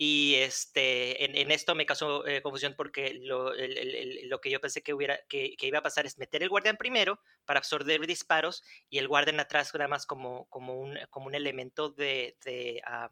Y 0.00 0.36
este, 0.36 1.24
en, 1.24 1.36
en 1.36 1.50
esto 1.50 1.74
me 1.74 1.84
causó 1.84 2.24
eh, 2.26 2.40
confusión 2.40 2.74
porque 2.76 3.14
lo, 3.14 3.52
el- 3.54 3.76
el- 3.76 4.28
lo 4.28 4.40
que 4.40 4.50
yo 4.50 4.60
pensé 4.60 4.80
que, 4.82 4.94
hubiera, 4.94 5.18
que, 5.28 5.56
que 5.56 5.66
iba 5.66 5.80
a 5.80 5.82
pasar 5.82 6.06
es 6.06 6.18
meter 6.18 6.42
el 6.44 6.48
guardián 6.48 6.76
primero 6.76 7.20
para 7.44 7.58
absorber 7.58 8.06
disparos 8.06 8.62
y 8.88 8.98
el 8.98 9.08
guardián 9.08 9.40
atrás 9.40 9.72
nada 9.74 9.88
más 9.88 10.06
como, 10.06 10.46
como, 10.50 10.74
un, 10.80 10.98
como 11.10 11.26
un 11.26 11.34
elemento 11.34 11.90
de, 11.90 12.36
de 12.44 12.80
ah, 12.86 13.10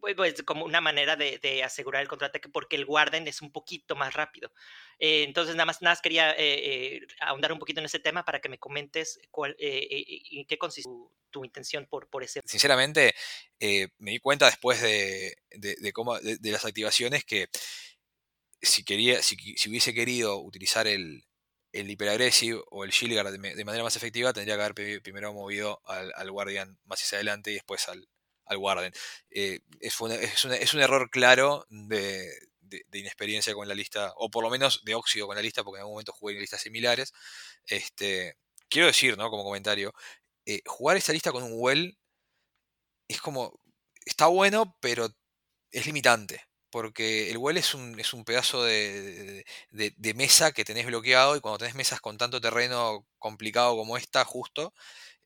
pues, 0.00 0.14
pues, 0.16 0.42
como 0.42 0.64
una 0.64 0.80
manera 0.80 1.16
de, 1.16 1.62
asegurar 1.62 2.02
el 2.02 2.08
contraataque 2.08 2.48
porque 2.48 2.76
el 2.76 2.84
guardian 2.86 3.26
es 3.28 3.42
un 3.42 3.52
poquito 3.52 3.96
más 3.96 4.14
rápido. 4.14 4.52
Eh, 4.98 5.24
entonces 5.24 5.54
nada 5.54 5.66
más, 5.66 5.82
nada 5.82 5.92
más 5.92 6.02
quería 6.02 6.32
eh, 6.32 6.96
eh, 6.96 7.06
ahondar 7.20 7.52
un 7.52 7.58
poquito 7.58 7.80
en 7.80 7.86
ese 7.86 7.98
tema 7.98 8.24
para 8.24 8.40
que 8.40 8.48
me 8.48 8.58
comentes 8.58 9.20
cuál, 9.30 9.56
en 9.58 10.46
qué 10.46 10.58
consiste 10.58 10.90
tu, 11.30 11.44
intención 11.44 11.86
por, 11.86 12.08
por 12.08 12.22
ese 12.24 12.40
Sinceramente, 12.44 13.14
me 13.60 14.10
di 14.12 14.18
cuenta 14.18 14.46
después 14.46 14.80
de, 14.82 15.36
de- 15.50 15.76
de 15.76 15.92
cómo, 15.92 16.18
de, 16.18 16.38
las 16.50 16.64
activaciones 16.64 17.24
que 17.24 17.48
si, 18.60 18.84
quería, 18.84 19.22
si, 19.22 19.36
si 19.56 19.68
hubiese 19.68 19.94
querido 19.94 20.38
utilizar 20.38 20.86
el, 20.86 21.24
el 21.72 21.90
Hyperagressive 21.90 22.60
o 22.70 22.84
el 22.84 22.90
Shield 22.90 23.14
Guard 23.14 23.32
de, 23.32 23.64
manera 23.64 23.84
más 23.84 23.96
efectiva, 23.96 24.32
tendría 24.32 24.56
que 24.56 24.62
haber 24.62 24.74
pri- 24.74 25.00
primero 25.00 25.32
movido 25.32 25.80
al, 25.84 26.12
al 26.16 26.30
Guardian 26.30 26.78
más 26.84 27.02
hacia 27.02 27.16
adelante 27.18 27.50
y 27.50 27.54
después 27.54 27.88
al, 27.88 28.08
al 28.48 28.56
Warden. 28.58 28.92
Eh, 29.30 29.60
es, 29.80 30.00
un 30.00 30.80
error 30.80 31.10
claro 31.10 31.66
de, 31.70 32.32
inexperiencia 32.92 33.54
con 33.54 33.68
la 33.68 33.74
lista, 33.74 34.12
o 34.16 34.30
por 34.30 34.44
lo 34.44 34.50
menos 34.50 34.84
de 34.84 34.94
óxido 34.94 35.26
con 35.26 35.36
la 35.36 35.42
lista, 35.42 35.64
porque 35.64 35.78
en 35.78 35.82
algún 35.82 35.94
momento 35.94 36.12
jugué 36.12 36.34
en 36.34 36.40
listas 36.40 36.62
similares. 36.62 37.12
Este, 37.66 38.36
quiero 38.68 38.86
decir, 38.88 39.16
¿no? 39.18 39.30
Como 39.30 39.44
comentario, 39.44 39.94
eh, 40.46 40.62
jugar 40.66 40.96
esta 40.96 41.12
lista 41.12 41.32
con 41.32 41.42
un 41.44 41.52
Well 41.54 41.98
es 43.08 43.20
como. 43.20 43.58
Está 44.04 44.26
bueno, 44.26 44.76
pero 44.80 45.08
es 45.72 45.86
limitante. 45.86 46.42
porque 46.70 47.30
el 47.30 47.38
well 47.38 47.56
es 47.56 47.74
un, 47.74 47.96
pedazo 48.26 48.62
de- 48.64 49.44
de 49.70 50.14
mesa 50.14 50.52
que 50.52 50.64
tenés 50.64 50.86
bloqueado 50.86 51.36
y 51.36 51.40
cuando 51.40 51.58
tenés 51.58 51.74
mesas 51.74 52.00
con 52.00 52.18
tanto 52.18 52.40
terreno 52.40 53.06
complicado 53.18 53.76
como 53.76 53.96
esta, 53.96 54.24
justo, 54.24 54.74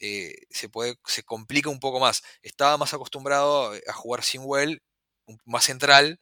eh, 0.03 0.35
se 0.51 0.69
puede, 0.69 0.97
se 1.07 1.23
complica 1.25 1.71
un 1.71 1.81
poco 1.81 2.01
más. 2.01 2.23
Estaba 2.43 2.77
más 2.79 2.95
acostumbrado 2.95 3.73
a 3.89 3.93
jugar 3.95 4.25
sin 4.25 4.43
well, 4.45 4.83
más 5.45 5.65
central 5.65 6.21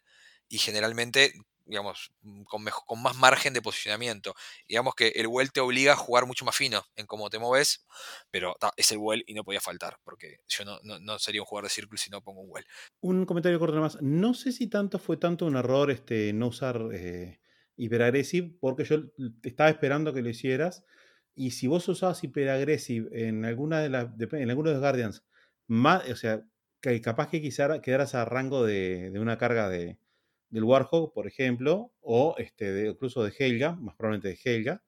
y 0.48 0.58
generalmente, 0.58 1.32
digamos, 1.64 2.12
mm, 2.22 2.42
con, 2.44 2.62
mejo- 2.64 2.84
con 2.86 3.02
más 3.02 3.16
margen 3.16 3.52
de 3.54 3.62
posicionamiento. 3.62 4.34
Digamos 4.68 4.94
que 4.94 5.08
el 5.16 5.26
well 5.28 5.52
te 5.52 5.60
obliga 5.60 5.92
a 5.94 5.96
jugar 5.96 6.26
mucho 6.26 6.44
más 6.44 6.56
fino 6.56 6.84
en 6.96 7.06
cómo 7.06 7.30
te 7.30 7.38
moves, 7.38 7.86
pero 8.30 8.54
ta, 8.60 8.72
es 8.76 8.90
el 8.92 8.98
well 8.98 9.24
y 9.26 9.34
no 9.34 9.44
podía 9.44 9.60
faltar, 9.60 9.98
porque 10.04 10.38
yo 10.48 10.64
no, 10.64 10.78
no- 10.82 10.98
no 11.00 11.18
sería 11.18 11.42
un 11.42 11.46
jugador 11.46 11.68
de 11.70 11.74
círculo 11.74 11.98
si 11.98 12.10
no 12.10 12.22
pongo 12.22 12.40
un 12.42 12.48
well. 12.50 12.66
Un 13.00 13.24
comentario 13.26 13.58
corto 13.58 13.74
nada 13.76 13.86
más. 13.86 13.98
No 14.02 14.34
sé 14.34 14.52
si 14.52 14.68
tanto 14.68 14.98
fue 14.98 15.16
tanto 15.16 15.46
un 15.46 15.56
error 15.56 15.90
este, 15.90 16.32
no 16.32 16.48
usar 16.48 16.80
eh, 16.92 17.40
Hyperagressive, 17.76 18.56
porque 18.60 18.84
yo 18.84 18.96
estaba 19.42 19.70
esperando 19.70 20.12
que 20.12 20.22
lo 20.22 20.28
hicieras. 20.28 20.84
Y 21.40 21.52
si 21.52 21.66
vos 21.66 21.88
usabas 21.88 22.22
Hyperagressive 22.24 23.28
en 23.28 23.44
alguna 23.44 23.80
de 23.80 23.88
las 23.90 24.08
en 24.20 24.50
alguno 24.50 24.68
de 24.70 24.74
los 24.76 24.82
Guardians, 24.82 25.24
más, 25.66 26.08
o 26.10 26.16
sea, 26.16 26.44
que 26.80 27.00
capaz 27.00 27.28
que 27.30 27.40
quizá 27.42 27.80
quedaras 27.80 28.14
a 28.14 28.24
rango 28.24 28.64
de, 28.66 29.10
de 29.10 29.20
una 29.20 29.38
carga 29.38 29.68
de, 29.68 29.98
del 30.50 30.64
Warhawk, 30.64 31.12
por 31.14 31.26
ejemplo, 31.26 31.92
o 32.00 32.34
este, 32.38 32.72
de- 32.72 32.88
incluso 32.90 33.22
de 33.24 33.32
Helga, 33.38 33.74
más 33.76 33.94
probablemente 33.96 34.28
de 34.28 34.38
Helga, 34.44 34.82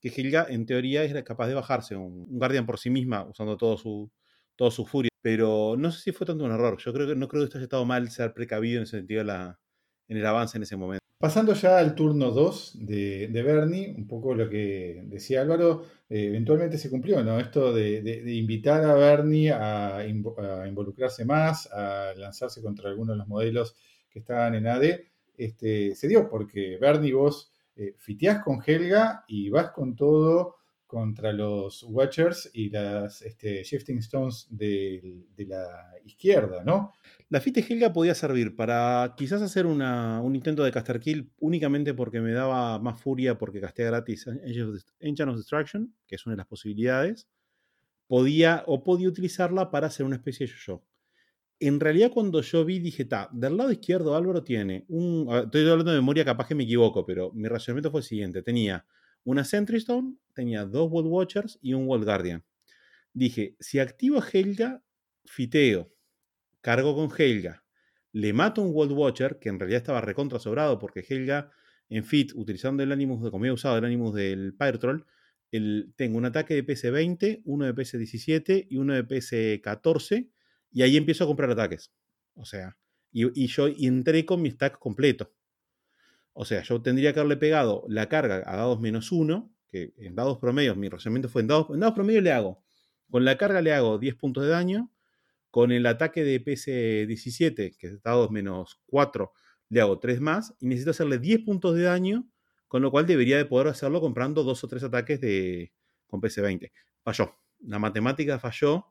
que 0.00 0.08
Helga 0.10 0.46
en 0.48 0.66
teoría 0.66 1.04
es 1.04 1.22
capaz 1.24 1.48
de 1.48 1.54
bajarse 1.54 1.96
un, 1.96 2.26
un 2.30 2.38
Guardian 2.38 2.66
por 2.66 2.78
sí 2.78 2.90
misma 2.90 3.24
usando 3.24 3.56
todo 3.56 3.76
su, 3.78 4.10
todo 4.56 4.70
su 4.70 4.86
furia. 4.86 5.10
Pero 5.22 5.76
no 5.78 5.90
sé 5.92 6.00
si 6.00 6.12
fue 6.12 6.26
tanto 6.26 6.44
un 6.44 6.52
error. 6.52 6.78
Yo 6.78 6.92
creo 6.94 7.06
que 7.06 7.16
no 7.16 7.28
creo 7.28 7.42
que 7.42 7.46
esto 7.46 7.58
haya 7.58 7.64
estado 7.64 7.84
mal 7.84 8.10
ser 8.10 8.32
precavido 8.34 8.78
en 8.78 8.84
ese 8.84 8.98
sentido 8.98 9.24
la, 9.24 9.60
en 10.10 10.18
el 10.18 10.26
avance 10.26 10.58
en 10.58 10.64
ese 10.64 10.76
momento. 10.76 11.00
Pasando 11.18 11.54
ya 11.54 11.78
al 11.78 11.94
turno 11.94 12.30
2 12.30 12.86
de, 12.86 13.28
de 13.28 13.42
Bernie, 13.42 13.94
un 13.96 14.06
poco 14.06 14.34
lo 14.34 14.48
que 14.48 15.02
decía 15.06 15.42
Álvaro, 15.42 15.84
eh, 16.08 16.26
eventualmente 16.26 16.78
se 16.78 16.90
cumplió, 16.90 17.22
¿no? 17.22 17.38
Esto 17.38 17.72
de, 17.72 18.22
invitar 18.34 18.82
a 18.84 18.94
Bernie 18.94 19.52
a 19.52 20.04
involucrarse 20.06 21.24
más, 21.24 21.70
a 21.72 22.12
lanzarse 22.16 22.62
contra 22.62 22.90
algunos 22.90 23.14
de 23.14 23.18
los 23.18 23.28
modelos 23.28 23.76
que 24.10 24.18
estaban 24.18 24.54
en 24.54 24.66
AD, 24.66 25.00
este, 25.36 25.94
se 25.94 26.08
dio 26.08 26.28
porque 26.28 26.76
Bernie 26.78 27.14
vos 27.14 27.52
eh, 27.76 27.94
fiteás 27.98 28.42
con 28.42 28.60
Helga 28.64 29.24
y 29.26 29.48
vas 29.48 29.70
con 29.70 29.96
todo 29.96 30.56
contra 30.90 31.32
los 31.32 31.84
Watchers 31.84 32.50
y 32.52 32.68
las 32.68 33.22
este, 33.22 33.62
Shifting 33.62 33.98
Stones 33.98 34.48
de 34.50 35.24
la 35.36 35.92
izquierda, 36.04 36.64
¿no? 36.64 36.92
La 37.28 37.40
Fite 37.40 37.64
Helga 37.68 37.92
podía 37.92 38.12
servir 38.12 38.56
para 38.56 39.14
quizás 39.16 39.40
hacer 39.40 39.66
un 39.66 40.34
intento 40.34 40.64
de 40.64 40.72
caster 40.72 40.98
kill 40.98 41.30
únicamente 41.38 41.94
porque 41.94 42.20
me 42.20 42.32
daba 42.32 42.80
más 42.80 43.00
furia 43.00 43.38
porque 43.38 43.60
casté 43.60 43.84
gratis 43.84 44.26
Engine 44.26 45.30
of 45.30 45.36
Destruction, 45.36 45.94
que 46.08 46.16
es 46.16 46.26
una 46.26 46.32
de 46.32 46.38
las 46.38 46.48
posibilidades. 46.48 47.28
Podía 48.08 48.64
o 48.66 48.82
podía 48.82 49.08
utilizarla 49.08 49.70
para 49.70 49.86
hacer 49.86 50.04
una 50.04 50.16
especie 50.16 50.48
de 50.48 50.52
yo-yo. 50.52 50.84
En 51.60 51.78
realidad, 51.78 52.10
cuando 52.10 52.40
yo 52.40 52.64
vi, 52.64 52.80
dije, 52.80 53.04
ta, 53.04 53.28
del 53.32 53.56
lado 53.56 53.70
izquierdo 53.70 54.16
Álvaro 54.16 54.42
tiene 54.42 54.86
un. 54.88 55.28
Estoy 55.44 55.68
hablando 55.68 55.92
de 55.92 55.98
memoria, 55.98 56.24
capaz 56.24 56.48
que 56.48 56.56
me 56.56 56.64
equivoco, 56.64 57.06
pero 57.06 57.30
mi 57.32 57.46
razonamiento 57.46 57.92
fue 57.92 58.00
el 58.00 58.06
siguiente: 58.06 58.42
tenía 58.42 58.84
una 59.24 59.44
Sentry 59.44 59.78
Stone, 59.78 60.16
tenía 60.34 60.64
dos 60.64 60.90
World 60.90 61.10
Watchers 61.10 61.58
y 61.62 61.74
un 61.74 61.86
World 61.86 62.04
Guardian. 62.04 62.44
Dije, 63.12 63.56
si 63.60 63.78
activo 63.78 64.18
a 64.20 64.28
Helga, 64.32 64.82
fiteo, 65.24 65.92
cargo 66.60 66.94
con 66.94 67.10
Helga, 67.16 67.64
le 68.12 68.32
mato 68.32 68.62
un 68.62 68.74
World 68.74 68.92
Watcher, 68.92 69.38
que 69.38 69.48
en 69.48 69.58
realidad 69.58 69.78
estaba 69.78 70.00
recontra 70.00 70.38
sobrado, 70.38 70.78
porque 70.78 71.04
Helga 71.08 71.50
en 71.88 72.04
Fit, 72.04 72.32
utilizando 72.34 72.82
el 72.82 72.92
Animus, 72.92 73.22
de, 73.22 73.30
como 73.30 73.44
había 73.44 73.52
usado 73.52 73.78
el 73.78 73.84
Animus 73.84 74.14
del 74.14 74.54
Pyre 74.56 74.78
Troll, 74.78 75.04
el- 75.50 75.92
tengo 75.96 76.18
un 76.18 76.24
ataque 76.24 76.54
de 76.54 76.62
PS 76.64 76.90
20, 76.90 77.42
uno 77.44 77.64
de 77.66 77.74
PS 77.74 77.98
17 77.98 78.66
y 78.70 78.76
uno 78.76 78.94
de 78.94 79.04
PS 79.04 79.60
14, 79.62 80.30
y 80.70 80.82
ahí 80.82 80.96
empiezo 80.96 81.24
a 81.24 81.26
comprar 81.26 81.50
ataques. 81.50 81.92
O 82.34 82.44
sea, 82.44 82.76
y, 83.12 83.26
y 83.44 83.48
yo 83.48 83.66
entré 83.68 84.24
con 84.24 84.42
mi 84.42 84.50
stack 84.50 84.78
completo. 84.78 85.32
O 86.32 86.44
sea, 86.44 86.62
yo 86.62 86.80
tendría 86.82 87.12
que 87.12 87.20
haberle 87.20 87.36
pegado 87.36 87.84
la 87.88 88.08
carga 88.08 88.42
a 88.46 88.56
dados 88.56 88.80
menos 88.80 89.12
uno, 89.12 89.52
que 89.68 89.92
en 89.98 90.14
dados 90.14 90.38
promedios, 90.38 90.76
mi 90.76 90.88
razonamiento 90.88 91.28
fue 91.28 91.42
en 91.42 91.48
dados, 91.48 91.68
en 91.70 91.80
dados 91.80 91.94
promedios 91.94 92.22
le 92.22 92.32
hago. 92.32 92.62
Con 93.10 93.24
la 93.24 93.36
carga 93.36 93.60
le 93.60 93.72
hago 93.72 93.98
10 93.98 94.14
puntos 94.16 94.44
de 94.44 94.50
daño. 94.50 94.90
Con 95.50 95.72
el 95.72 95.84
ataque 95.86 96.22
de 96.22 96.38
PS 96.40 97.08
17, 97.08 97.76
que 97.76 97.86
es 97.88 98.02
dados 98.02 98.30
menos 98.30 98.80
4, 98.86 99.32
le 99.68 99.80
hago 99.80 99.98
3 99.98 100.20
más. 100.20 100.54
Y 100.60 100.66
necesito 100.66 100.92
hacerle 100.92 101.18
10 101.18 101.40
puntos 101.40 101.74
de 101.74 101.82
daño, 101.82 102.28
con 102.68 102.82
lo 102.82 102.90
cual 102.92 103.06
debería 103.06 103.36
de 103.36 103.46
poder 103.46 103.66
hacerlo 103.68 104.00
comprando 104.00 104.44
2 104.44 104.64
o 104.64 104.68
3 104.68 104.84
ataques 104.84 105.20
de, 105.20 105.72
con 106.06 106.20
PS 106.20 106.40
20. 106.42 106.72
Falló. 107.02 107.34
La 107.60 107.78
matemática 107.80 108.38
falló. 108.38 108.86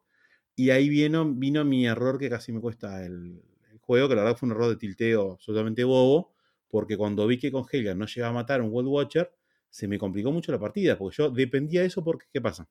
Y 0.55 0.71
ahí 0.71 0.89
vino, 0.89 1.33
vino 1.33 1.63
mi 1.63 1.87
error 1.87 2.19
que 2.19 2.29
casi 2.29 2.51
me 2.51 2.59
cuesta 2.59 3.05
el, 3.05 3.41
el 3.71 3.77
juego, 3.79 4.09
que 4.09 4.15
la 4.15 4.23
verdad 4.23 4.37
fue 4.37 4.47
un 4.47 4.51
error 4.51 4.69
de 4.69 4.75
tilteo 4.75 5.33
absolutamente 5.33 5.85
bobo, 5.85 6.33
porque 6.69 6.97
cuando 6.97 7.27
vi 7.27 7.37
que 7.39 7.51
con 7.51 7.65
Helga 7.71 7.95
no 7.95 8.05
llegaba 8.05 8.31
a 8.31 8.33
matar 8.41 8.59
a 8.61 8.63
un 8.63 8.71
World 8.71 8.89
Watcher, 8.89 9.31
se 9.69 9.87
me 9.87 9.99
complicó 9.99 10.31
mucho 10.31 10.51
la 10.51 10.59
partida, 10.59 10.97
porque 10.97 11.17
yo 11.17 11.29
dependía 11.31 11.81
de 11.81 11.87
eso 11.87 12.03
porque, 12.03 12.27
¿qué 12.33 12.41
pasa? 12.41 12.69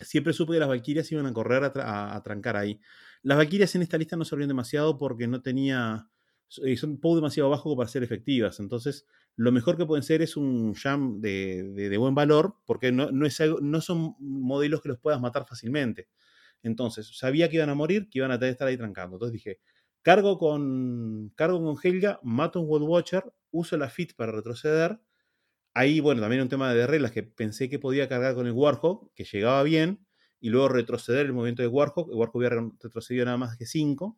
Siempre 0.00 0.32
supe 0.32 0.54
que 0.54 0.58
las 0.58 0.68
Valkyrias 0.68 1.10
iban 1.12 1.26
a 1.26 1.32
correr 1.32 1.62
a, 1.64 1.72
tra- 1.72 1.84
a- 1.84 2.16
a 2.16 2.22
trancar 2.22 2.56
ahí. 2.56 2.80
Las 3.22 3.38
Valkyrias 3.38 3.74
en 3.76 3.82
esta 3.82 3.96
lista 3.98 4.16
no 4.16 4.24
servían 4.24 4.48
demasiado 4.48 4.98
porque 4.98 5.26
no 5.28 5.40
tenía... 5.42 6.08
eh, 6.64 6.76
Son 6.76 6.98
poco 7.00 7.16
demasiado 7.16 7.50
bajo 7.50 7.76
para 7.76 7.88
ser 7.88 8.02
efectivas. 8.02 8.58
Entonces, 8.60 9.06
lo 9.36 9.52
mejor 9.52 9.76
que 9.76 9.86
pueden 9.86 10.02
ser 10.02 10.20
es 10.22 10.36
un 10.36 10.74
jam 10.74 11.20
de, 11.20 11.62
de- 11.74 11.88
de 11.90 11.96
buen 11.98 12.14
valor, 12.14 12.56
porque 12.66 12.90
no, 12.92 13.10
no 13.12 13.26
es 13.26 13.40
algo- 13.40 13.60
no 13.60 13.80
son 13.80 14.16
modelos 14.18 14.80
que 14.82 14.88
los 14.88 14.98
puedas 14.98 15.20
matar 15.20 15.46
fácilmente. 15.48 16.08
Entonces, 16.62 17.16
sabía 17.16 17.48
que 17.48 17.56
iban 17.56 17.70
a 17.70 17.74
morir, 17.74 18.08
que 18.10 18.18
iban 18.20 18.30
a 18.32 18.36
estar 18.46 18.68
ahí 18.68 18.76
trancando. 18.76 19.16
Entonces 19.16 19.32
dije, 19.34 19.60
cargo 20.04 20.38
con, 20.38 21.32
cargo 21.34 21.60
con 21.64 21.76
Helga, 21.82 22.20
mato 22.22 22.60
un 22.60 22.68
World 22.68 22.86
Watcher, 22.88 23.24
uso 23.50 23.76
la 23.76 23.88
Fit 23.90 24.14
para 24.14 24.30
retroceder. 24.30 25.00
Ahí, 25.74 25.98
bueno, 25.98 26.20
también 26.20 26.42
un 26.42 26.48
tema 26.48 26.72
de 26.72 26.86
reglas 26.86 27.10
que 27.10 27.24
pensé 27.24 27.68
que 27.68 27.80
podía 27.80 28.08
cargar 28.08 28.36
con 28.36 28.46
el 28.46 28.52
Warhawk, 28.52 29.12
que 29.14 29.24
llegaba 29.24 29.62
bien, 29.64 30.06
y 30.40 30.50
luego 30.50 30.68
retroceder 30.68 31.26
el 31.26 31.32
movimiento 31.32 31.62
de 31.62 31.68
Warhawk. 31.68 32.10
El 32.10 32.16
Warhawk 32.16 32.36
había 32.36 32.50
re- 32.50 32.70
retrocedido 32.80 33.24
nada 33.24 33.38
más 33.38 33.56
que 33.56 33.66
5. 33.66 34.16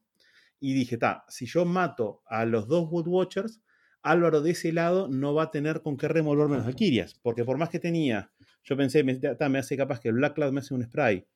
Y 0.60 0.74
dije, 0.74 0.98
ta, 0.98 1.24
si 1.28 1.46
yo 1.46 1.64
mato 1.64 2.22
a 2.26 2.44
los 2.46 2.66
dos 2.68 2.88
Wood 2.90 3.06
Watchers, 3.08 3.62
Álvaro 4.02 4.40
de 4.42 4.50
ese 4.52 4.72
lado 4.72 5.08
no 5.08 5.34
va 5.34 5.44
a 5.44 5.50
tener 5.50 5.82
con 5.82 5.96
qué 5.96 6.08
removerme 6.08 6.56
las 6.56 6.66
Valkyrias. 6.66 7.14
Porque 7.22 7.44
por 7.44 7.58
más 7.58 7.68
que 7.70 7.78
tenía, 7.78 8.32
yo 8.64 8.76
pensé, 8.76 9.04
me, 9.04 9.14
ta, 9.16 9.48
me 9.48 9.58
hace 9.58 9.76
capaz 9.76 10.00
que 10.00 10.08
el 10.08 10.14
Black 10.14 10.34
Cloud 10.34 10.52
me 10.52 10.60
hace 10.60 10.74
un 10.74 10.82
spray. 10.84 11.26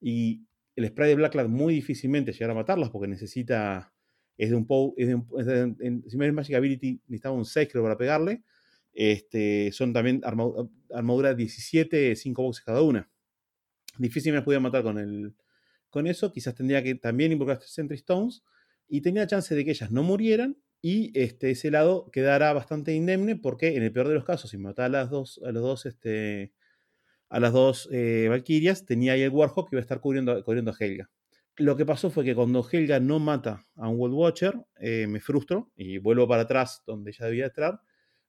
Y 0.00 0.42
el 0.76 0.88
spray 0.88 1.10
de 1.10 1.14
Black 1.16 1.32
Cloud 1.32 1.48
muy 1.48 1.74
difícilmente 1.74 2.32
llegar 2.32 2.50
a 2.50 2.54
matarlas 2.54 2.90
porque 2.90 3.08
necesita. 3.08 3.91
Es 4.36 4.50
de 4.50 4.56
un 4.56 4.66
POW. 4.66 4.94
Es 4.96 5.08
de 5.08 5.14
un, 5.14 6.04
es 6.04 6.10
si 6.12 6.16
me 6.16 6.30
Magic 6.32 6.54
Ability, 6.56 7.00
necesitaba 7.06 7.34
un 7.34 7.44
6 7.44 7.68
creo 7.70 7.82
para 7.82 7.96
pegarle. 7.96 8.42
Este, 8.92 9.72
son 9.72 9.92
también 9.92 10.20
arma- 10.24 10.68
armadura 10.92 11.34
17, 11.34 12.14
5 12.16 12.42
boxes 12.42 12.64
cada 12.64 12.82
una. 12.82 13.10
Difícil 13.98 14.32
me 14.32 14.36
las 14.36 14.44
podía 14.44 14.60
matar 14.60 14.82
con, 14.82 14.98
el, 14.98 15.34
con 15.90 16.06
eso. 16.06 16.32
Quizás 16.32 16.54
tendría 16.54 16.82
que 16.82 16.94
también 16.94 17.32
invocar 17.32 17.60
Sentry 17.62 17.96
Stones. 17.96 18.42
Y 18.88 19.00
tenía 19.00 19.26
chance 19.26 19.54
de 19.54 19.64
que 19.64 19.70
ellas 19.70 19.90
no 19.90 20.02
murieran. 20.02 20.56
Y 20.80 21.16
este, 21.18 21.50
ese 21.52 21.70
lado 21.70 22.10
quedara 22.10 22.52
bastante 22.52 22.94
indemne. 22.94 23.36
Porque 23.36 23.76
en 23.76 23.82
el 23.82 23.92
peor 23.92 24.08
de 24.08 24.14
los 24.14 24.24
casos, 24.24 24.50
si 24.50 24.58
mataba 24.58 24.86
a 24.86 24.88
las 24.90 25.10
dos, 25.10 25.40
a 25.44 25.52
dos, 25.52 25.86
este, 25.86 26.52
a 27.28 27.40
las 27.40 27.52
dos 27.52 27.88
eh, 27.92 28.26
Valkyrias, 28.28 28.86
tenía 28.86 29.12
ahí 29.14 29.22
el 29.22 29.30
Warhawk 29.30 29.70
que 29.70 29.76
iba 29.76 29.80
a 29.80 29.82
estar 29.82 30.00
cubriendo, 30.00 30.42
cubriendo 30.44 30.70
a 30.72 30.76
Helga. 30.78 31.10
Lo 31.58 31.76
que 31.76 31.84
pasó 31.84 32.10
fue 32.10 32.24
que 32.24 32.34
cuando 32.34 32.66
Helga 32.70 32.98
no 32.98 33.18
mata 33.18 33.66
a 33.76 33.88
un 33.88 33.98
World 33.98 34.16
Watcher, 34.16 34.54
eh, 34.80 35.06
me 35.06 35.20
frustro 35.20 35.70
y 35.76 35.98
vuelvo 35.98 36.26
para 36.26 36.42
atrás 36.42 36.82
donde 36.86 37.10
ella 37.10 37.26
debía 37.26 37.46
estar. 37.46 37.80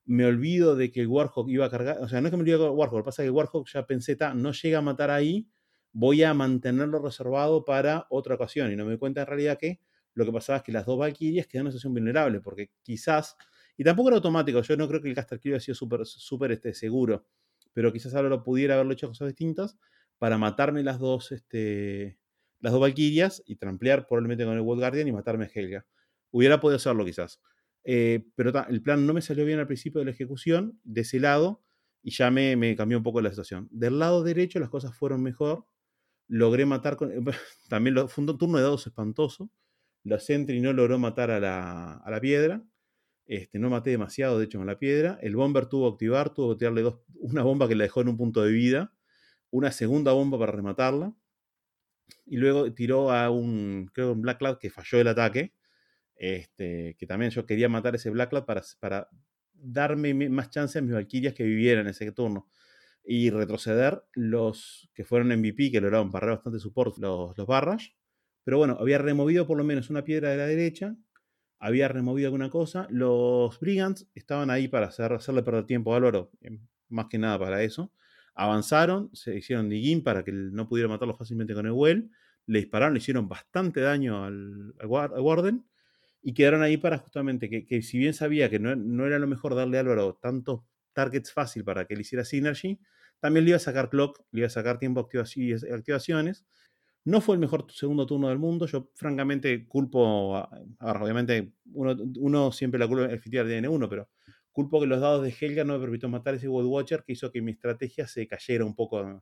Me 0.05 0.26
olvido 0.26 0.76
de 0.76 0.91
que 0.91 1.01
el 1.01 1.07
Warhawk 1.07 1.49
iba 1.49 1.65
a 1.65 1.69
cargar. 1.69 1.99
O 2.01 2.09
sea, 2.09 2.19
no 2.19 2.28
es 2.28 2.32
que 2.32 2.38
me 2.38 2.41
olvide 2.41 2.57
del 2.57 2.71
Warhawk, 2.71 3.05
pasa 3.05 3.21
es 3.21 3.26
que 3.26 3.30
el 3.30 3.34
Warhawk 3.34 3.67
ya 3.71 3.86
pensé, 3.86 4.17
ta, 4.17 4.34
no 4.34 4.51
llega 4.51 4.80
a 4.80 4.82
matar 4.82 5.09
ahí, 5.09 5.47
voy 5.93 6.24
a 6.24 6.34
mantenerlo 6.34 6.99
reservado 6.99 7.63
para 7.63 8.07
otra 8.09 8.36
ocasión. 8.36 8.71
Y 8.74 8.76
no 8.76 8.84
me 8.84 8.91
doy 8.91 8.99
cuenta 8.99 9.21
en 9.21 9.28
realidad 9.28 9.57
que 9.57 9.80
lo 10.15 10.26
que 10.26 10.32
pasaba 10.32 10.57
es 10.57 10.63
que 10.63 10.71
las 10.71 10.86
dos 10.86 10.99
Valkyrias 10.99 11.47
quedan 11.47 11.61
en 11.61 11.65
una 11.67 11.71
situación 11.71 11.93
vulnerable, 11.93 12.41
porque 12.41 12.71
quizás. 12.82 13.38
Y 13.78 13.84
tampoco 13.84 14.09
era 14.09 14.17
automático, 14.17 14.61
yo 14.61 14.78
no 14.78 14.88
creo 14.88 15.01
que 15.01 15.09
el 15.09 15.15
Caster 15.15 15.39
Kill 15.39 15.53
haya 15.53 15.61
sido 15.61 15.76
súper 15.76 16.05
súper, 16.05 16.51
este, 16.51 16.74
seguro, 16.74 17.26
pero 17.74 17.91
quizás 17.91 18.13
ahora 18.13 18.30
lo 18.30 18.43
pudiera 18.43 18.76
haberlo 18.76 18.93
hecho 18.93 19.07
cosas 19.07 19.30
distintas 19.30 19.78
para 20.19 20.38
matarme 20.38 20.84
las 20.84 20.99
dos, 20.99 21.32
este, 21.32 22.19
las 22.64 22.72
dos 22.72 22.82
Valkyrias 22.82 23.43
y 23.45 23.57
tramplear 23.57 24.07
probablemente 24.07 24.45
con 24.45 24.53
el 24.53 24.61
World 24.61 24.82
Guardian 24.82 25.07
y 25.09 25.11
matarme 25.11 25.45
a 25.45 25.49
Helga. 25.53 25.86
Hubiera 26.32 26.61
podido 26.61 26.78
hacerlo 26.78 27.03
quizás. 27.03 27.41
Eh, 27.84 28.26
pero 28.36 28.53
el 28.70 28.82
plan 28.82 29.05
no 29.05 29.14
me 29.14 29.22
salió 29.22 29.43
bien 29.43 29.59
al 29.59 29.68
principio 29.68 29.99
de 29.99 30.05
la 30.05 30.11
ejecución, 30.11 30.80
de 30.86 31.01
ese 31.01 31.20
lado, 31.20 31.61
y 32.01 32.11
ya 32.11 32.32
me, 32.32 32.55
me 32.55 32.74
cambió 32.78 32.97
un 32.97 33.03
poco 33.03 33.20
la 33.20 33.30
situación. 33.32 33.68
Del 33.70 33.99
lado 33.99 34.24
derecho 34.24 34.59
las 34.59 34.70
cosas 34.70 34.95
fueron 34.95 35.22
mejor. 35.22 35.66
Logré 36.30 36.66
matar 36.66 36.95
con. 36.95 37.11
También 37.70 38.07
fue 38.07 38.24
un 38.24 38.38
turno 38.38 38.57
de 38.57 38.64
dados 38.64 38.88
espantoso. 38.88 39.51
La 40.05 40.20
Sentry 40.20 40.61
no 40.61 40.72
logró 40.72 40.97
matar 40.97 41.32
a 41.32 41.41
la, 41.41 41.95
a 41.97 42.11
la 42.11 42.22
piedra. 42.22 42.64
Este, 43.26 43.59
no 43.59 43.70
maté 43.70 43.89
demasiado, 43.89 44.39
de 44.39 44.45
hecho, 44.45 44.57
con 44.57 44.68
la 44.68 44.80
piedra. 44.80 45.20
El 45.22 45.36
bomber 45.36 45.66
tuvo 45.66 45.89
que 45.89 45.95
activar, 45.95 46.34
tuvo 46.34 46.53
que 46.53 46.59
tirarle 46.59 46.82
dos, 46.82 47.01
una 47.16 47.43
bomba 47.43 47.68
que 47.68 47.76
la 47.76 47.84
dejó 47.84 47.99
en 48.01 48.07
un 48.07 48.18
punto 48.18 48.41
de 48.41 48.53
vida, 48.53 48.93
una 49.51 49.72
segunda 49.74 50.14
bomba 50.14 50.39
para 50.39 50.53
rematarla, 50.53 51.14
y 52.26 52.38
luego 52.38 52.74
tiró 52.74 53.11
a 53.11 53.30
un, 53.30 53.89
creo 53.93 54.14
un 54.14 54.22
Black 54.22 54.39
Cloud 54.39 54.57
que 54.57 54.70
falló 54.70 55.01
el 55.01 55.07
ataque, 55.07 55.53
este, 56.16 56.95
que 56.97 57.07
también 57.07 57.32
yo 57.32 57.45
quería 57.45 57.70
matar 57.70 57.95
ese 57.95 58.09
Black 58.09 58.30
Cloud 58.30 58.45
para, 58.45 58.61
para 58.80 59.09
darme 59.53 60.14
más 60.30 60.49
chance 60.49 60.78
a 60.78 60.82
mis 60.82 60.93
Valkyrias 60.93 61.34
que 61.34 61.43
vivieran 61.43 61.88
ese 61.88 62.11
turno 62.11 62.47
y 63.03 63.30
retroceder 63.30 64.03
los 64.14 64.89
que 64.93 65.03
fueron 65.03 65.28
MVP, 65.38 65.72
que 65.72 65.82
lograron 65.82 66.11
barrer 66.11 66.32
bastante 66.32 66.59
support, 66.59 66.97
los, 66.97 67.38
los 67.38 67.47
Barras. 67.47 67.93
Pero 68.43 68.57
bueno, 68.57 68.78
había 68.80 68.97
removido 68.97 69.45
por 69.45 69.57
lo 69.57 69.64
menos 69.64 69.89
una 69.89 70.03
piedra 70.03 70.30
de 70.32 70.38
la 70.38 70.45
derecha, 70.45 70.95
había 71.59 71.88
removido 71.88 72.28
alguna 72.28 72.49
cosa. 72.49 72.88
Los 72.89 73.59
Brigands 73.59 74.07
estaban 74.16 74.49
ahí 74.49 74.68
para 74.68 74.88
hacer, 74.88 75.14
hacerle 75.14 75.43
perder 75.43 75.66
tiempo 75.66 75.93
a 75.93 75.97
Álvaro, 75.97 76.32
eh, 76.41 76.59
más 76.89 77.07
que 77.07 77.18
nada 77.18 77.39
para 77.39 77.64
eso. 77.64 77.91
Avanzaron, 78.36 79.10
se 79.14 79.38
hicieron 79.38 79.70
digging 79.70 80.04
para 80.04 80.24
que 80.24 80.32
no 80.32 80.68
pudiera 80.68 80.90
matarlo 80.90 81.16
fácilmente 81.16 81.54
con 81.54 81.66
el 81.66 81.72
Well. 81.72 82.10
Le 82.46 82.60
dispararon, 82.60 82.94
le 82.94 83.00
hicieron 83.00 83.28
bastante 83.28 83.82
daño 83.82 84.24
al, 84.24 84.74
al, 84.80 84.88
Warden. 84.88 85.66
Y 86.22 86.34
quedaron 86.34 86.62
ahí 86.62 86.78
para 86.78 86.98
justamente 86.98 87.50
que, 87.50 87.82
si 87.82 87.98
bien 87.98 88.14
sabía 88.14 88.50
que 88.50 88.60
no, 88.60 88.76
no, 88.76 89.06
era 89.06 89.20
lo 89.20 89.28
mejor 89.28 89.56
darle 89.56 89.78
a 89.78 89.82
Álvaro 89.82 90.18
tantos 90.22 90.62
targets 90.94 91.34
fácil 91.34 91.64
para 91.64 91.86
que 91.86 91.96
él 91.96 92.02
hiciera 92.02 92.24
Synergy, 92.24 92.80
también 93.20 93.46
le 93.46 93.52
iba 93.52 93.58
a 93.58 93.60
sacar 93.60 93.90
clock, 93.90 94.22
le 94.32 94.42
iba 94.42 94.48
a 94.48 94.50
sacar 94.50 94.80
tiempo 94.80 95.08
de 95.12 95.74
activaciones. 95.74 96.46
No 97.06 97.20
fue 97.20 97.36
el 97.36 97.42
mejor 97.42 97.66
segundo 97.72 98.06
turno 98.06 98.30
del 98.30 98.40
mundo. 98.40 98.66
Yo, 98.66 98.90
francamente, 98.96 99.68
culpo. 99.68 100.48
obviamente, 100.80 101.54
uno, 101.74 101.96
uno, 102.20 102.52
siempre 102.52 102.80
la 102.80 102.88
culpa 102.88 103.06
el 103.06 103.22
tiene 103.22 103.68
uno, 103.68 103.90
pero 103.90 104.10
culpo 104.54 104.80
que 104.80 104.88
los 104.88 105.01
dados 105.01 105.24
de 105.24 105.36
Helga 105.38 105.66
no 105.66 105.74
me 105.74 105.80
permitió 105.80 106.08
matar 106.08 106.36
ese 106.36 106.47
World 106.47 106.70
Watcher 106.70 107.04
que 107.04 107.14
hizo 107.14 107.32
que 107.32 107.41
mi 107.41 107.51
estrategia 107.51 108.08
se 108.08 108.28
cayera 108.28 108.64
un 108.64 108.76
poco 108.76 109.22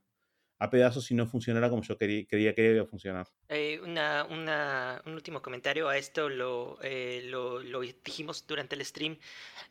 a 0.61 0.69
pedazos 0.69 1.09
y 1.09 1.15
no 1.15 1.25
funcionara 1.25 1.71
como 1.71 1.81
yo 1.81 1.97
quería, 1.97 2.23
creía 2.27 2.53
que 2.53 2.73
iba 2.73 2.83
a 2.83 2.85
funcionar. 2.85 3.27
Eh, 3.49 3.79
una, 3.83 4.25
una, 4.25 5.01
un 5.07 5.13
último 5.13 5.41
comentario 5.41 5.89
a 5.89 5.97
esto, 5.97 6.29
lo, 6.29 6.77
eh, 6.83 7.23
lo, 7.25 7.63
lo, 7.63 7.81
dijimos 7.81 8.45
durante 8.45 8.75
el 8.75 8.85
stream, 8.85 9.17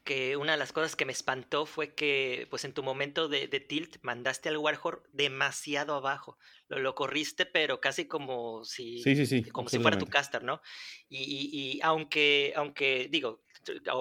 que 0.02 0.36
una 0.36 0.52
de 0.52 0.58
las 0.58 0.72
cosas 0.72 0.96
que 0.96 1.04
me 1.04 1.12
espantó 1.12 1.64
fue 1.64 1.94
que 1.94 2.48
pues 2.50 2.64
en 2.64 2.72
tu 2.72 2.82
momento 2.82 3.28
de, 3.28 3.46
de 3.46 3.60
tilt 3.60 3.98
mandaste 4.02 4.48
al 4.48 4.56
Warhol 4.56 5.00
demasiado 5.12 5.94
abajo, 5.94 6.38
lo, 6.66 6.80
lo, 6.80 6.96
corriste 6.96 7.46
pero 7.46 7.80
casi 7.80 8.06
como 8.06 8.64
si, 8.64 9.00
sí, 9.00 9.14
sí, 9.14 9.26
sí, 9.26 9.44
como 9.44 9.68
si 9.68 9.78
fuera 9.78 9.96
tu 9.96 10.06
caster, 10.06 10.42
¿no? 10.42 10.60
Y, 11.08 11.18
y, 11.18 11.50
y, 11.52 11.80
aunque, 11.82 12.52
aunque 12.56 13.06
digo, 13.08 13.44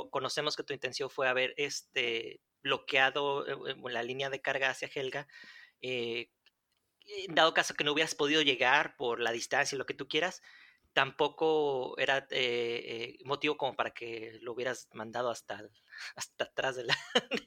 conocemos 0.09 0.55
que 0.55 0.63
tu 0.63 0.73
intención 0.73 1.09
fue 1.09 1.27
haber 1.27 1.53
este 1.57 2.41
bloqueado 2.61 3.67
eh, 3.67 3.75
la 3.89 4.03
línea 4.03 4.29
de 4.29 4.41
carga 4.41 4.69
hacia 4.69 4.89
Helga, 4.93 5.27
eh, 5.81 6.29
dado 7.29 7.53
caso 7.53 7.73
que 7.73 7.83
no 7.83 7.93
hubieras 7.93 8.15
podido 8.15 8.41
llegar 8.41 8.95
por 8.97 9.19
la 9.19 9.31
distancia 9.31 9.75
y 9.75 9.79
lo 9.79 9.85
que 9.85 9.93
tú 9.93 10.07
quieras, 10.07 10.41
tampoco 10.93 11.97
era 11.97 12.27
eh, 12.31 13.17
eh, 13.19 13.23
motivo 13.25 13.57
como 13.57 13.75
para 13.75 13.91
que 13.91 14.37
lo 14.41 14.53
hubieras 14.53 14.87
mandado 14.93 15.29
hasta, 15.29 15.61
hasta 16.15 16.45
atrás 16.45 16.75
de 16.75 16.85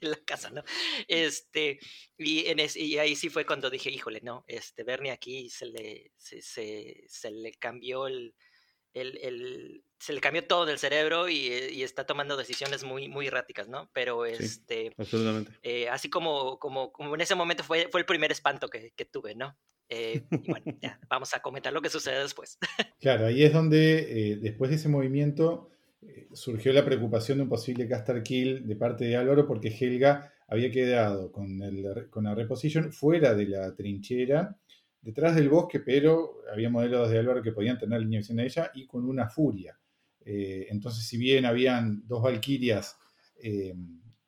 la, 0.01 0.15
casa, 0.25 0.49
¿no? 0.49 0.63
Este, 1.07 1.79
y 2.17 2.47
ahí 2.97 3.15
sí 3.15 3.29
fue 3.29 3.45
cuando 3.45 3.69
dije, 3.69 3.89
híjole, 3.89 4.21
no, 4.21 4.43
este, 4.47 4.83
Bernie 4.83 5.11
aquí 5.11 5.49
se 5.49 5.65
le, 5.67 6.11
se, 6.17 6.41
se, 6.41 7.03
se 7.07 7.31
le 7.31 7.53
cambió 7.53 8.07
el, 8.07 8.35
el, 8.93 9.17
el, 9.21 9.83
se 9.99 10.13
le 10.13 10.21
cambió 10.21 10.45
todo 10.45 10.65
del 10.65 10.79
cerebro 10.79 11.29
y, 11.29 11.47
eh, 11.47 11.71
y, 11.71 11.83
está 11.83 12.05
tomando 12.05 12.37
decisiones 12.37 12.83
muy, 12.83 13.07
muy 13.07 13.27
erráticas, 13.27 13.67
¿no? 13.67 13.89
Pero 13.93 14.25
este. 14.25 14.93
absolutamente. 14.97 15.51
Eh, 15.63 15.89
así 15.89 16.09
como, 16.09 16.59
como, 16.59 16.91
como, 16.91 17.15
en 17.15 17.21
ese 17.21 17.35
momento 17.35 17.63
fue, 17.63 17.87
fue 17.91 18.01
el 18.01 18.05
primer 18.05 18.31
espanto 18.31 18.67
que, 18.67 18.91
que 18.95 19.05
tuve, 19.05 19.35
¿no? 19.35 19.57
Eh, 19.89 20.23
y 20.31 20.49
bueno, 20.49 20.65
ya, 20.81 20.99
vamos 21.09 21.33
a 21.33 21.41
comentar 21.41 21.73
lo 21.73 21.81
que 21.81 21.89
sucede 21.89 22.21
después. 22.21 22.57
Claro, 22.99 23.25
ahí 23.25 23.43
es 23.43 23.51
donde, 23.51 24.31
eh, 24.31 24.37
después 24.37 24.69
de 24.69 24.77
ese 24.77 24.87
movimiento, 24.87 25.69
surgió 26.33 26.71
la 26.71 26.85
preocupación 26.85 27.37
de 27.37 27.43
un 27.43 27.49
posible 27.49 27.87
caster 27.87 28.23
kill 28.23 28.65
de 28.65 28.75
parte 28.77 29.03
de 29.05 29.17
Álvaro, 29.17 29.45
porque 29.45 29.67
Helga 29.69 30.33
había 30.47 30.71
quedado 30.71 31.31
con, 31.31 31.61
el, 31.61 32.09
con 32.09 32.23
la 32.23 32.35
reposition 32.35 32.93
fuera 32.93 33.33
de 33.33 33.47
la 33.47 33.75
trinchera 33.75 34.57
detrás 35.03 35.35
del 35.35 35.49
bosque, 35.49 35.81
pero 35.81 36.41
había 36.51 36.69
modelos 36.69 37.09
de 37.09 37.19
Álvaro 37.19 37.43
que 37.43 37.51
podían 37.51 37.77
tener 37.77 37.99
línea 37.99 38.17
de 38.17 38.21
visión 38.21 38.39
a 38.39 38.43
ella 38.43 38.71
y 38.73 38.87
con 38.87 39.07
una 39.07 39.29
furia. 39.29 39.77
Eh, 40.25 40.67
entonces, 40.69 41.05
si 41.05 41.17
bien 41.17 41.45
habían 41.45 42.07
dos 42.07 42.23
Valquirias 42.23 42.97
eh, 43.41 43.75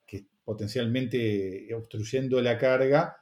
que 0.04 0.26
potencialmente 0.44 1.72
obstruyendo 1.74 2.40
la 2.42 2.58
carga, 2.58 3.16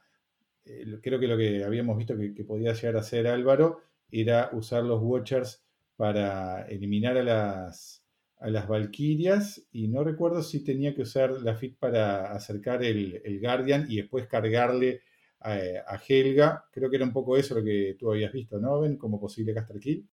eh, 0.65 0.99
creo 1.01 1.19
que 1.19 1.27
lo 1.27 1.37
que 1.37 1.63
habíamos 1.63 1.97
visto 1.97 2.17
que, 2.17 2.43
podía 2.43 2.73
llegar 2.73 2.97
a 2.97 2.99
hacer 2.99 3.25
Álvaro 3.25 3.81
era 4.11 4.49
usar 4.51 4.83
los 4.83 5.01
Watchers 5.01 5.63
para 5.95 6.67
eliminar 6.67 7.17
a 7.17 7.23
las, 7.23 8.03
a 8.39 8.49
las 8.49 8.67
y 9.71 9.87
no 9.87 10.03
recuerdo 10.03 10.43
si 10.43 10.61
tenía 10.61 10.93
que 10.93 11.03
usar 11.03 11.31
la 11.41 11.55
FIT 11.55 11.77
para 11.79 12.33
acercar 12.33 12.83
el, 12.83 13.21
el 13.23 13.39
Guardian 13.39 13.85
y 13.89 13.95
después 13.95 14.27
cargarle 14.27 15.01
a, 15.39 16.01
Helga. 16.07 16.65
Creo 16.71 16.89
que 16.89 16.95
era 16.95 17.05
un 17.05 17.13
poco 17.13 17.37
eso 17.37 17.55
lo 17.55 17.63
que 17.63 17.95
tú 17.99 18.11
habías 18.11 18.31
visto, 18.31 18.59
¿no, 18.59 18.79
Ben? 18.79 18.97
Como 18.97 19.19
posible 19.19 19.53
caster 19.53 19.79
kill. 19.79 20.07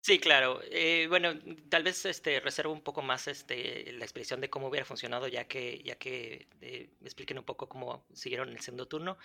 Sí, 0.00 0.18
claro. 0.18 0.60
Eh, 0.70 1.06
bueno, 1.08 1.32
tal 1.70 1.82
vez 1.82 2.04
este, 2.04 2.38
reservo 2.40 2.74
un 2.74 2.82
poco 2.82 3.00
más 3.00 3.26
este, 3.26 3.90
la 3.94 4.04
expresión 4.04 4.40
de 4.40 4.50
cómo 4.50 4.68
hubiera 4.68 4.84
funcionado, 4.84 5.28
ya 5.28 5.44
que, 5.48 5.82
ya 5.82 5.96
que 5.96 6.46
eh, 6.60 6.90
expliquen 7.02 7.38
un 7.38 7.44
poco 7.44 7.70
cómo 7.70 8.06
siguieron 8.12 8.50
el 8.50 8.60
segundo 8.60 8.86
turno 8.86 9.16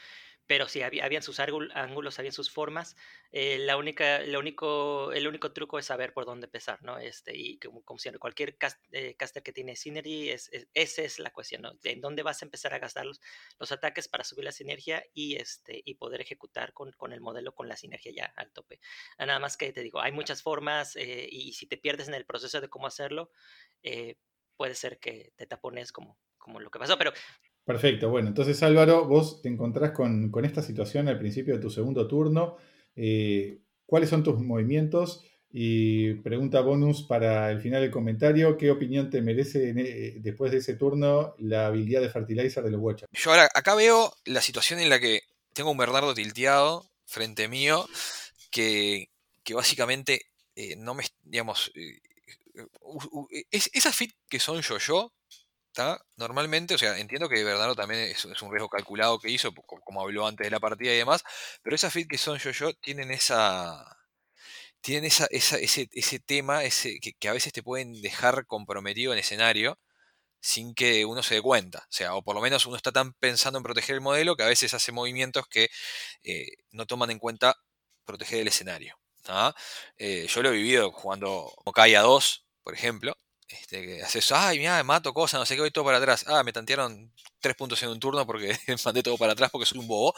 pero 0.49 0.67
sí, 0.67 0.81
había, 0.81 1.05
habían 1.05 1.21
sus 1.21 1.39
ángulos, 1.39 2.17
habían 2.17 2.33
sus 2.33 2.49
formas. 2.49 2.95
Eh, 3.31 3.59
la 3.59 3.77
única, 3.77 4.21
lo 4.21 4.39
único, 4.39 5.11
el 5.11 5.27
único 5.27 5.53
truco 5.53 5.77
es 5.77 5.85
saber 5.85 6.11
por 6.11 6.25
dónde 6.25 6.47
empezar, 6.47 6.81
¿no? 6.81 6.97
Este, 6.97 7.37
y 7.37 7.59
como, 7.59 7.83
como 7.83 7.99
siempre, 7.99 8.17
cualquier 8.17 8.57
cast, 8.57 8.83
eh, 8.91 9.15
caster 9.15 9.43
que 9.43 9.53
tiene 9.53 9.75
Synergy, 9.75 10.31
es, 10.31 10.49
es, 10.51 10.67
esa 10.73 11.03
es 11.03 11.19
la 11.19 11.29
cuestión, 11.29 11.61
¿no? 11.61 11.73
En 11.83 12.01
dónde 12.01 12.23
vas 12.23 12.41
a 12.41 12.45
empezar 12.45 12.73
a 12.73 12.79
gastar 12.79 13.05
los, 13.05 13.21
los 13.59 13.71
ataques 13.71 14.07
para 14.07 14.23
subir 14.23 14.43
la 14.43 14.51
sinergia 14.51 15.05
y, 15.13 15.35
este, 15.35 15.83
y 15.85 15.93
poder 15.93 16.19
ejecutar 16.19 16.73
con, 16.73 16.93
con, 16.93 17.13
el 17.13 17.21
modelo 17.21 17.53
con 17.53 17.67
la 17.67 17.77
sinergia 17.77 18.11
ya 18.11 18.33
al 18.35 18.51
tope. 18.51 18.79
Ah, 19.19 19.27
nada 19.27 19.37
más 19.37 19.55
que 19.55 19.71
te 19.71 19.83
digo, 19.83 20.01
hay 20.01 20.13
muchas 20.13 20.41
formas 20.41 20.95
eh, 20.95 21.29
y 21.31 21.53
si 21.53 21.67
te 21.67 21.77
pierdes 21.77 22.07
en 22.07 22.15
el 22.15 22.25
proceso 22.25 22.59
de 22.59 22.69
cómo 22.69 22.87
hacerlo, 22.87 23.29
eh, 23.83 24.15
puede 24.57 24.73
ser 24.73 24.97
que 24.97 25.31
te 25.35 25.45
tapones 25.45 25.91
como, 25.91 26.17
como 26.39 26.59
lo 26.59 26.71
que 26.71 26.79
pasó, 26.79 26.97
pero 26.97 27.13
Perfecto, 27.69 28.09
bueno, 28.09 28.29
entonces 28.29 28.63
Álvaro, 28.63 29.05
vos 29.05 29.43
te 29.43 29.47
encontrás 29.47 29.91
con, 29.91 30.31
con 30.31 30.43
esta 30.43 30.63
situación 30.63 31.07
al 31.07 31.19
principio 31.19 31.53
de 31.53 31.61
tu 31.61 31.69
segundo 31.69 32.07
turno. 32.07 32.57
Eh, 32.95 33.59
¿Cuáles 33.85 34.09
son 34.09 34.23
tus 34.23 34.39
movimientos? 34.39 35.23
Y 35.51 36.15
pregunta 36.15 36.61
bonus 36.61 37.03
para 37.03 37.51
el 37.51 37.61
final 37.61 37.83
del 37.83 37.91
comentario, 37.91 38.57
¿qué 38.57 38.71
opinión 38.71 39.11
te 39.11 39.21
merece 39.21 39.69
eh, 39.69 40.15
después 40.17 40.51
de 40.51 40.57
ese 40.57 40.77
turno 40.77 41.35
la 41.37 41.67
habilidad 41.67 42.01
de 42.01 42.09
Fertilizer 42.09 42.63
de 42.63 42.71
los 42.71 42.81
Watchers? 42.81 43.11
Yo 43.13 43.29
ahora 43.29 43.47
acá 43.53 43.75
veo 43.75 44.15
la 44.25 44.41
situación 44.41 44.79
en 44.79 44.89
la 44.89 44.99
que 44.99 45.21
tengo 45.53 45.69
un 45.69 45.77
Bernardo 45.77 46.15
tilteado 46.15 46.89
frente 47.05 47.47
mío 47.47 47.87
que, 48.49 49.09
que 49.43 49.53
básicamente 49.53 50.23
eh, 50.55 50.75
no 50.75 50.95
me, 50.95 51.03
digamos, 51.21 51.71
eh, 51.75 51.99
es, 53.51 53.69
esas 53.73 53.95
fit 53.95 54.15
que 54.27 54.39
son 54.39 54.59
yo-yo, 54.63 55.13
Normalmente, 56.17 56.75
o 56.75 56.77
sea, 56.77 56.97
entiendo 56.97 57.29
que 57.29 57.43
Bernardo 57.43 57.75
también 57.75 58.01
es, 58.01 58.25
un 58.25 58.51
riesgo 58.51 58.69
calculado 58.69 59.19
que 59.19 59.29
hizo, 59.29 59.53
como 59.53 60.01
habló 60.01 60.27
antes 60.27 60.45
de 60.45 60.51
la 60.51 60.59
partida 60.59 60.93
y 60.93 60.97
demás, 60.97 61.23
pero 61.61 61.75
esas 61.75 61.93
fit 61.93 62.09
que 62.09 62.17
son 62.17 62.37
yo-yo 62.39 62.73
tienen 62.75 63.11
esa. 63.11 63.95
Tienen 64.81 65.05
esa, 65.05 65.27
esa, 65.31 65.57
ese, 65.57 65.89
ese, 65.91 66.19
tema 66.19 66.63
ese, 66.63 66.99
que, 67.01 67.13
que, 67.13 67.29
a 67.29 67.33
veces 67.33 67.51
te 67.53 67.63
pueden 67.63 68.01
dejar 68.01 68.45
comprometido 68.45 69.11
en 69.13 69.19
escenario 69.19 69.77
sin 70.41 70.73
que 70.75 71.05
uno 71.05 71.23
se 71.23 71.35
dé 71.35 71.41
cuenta. 71.41 71.79
O 71.79 71.91
sea, 71.91 72.15
o 72.15 72.23
por 72.23 72.35
lo 72.35 72.41
menos 72.41 72.65
uno 72.65 72.77
está 72.77 72.91
tan 72.91 73.13
pensando 73.13 73.59
en 73.59 73.63
proteger 73.63 73.95
el 73.95 74.01
modelo 74.01 74.35
que 74.35 74.43
a 74.43 74.47
veces 74.47 74.73
hace 74.73 74.91
movimientos 74.91 75.47
que 75.47 75.69
eh, 76.23 76.47
no 76.71 76.85
toman 76.87 77.11
en 77.11 77.19
cuenta 77.19 77.55
proteger 78.05 78.41
el 78.41 78.47
escenario. 78.49 78.97
Eh, 79.97 80.27
yo 80.27 80.41
lo 80.41 80.49
he 80.49 80.53
vivido 80.53 80.91
jugando 80.91 81.53
Mokai 81.65 81.95
a 81.95 82.01
2, 82.01 82.45
por 82.63 82.73
ejemplo, 82.73 83.15
este, 83.49 83.83
que 83.85 84.03
haces, 84.03 84.31
ay, 84.31 84.59
mira, 84.59 84.83
mato 84.83 85.13
cosas, 85.13 85.39
no 85.39 85.45
sé 85.45 85.55
qué, 85.55 85.61
voy 85.61 85.71
todo 85.71 85.83
para 85.85 85.97
atrás. 85.97 86.23
Ah, 86.27 86.43
me 86.43 86.53
tantearon 86.53 87.11
tres 87.39 87.55
puntos 87.55 87.81
en 87.83 87.89
un 87.89 87.99
turno 87.99 88.25
porque 88.25 88.55
mandé 88.85 89.01
todo 89.03 89.17
para 89.17 89.33
atrás 89.33 89.49
porque 89.51 89.65
soy 89.65 89.79
un 89.79 89.87
bobo. 89.87 90.13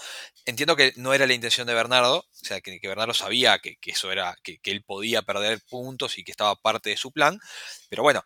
Entiendo 0.46 0.76
que 0.76 0.94
no 0.98 1.14
era 1.14 1.26
la 1.26 1.34
intención 1.34 1.66
de 1.66 1.74
Bernardo, 1.74 2.20
o 2.20 2.26
sea, 2.46 2.60
que, 2.62 2.80
Bernardo 2.84 3.14
sabía 3.14 3.60
que, 3.60 3.78
eso 3.86 4.12
era, 4.12 4.36
que, 4.44 4.60
él 4.64 4.84
podía 4.84 5.22
perder 5.22 5.62
puntos 5.70 6.18
y 6.18 6.24
que 6.24 6.32
estaba 6.32 6.56
parte 6.56 6.90
de 6.90 6.98
su 6.98 7.12
plan, 7.12 7.40
pero 7.90 8.04
bueno. 8.04 8.24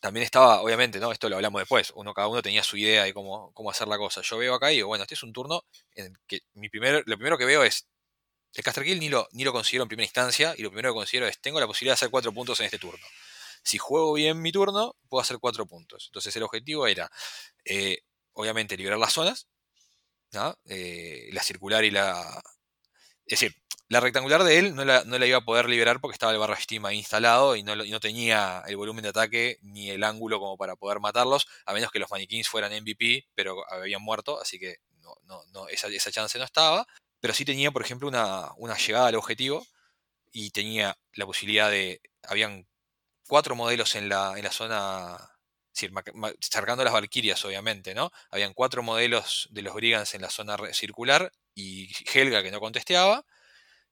También 0.00 0.24
estaba, 0.24 0.62
obviamente, 0.62 0.98
¿no? 0.98 1.12
Esto 1.12 1.28
lo 1.28 1.36
hablamos 1.36 1.60
después. 1.60 1.92
Uno, 1.94 2.12
cada 2.12 2.26
uno 2.26 2.42
tenía 2.42 2.64
su 2.64 2.76
idea 2.76 3.04
de 3.04 3.14
cómo, 3.14 3.52
cómo 3.54 3.70
hacer 3.70 3.86
la 3.86 3.98
cosa. 3.98 4.20
Yo 4.22 4.36
veo 4.36 4.54
acá 4.54 4.72
y 4.72 4.76
digo, 4.76 4.88
bueno, 4.88 5.04
este 5.04 5.14
es 5.14 5.22
un 5.22 5.32
turno 5.32 5.64
en 5.94 6.18
que 6.26 6.40
mi 6.54 6.68
primer, 6.68 7.04
lo 7.06 7.16
primero 7.16 7.38
que 7.38 7.44
veo 7.44 7.62
es 7.62 7.86
el 8.54 8.64
Caster 8.64 8.84
Kill 8.84 8.98
ni 9.00 9.08
lo, 9.08 9.28
ni 9.32 9.44
lo 9.44 9.52
considero 9.52 9.84
en 9.84 9.88
primera 9.88 10.04
instancia, 10.04 10.54
y 10.56 10.62
lo 10.62 10.70
primero 10.70 10.92
que 10.92 10.96
considero 10.96 11.26
es, 11.26 11.40
tengo 11.40 11.60
la 11.60 11.66
posibilidad 11.66 11.92
de 11.92 11.94
hacer 11.94 12.10
cuatro 12.10 12.32
puntos 12.32 12.60
en 12.60 12.66
este 12.66 12.78
turno. 12.78 13.04
Si 13.62 13.78
juego 13.78 14.12
bien 14.14 14.40
mi 14.40 14.52
turno, 14.52 14.96
puedo 15.08 15.22
hacer 15.22 15.38
cuatro 15.38 15.66
puntos. 15.66 16.06
Entonces 16.08 16.34
el 16.36 16.42
objetivo 16.42 16.86
era, 16.86 17.10
eh, 17.64 17.98
obviamente, 18.32 18.76
liberar 18.76 18.98
las 18.98 19.12
zonas, 19.12 19.48
eh, 20.66 21.28
la 21.32 21.42
circular 21.42 21.84
y 21.84 21.90
la... 21.90 22.42
Es 23.26 23.40
decir, 23.40 23.54
la 23.88 24.00
rectangular 24.00 24.42
de 24.42 24.58
él 24.58 24.74
no 24.74 24.84
la, 24.84 25.04
no 25.04 25.18
la, 25.18 25.26
iba 25.26 25.38
a 25.38 25.44
poder 25.44 25.68
liberar 25.68 26.00
porque 26.00 26.14
estaba 26.14 26.32
el 26.32 26.38
barra 26.38 26.58
ahí 26.84 26.96
instalado 26.96 27.56
y 27.56 27.62
no, 27.62 27.76
no, 27.76 28.00
tenía 28.00 28.62
el 28.66 28.76
volumen 28.76 29.02
de 29.02 29.10
ataque 29.10 29.58
ni 29.62 29.90
el 29.90 30.02
ángulo 30.02 30.40
como 30.40 30.56
para 30.56 30.76
poder 30.76 30.98
matarlos, 31.00 31.46
a 31.66 31.74
menos 31.74 31.90
que 31.90 31.98
los 31.98 32.10
maniquíns 32.10 32.48
fueran 32.48 32.72
MVP, 32.72 33.26
pero 33.34 33.62
habían 33.70 34.02
muerto, 34.02 34.40
así 34.40 34.58
que 34.58 34.76
no, 35.02 35.14
no, 35.24 35.42
no, 35.52 35.68
esa, 35.68 35.88
esa 35.88 36.10
chance 36.10 36.38
no 36.38 36.44
estaba. 36.44 36.86
Pero 37.20 37.34
sí 37.34 37.44
tenía, 37.44 37.70
por 37.70 37.82
ejemplo, 37.82 38.08
una, 38.08 38.52
una 38.56 38.76
llegada 38.76 39.08
al 39.08 39.14
objetivo 39.14 39.64
y 40.32 40.50
tenía 40.50 40.96
la 41.14 41.26
posibilidad 41.26 41.70
de. 41.70 42.00
Habían 42.22 42.66
cuatro 43.28 43.54
modelos 43.54 43.94
en 43.96 44.08
la, 44.08 44.34
en 44.36 44.44
la 44.44 44.52
zona. 44.52 45.28
Cargando 46.50 46.84
las 46.84 46.92
Valkyrias, 46.92 47.44
obviamente, 47.44 47.94
¿no? 47.94 48.12
Habían 48.30 48.52
cuatro 48.52 48.82
modelos 48.82 49.48
de 49.50 49.62
los 49.62 49.74
Brigands 49.74 50.14
en 50.14 50.20
la 50.20 50.28
zona 50.30 50.56
circular 50.72 51.32
y 51.54 51.90
Helga 52.12 52.42
que 52.42 52.50
no 52.50 52.60
contesteaba. 52.60 53.24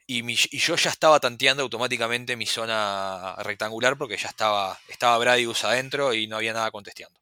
Y, 0.06 0.34
yo 0.34 0.76
ya 0.76 0.90
estaba 0.90 1.20
tanteando 1.20 1.62
automáticamente 1.62 2.36
mi 2.36 2.46
zona 2.46 3.36
rectangular 3.38 3.96
porque 3.96 4.16
ya 4.16 4.28
estaba, 4.28 4.78
estaba 4.88 5.18
Bradius 5.18 5.64
adentro 5.64 6.14
y 6.14 6.26
no 6.26 6.36
había 6.36 6.52
nada 6.52 6.70
contesteando. 6.70 7.20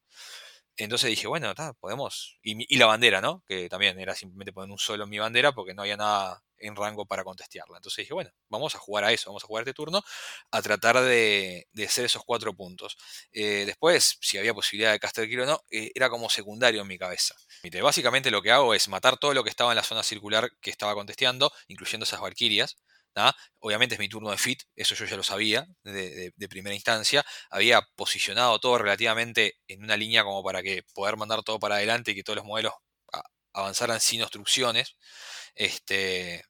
Entonces 0.76 1.10
dije, 1.10 1.26
bueno, 1.26 1.54
podemos. 1.80 2.38
Y, 2.42 2.74
y, 2.74 2.78
la 2.78 2.86
bandera, 2.86 3.20
¿no? 3.20 3.42
Que 3.46 3.68
también 3.68 3.98
era 4.00 4.14
simplemente 4.14 4.52
poner 4.52 4.70
un 4.70 4.78
solo 4.78 5.04
en 5.04 5.10
mi 5.10 5.18
bandera 5.18 5.52
porque 5.52 5.74
no 5.74 5.82
había 5.82 5.96
nada 5.96 6.42
en 6.58 6.76
rango 6.76 7.06
para 7.06 7.24
contestearla. 7.24 7.76
Entonces 7.76 8.02
dije, 8.04 8.14
bueno, 8.14 8.30
vamos 8.48 8.74
a 8.74 8.78
jugar 8.78 9.04
a 9.04 9.12
eso, 9.12 9.30
vamos 9.30 9.44
a 9.44 9.46
jugar 9.46 9.62
este 9.62 9.74
turno, 9.74 10.02
a 10.50 10.62
tratar 10.62 11.00
de, 11.00 11.66
hacer 11.86 12.04
esos 12.04 12.22
cuatro 12.24 12.54
puntos. 12.54 12.96
Eh, 13.32 13.64
después, 13.66 14.18
si 14.20 14.38
había 14.38 14.54
posibilidad 14.54 14.92
de 14.92 15.00
caster 15.00 15.28
kill 15.28 15.40
o 15.40 15.46
no, 15.46 15.60
eh, 15.70 15.90
era 15.94 16.10
como 16.10 16.30
secundario 16.30 16.82
en 16.82 16.88
mi 16.88 16.98
cabeza. 16.98 17.34
básicamente 17.82 18.30
lo 18.30 18.42
que 18.42 18.50
hago 18.52 18.74
es 18.74 18.88
matar 18.88 19.18
todo 19.18 19.34
lo 19.34 19.44
que 19.44 19.50
estaba 19.50 19.72
en 19.72 19.76
la 19.76 19.82
zona 19.84 20.02
circular 20.02 20.50
que 20.60 20.70
estaba 20.70 20.94
contesteando, 20.94 21.52
incluyendo 21.68 22.04
esas 22.04 22.20
valquirias. 22.20 22.76
Obviamente 23.60 23.94
es 23.94 23.98
mi 23.98 24.08
turno 24.08 24.30
de 24.30 24.38
fit, 24.38 24.62
eso 24.76 24.94
yo 24.94 25.04
ya 25.06 25.16
lo 25.16 25.22
sabía 25.22 25.66
de, 25.82 26.32
primera 26.48 26.74
instancia. 26.74 27.24
Había 27.50 27.82
posicionado 27.96 28.58
todo 28.60 28.78
relativamente 28.78 29.58
en 29.68 29.82
una 29.84 29.96
línea 29.96 30.24
como 30.24 30.42
para 30.42 30.62
que 30.62 30.82
poder 30.94 31.16
mandar 31.16 31.42
todo 31.42 31.58
para 31.58 31.76
adelante 31.76 32.12
y 32.12 32.14
que 32.14 32.22
todos 32.22 32.36
los 32.38 32.44
modelos 32.46 32.72
avanzaran 33.52 34.00
sin 34.00 34.22
obstrucciones. 34.22 34.96
Este, 35.54 36.44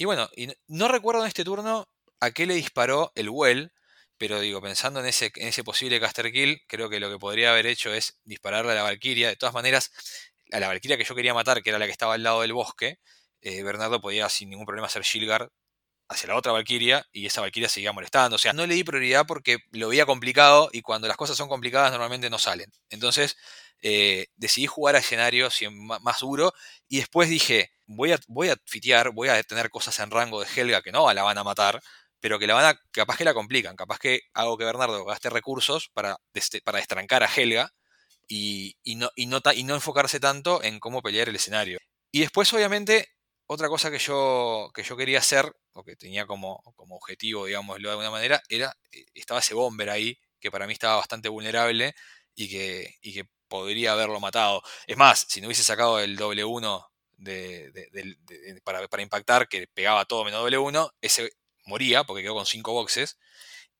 y 0.00 0.06
bueno, 0.06 0.30
no 0.66 0.88
recuerdo 0.88 1.20
en 1.20 1.28
este 1.28 1.44
turno 1.44 1.86
a 2.20 2.30
qué 2.30 2.46
le 2.46 2.54
disparó 2.54 3.12
el 3.16 3.28
Well, 3.28 3.70
pero 4.16 4.40
digo, 4.40 4.62
pensando 4.62 5.00
en 5.00 5.04
ese, 5.04 5.30
posible 5.62 6.00
caster 6.00 6.32
kill, 6.32 6.62
creo 6.66 6.88
que 6.88 7.00
lo 7.00 7.10
que 7.10 7.18
podría 7.18 7.50
haber 7.50 7.66
hecho 7.66 7.92
es 7.92 8.18
dispararle 8.24 8.72
a 8.72 8.76
la 8.76 8.82
Valkyria. 8.82 9.28
De 9.28 9.36
todas 9.36 9.54
maneras, 9.54 9.92
a 10.52 10.58
la 10.58 10.68
Valkyria 10.68 10.96
que 10.96 11.04
yo 11.04 11.14
quería 11.14 11.34
matar, 11.34 11.62
que 11.62 11.68
era 11.68 11.78
la 11.78 11.84
que 11.84 11.92
estaba 11.92 12.14
al 12.14 12.22
lado 12.22 12.40
del 12.40 12.54
bosque, 12.54 12.98
eh, 13.42 13.62
Bernardo 13.62 14.00
podía 14.00 14.26
sin 14.30 14.48
ningún 14.48 14.64
problema 14.64 14.86
hacer 14.86 15.02
Shilgard 15.02 15.50
hacia 16.10 16.28
la 16.28 16.36
otra 16.36 16.52
Valkyria 16.52 17.06
y 17.12 17.26
esa 17.26 17.40
Valkyria 17.40 17.68
seguía 17.68 17.92
molestando. 17.92 18.34
O 18.36 18.38
sea, 18.38 18.52
no 18.52 18.66
le 18.66 18.74
di 18.74 18.84
prioridad 18.84 19.26
porque 19.26 19.58
lo 19.70 19.88
veía 19.88 20.06
complicado 20.06 20.68
y 20.72 20.82
cuando 20.82 21.06
las 21.08 21.16
cosas 21.16 21.36
son 21.36 21.48
complicadas 21.48 21.92
normalmente 21.92 22.28
no 22.28 22.38
salen. 22.38 22.70
Entonces 22.90 23.36
eh, 23.80 24.26
decidí 24.36 24.66
jugar 24.66 24.96
a 24.96 24.98
escenarios 24.98 25.58
más 25.70 26.18
duro 26.18 26.52
y 26.88 26.98
después 26.98 27.28
dije, 27.30 27.70
voy 27.86 28.12
a, 28.12 28.18
voy 28.26 28.48
a 28.48 28.56
fitear, 28.66 29.12
voy 29.12 29.28
a 29.28 29.40
tener 29.44 29.70
cosas 29.70 29.98
en 30.00 30.10
rango 30.10 30.40
de 30.40 30.48
Helga 30.54 30.82
que 30.82 30.90
no 30.90 31.12
la 31.14 31.22
van 31.22 31.38
a 31.38 31.44
matar, 31.44 31.80
pero 32.18 32.38
que 32.40 32.48
la 32.48 32.54
van 32.54 32.64
a, 32.66 32.80
capaz 32.90 33.16
que 33.16 33.24
la 33.24 33.32
complican, 33.32 33.76
capaz 33.76 33.98
que 34.00 34.20
hago 34.34 34.58
que 34.58 34.64
Bernardo 34.64 35.04
gaste 35.04 35.30
recursos 35.30 35.90
para, 35.94 36.16
para 36.64 36.78
destrancar 36.78 37.22
a 37.22 37.30
Helga 37.32 37.70
y, 38.26 38.76
no, 38.96 39.10
y, 39.14 39.26
no, 39.26 39.40
y 39.54 39.62
no 39.62 39.74
enfocarse 39.74 40.18
tanto 40.18 40.62
en 40.62 40.80
cómo 40.80 41.02
pelear 41.02 41.28
el 41.28 41.36
escenario. 41.36 41.78
Y 42.12 42.20
después, 42.20 42.52
obviamente, 42.52 43.08
otra 43.52 43.68
cosa 43.68 43.90
que 43.90 43.98
yo, 43.98 44.70
que 44.72 44.84
yo 44.84 44.96
quería 44.96 45.18
hacer, 45.18 45.52
o 45.72 45.82
que 45.82 45.96
tenía 45.96 46.24
como, 46.24 46.62
como 46.76 46.94
objetivo, 46.94 47.46
digámoslo 47.46 47.88
de 47.88 47.92
alguna 47.94 48.10
manera, 48.12 48.40
era, 48.48 48.72
eh, 48.92 49.04
estaba 49.12 49.40
ese 49.40 49.54
bomber 49.54 49.90
ahí, 49.90 50.16
que 50.38 50.52
para 50.52 50.68
mí 50.68 50.72
estaba 50.72 50.94
bastante 50.94 51.28
vulnerable 51.28 51.96
y 52.36 52.48
que, 52.48 52.94
y 53.02 53.12
que 53.12 53.24
podría 53.48 53.92
haberlo 53.92 54.20
matado. 54.20 54.62
Es 54.86 54.96
más, 54.96 55.26
si 55.28 55.40
no 55.40 55.48
hubiese 55.48 55.64
sacado 55.64 55.98
el 55.98 56.14
doble 56.16 56.44
1 56.44 56.92
de, 57.16 58.60
para, 58.62 58.86
para, 58.86 59.02
impactar, 59.02 59.48
que 59.48 59.66
pegaba 59.66 60.04
todo 60.04 60.24
menos 60.24 60.42
doble 60.42 60.58
1, 60.58 60.92
ese 61.00 61.32
moría, 61.64 62.04
porque 62.04 62.22
quedó 62.22 62.34
con 62.34 62.46
5 62.46 62.72
boxes. 62.72 63.18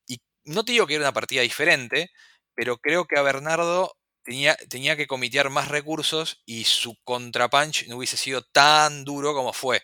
Y 0.05 0.21
no 0.43 0.65
te 0.65 0.73
digo 0.73 0.85
que 0.85 0.95
era 0.95 1.05
una 1.05 1.13
partida 1.13 1.43
diferente, 1.43 2.11
pero 2.55 2.77
creo 2.77 3.05
que 3.05 3.17
a 3.17 3.21
Bernardo 3.21 3.95
tenía, 4.23 4.55
tenía 4.69 4.95
que 4.95 5.07
comitear 5.07 5.49
más 5.49 5.67
recursos 5.67 6.41
y 6.45 6.65
su 6.65 6.97
contrapunch 7.03 7.87
no 7.87 7.97
hubiese 7.97 8.17
sido 8.17 8.41
tan 8.43 9.03
duro 9.03 9.33
como 9.33 9.53
fue. 9.53 9.81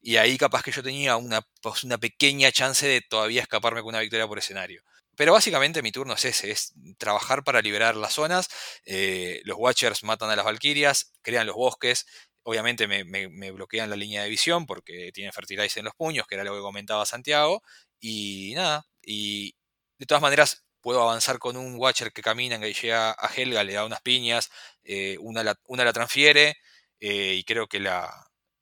Y 0.00 0.16
ahí 0.18 0.38
capaz 0.38 0.62
que 0.62 0.72
yo 0.72 0.82
tenía 0.82 1.16
una, 1.16 1.42
pues, 1.62 1.84
una 1.84 1.98
pequeña 1.98 2.52
chance 2.52 2.86
de 2.86 3.00
todavía 3.02 3.42
escaparme 3.42 3.80
con 3.82 3.90
una 3.90 4.00
victoria 4.00 4.28
por 4.28 4.38
escenario. 4.38 4.82
Pero 5.16 5.32
básicamente 5.32 5.82
mi 5.82 5.92
turno 5.92 6.14
es 6.14 6.24
ese, 6.26 6.50
es 6.50 6.74
trabajar 6.98 7.42
para 7.42 7.62
liberar 7.62 7.96
las 7.96 8.12
zonas. 8.14 8.48
Eh, 8.84 9.40
los 9.44 9.56
Watchers 9.58 10.04
matan 10.04 10.30
a 10.30 10.36
las 10.36 10.44
Valkyrias, 10.44 11.12
crean 11.22 11.46
los 11.46 11.56
bosques. 11.56 12.06
Obviamente 12.42 12.86
me, 12.86 13.04
me, 13.04 13.50
bloquean 13.50 13.90
la 13.90 13.96
línea 13.96 14.22
de 14.22 14.28
visión 14.28 14.66
porque 14.66 15.10
tienen 15.12 15.32
fertilizer 15.32 15.80
en 15.80 15.86
los 15.86 15.94
puños, 15.94 16.26
que 16.28 16.36
era 16.36 16.44
lo 16.44 16.54
que 16.54 16.60
comentaba 16.60 17.06
Santiago. 17.06 17.62
Y 17.98 18.52
nada, 18.54 18.86
y 19.02 19.56
de 19.98 20.06
todas 20.06 20.22
maneras 20.22 20.65
puedo 20.86 21.02
avanzar 21.02 21.40
con 21.40 21.56
un 21.56 21.74
Watcher 21.74 22.12
que 22.12 22.22
camina, 22.22 22.60
que 22.60 22.72
llega 22.72 23.10
a 23.10 23.26
Helga, 23.34 23.64
le 23.64 23.72
da 23.72 23.84
unas 23.84 24.00
piñas, 24.02 24.52
eh, 24.84 25.16
una, 25.18 25.42
la, 25.42 25.58
una, 25.66 25.84
la, 25.84 25.92
transfiere 25.92 26.58
eh, 27.00 27.34
y 27.34 27.42
creo 27.42 27.66
que 27.66 27.80
la 27.80 28.08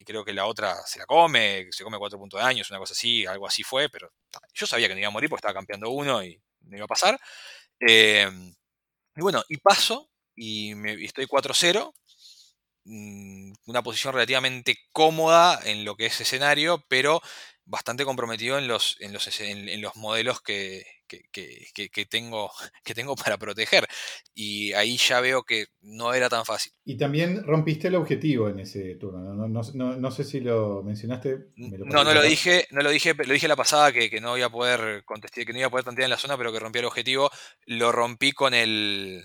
creo 0.06 0.24
que 0.24 0.32
la 0.32 0.46
otra 0.46 0.74
se 0.86 0.98
la 0.98 1.04
come, 1.04 1.68
se 1.70 1.84
come 1.84 1.98
cuatro 1.98 2.18
puntos 2.18 2.40
de 2.40 2.46
años, 2.46 2.70
una 2.70 2.78
cosa 2.78 2.94
así, 2.94 3.26
algo 3.26 3.46
así 3.46 3.62
fue, 3.62 3.90
pero 3.90 4.10
yo 4.54 4.66
sabía 4.66 4.88
que 4.88 4.94
no 4.94 5.00
iba 5.00 5.08
a 5.08 5.10
morir 5.10 5.28
porque 5.28 5.40
estaba 5.40 5.52
campeando 5.52 5.90
uno 5.90 6.24
y 6.24 6.40
no 6.62 6.76
iba 6.78 6.86
a 6.86 6.88
pasar. 6.88 7.20
Em, 7.78 8.54
y 9.16 9.20
bueno, 9.20 9.42
y 9.50 9.58
paso 9.58 10.10
y, 10.34 10.74
me, 10.76 10.94
y 10.94 11.04
estoy 11.04 11.26
4-0 11.26 11.92
mm, 12.84 13.52
una 13.66 13.82
posición 13.82 14.14
relativamente 14.14 14.78
cómoda 14.92 15.60
en 15.64 15.84
lo 15.84 15.94
que 15.94 16.06
es 16.06 16.18
escenario, 16.22 16.82
pero 16.88 17.20
bastante 17.66 18.04
comprometido 18.04 18.58
en 18.58 18.68
los, 18.68 18.96
en 19.00 19.12
los, 19.12 19.40
en, 19.40 19.80
los 19.80 19.96
modelos 19.96 20.40
que, 20.40 20.84
que, 21.06 22.06
tengo, 22.08 22.50
que 22.84 22.94
tengo 22.94 23.16
para 23.16 23.38
proteger. 23.38 23.86
Y 24.34 24.72
ahí 24.72 24.96
ya 24.96 25.20
veo 25.20 25.42
que 25.42 25.66
no 25.80 26.12
era 26.12 26.28
tan 26.28 26.44
fácil. 26.44 26.72
Y 26.84 26.96
también 26.96 27.42
rompiste 27.44 27.88
el 27.88 27.94
objetivo 27.94 28.48
en 28.48 28.60
ese 28.60 28.96
turno. 28.96 29.20
No, 29.20 29.48
no, 29.48 29.96
no, 29.96 30.10
sé 30.10 30.24
si 30.24 30.40
lo 30.40 30.82
mencionaste. 30.82 31.48
no, 31.56 32.04
no 32.04 32.14
lo 32.14 32.22
dije, 32.22 32.66
no 32.70 32.82
lo 32.82 32.90
dije, 32.90 33.14
lo 33.14 33.32
dije 33.32 33.48
la 33.48 33.56
pasada 33.56 33.92
que, 33.92 34.20
no 34.20 34.36
iba 34.36 34.46
a 34.46 34.52
poder 34.52 35.04
contestar, 35.04 35.44
que 35.44 35.52
no 35.52 35.58
iba 35.58 35.68
a 35.68 35.70
poder 35.70 35.84
tantear 35.84 36.04
en 36.04 36.10
la 36.10 36.18
zona, 36.18 36.36
pero 36.36 36.52
que 36.52 36.60
rompí 36.60 36.78
el 36.78 36.84
objetivo. 36.84 37.30
Lo 37.66 37.92
rompí 37.92 38.32
con 38.32 38.54
el. 38.54 39.24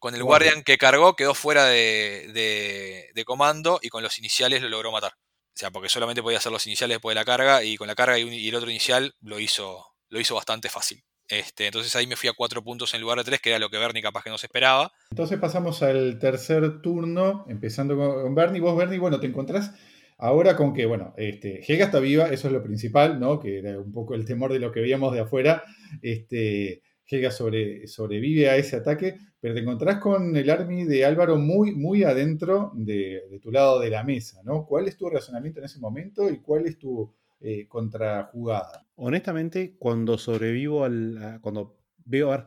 Con 0.00 0.14
el 0.14 0.22
Guardian 0.22 0.62
que 0.62 0.78
cargó, 0.78 1.16
quedó 1.16 1.34
fuera 1.34 1.64
de, 1.64 2.30
de, 2.32 3.10
de 3.12 3.24
comando 3.24 3.80
y 3.82 3.88
con 3.88 4.04
los 4.04 4.16
iniciales 4.20 4.62
lo 4.62 4.68
logró 4.68 4.92
matar. 4.92 5.14
Sea, 5.58 5.72
porque 5.72 5.88
solamente 5.88 6.22
podía 6.22 6.38
hacer 6.38 6.52
los 6.52 6.64
iniciales 6.68 6.94
después 6.94 7.16
de 7.16 7.20
la 7.20 7.24
carga 7.24 7.64
y 7.64 7.76
con 7.76 7.88
la 7.88 7.96
carga 7.96 8.16
y, 8.16 8.48
el 8.48 8.54
otro 8.54 8.70
inicial 8.70 9.16
lo 9.20 9.40
hizo, 9.40 9.86
lo 10.08 10.20
hizo 10.20 10.36
bastante 10.36 10.68
fácil. 10.68 11.02
Este, 11.26 11.66
entonces 11.66 11.96
ahí 11.96 12.06
me 12.06 12.14
fui 12.14 12.28
a 12.28 12.32
cuatro 12.32 12.62
puntos 12.62 12.94
en 12.94 13.00
lugar 13.00 13.18
de 13.18 13.24
tres, 13.24 13.40
que 13.40 13.50
era 13.50 13.58
lo 13.58 13.68
que 13.68 13.76
Bernie 13.76 14.00
capaz 14.00 14.22
que 14.22 14.30
no 14.30 14.38
se 14.38 14.46
esperaba. 14.46 14.92
Entonces 15.10 15.36
pasamos 15.40 15.82
al 15.82 16.20
tercer 16.20 16.80
turno, 16.80 17.44
empezando 17.48 17.96
con 17.96 18.36
Bernie. 18.36 18.60
Vos, 18.60 18.76
Bernie, 18.76 19.00
bueno, 19.00 19.18
te 19.18 19.26
encontrás 19.26 19.72
ahora 20.16 20.54
con 20.54 20.72
que, 20.72 20.86
bueno, 20.86 21.12
este, 21.16 21.60
Hega 21.66 21.86
está 21.86 21.98
viva, 21.98 22.28
eso 22.28 22.46
es 22.46 22.52
lo 22.52 22.62
principal, 22.62 23.18
¿no? 23.18 23.40
Que 23.40 23.58
era 23.58 23.80
un 23.80 23.90
poco 23.90 24.14
el 24.14 24.24
temor 24.24 24.52
de 24.52 24.60
lo 24.60 24.70
que 24.70 24.80
veíamos 24.80 25.12
de 25.12 25.22
afuera. 25.22 25.64
Este, 26.02 26.82
Helga 27.08 27.30
sobre, 27.30 27.86
sobrevive 27.86 28.50
a 28.50 28.56
ese 28.56 28.76
ataque, 28.76 29.18
pero 29.40 29.54
te 29.54 29.60
encontrás 29.60 29.98
con 29.98 30.36
el 30.36 30.50
army 30.50 30.84
de 30.84 31.04
Álvaro 31.04 31.36
muy, 31.36 31.74
muy 31.74 32.02
adentro 32.02 32.72
de, 32.74 33.38
tu 33.42 33.50
lado 33.50 33.80
de 33.80 33.90
la 33.90 34.04
mesa, 34.04 34.42
¿no? 34.44 34.66
¿Cuál 34.66 34.88
es 34.88 34.96
tu 34.96 35.08
razonamiento 35.08 35.60
en 35.60 35.66
ese 35.66 35.78
momento 35.78 36.28
y 36.28 36.38
cuál 36.38 36.66
es 36.66 36.78
tu 36.78 37.10
eh, 37.40 37.66
contrajugada? 37.66 38.86
Honestamente, 38.96 39.76
cuando 39.78 40.18
sobrevivo 40.18 40.84
al. 40.84 41.38
cuando 41.40 41.78
veo. 42.04 42.32
A 42.32 42.36
ver, 42.38 42.46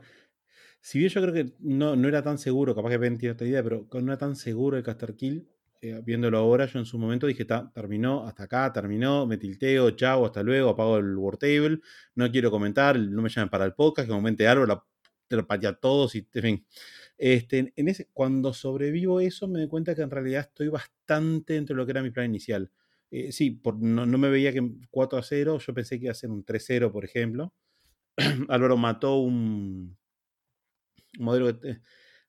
si 0.79 0.99
bien 0.99 1.09
yo 1.09 1.21
creo 1.21 1.33
que 1.33 1.53
no, 1.59 1.95
no 1.95 2.07
era 2.07 2.21
tan 2.21 2.37
seguro, 2.37 2.75
capaz 2.75 2.89
que 2.89 2.97
Ben 2.97 3.17
tiene 3.17 3.33
otra 3.33 3.47
idea, 3.47 3.63
pero 3.63 3.87
no 3.91 4.11
era 4.11 4.17
tan 4.17 4.35
seguro 4.35 4.77
el 4.77 4.83
Caster 4.83 5.15
Kill, 5.15 5.47
eh, 5.81 6.01
viéndolo 6.05 6.37
ahora, 6.37 6.67
yo 6.67 6.79
en 6.79 6.85
su 6.85 6.99
momento 6.99 7.25
dije, 7.27 7.45
terminó, 7.73 8.27
hasta 8.27 8.43
acá, 8.43 8.71
terminó, 8.71 9.25
me 9.25 9.37
tilteo, 9.37 9.91
chao, 9.91 10.25
hasta 10.25 10.43
luego, 10.43 10.69
apago 10.69 10.97
el 10.97 11.17
Word 11.17 11.39
Table, 11.39 11.79
no 12.15 12.31
quiero 12.31 12.51
comentar, 12.51 12.99
no 12.99 13.21
me 13.21 13.29
llamen 13.29 13.49
para 13.49 13.65
el 13.65 13.73
podcast, 13.73 14.07
que 14.07 14.13
momente 14.13 14.47
algo, 14.47 14.65
la, 14.65 14.83
te 15.27 15.35
lo 15.35 15.45
a 15.49 15.73
todos, 15.73 16.15
y 16.15 16.27
en 16.33 16.41
fin. 16.43 16.65
Este, 17.17 17.73
en 17.75 17.87
ese, 17.87 18.09
cuando 18.13 18.53
sobrevivo 18.53 19.19
eso, 19.21 19.47
me 19.47 19.59
doy 19.59 19.67
cuenta 19.67 19.95
que 19.95 20.01
en 20.01 20.11
realidad 20.11 20.41
estoy 20.41 20.67
bastante 20.67 21.55
entre 21.55 21.75
lo 21.75 21.85
que 21.85 21.91
era 21.91 22.03
mi 22.03 22.11
plan 22.11 22.27
inicial. 22.27 22.71
Eh, 23.11 23.31
sí, 23.31 23.61
no, 23.79 24.05
no, 24.05 24.17
me 24.17 24.29
veía 24.29 24.53
que 24.53 24.71
4 24.89 25.19
a 25.19 25.23
0, 25.23 25.59
yo 25.59 25.73
pensé 25.73 25.97
que 25.99 26.05
iba 26.05 26.11
a 26.11 26.15
ser 26.15 26.29
un 26.29 26.45
3-0, 26.45 26.91
por 26.91 27.05
ejemplo. 27.05 27.53
Álvaro 28.49 28.77
mató 28.77 29.17
un, 29.19 29.97
modelo 31.19 31.59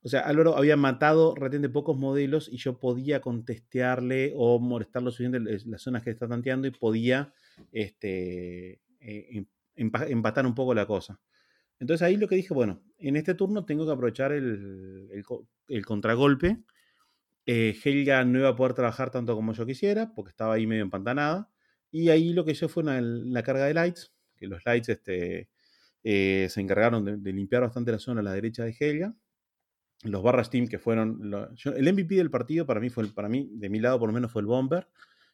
o 0.04 0.08
sea, 0.08 0.20
Álvaro 0.20 0.56
había 0.56 0.76
matado 0.76 1.34
realmente 1.36 1.68
pocos 1.68 1.96
modelos 1.96 2.48
y 2.50 2.56
yo 2.56 2.78
podía 2.80 3.20
contestearle 3.20 4.32
o 4.36 4.58
molestar 4.58 5.02
lo 5.02 5.12
suficiente 5.12 5.40
las 5.66 5.80
zonas 5.80 6.02
que 6.02 6.10
está 6.10 6.26
tanteando 6.26 6.66
y 6.66 6.72
podía 6.72 7.32
este, 7.70 8.80
eh, 9.00 9.44
em, 9.76 9.90
empatar 10.08 10.44
un 10.44 10.54
poco 10.54 10.74
la 10.74 10.86
cosa. 10.86 11.20
Entonces 11.78 12.02
ahí 12.02 12.16
lo 12.16 12.28
que 12.28 12.36
dije, 12.36 12.52
bueno, 12.52 12.82
en 12.98 13.16
este 13.16 13.34
turno 13.34 13.64
tengo 13.64 13.86
que 13.86 13.92
aprovechar 13.92 14.32
el, 14.32 15.24
contragolpe. 15.84 16.58
Eh, 17.46 17.76
Helga 17.84 18.24
no 18.24 18.38
iba 18.38 18.48
a 18.48 18.56
poder 18.56 18.74
trabajar 18.74 19.10
tanto 19.10 19.34
como 19.34 19.52
yo 19.52 19.66
quisiera, 19.66 20.12
porque 20.14 20.30
estaba 20.30 20.54
ahí 20.54 20.66
medio 20.66 20.82
empantanada. 20.82 21.50
Y 21.90 22.08
ahí 22.08 22.32
lo 22.32 22.44
que 22.44 22.52
hizo 22.52 22.68
fue 22.68 22.84
la 22.84 23.42
carga 23.42 23.66
de 23.66 23.74
lights, 23.74 24.12
que 24.36 24.46
los 24.46 24.64
lights 24.64 24.88
este, 24.88 25.48
eh, 26.04 26.46
se 26.50 26.60
encargaron 26.60 27.22
de, 27.22 27.32
limpiar 27.32 27.62
bastante 27.62 27.92
la 27.92 27.98
zona 27.98 28.20
a 28.20 28.24
la 28.24 28.32
derecha 28.32 28.64
de 28.64 28.74
Helga. 28.78 29.14
Los 30.02 30.22
barras 30.22 30.50
team 30.50 30.66
que 30.66 30.78
fueron... 30.78 31.20
el 31.64 31.92
MVP 31.92 32.16
del 32.16 32.30
partido 32.30 32.66
para 32.66 32.80
mí, 32.80 32.90
fue 32.90 33.06
para 33.12 33.28
mí, 33.28 33.48
de 33.52 33.68
mi 33.68 33.80
lado 33.80 33.98
por 33.98 34.08
lo 34.08 34.12
menos, 34.12 34.32
fue 34.32 34.42
el 34.42 34.46
Bomber, 34.46 34.88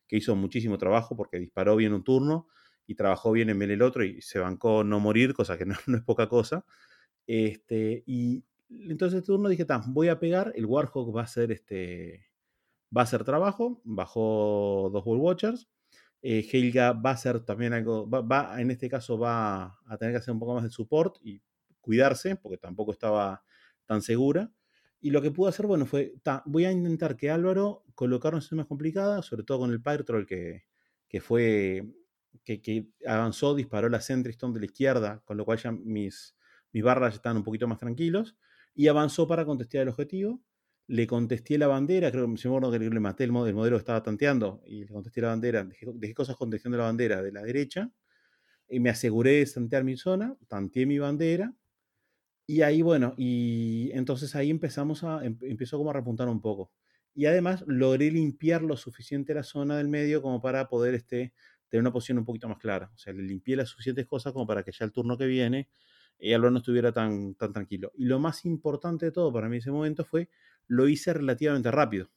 que 0.07 0.17
hizo 0.17 0.37
muchísimo 0.37 0.79
trabajo 0.79 1.17
porque 1.17 1.39
disparó 1.39 1.77
bien 1.77 1.93
un 1.93 2.05
turno 2.05 2.49
y 2.87 2.95
trabajó 2.95 3.33
bien 3.33 3.51
en 3.51 3.63
el 3.63 3.83
otro 3.83 4.05
y 4.05 4.21
se 4.23 4.39
bancó 4.39 4.85
no 4.85 5.01
morir, 5.01 5.35
cosa 5.35 5.57
que 5.59 5.67
no, 5.67 5.75
es 5.97 6.03
poca 6.03 6.29
cosa. 6.29 6.65
Este, 7.27 8.03
y 8.07 8.45
entonces 8.69 9.19
este 9.19 9.27
turno 9.27 9.49
dije, 9.49 9.67
voy 9.89 10.09
a 10.09 10.19
pegar, 10.19 10.53
el 10.55 10.67
Warhawk 10.67 11.15
va 11.15 11.23
a 11.23 11.27
ser 11.27 11.53
este 11.53 12.27
va 12.97 13.03
a 13.03 13.05
hacer 13.05 13.25
trabajo, 13.25 13.83
bajó 13.85 14.89
dos 14.91 15.05
Wall 15.05 15.19
Watchers 15.19 15.69
eh, 16.23 16.47
Helga 16.51 16.93
va 16.93 17.13
a 17.13 17.17
ser 17.17 17.41
también 17.41 17.73
algo, 17.73 18.09
va, 18.09 18.61
en 18.61 18.71
este 18.71 18.89
caso 18.89 19.19
va 19.19 19.79
a 19.87 19.97
tener 19.99 20.15
que 20.15 20.19
hacer 20.19 20.35
un 20.35 20.41
poco 20.41 20.55
más 20.55 20.65
de 20.65 20.71
support 20.71 21.17
y 21.23 21.41
cuidarse, 21.81 22.37
porque 22.37 22.59
tampoco 22.59 22.93
estaba 22.93 23.45
tan 23.87 24.03
segura. 24.03 24.51
Y 25.01 25.11
lo 25.11 25.23
que 25.23 25.31
pudo 25.31 25.49
hacer, 25.49 25.67
bueno, 25.67 25.87
fue, 25.87 26.15
voy 26.47 26.65
a 26.65 26.73
intentar 26.73 27.17
que 27.17 27.31
Álvaro 27.31 27.85
colocarlo 27.95 28.39
en 28.39 28.43
situaciones 28.43 28.67
complicadas, 28.67 29.27
sobre 29.27 29.45
todo 29.45 29.61
con 29.61 29.71
el 29.71 29.81
Pyrotroll 29.81 30.27
que, 30.27 30.65
que 31.09 31.21
fue, 31.21 31.87
que, 32.45 32.89
avanzó, 33.07 33.55
disparó 33.55 33.89
la 33.89 34.01
Sentry 34.01 34.33
Stone 34.33 34.55
de 34.55 34.61
la 34.61 34.67
izquierda, 34.67 35.23
con 35.25 35.37
lo 35.37 35.45
cual 35.45 35.59
ya 35.59 35.73
mis, 35.73 36.37
mis 36.73 36.83
barras 36.83 37.15
están 37.15 37.37
un 37.37 37.45
poquito 37.45 37.69
más 37.69 37.79
tranquilos, 37.79 38.37
y 38.75 38.89
avanzó 38.89 39.27
para 39.27 39.45
contestar 39.45 39.83
el 39.83 39.89
objetivo. 39.89 40.43
Le 40.87 41.07
contesté 41.07 41.59
la 41.59 41.67
bandera, 41.67 42.11
creo 42.11 42.25
que 42.25 42.49
me 42.49 42.71
que 42.71 42.79
le 42.79 43.01
maté 43.01 43.25
el, 43.25 43.33
modelo 43.33 43.77
que 43.77 43.77
estaba 43.77 44.03
tanteando 44.03 44.63
y 44.65 44.85
le 44.85 44.89
contesté 44.89 45.21
la 45.21 45.29
bandera, 45.29 45.65
dejé, 45.65 46.15
cosas 46.15 46.37
contestando 46.37 46.79
la 46.79 46.85
bandera 46.85 47.23
de 47.23 47.31
la 47.31 47.43
derecha 47.43 47.91
y 48.71 48.81
me 48.81 48.89
aseguré 48.89 49.33
de 49.33 49.47
tantear 49.47 49.85
mi 49.85 49.99
zona, 49.99 50.35
tanteé 50.49 50.87
mi 50.87 50.99
bandera 50.99 51.53
y 52.49 52.63
ahí 52.63 52.81
bueno, 52.81 53.15
y 53.19 53.91
entonces 53.93 54.35
ahí 54.35 54.49
empezamos 54.49 55.05
a, 55.05 55.23
em, 55.23 55.37
como 55.71 55.91
a 55.91 55.93
repuntar 55.93 56.29
un 56.29 56.41
poco. 56.41 56.73
Y 57.15 57.27
además 57.27 57.63
logré 57.67 58.11
limpiar 58.11 58.63
lo 58.63 58.79
suficiente 58.79 59.35
la 59.35 59.43
zona 59.43 59.77
del 59.77 59.89
medio 59.89 60.23
como 60.23 60.41
para 60.41 60.67
poder 60.69 60.95
este, 60.95 61.35
tener 61.69 61.83
una 61.83 61.93
posición 61.93 62.17
un 62.19 62.25
poquito 62.25 62.49
más 62.49 62.57
clara. 62.57 62.91
O 62.95 62.99
sea, 62.99 63.13
le 63.13 63.23
limpié 63.23 63.55
las 63.55 63.69
suficientes 63.69 64.07
cosas 64.07 64.33
como 64.33 64.47
para 64.47 64.63
que 64.63 64.73
ya 64.73 64.87
el 64.87 64.93
turno 64.93 65.19
que 65.19 65.27
viene 65.27 65.69
y 66.19 66.33
Álvaro 66.33 66.51
no 66.53 66.59
estuviera 66.61 66.91
tan, 66.91 67.35
tan 67.35 67.53
tranquilo. 67.53 67.93
Y 67.95 68.07
lo 68.07 68.19
más 68.19 68.47
importante 68.47 69.05
de 69.05 69.13
todo 69.13 69.31
para 69.31 69.51
mí 69.51 69.57
en 69.57 69.61
ese 69.61 69.71
momento 69.71 70.07
fue, 70.07 70.31
lo 70.67 70.89
hice 70.89 71.13
relativamente 71.13 71.71
rápido, 71.71 72.11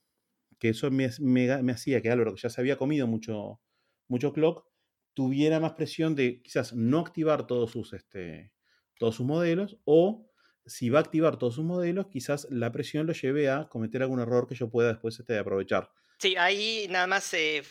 que 0.60 0.70
eso 0.70 0.90
me, 0.92 1.10
me, 1.20 1.72
hacía 1.74 2.02
que 2.02 2.10
Álvaro, 2.10 2.34
que 2.34 2.42
ya 2.42 2.50
se 2.50 2.62
había 2.62 2.78
comido 2.78 3.06
mucho, 3.06 3.60
mucho 4.08 4.32
clock, 4.32 4.66
tuviera 5.14 5.60
más 5.60 5.74
presión 5.74 6.16
de 6.16 6.42
quizás 6.42 6.74
no 6.74 7.00
activar 7.00 7.48
todos 7.48 7.72
sus, 7.72 7.92
este, 7.92 8.54
todos 9.02 9.16
sus 9.16 9.26
modelos 9.26 9.78
o 9.84 10.32
si 10.68 10.92
va 10.92 11.00
a 11.00 11.02
activar 11.02 11.38
todos 11.40 11.56
sus 11.56 11.66
modelos, 11.66 12.06
quizás 12.06 12.48
la 12.52 12.72
presión 12.72 13.08
lo 13.08 13.14
lleve 13.14 13.50
a 13.50 13.68
cometer 13.68 14.04
algún 14.04 14.20
error 14.20 14.48
que 14.48 14.54
yo 14.54 14.70
pueda 14.70 14.90
después 14.90 15.20
este, 15.20 15.40
aprovechar. 15.40 15.90
Sí, 16.20 16.36
ahí 16.38 16.86
nada 16.88 17.08
más 17.08 17.34
eh, 17.34 17.64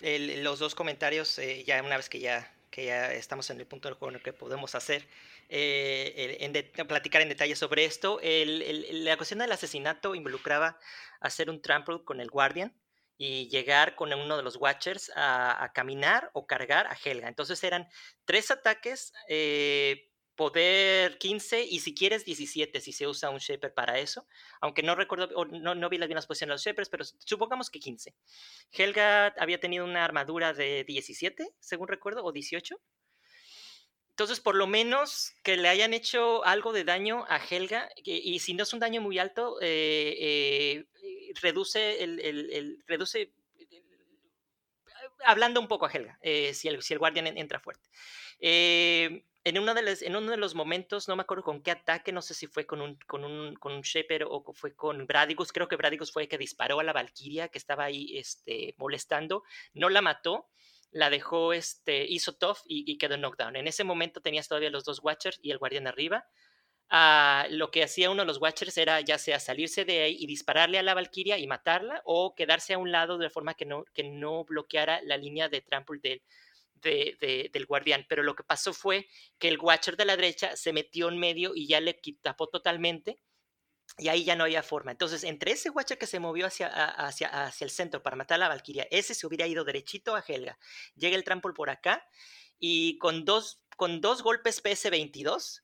los 0.43 0.59
dos 0.59 0.75
comentarios, 0.75 1.39
eh, 1.39 1.63
ya 1.65 1.81
una 1.85 1.97
vez 1.97 2.09
que 2.09 2.19
ya, 2.19 2.53
que 2.69 2.87
ya 2.87 3.13
estamos 3.13 3.49
en 3.51 3.61
el 3.61 3.67
punto 3.69 3.87
del 3.87 3.97
juego 3.97 4.11
en 4.11 4.17
el 4.17 4.23
que 4.23 4.33
podemos 4.33 4.75
hacer. 4.75 5.07
Eh, 5.49 6.53
platicar 6.89 7.23
en 7.23 7.29
detalle 7.29 7.55
sobre 7.55 7.85
esto. 7.85 8.21
la 8.23 9.17
cuestión 9.17 9.39
del 9.39 9.53
asesinato 9.53 10.17
involucraba 10.17 10.79
hacer 11.21 11.49
un 11.49 11.63
trample 11.63 12.03
con 12.05 12.21
el 12.21 12.29
Guardian 12.29 12.75
y 13.23 13.51
llegar 13.51 13.97
con 13.97 14.11
uno 14.15 14.39
de 14.39 14.43
los 14.43 14.57
Watchers 14.57 15.13
a, 15.15 15.71
caminar 15.75 16.31
o 16.33 16.47
cargar 16.47 16.87
a 16.87 16.97
Helga. 17.05 17.29
Entonces 17.29 17.63
eran 17.63 17.87
tres 18.25 18.51
ataques, 18.51 19.13
eh, 19.29 20.10
poder 20.41 21.19
15 21.19 21.65
y 21.65 21.81
si 21.81 21.95
quieres 21.95 22.25
17 22.25 22.81
si 22.81 22.93
se 22.93 23.07
usa 23.07 23.29
un 23.29 23.41
Shaper 23.41 23.75
para 23.75 23.99
eso. 23.99 24.27
Aunque 24.63 24.83
no 24.83 24.95
recuerdo, 24.95 25.29
no, 25.45 25.75
no 25.75 25.89
vi 25.91 25.99
las 25.99 26.09
mismas 26.09 26.27
posiciones 26.27 26.49
de 26.49 26.55
los 26.55 26.65
Shapers, 26.65 26.89
pero 26.89 27.05
supongamos 27.05 27.69
que 27.69 27.79
15. 27.79 28.15
Helga 28.73 29.35
había 29.39 29.61
tenido 29.61 29.85
una 29.85 30.03
armadura 30.03 30.55
de 30.55 30.85
17, 30.85 31.47
según 31.61 31.89
recuerdo, 31.89 32.25
o 32.25 32.33
18. 32.33 32.81
Entonces, 34.09 34.41
por 34.41 34.55
lo 34.55 34.67
menos 34.67 35.35
que 35.43 35.59
le 35.59 35.69
hayan 35.69 35.93
hecho 35.93 36.43
algo 36.47 36.73
de 36.73 36.85
daño 36.85 37.27
a 37.29 37.37
Helga, 37.37 37.91
y, 38.03 38.39
si 38.39 38.55
no 38.55 38.63
es 38.63 38.73
un 38.73 38.81
daño 38.81 39.03
muy 39.03 39.19
alto, 39.19 39.59
eh, 39.61 40.87
eh, 41.03 41.35
reduce 41.43 42.03
el, 42.03 42.83
reduce 42.87 43.35
hablando 45.27 45.61
un 45.61 45.69
poco 45.69 45.85
a 45.85 45.91
Helga, 45.91 46.19
eh, 46.23 46.55
si, 46.55 46.69
el, 46.69 46.83
si 46.83 46.95
el 46.95 46.99
guardián 46.99 47.27
entra 47.27 47.61
fuerte. 47.61 47.91
En, 49.45 49.59
uno 49.59 49.75
de 49.75 49.83
los, 49.83 50.03
en 50.03 50.13
momentos, 50.55 51.09
no 51.09 51.17
me 51.17 51.23
acuerdo 51.23 51.45
con 51.45 51.63
qué 51.63 51.71
ataque, 51.71 52.13
no 52.13 52.23
sé 52.23 52.35
si 52.35 52.47
fue 52.47 52.67
con 52.67 52.81
un, 52.81 52.97
con 53.07 53.25
un, 53.25 53.57
o 54.29 54.53
fue 54.53 54.75
con 54.75 55.07
Bradigus, 55.07 55.53
creo 55.53 55.69
que 55.69 55.77
Bradigus 55.77 56.13
fue 56.13 56.25
el 56.25 56.29
que 56.29 56.39
disparó 56.39 56.81
a 56.81 56.85
la 56.85 56.93
Valkyria 56.93 57.49
que 57.49 57.59
estaba 57.59 57.85
ahí 57.85 58.19
este, 58.19 58.75
molestando, 58.77 59.43
no 59.73 59.89
la 59.89 60.03
mató, 60.03 60.49
la 60.91 61.09
dejó, 61.09 61.53
este, 61.53 62.05
hizo 62.07 62.35
tough 62.35 62.59
y, 62.67 62.99
quedó 62.99 63.17
knockdown. 63.17 63.57
En 63.57 63.69
ese 63.69 63.85
momento 63.85 64.21
tenías 64.21 64.49
todavía 64.49 64.71
los 64.71 64.85
dos 64.85 65.01
Watchers 65.03 65.39
y 65.43 65.53
el 65.53 65.59
guardián 65.59 65.87
arriba. 65.87 66.27
Ah, 66.89 67.47
lo 67.51 67.71
que 67.71 67.85
hacía 67.85 68.11
uno 68.11 68.23
de 68.23 68.27
los 68.27 68.41
Watchers 68.41 68.77
era 68.77 69.01
ya 69.01 69.17
sea 69.17 69.39
salirse 69.39 69.85
de 69.85 70.03
ahí 70.03 70.17
y 70.19 70.27
dispararle 70.27 70.79
a 70.79 70.83
la 70.83 70.95
Valkyria 70.95 71.39
y 71.39 71.47
matarla 71.47 72.03
o 72.05 72.35
quedarse 72.35 72.75
a 72.75 72.79
un 72.79 72.91
lado 72.91 73.17
de 73.17 73.31
forma 73.31 73.55
que 73.55 73.65
no, 73.65 73.85
que 73.95 74.03
no 74.03 74.45
bloqueara 74.45 75.01
la 75.03 75.17
línea 75.17 75.49
de 75.49 75.61
trample 75.61 76.01
del, 76.03 76.23
del 76.83 77.67
guardián. 77.67 78.07
Pero 78.09 78.23
lo 78.23 78.35
que 78.35 78.45
pasó 78.45 78.73
fue 78.73 79.09
que 79.39 79.49
el 79.49 79.59
Watcher 79.59 79.97
de 79.97 80.05
la 80.05 80.17
derecha 80.17 80.57
se 80.57 80.73
metió 80.73 81.09
en 81.09 81.19
medio 81.19 81.53
y 81.55 81.67
ya 81.67 81.81
le 81.81 82.01
tapó 82.23 82.49
totalmente 82.49 83.23
y 83.99 84.09
ahí 84.09 84.25
ya 84.25 84.37
no 84.37 84.45
había 84.45 84.63
forma. 84.63 84.93
Entonces, 84.93 85.25
entre 85.25 85.53
ese 85.53 85.71
Watcher 85.71 85.99
que 85.99 86.07
se 86.07 86.21
movió 86.21 86.47
hacia, 86.47 86.69
hacia, 86.69 87.29
hacia 87.29 87.65
el 87.65 87.71
centro 87.71 88.03
para 88.03 88.17
matar 88.17 88.37
a 88.37 88.39
la 88.39 88.49
Valkyria, 88.49 88.87
ese 88.91 89.15
se 89.15 89.27
hubiera 89.27 89.47
ido 89.47 89.65
derechito 89.65 90.15
a 90.15 90.25
Helga. 90.27 90.59
Llega 90.95 91.17
el 91.17 91.25
trample 91.25 91.53
por 91.53 91.71
acá 91.71 92.07
y 92.59 92.99
con 92.99 93.25
dos, 93.25 93.63
con 93.77 94.01
dos 94.01 94.23
golpes 94.23 94.63
PS22, 94.63 95.63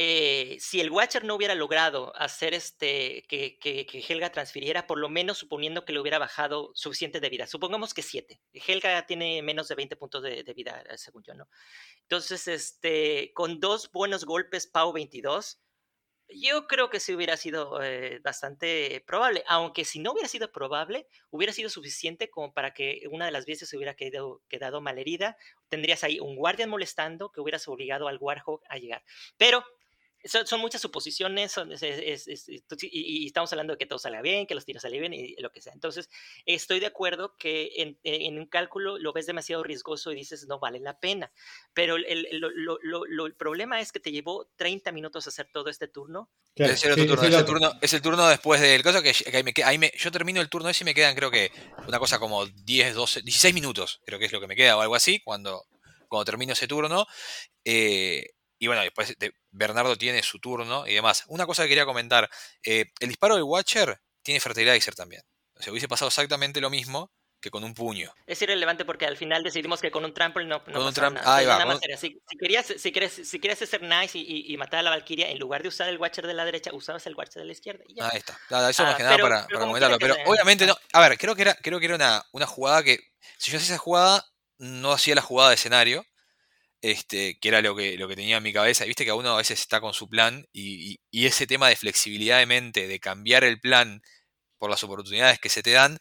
eh, 0.00 0.56
si 0.60 0.80
el 0.80 0.92
Watcher 0.92 1.24
no 1.24 1.34
hubiera 1.34 1.56
logrado 1.56 2.14
hacer 2.14 2.54
este 2.54 3.24
que, 3.28 3.58
que, 3.58 4.04
Helga 4.08 4.30
transfiriera, 4.30 4.86
por 4.86 4.96
lo 4.96 5.08
menos 5.08 5.38
suponiendo 5.38 5.84
que 5.84 5.92
le 5.92 5.98
hubiera 5.98 6.20
bajado 6.20 6.70
suficiente 6.74 7.18
de 7.18 7.28
vida, 7.28 7.48
supongamos 7.48 7.94
que 7.94 8.02
7. 8.02 8.40
Helga 8.52 9.06
tiene 9.06 9.42
menos 9.42 9.66
de 9.66 9.74
20 9.74 9.96
puntos 9.96 10.22
de, 10.22 10.44
de, 10.44 10.54
vida, 10.54 10.84
según 10.96 11.24
yo, 11.24 11.34
¿no? 11.34 11.48
Entonces, 12.02 12.46
este, 12.46 13.32
con 13.34 13.58
dos 13.58 13.90
buenos 13.90 14.24
golpes, 14.24 14.68
Pau 14.68 14.92
22, 14.92 15.58
yo 16.28 16.66
creo 16.68 16.90
que 16.90 17.00
sí 17.00 17.14
hubiera 17.14 17.36
sido 17.36 17.82
eh, 17.82 18.20
bastante 18.22 19.02
probable, 19.06 19.42
aunque 19.48 19.84
si 19.84 19.98
no 19.98 20.12
hubiera 20.12 20.28
sido 20.28 20.52
probable, 20.52 21.08
hubiera 21.30 21.52
sido 21.52 21.70
suficiente 21.70 22.30
como 22.30 22.52
para 22.52 22.72
que 22.72 23.02
una 23.10 23.24
de 23.24 23.32
las 23.32 23.46
veces 23.46 23.68
se 23.68 23.76
hubiera 23.76 23.94
quedado, 23.94 24.42
quedado 24.48 24.80
malherida. 24.80 25.36
Tendrías 25.68 26.04
ahí 26.04 26.20
un 26.20 26.36
guardián 26.36 26.70
molestando 26.70 27.32
que 27.32 27.40
hubieras 27.40 27.66
obligado 27.66 28.08
al 28.08 28.18
Warhawk 28.20 28.62
a 28.68 28.78
llegar. 28.78 29.02
Pero 29.38 29.64
son, 30.24 30.60
muchas 30.60 30.80
suposiciones 30.80 31.54
y, 32.80 33.26
estamos 33.26 33.52
hablando 33.52 33.74
de 33.74 33.78
que 33.78 33.86
todo 33.86 33.98
salga 33.98 34.20
bien, 34.20 34.46
que 34.46 34.54
los 34.54 34.64
tiros 34.64 34.82
salen 34.82 35.00
bien 35.00 35.14
y 35.14 35.36
lo 35.36 35.50
que 35.52 35.60
sea. 35.60 35.72
Entonces, 35.72 36.10
estoy 36.44 36.80
de 36.80 36.86
acuerdo 36.86 37.36
que 37.36 37.96
en, 38.02 38.38
un 38.38 38.46
cálculo 38.46 38.98
lo 38.98 39.12
ves 39.12 39.26
demasiado 39.26 39.62
riesgoso 39.62 40.12
y 40.12 40.16
dices 40.16 40.46
no 40.48 40.58
vale 40.58 40.80
la 40.80 40.98
pena. 40.98 41.30
Pero 41.72 41.96
el, 41.96 42.26
el 42.30 43.34
problema 43.36 43.80
es 43.80 43.92
que 43.92 44.00
te 44.00 44.10
llevó 44.10 44.50
30 44.56 44.92
minutos 44.92 45.26
hacer 45.26 45.48
todo 45.52 45.70
este 45.70 45.88
turno. 45.88 46.28
es, 46.56 46.84
el 46.84 47.06
turno, 47.06 47.72
es, 47.80 47.92
el 47.92 48.02
turno, 48.02 48.28
después 48.28 48.60
del 48.60 48.82
cosa 48.82 49.02
que, 49.02 49.12
ahí 49.64 49.78
me, 49.78 49.92
yo 49.96 50.10
termino 50.10 50.40
el 50.40 50.48
turno 50.48 50.68
ese 50.68 50.84
y 50.84 50.86
me 50.86 50.94
quedan 50.94 51.14
creo 51.14 51.30
que 51.30 51.52
una 51.86 51.98
cosa 51.98 52.18
como 52.18 52.46
10, 52.46 52.94
12, 52.94 53.22
16 53.22 53.54
minutos, 53.54 54.00
creo 54.04 54.18
que 54.18 54.26
es 54.26 54.32
lo 54.32 54.40
que 54.40 54.46
me 54.46 54.56
queda 54.56 54.76
o 54.76 54.80
algo 54.80 54.94
así 54.94 55.20
cuando, 55.20 55.66
cuando 56.08 56.24
termino 56.24 56.52
ese 56.52 56.66
turno. 56.66 57.06
Eh, 57.64 58.30
y 58.58 58.66
bueno, 58.66 58.82
después 58.82 59.14
Bernardo 59.50 59.96
tiene 59.96 60.22
su 60.22 60.38
turno 60.38 60.86
y 60.86 60.94
demás. 60.94 61.24
Una 61.28 61.46
cosa 61.46 61.62
que 61.62 61.68
quería 61.70 61.84
comentar, 61.86 62.28
eh, 62.64 62.86
el 63.00 63.08
disparo 63.08 63.34
del 63.34 63.44
Watcher 63.44 64.00
tiene 64.22 64.40
Fertilizer 64.40 64.94
también. 64.94 65.22
O 65.54 65.62
sea, 65.62 65.72
hubiese 65.72 65.88
pasado 65.88 66.08
exactamente 66.08 66.60
lo 66.60 66.70
mismo 66.70 67.10
que 67.40 67.50
con 67.52 67.62
un 67.62 67.72
puño. 67.72 68.12
Es 68.26 68.42
irrelevante 68.42 68.84
porque 68.84 69.06
al 69.06 69.16
final 69.16 69.44
decidimos 69.44 69.80
que 69.80 69.92
con 69.92 70.04
un 70.04 70.12
trample 70.12 70.44
no, 70.44 70.58
no 70.58 70.64
Con 70.72 70.82
un 70.86 70.92
tram- 70.92 71.12
nada. 71.12 71.36
ahí 71.36 71.44
Entonces, 71.44 71.48
va, 71.48 71.58
nada 71.58 71.66
más. 71.66 72.00
Si 72.00 72.20
querías, 72.36 72.66
si, 72.66 72.90
querías, 72.92 73.12
si 73.12 73.38
querías 73.38 73.58
ser 73.60 73.80
nice 73.82 74.18
y, 74.18 74.22
y- 74.22 74.52
y 74.52 74.56
matar 74.56 74.80
a 74.80 74.82
la 74.82 74.90
Valkyria, 74.90 75.30
en 75.30 75.38
lugar 75.38 75.62
de 75.62 75.68
usar 75.68 75.88
el 75.88 75.98
Watcher 75.98 76.26
de 76.26 76.34
la 76.34 76.44
derecha, 76.44 76.72
usabas 76.74 77.06
el 77.06 77.14
Watcher 77.14 77.42
de 77.42 77.46
la 77.46 77.52
izquierda. 77.52 77.84
Y 77.86 77.94
ya. 77.94 78.08
Ahí 78.08 78.18
está. 78.18 78.36
Nada, 78.50 78.70
eso 78.70 78.82
Ah, 78.82 78.86
más 78.86 78.96
que 78.96 79.04
nada 79.04 79.14
pero- 79.14 79.28
para, 79.28 79.36
pero 79.46 79.48
para 79.50 79.60
como 79.60 79.72
comentarlo. 79.72 79.98
Pero 80.00 80.16
obviamente 80.28 80.66
no. 80.66 80.76
A 80.92 81.00
ver, 81.08 81.16
creo 81.16 81.36
que 81.36 81.42
era, 81.42 81.54
creo 81.54 81.78
que 81.78 81.86
era 81.86 81.94
una, 81.94 82.24
una 82.32 82.46
jugada 82.46 82.82
que. 82.82 82.98
Si 83.36 83.52
yo 83.52 83.58
hacía 83.58 83.74
esa 83.74 83.78
jugada, 83.78 84.26
no 84.58 84.90
hacía 84.92 85.14
la 85.14 85.22
jugada 85.22 85.50
de 85.50 85.54
escenario. 85.54 86.04
Este, 86.82 87.38
que 87.40 87.48
era 87.48 87.60
lo 87.62 87.74
que, 87.76 87.96
lo 87.98 88.08
que 88.08 88.16
tenía 88.16 88.36
en 88.38 88.42
mi 88.42 88.52
cabeza. 88.52 88.84
Y 88.84 88.88
viste 88.88 89.04
que 89.04 89.10
a 89.10 89.14
uno 89.16 89.32
a 89.34 89.36
veces 89.38 89.60
está 89.60 89.80
con 89.80 89.94
su 89.94 90.08
plan. 90.08 90.46
Y, 90.52 90.98
y- 91.10 91.26
ese 91.26 91.46
tema 91.46 91.68
de 91.68 91.76
flexibilidad 91.76 92.38
de 92.38 92.46
mente, 92.46 92.86
de 92.88 93.00
cambiar 93.00 93.44
el 93.44 93.60
plan 93.60 94.00
por 94.58 94.70
las 94.70 94.84
oportunidades 94.84 95.38
que 95.40 95.48
se 95.50 95.62
te 95.62 95.72
dan. 95.72 95.98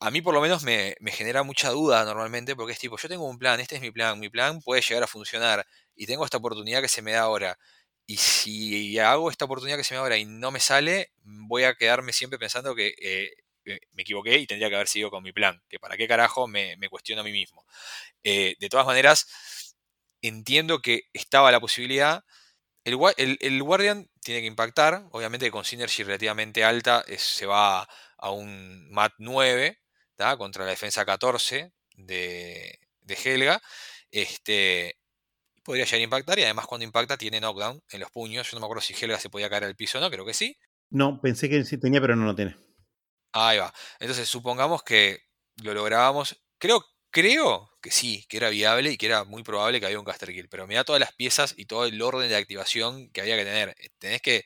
A 0.00 0.10
mí 0.10 0.20
por 0.20 0.34
lo 0.34 0.40
menos 0.42 0.62
me, 0.62 0.94
me 1.00 1.10
genera 1.10 1.42
mucha 1.42 1.70
duda 1.70 2.04
normalmente 2.04 2.54
porque 2.54 2.72
es 2.74 2.78
tipo, 2.78 2.98
yo 2.98 3.08
tengo 3.08 3.26
un 3.28 3.38
plan, 3.38 3.60
este 3.60 3.76
es 3.76 3.80
mi 3.82 3.90
plan, 3.90 4.18
mi 4.20 4.28
plan 4.28 4.60
puede 4.60 4.82
llegar 4.82 5.02
a 5.04 5.06
funcionar 5.06 5.66
y 5.94 6.06
tengo 6.06 6.24
esta 6.24 6.36
oportunidad 6.38 6.82
que 6.82 6.88
se 6.88 7.00
me 7.02 7.12
da 7.12 7.20
ahora. 7.22 7.58
Y 8.06 8.18
si 8.18 8.98
hago 8.98 9.30
esta 9.30 9.46
oportunidad 9.46 9.78
que 9.78 9.84
se 9.84 9.94
me 9.94 9.96
da 9.96 10.02
ahora 10.02 10.18
y 10.18 10.26
no 10.26 10.50
me 10.50 10.60
sale, 10.60 11.10
voy 11.22 11.64
a 11.64 11.74
quedarme 11.74 12.12
siempre 12.12 12.38
pensando 12.38 12.74
que 12.74 12.94
eh, 13.00 13.30
eh, 13.64 13.78
me 13.92 14.02
equivoqué 14.02 14.36
y 14.38 14.46
tendría 14.46 14.68
que 14.68 14.76
haber 14.76 14.88
seguido 14.88 15.10
con 15.10 15.22
mi 15.22 15.32
plan. 15.32 15.60
Que 15.68 15.78
para 15.80 15.96
qué 15.96 16.06
carajo 16.06 16.46
me, 16.46 16.76
me 16.76 16.88
cuestiono 16.90 17.22
a 17.22 17.24
mí 17.24 17.32
mismo. 17.32 17.64
Eh, 18.24 18.56
de 18.60 18.68
todas 18.68 18.86
maneras, 18.86 19.26
entiendo 20.22 20.80
que 20.80 21.02
estaba 21.12 21.50
la 21.52 21.60
posibilidad. 21.60 22.24
El, 22.84 22.98
el- 23.16 23.38
el 23.40 23.62
Guardian 23.62 24.08
tiene 24.22 24.40
que 24.40 24.46
impactar. 24.46 25.06
Obviamente 25.10 25.50
con 25.50 25.64
Synergy 25.64 26.04
relativamente 26.04 26.64
alta 26.64 27.04
es- 27.06 27.22
se 27.22 27.46
va 27.46 27.88
a 28.18 28.30
un 28.30 28.88
MAT 28.90 29.12
9 29.18 29.78
¿tá? 30.16 30.36
contra 30.36 30.64
la 30.64 30.70
defensa 30.70 31.04
14 31.04 31.72
de, 31.96 32.78
de 33.00 33.14
Helga. 33.24 33.60
Este, 34.10 34.98
podría 35.62 35.84
llegar 35.84 36.00
a 36.00 36.04
impactar 36.04 36.38
y 36.38 36.44
además 36.44 36.66
cuando 36.66 36.84
impacta 36.84 37.16
tiene 37.16 37.40
knockdown 37.40 37.82
en 37.90 38.00
los 38.00 38.10
puños. 38.10 38.50
Yo 38.50 38.56
no 38.56 38.60
me 38.60 38.66
acuerdo 38.66 38.82
si 38.82 38.94
Helga 38.94 39.18
se 39.18 39.30
podía 39.30 39.50
caer 39.50 39.64
al 39.64 39.76
piso 39.76 39.98
o 39.98 40.00
no, 40.00 40.10
creo 40.10 40.24
que 40.24 40.34
sí. 40.34 40.56
No, 40.90 41.20
pensé 41.20 41.48
que 41.48 41.64
sí 41.64 41.78
tenía, 41.78 42.00
pero 42.00 42.14
no 42.16 42.24
lo 42.24 42.34
tiene. 42.36 42.56
Ahí 43.32 43.58
va. 43.58 43.72
Entonces 43.98 44.28
supongamos 44.28 44.82
que 44.84 45.18
lo 45.62 45.74
lográbamos. 45.74 46.40
Creo, 46.58 46.84
creo 47.16 47.70
que 47.80 47.90
sí, 47.90 48.26
que 48.28 48.36
era 48.36 48.50
viable 48.50 48.90
y 48.90 48.98
que 48.98 49.06
era 49.06 49.24
muy 49.24 49.42
probable 49.42 49.80
que 49.80 49.86
había 49.86 49.98
un 49.98 50.04
caster 50.04 50.34
kill. 50.34 50.50
Pero 50.50 50.66
mira 50.66 50.84
todas 50.84 51.00
las 51.00 51.14
piezas 51.14 51.54
y 51.56 51.64
todo 51.64 51.86
el 51.86 52.02
orden 52.02 52.28
de 52.28 52.36
activación 52.36 53.08
que 53.10 53.22
había 53.22 53.36
que 53.36 53.44
tener. 53.44 53.70
Eh, 53.78 53.88
Tenés 53.98 54.20
que 54.20 54.44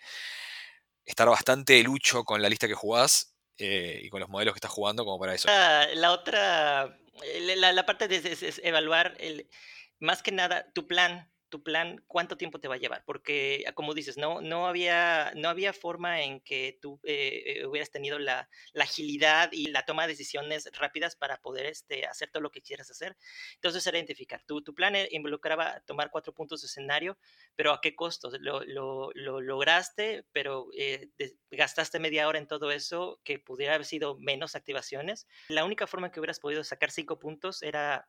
estar 1.05 1.29
bastante 1.29 1.83
lucho 1.83 2.23
con 2.23 2.41
la 2.41 2.49
lista 2.49 2.69
que 2.69 2.75
jugás 2.75 3.35
eh, 3.59 3.99
y 4.05 4.09
con 4.09 4.21
los 4.21 4.29
modelos 4.29 4.55
que 4.55 4.59
estás 4.59 4.71
jugando 4.71 5.05
como 5.05 5.19
para 5.19 5.35
eso. 5.35 5.49
La, 5.49 5.89
la 5.95 6.13
otra, 6.13 6.97
eh, 7.25 7.57
la, 7.57 7.87
parte 7.87 8.07
de 8.07 8.19
es 8.19 8.61
evaluar 8.63 9.17
el, 9.19 9.51
más 9.99 10.23
que 10.23 10.31
nada 10.31 10.71
tu 10.73 10.87
plan, 10.87 11.29
tu 11.51 11.63
plan, 11.63 12.03
cuánto 12.07 12.37
tiempo 12.37 12.61
te 12.61 12.69
va 12.69 12.77
a 12.77 12.79
llevar, 12.79 13.05
porque 13.05 13.65
ah, 13.69 13.73
como 13.73 13.93
dices, 13.93 14.17
no, 14.17 14.41
no, 14.41 14.67
había, 14.67 15.33
no 15.37 15.49
había 15.49 15.73
forma 15.73 16.23
en 16.23 16.41
que 16.41 16.79
tú 16.81 17.01
eh, 17.05 17.43
eh, 17.45 17.67
hubieras 17.67 17.91
tenido 17.91 18.19
la, 18.19 18.49
la 18.73 18.85
agilidad 18.85 19.51
y 19.53 19.67
la 19.67 19.85
toma 19.85 20.05
de 20.05 20.13
decisiones 20.15 20.71
rápidas 20.79 21.17
para 21.17 21.43
poder 21.43 21.67
este, 21.67 22.07
hacer 22.07 22.31
todo 22.31 22.43
lo 22.43 22.51
que 22.51 22.63
quieras 22.63 22.91
hacer. 22.91 23.17
Entonces 23.57 23.87
era 23.87 23.99
identificar, 23.99 24.43
tu, 24.47 24.63
tu 24.63 24.75
plan 24.75 24.95
eh, 24.97 25.09
involucraba 25.11 25.81
tomar 25.81 26.11
cuatro 26.11 26.33
puntos 26.33 26.63
de 26.63 26.67
escenario, 26.67 27.19
pero 27.57 27.73
¿a 27.73 27.81
qué 27.81 27.95
costo? 27.95 28.31
Lo, 28.39 28.65
lo, 28.65 29.11
lo 29.15 29.41
lograste, 29.41 30.25
pero 30.33 30.69
eh, 30.77 31.11
de- 31.19 31.37
gastaste 31.51 31.99
media 31.99 32.29
hora 32.29 32.39
en 32.39 32.47
todo 32.47 32.71
eso, 32.71 33.21
que 33.25 33.39
pudiera 33.39 33.75
haber 33.75 33.87
sido 33.87 34.17
menos 34.19 34.55
activaciones. 34.55 35.27
La 35.49 35.65
única 35.65 35.87
forma 35.87 36.11
que 36.13 36.21
hubieras 36.21 36.41
podido 36.41 36.63
sacar 36.65 36.91
cinco 36.91 37.19
puntos 37.19 37.63
era 37.63 38.09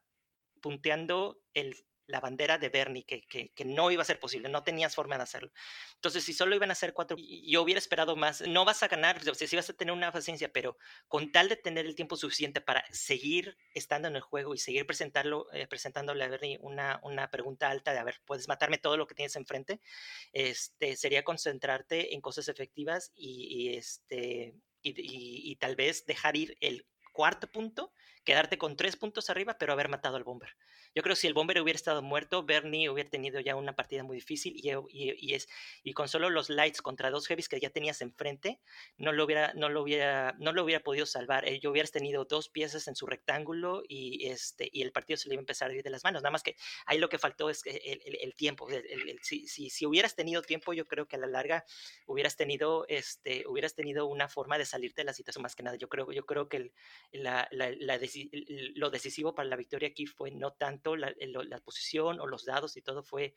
punteando 0.62 1.42
el, 1.56 1.76
la 2.12 2.20
bandera 2.20 2.58
de 2.58 2.70
Bernie, 2.70 3.04
que, 3.04 3.22
que, 3.24 3.66
no 3.66 3.90
iba 3.90 4.02
a 4.02 4.06
ser 4.06 4.20
posible, 4.20 4.50
no 4.50 4.64
tenías 4.64 4.96
forma 4.96 5.18
de 5.18 5.24
hacerlo. 5.24 5.52
Entonces, 5.96 6.24
si 6.24 6.34
solo 6.34 6.56
iban 6.56 6.70
a 6.70 6.76
ser 6.76 6.94
cuatro, 6.94 7.18
yo 7.18 7.62
hubiera 7.62 7.80
esperado 7.80 8.16
más, 8.16 8.42
no 8.42 8.66
vas 8.66 8.84
a 8.84 8.88
ganar, 8.88 9.18
o 9.18 9.34
sea, 9.34 9.48
vas 9.54 9.70
a 9.70 9.74
tener 9.74 9.94
una 9.94 10.12
paciencia, 10.12 10.52
pero 10.52 10.78
con 11.08 11.32
tal 11.32 11.50
de 11.50 11.56
tener 11.56 11.86
el 11.86 11.96
tiempo 11.96 12.18
suficiente 12.18 12.62
para 12.62 12.84
seguir 12.92 13.58
estando 13.74 14.08
en 14.10 14.16
el 14.16 14.22
juego 14.22 14.54
y 14.54 14.58
seguir 14.58 14.86
presentarlo, 14.86 15.48
eh, 15.54 15.68
presentándole 15.68 16.24
a 16.24 16.28
Bernie 16.28 16.58
una, 16.62 17.00
una 17.04 17.30
pregunta 17.32 17.70
alta 17.70 17.94
de, 17.94 18.00
a 18.00 18.04
ver, 18.04 18.22
puedes 18.26 18.48
matarme 18.48 18.78
todo 18.78 18.98
lo 18.98 19.08
que 19.08 19.16
tienes 19.16 19.36
enfrente, 19.36 19.80
este, 20.34 20.98
sería 20.98 21.24
concentrarte 21.24 22.14
en 22.14 22.22
cosas 22.22 22.50
efectivas 22.50 23.12
y, 23.16 23.76
este, 23.76 24.54
y 24.84 25.56
tal 25.58 25.76
vez 25.76 26.06
dejar 26.06 26.36
ir 26.36 26.58
el 26.60 26.86
cuarto 27.12 27.48
punto, 27.52 27.94
quedarte 28.24 28.58
con 28.58 28.76
tres 28.78 28.96
puntos 28.98 29.30
arriba, 29.30 29.58
pero 29.58 29.74
haber 29.74 29.90
matado 29.90 30.16
al 30.18 30.24
Bomber. 30.24 30.56
Yo 30.94 31.02
creo 31.04 31.16
que 31.16 31.22
si 31.22 31.28
el 31.28 31.34
Bomber 31.34 31.60
hubiera 31.62 31.76
estado 31.78 32.02
muerto, 32.02 32.44
Bernie 32.44 32.90
hubiera 32.90 33.10
tenido 33.10 33.40
ya 33.40 33.56
una 33.56 33.74
partida 33.76 34.04
muy 34.04 34.18
difícil 34.18 34.54
y, 34.56 34.70
y- 34.90 35.16
y 35.18 35.34
es, 35.34 35.48
y 35.84 35.94
con 35.94 36.08
solo 36.08 36.30
los 36.30 36.50
lights 36.50 36.82
contra 36.82 37.10
dos 37.10 37.28
heavies 37.28 37.50
que 37.50 37.60
ya 37.60 37.70
tenías 37.70 38.02
enfrente, 38.02 38.60
no 38.98 39.12
lo 39.12 39.26
hubiera, 39.26 39.54
no 39.54 39.70
lo 39.70 39.82
hubiera, 39.82 40.36
no 40.40 40.52
lo 40.54 40.64
hubiera 40.64 40.84
podido 40.84 41.06
salvar. 41.06 41.48
Eh, 41.48 41.60
Yo 41.60 41.72
hubieras 41.72 41.92
tenido 41.92 42.26
dos 42.26 42.50
piezas 42.50 42.88
en 42.88 42.96
su 42.96 43.06
rectángulo 43.08 43.84
y, 43.88 44.28
este, 44.28 44.70
y 44.72 44.82
el 44.82 44.92
partido 44.92 45.18
se 45.18 45.30
le 45.30 45.36
iba 45.36 45.40
a 45.42 45.44
empezar 45.44 45.72
a 45.72 45.74
ir 45.74 45.84
de 45.84 45.90
las 45.90 46.04
manos. 46.04 46.22
Nada 46.22 46.32
más 46.32 46.44
que 46.44 46.56
ahí 46.86 46.98
lo 47.00 47.10
que 47.10 47.18
faltó 47.18 47.50
es 47.50 47.66
el, 47.66 48.02
el- 48.06 48.18
el 48.22 48.36
tiempo. 48.36 48.70
el- 48.70 49.20
si, 49.22 49.48
si- 49.48 49.70
si 49.70 49.86
hubieras 49.86 50.16
tenido 50.16 50.42
tiempo, 50.42 50.74
yo 50.74 50.88
creo 50.88 51.08
que 51.08 51.16
a 51.16 51.20
la 51.20 51.28
larga 51.28 51.66
hubieras 52.06 52.36
tenido, 52.36 52.86
este, 52.88 53.46
hubieras 53.48 53.76
tenido 53.76 54.06
una 54.08 54.28
forma 54.28 54.58
de 54.58 54.66
salirte 54.66 55.02
de 55.02 55.06
la 55.06 55.14
situación 55.14 55.44
más 55.44 55.56
que 55.56 55.64
nada. 55.64 55.78
Yo 55.78 55.90
creo, 55.90 56.12
yo 56.12 56.26
creo 56.26 56.50
que 56.50 56.72
la- 57.12 57.48
la- 57.52 57.72
la 57.72 57.98
deci- 58.02 58.30
lo 58.76 58.90
decisivo 58.90 59.34
para 59.36 59.48
la 59.48 59.56
victoria 59.56 59.90
aquí 59.90 60.06
fue 60.06 60.32
no 60.32 60.52
tanto 60.52 60.96
la, 60.96 61.14
la 61.20 61.60
posición 61.60 62.20
o 62.20 62.28
los 62.28 62.46
dados 62.46 62.76
y 62.78 62.82
todo, 62.82 63.04
fue 63.04 63.34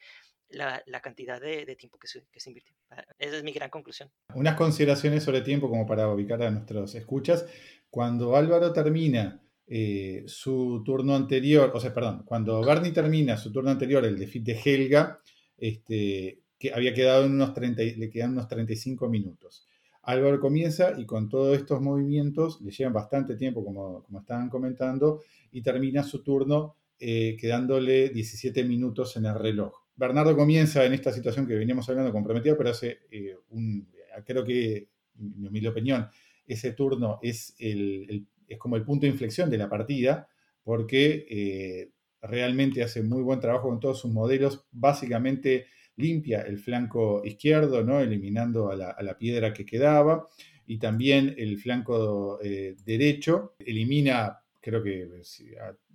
la, 0.48 0.82
la 0.86 1.00
cantidad 1.00 1.40
de, 1.40 1.64
de 1.64 1.76
tiempo 1.76 1.98
que 1.98 2.06
se, 2.08 2.24
que 2.32 2.40
se 2.40 2.50
invirtió. 2.50 2.74
Ah, 2.90 3.04
Esa 3.18 3.36
es 3.38 3.44
mi 3.44 3.52
gran 3.52 3.70
conclusión. 3.70 4.10
Unas 4.34 4.56
consideraciones 4.56 5.22
sobre 5.24 5.40
tiempo 5.42 5.68
como 5.68 5.86
para 5.86 6.08
ubicar 6.08 6.42
a 6.42 6.50
nuestros 6.50 6.94
escuchas. 6.94 7.46
Cuando 7.90 8.36
Álvaro 8.36 8.72
termina 8.72 9.40
eh, 9.66 10.24
su 10.26 10.82
turno 10.84 11.14
anterior, 11.16 11.70
o 11.74 11.80
sea, 11.80 11.94
perdón, 11.94 12.22
cuando 12.24 12.60
Bernie 12.64 12.92
termina 12.92 13.36
su 13.36 13.50
turno 13.52 13.70
anterior, 13.70 14.04
el 14.04 14.18
defeat 14.18 14.44
de 14.44 14.60
Helga, 14.64 15.20
este, 15.56 16.40
que 16.58 16.72
había 16.72 16.92
quedado 16.94 17.24
en 17.24 17.32
unos 17.32 17.54
30, 17.54 17.82
y- 17.82 17.94
le 17.96 18.10
quedan 18.10 18.32
unos 18.32 18.48
35 18.48 19.08
minutos. 19.08 19.66
Álvaro 20.06 20.40
comienza 20.40 20.92
y 20.98 21.06
con 21.06 21.28
todos 21.28 21.56
estos 21.56 21.80
movimientos 21.80 22.60
le 22.60 22.70
llevan 22.70 22.92
bastante 22.92 23.36
tiempo, 23.36 23.64
como, 23.64 24.02
como 24.02 24.20
estaban 24.20 24.48
comentando, 24.48 25.22
y 25.52 25.62
termina 25.62 26.02
su 26.02 26.22
turno 26.22 26.76
eh, 26.98 27.36
quedándole 27.38 28.08
17 28.10 28.64
minutos 28.64 29.16
en 29.16 29.26
el 29.26 29.34
reloj. 29.34 29.72
Bernardo 29.96 30.36
comienza 30.36 30.84
en 30.84 30.92
esta 30.94 31.12
situación 31.12 31.46
que 31.46 31.54
veníamos 31.54 31.88
hablando 31.88 32.12
comprometida, 32.12 32.56
pero 32.56 32.70
hace 32.70 32.98
eh, 33.10 33.36
un, 33.50 33.88
creo 34.24 34.44
que, 34.44 34.88
en 35.18 35.40
mi 35.40 35.48
humilde 35.48 35.68
opinión, 35.68 36.08
ese 36.46 36.72
turno 36.72 37.18
es, 37.22 37.54
el- 37.58 38.26
es 38.48 38.58
como 38.58 38.76
el 38.76 38.84
punto 38.84 39.06
de 39.06 39.12
inflexión 39.12 39.48
de 39.50 39.58
la 39.58 39.68
partida, 39.68 40.28
porque 40.62 41.26
eh, 41.30 41.90
realmente 42.22 42.82
hace 42.82 43.02
muy 43.02 43.22
buen 43.22 43.40
trabajo 43.40 43.68
con 43.68 43.80
todos 43.80 44.00
sus 44.00 44.10
modelos, 44.12 44.66
básicamente 44.72 45.66
limpia 45.96 46.42
el 46.42 46.58
flanco 46.58 47.22
izquierdo, 47.24 47.82
¿no? 47.84 48.00
eliminando 48.00 48.70
a 48.70 48.76
la, 48.76 49.18
piedra 49.18 49.52
que 49.52 49.64
quedaba, 49.64 50.28
y 50.66 50.78
también 50.78 51.34
el 51.36 51.58
flanco 51.58 52.38
eh, 52.42 52.74
derecho, 52.84 53.54
elimina, 53.58 54.40
creo 54.60 54.82
que 54.82 55.08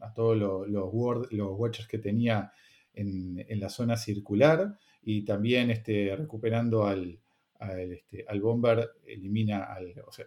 a, 0.01 0.13
todos 0.13 0.37
los, 0.37 0.67
los, 0.69 0.91
los 1.31 1.59
watchers 1.59 1.87
que 1.87 1.97
tenía 1.97 2.51
en, 2.93 3.59
la 3.59 3.69
zona 3.69 3.97
circular, 3.97 4.77
y 5.01 5.23
también 5.23 5.71
este, 5.71 6.15
recuperando 6.15 6.85
al, 6.85 7.19
al, 7.59 7.93
este, 7.93 8.25
Bomber, 8.39 8.91
elimina 9.05 9.63
al, 9.63 9.93
o 10.05 10.11
sea, 10.11 10.25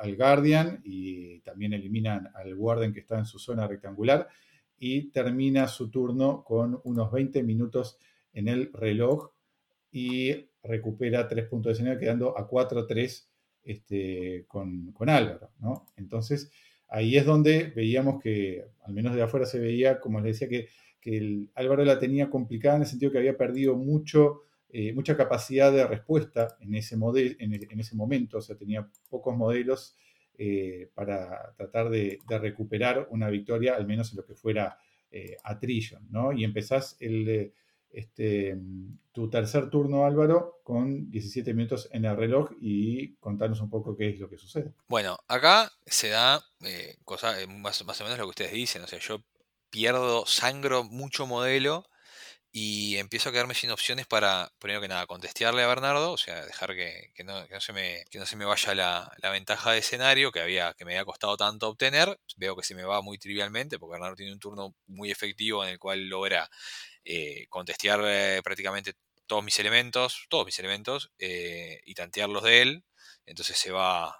al 0.00 0.16
Guardian, 0.16 0.80
y 0.84 1.40
también 1.40 1.72
eliminan 1.72 2.28
al 2.34 2.54
Warden 2.54 2.92
que 2.92 3.00
está 3.00 3.18
en 3.18 3.26
su 3.26 3.38
zona 3.38 3.66
rectangular, 3.66 4.28
y 4.78 5.10
termina 5.10 5.68
su 5.68 5.90
turno 5.90 6.42
con 6.44 6.80
unos 6.84 7.12
20 7.12 7.42
minutos 7.42 7.98
en 8.32 8.48
el 8.48 8.72
reloj 8.72 9.30
y 9.90 10.48
recupera 10.62 11.28
tres 11.28 11.46
puntos 11.48 11.70
de 11.70 11.72
escenario 11.74 12.00
quedando 12.00 12.38
a 12.38 12.48
4-3 12.48 13.26
este, 13.64 14.44
con, 14.48 14.92
con 14.92 15.08
Álvaro. 15.08 15.50
¿no? 15.58 15.86
Entonces 15.96 16.50
ahí 16.88 17.16
es 17.16 17.26
donde 17.26 17.72
veíamos 17.74 18.22
que, 18.22 18.64
al 18.84 18.92
menos 18.92 19.14
de 19.14 19.22
afuera 19.22 19.46
se 19.46 19.58
veía, 19.58 20.00
como 20.00 20.20
les 20.20 20.38
decía, 20.38 20.48
que, 20.48 20.68
que 21.00 21.48
Álvaro 21.54 21.84
la 21.84 21.98
tenía 21.98 22.30
complicada 22.30 22.76
en 22.76 22.82
el 22.82 22.88
sentido 22.88 23.12
que 23.12 23.18
había 23.18 23.36
perdido 23.36 23.76
mucho, 23.76 24.42
eh, 24.68 24.92
mucha 24.92 25.16
capacidad 25.16 25.72
de 25.72 25.86
respuesta 25.86 26.56
en 26.60 26.74
ese, 26.74 26.96
model, 26.96 27.36
en, 27.40 27.54
en 27.54 27.80
ese 27.80 27.96
momento, 27.96 28.38
o 28.38 28.42
sea, 28.42 28.56
tenía 28.56 28.88
pocos 29.08 29.36
modelos 29.36 29.96
eh, 30.38 30.90
para 30.94 31.52
tratar 31.56 31.90
de, 31.90 32.18
de 32.26 32.38
recuperar 32.38 33.06
una 33.10 33.28
victoria, 33.28 33.74
al 33.74 33.86
menos 33.86 34.10
en 34.10 34.16
lo 34.16 34.24
que 34.24 34.34
fuera 34.34 34.78
eh, 35.10 35.36
Attrition, 35.44 36.06
¿no? 36.10 36.32
Y 36.32 36.42
empezás 36.42 36.96
el, 36.98 37.28
eh, 37.28 37.52
este, 37.92 38.58
tu 39.12 39.28
tercer 39.28 39.70
turno, 39.70 40.04
Álvaro, 40.04 40.60
con 40.64 41.10
17 41.10 41.52
minutos 41.54 41.88
en 41.92 42.04
el 42.04 42.16
reloj 42.16 42.50
y 42.60 43.14
contarnos 43.16 43.60
un 43.60 43.70
poco 43.70 43.96
qué 43.96 44.08
es 44.08 44.18
lo 44.18 44.28
que 44.28 44.38
sucede. 44.38 44.72
Bueno, 44.88 45.18
acá 45.28 45.70
se 45.86 46.08
da 46.08 46.42
eh, 46.62 46.96
cosa, 47.04 47.40
eh, 47.40 47.46
más, 47.46 47.84
más 47.84 48.00
o 48.00 48.04
menos 48.04 48.18
lo 48.18 48.24
que 48.24 48.30
ustedes 48.30 48.52
dicen. 48.52 48.82
O 48.82 48.86
sea, 48.86 48.98
yo 48.98 49.22
pierdo, 49.70 50.24
sangro 50.26 50.84
mucho 50.84 51.26
modelo 51.26 51.84
y 52.54 52.98
empiezo 52.98 53.30
a 53.30 53.32
quedarme 53.32 53.54
sin 53.54 53.70
opciones 53.70 54.06
para, 54.06 54.52
primero 54.58 54.82
que 54.82 54.88
nada, 54.88 55.06
contestearle 55.06 55.62
a 55.62 55.66
Bernardo, 55.66 56.12
o 56.12 56.18
sea, 56.18 56.44
dejar 56.44 56.74
que, 56.74 57.10
que 57.14 57.24
no, 57.24 57.46
se, 57.60 57.72
me, 57.72 58.04
que 58.10 58.18
no 58.18 58.26
se 58.26 58.36
me 58.36 58.44
vaya 58.44 58.74
la, 58.74 59.10
la, 59.22 59.30
ventaja 59.30 59.72
de 59.72 59.78
escenario 59.78 60.32
que, 60.32 60.40
había, 60.40 60.74
que 60.74 60.84
me 60.84 60.92
había 60.92 61.06
costado 61.06 61.38
tanto 61.38 61.68
obtener. 61.68 62.20
Veo 62.36 62.54
que 62.54 62.62
se 62.62 62.74
me 62.74 62.84
va 62.84 63.00
muy 63.00 63.16
trivialmente, 63.16 63.78
porque 63.78 63.92
Bernardo 63.92 64.16
tiene 64.16 64.32
un 64.32 64.38
turno 64.38 64.74
muy 64.86 65.10
efectivo 65.10 65.64
en 65.64 65.70
el 65.70 65.78
cual 65.78 66.08
logra 66.08 66.50
eh, 67.04 67.46
contestear 67.48 68.00
eh, 68.04 68.40
prácticamente 68.44 68.92
todos 69.26 69.44
mis 69.44 69.58
elementos, 69.58 70.26
todos 70.28 70.44
mis 70.44 70.58
elementos, 70.58 71.10
eh, 71.18 71.80
y 71.84 71.94
tantearlos 71.94 72.42
de 72.42 72.62
él. 72.62 72.84
Entonces 73.24 73.56
se 73.56 73.70
va, 73.70 74.14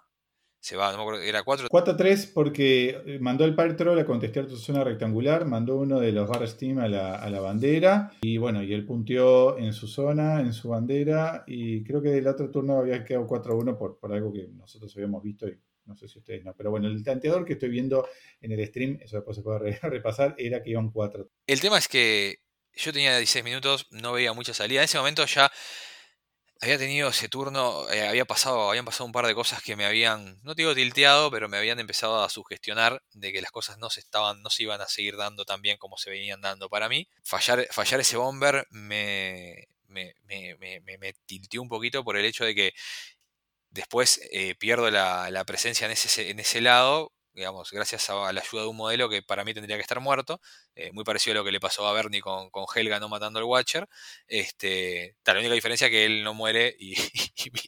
se 0.60 0.76
va, 0.76 0.90
no 0.90 0.98
me 0.98 1.02
acuerdo, 1.02 1.22
era 1.22 1.42
4. 1.42 1.68
4 1.68 1.96
3 1.96 2.26
porque 2.26 3.18
mandó 3.20 3.44
el 3.44 3.54
Patrol 3.54 3.98
a 3.98 4.06
contestar 4.06 4.46
tu 4.46 4.56
zona 4.56 4.84
rectangular, 4.84 5.44
mandó 5.44 5.76
uno 5.76 6.00
de 6.00 6.12
los 6.12 6.28
Bar 6.28 6.46
Steam 6.48 6.78
a 6.78 6.88
la, 6.88 7.16
a 7.16 7.28
la, 7.30 7.40
bandera 7.40 8.12
y 8.22 8.38
bueno, 8.38 8.62
y 8.62 8.72
él 8.72 8.86
punteó 8.86 9.58
en 9.58 9.72
su 9.72 9.88
zona, 9.88 10.40
en 10.40 10.52
su 10.52 10.68
bandera 10.68 11.44
y 11.46 11.82
creo 11.84 12.00
que 12.00 12.10
del 12.10 12.28
otro 12.28 12.50
turno 12.50 12.78
había 12.78 13.04
quedado 13.04 13.26
4-1 13.26 13.76
por, 13.76 13.98
por 13.98 14.12
algo 14.12 14.32
que 14.32 14.48
nosotros 14.48 14.94
habíamos 14.96 15.22
visto 15.22 15.48
y 15.48 15.58
no 15.86 15.96
sé 15.96 16.08
si 16.08 16.18
ustedes 16.18 16.44
no, 16.44 16.54
pero 16.54 16.70
bueno, 16.70 16.88
el 16.88 17.02
tanteador 17.02 17.44
que 17.44 17.54
estoy 17.54 17.68
viendo 17.68 18.06
en 18.40 18.52
el 18.52 18.66
stream, 18.66 18.98
eso 19.02 19.16
después 19.16 19.36
se 19.36 19.42
puede 19.42 19.78
repasar, 19.82 20.34
era 20.38 20.62
que 20.62 20.70
iban 20.70 20.90
4. 20.90 21.28
El 21.46 21.60
tema 21.60 21.78
es 21.78 21.88
que 21.88 22.36
yo 22.74 22.92
tenía 22.92 23.16
16 23.16 23.44
minutos, 23.44 23.86
no 23.90 24.12
veía 24.12 24.32
mucha 24.32 24.54
salida, 24.54 24.80
en 24.80 24.84
ese 24.84 24.98
momento 24.98 25.24
ya 25.26 25.50
había 26.62 26.78
tenido 26.78 27.08
ese 27.08 27.28
turno, 27.28 27.90
eh, 27.90 28.06
había 28.06 28.24
pasado, 28.24 28.70
habían 28.70 28.84
pasado 28.84 29.04
un 29.04 29.12
par 29.12 29.26
de 29.26 29.34
cosas 29.34 29.60
que 29.62 29.74
me 29.74 29.84
habían, 29.84 30.38
no 30.44 30.54
digo 30.54 30.72
tilteado, 30.74 31.28
pero 31.28 31.48
me 31.48 31.56
habían 31.56 31.80
empezado 31.80 32.22
a 32.22 32.28
sugestionar 32.28 33.02
de 33.12 33.32
que 33.32 33.42
las 33.42 33.50
cosas 33.50 33.78
no 33.78 33.90
se 33.90 33.98
estaban, 33.98 34.42
no 34.42 34.48
se 34.48 34.62
iban 34.62 34.80
a 34.80 34.86
seguir 34.86 35.16
dando 35.16 35.44
tan 35.44 35.60
bien 35.60 35.76
como 35.76 35.98
se 35.98 36.10
venían 36.10 36.40
dando 36.40 36.68
para 36.68 36.88
mí. 36.88 37.08
Fallar, 37.24 37.66
fallar 37.72 37.98
ese 37.98 38.16
bomber 38.16 38.64
me, 38.70 39.66
me, 39.88 40.14
me, 40.24 40.56
me, 40.80 41.12
tilteó 41.26 41.62
un 41.62 41.68
poquito 41.68 42.04
por 42.04 42.16
el 42.16 42.24
hecho 42.24 42.44
de 42.44 42.54
que 42.54 42.72
después 43.70 44.20
eh, 44.30 44.54
pierdo 44.54 44.88
la, 44.88 45.30
la, 45.32 45.44
presencia 45.44 45.86
en 45.86 45.92
ese, 45.92 46.30
en 46.30 46.38
ese 46.38 46.60
lado 46.60 47.12
digamos, 47.32 47.70
gracias 47.70 48.10
a 48.10 48.32
la 48.32 48.40
ayuda 48.40 48.62
de 48.62 48.68
un 48.68 48.76
modelo 48.76 49.08
que 49.08 49.22
para 49.22 49.44
mí 49.44 49.54
tendría 49.54 49.76
que 49.76 49.82
estar 49.82 50.00
muerto, 50.00 50.40
eh, 50.74 50.92
muy 50.92 51.04
parecido 51.04 51.32
a 51.32 51.38
lo 51.38 51.44
que 51.44 51.52
le 51.52 51.60
pasó 51.60 51.86
a 51.86 51.92
Bernie 51.92 52.20
con, 52.20 52.50
con 52.50 52.64
Helga 52.74 53.00
no 53.00 53.08
matando 53.08 53.38
al 53.38 53.44
Watcher. 53.44 53.88
Este, 54.26 55.16
la 55.24 55.34
única 55.34 55.54
diferencia 55.54 55.86
es 55.86 55.90
que 55.90 56.04
él 56.04 56.24
no 56.24 56.34
muere 56.34 56.74
y, 56.78 56.94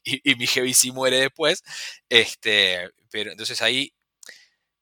y, 0.05 0.35
mi 0.37 0.47
Heavy 0.47 0.75
sí 0.75 0.93
muere 0.93 1.19
después. 1.19 1.63
Este, 2.09 2.91
pero 3.11 3.31
entonces 3.33 3.63
ahí 3.63 3.93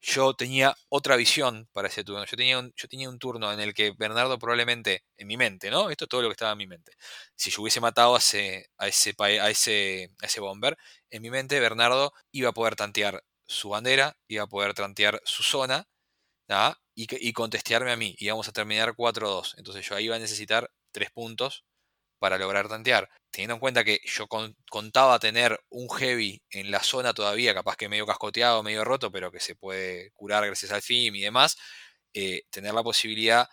yo 0.02 0.34
tenía 0.34 0.74
otra 0.88 1.16
visión 1.16 1.68
para 1.72 1.88
ese 1.88 2.02
turno. 2.04 2.24
Yo 2.24 2.36
tenía, 2.36 2.58
un, 2.58 2.72
yo 2.76 2.88
tenía 2.88 3.08
un 3.08 3.18
turno 3.20 3.52
en 3.52 3.60
el 3.60 3.72
que 3.72 3.92
Bernardo 3.96 4.38
probablemente, 4.38 5.04
en 5.16 5.28
mi 5.28 5.36
mente, 5.36 5.70
¿no? 5.70 5.90
Esto 5.90 6.04
es 6.06 6.08
todo 6.08 6.22
lo 6.22 6.28
que 6.28 6.32
estaba 6.32 6.52
en 6.52 6.58
mi 6.58 6.66
mente. 6.66 6.92
Si 7.36 7.50
yo 7.50 7.62
hubiese 7.62 7.80
matado 7.80 8.16
ese, 8.16 8.66
a 8.78 8.88
ese, 8.88 9.14
a 9.18 9.50
ese, 9.50 10.10
a 10.20 10.26
ese 10.26 10.40
bomber, 10.40 10.76
en 11.10 11.22
mi 11.22 11.30
mente 11.30 11.60
Bernardo 11.60 12.12
iba 12.32 12.48
a 12.50 12.52
poder 12.52 12.74
tantear 12.74 13.22
su 13.46 13.70
bandera, 13.70 14.16
iba 14.28 14.44
a 14.44 14.46
poder 14.46 14.74
tantear 14.74 15.20
su 15.24 15.42
zona 15.42 15.86
y, 16.94 17.32
contestearme 17.32 17.92
a 17.92 17.96
mí. 17.96 18.14
Y 18.18 18.28
vamos 18.28 18.48
a 18.48 18.52
terminar 18.52 18.94
4-2. 18.94 19.54
Entonces 19.56 19.88
yo 19.88 19.96
ahí 19.96 20.06
iba 20.06 20.16
a 20.16 20.18
necesitar 20.18 20.70
3 20.92 21.10
puntos 21.10 21.64
para 22.18 22.38
lograr 22.38 22.68
tantear. 22.68 23.10
Teniendo 23.30 23.54
en 23.54 23.60
cuenta 23.60 23.84
que 23.84 24.00
yo 24.04 24.28
contaba 24.70 25.18
tener 25.18 25.58
un 25.70 25.88
heavy 25.90 26.42
en 26.50 26.70
la 26.70 26.82
zona 26.82 27.14
todavía, 27.14 27.54
capaz 27.54 27.76
que 27.76 27.88
medio 27.88 28.06
cascoteado, 28.06 28.62
medio 28.62 28.84
roto, 28.84 29.10
pero 29.10 29.32
que 29.32 29.40
se 29.40 29.56
puede 29.56 30.10
curar 30.12 30.46
gracias 30.46 30.72
al 30.72 30.82
FIM 30.82 31.16
y 31.16 31.22
demás, 31.22 31.56
eh, 32.14 32.42
tener 32.50 32.74
la 32.74 32.82
posibilidad 32.82 33.48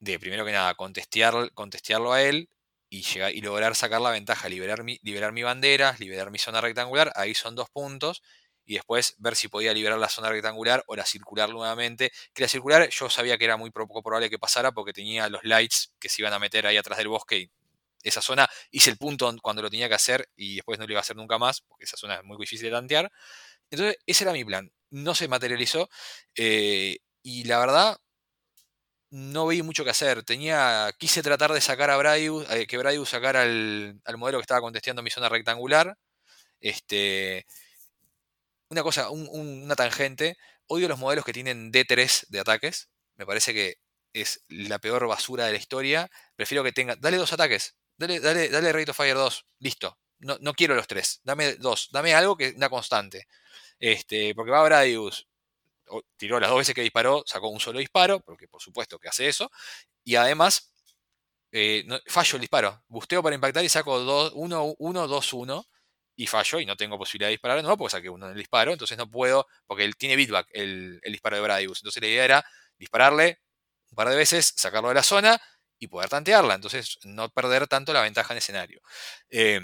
de, 0.00 0.18
primero 0.18 0.44
que 0.44 0.52
nada, 0.52 0.74
contestear, 0.74 1.52
contestearlo 1.54 2.12
a 2.12 2.22
él 2.22 2.50
y, 2.90 3.02
llegar, 3.02 3.34
y 3.34 3.40
lograr 3.40 3.74
sacar 3.76 4.00
la 4.00 4.10
ventaja, 4.10 4.48
liberar 4.48 4.84
mi, 4.84 4.98
liberar 5.02 5.32
mi 5.32 5.42
bandera, 5.42 5.96
liberar 5.98 6.30
mi 6.30 6.38
zona 6.38 6.60
rectangular, 6.60 7.12
ahí 7.16 7.34
son 7.34 7.54
dos 7.54 7.70
puntos, 7.70 8.22
y 8.68 8.74
después 8.74 9.14
ver 9.16 9.34
si 9.34 9.48
podía 9.48 9.72
liberar 9.72 9.98
la 9.98 10.10
zona 10.10 10.28
rectangular 10.28 10.84
o 10.88 10.94
la 10.94 11.06
circular 11.06 11.48
nuevamente. 11.48 12.12
Que 12.34 12.42
la 12.42 12.48
circular 12.48 12.86
yo 12.90 13.08
sabía 13.08 13.38
que 13.38 13.46
era 13.46 13.56
muy 13.56 13.70
poco 13.70 14.02
probable 14.02 14.28
que 14.28 14.38
pasara 14.38 14.72
porque 14.72 14.92
tenía 14.92 15.30
los 15.30 15.42
lights 15.42 15.94
que 15.98 16.10
se 16.10 16.20
iban 16.20 16.34
a 16.34 16.38
meter 16.38 16.66
ahí 16.66 16.76
atrás 16.76 16.98
del 16.98 17.08
bosque 17.08 17.38
y 17.38 17.50
esa 18.02 18.20
zona 18.20 18.46
hice 18.70 18.90
el 18.90 18.98
punto 18.98 19.34
cuando 19.42 19.62
lo 19.62 19.70
tenía 19.70 19.88
que 19.88 19.94
hacer 19.94 20.28
y 20.36 20.56
después 20.56 20.78
no 20.78 20.86
lo 20.86 20.92
iba 20.92 21.00
a 21.00 21.02
hacer 21.02 21.16
nunca 21.16 21.38
más 21.38 21.62
porque 21.62 21.86
esa 21.86 21.96
zona 21.96 22.16
es 22.16 22.24
muy 22.24 22.36
difícil 22.38 22.66
de 22.66 22.72
tantear. 22.72 23.10
Entonces 23.70 23.96
ese 24.04 24.24
era 24.24 24.34
mi 24.34 24.44
plan. 24.44 24.70
No 24.90 25.14
se 25.14 25.28
materializó 25.28 25.88
eh, 26.36 26.98
y 27.22 27.44
la 27.44 27.60
verdad 27.60 27.96
no 29.10 29.46
vi 29.46 29.62
mucho 29.62 29.82
que 29.82 29.90
hacer. 29.90 30.24
Tenía, 30.24 30.92
quise 30.98 31.22
tratar 31.22 31.52
de 31.52 31.62
sacar 31.62 31.88
a 31.88 31.96
Bradius, 31.96 32.46
eh, 32.50 32.66
que 32.66 32.76
Bradius 32.76 33.08
sacara 33.08 33.42
al, 33.42 33.98
al 34.04 34.18
modelo 34.18 34.38
que 34.38 34.42
estaba 34.42 34.60
contestando 34.60 35.02
mi 35.02 35.10
zona 35.10 35.30
rectangular. 35.30 35.96
Este, 36.60 37.46
una 38.70 38.82
cosa, 38.82 39.10
una 39.10 39.76
tangente. 39.76 40.36
Odio 40.66 40.88
los 40.88 40.98
modelos 40.98 41.24
que 41.24 41.32
tienen 41.32 41.72
D3 41.72 42.26
de 42.28 42.40
ataques. 42.40 42.90
Me 43.16 43.26
parece 43.26 43.54
que 43.54 43.76
es 44.12 44.44
la 44.48 44.78
peor 44.78 45.06
basura 45.06 45.46
de 45.46 45.52
la 45.52 45.58
historia. 45.58 46.10
Prefiero 46.36 46.62
que 46.64 46.72
tenga. 46.72 46.96
Dale 46.96 47.16
dos 47.16 47.32
ataques. 47.32 47.76
Dale, 47.96 48.20
dale, 48.20 48.48
dale 48.48 48.72
Rate 48.72 48.90
of 48.90 48.96
Fire 48.96 49.14
2. 49.14 49.46
Listo. 49.60 49.98
No, 50.20 50.36
no, 50.40 50.52
quiero 50.54 50.74
los 50.74 50.86
tres. 50.86 51.20
Dame 51.24 51.54
dos. 51.56 51.88
Dame 51.92 52.14
algo 52.14 52.36
que 52.36 52.50
una 52.56 52.68
constante. 52.68 53.26
Este, 53.78 54.34
porque 54.34 54.50
va 54.50 54.62
Bradius. 54.64 55.26
Tiró 56.16 56.38
las 56.38 56.50
dos 56.50 56.58
veces 56.58 56.74
que 56.74 56.82
disparó, 56.82 57.22
sacó 57.26 57.48
un 57.48 57.60
solo 57.60 57.78
disparo, 57.78 58.20
porque 58.20 58.46
por 58.46 58.60
supuesto 58.60 58.98
que 58.98 59.08
hace 59.08 59.26
eso. 59.28 59.50
Y 60.04 60.16
además, 60.16 60.70
eh, 61.52 61.86
fallo 62.06 62.36
el 62.36 62.42
disparo. 62.42 62.84
Busteo 62.88 63.22
para 63.22 63.34
impactar 63.34 63.64
y 63.64 63.68
saco 63.68 63.98
1, 64.34 64.74
1, 64.78 65.08
2, 65.08 65.32
1 65.32 65.66
y 66.18 66.26
fallo 66.26 66.58
y 66.58 66.66
no 66.66 66.76
tengo 66.76 66.98
posibilidad 66.98 67.28
de 67.28 67.34
disparar 67.34 67.62
no 67.62 67.76
porque 67.76 67.92
saqué 67.92 68.10
uno 68.10 68.26
en 68.26 68.32
el 68.32 68.38
disparo, 68.38 68.72
entonces 68.72 68.98
no 68.98 69.08
puedo, 69.08 69.46
porque 69.66 69.84
él 69.84 69.96
tiene 69.96 70.16
beatback 70.16 70.48
el, 70.50 70.98
el 71.02 71.12
disparo 71.12 71.36
de 71.36 71.42
Bradius. 71.42 71.78
Entonces 71.78 72.02
la 72.02 72.08
idea 72.08 72.24
era 72.24 72.44
dispararle 72.76 73.38
un 73.90 73.94
par 73.96 74.08
de 74.08 74.16
veces, 74.16 74.52
sacarlo 74.56 74.88
de 74.88 74.96
la 74.96 75.04
zona 75.04 75.40
y 75.78 75.86
poder 75.86 76.10
tantearla, 76.10 76.54
entonces 76.54 76.98
no 77.04 77.28
perder 77.30 77.68
tanto 77.68 77.92
la 77.92 78.02
ventaja 78.02 78.34
en 78.34 78.38
escenario. 78.38 78.80
Eh, 79.30 79.60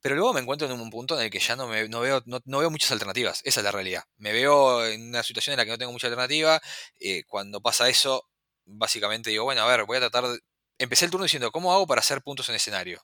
pero 0.00 0.14
luego 0.14 0.32
me 0.32 0.40
encuentro 0.40 0.66
en 0.66 0.80
un 0.80 0.88
punto 0.88 1.14
en 1.18 1.26
el 1.26 1.30
que 1.30 1.40
ya 1.40 1.56
no, 1.56 1.66
me, 1.68 1.86
no, 1.88 2.00
veo, 2.00 2.22
no, 2.24 2.58
veo 2.58 2.70
muchas 2.70 2.90
alternativas, 2.92 3.42
esa 3.44 3.60
es 3.60 3.64
la 3.64 3.70
realidad. 3.70 4.04
Me 4.16 4.32
veo 4.32 4.86
en 4.86 5.08
una 5.10 5.22
situación 5.22 5.52
en 5.52 5.58
la 5.58 5.66
que 5.66 5.72
no 5.72 5.78
tengo 5.78 5.92
mucha 5.92 6.06
alternativa, 6.06 6.58
eh, 6.98 7.24
cuando 7.26 7.60
pasa 7.60 7.86
eso, 7.90 8.26
básicamente 8.64 9.28
digo, 9.28 9.44
bueno, 9.44 9.62
a 9.62 9.66
ver, 9.66 9.84
voy 9.84 9.98
a 9.98 10.00
tratar 10.00 10.26
de... 10.26 10.38
Empecé 10.78 11.04
el 11.04 11.10
turno 11.10 11.24
diciendo, 11.24 11.52
¿cómo 11.52 11.74
hago 11.74 11.86
para 11.86 12.00
hacer 12.00 12.22
puntos 12.22 12.48
en 12.48 12.54
escenario? 12.54 13.02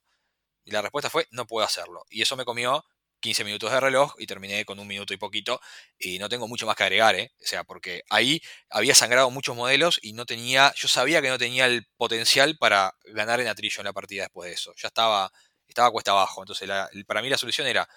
Y 0.67 0.73
la 0.73 0.83
respuesta 0.83 1.09
fue, 1.09 1.27
no 1.31 1.47
puedo 1.47 1.65
hacerlo. 1.65 2.05
Y 2.11 2.21
eso 2.21 2.37
me 2.37 2.45
comió 2.45 2.85
15 3.21 3.45
minutos 3.45 3.71
de 3.71 3.81
reloj 3.81 4.15
y 4.19 4.27
terminé 4.27 4.65
con 4.65 4.79
un 4.79 4.87
minuto 4.87 5.15
y 5.15 5.17
poquito 5.17 5.61
y 5.99 6.19
no 6.19 6.29
tengo 6.29 6.49
mucho 6.49 6.67
más 6.67 6.77
que 6.77 6.83
agregar, 6.83 7.15
¿eh? 7.15 7.33
O 7.41 7.47
sea, 7.47 7.65
porque 7.65 8.03
ahí 8.11 8.43
había 8.69 8.95
sangrado 8.95 9.31
muchos 9.31 9.57
modelos 9.57 9.99
y 10.03 10.13
no 10.13 10.27
tenía, 10.27 10.73
yo 10.77 10.89
sabía 10.89 11.23
que 11.23 11.31
no 11.31 11.39
tenía 11.39 11.67
el 11.67 11.87
potencial 11.97 12.57
para 12.59 12.93
ganar 13.05 13.41
en 13.41 13.49
atrillo 13.49 13.81
en 13.81 13.87
la 13.87 13.93
partida 13.93 14.25
después 14.25 14.49
de 14.51 14.55
eso. 14.55 14.75
Ya 14.77 14.89
estaba, 14.89 15.31
estaba 15.67 15.91
cuesta 15.91 16.11
abajo. 16.11 16.43
Entonces, 16.43 16.69
para 17.07 17.23
mí 17.23 17.31
la 17.31 17.39
solución 17.39 17.67
era 17.67 17.89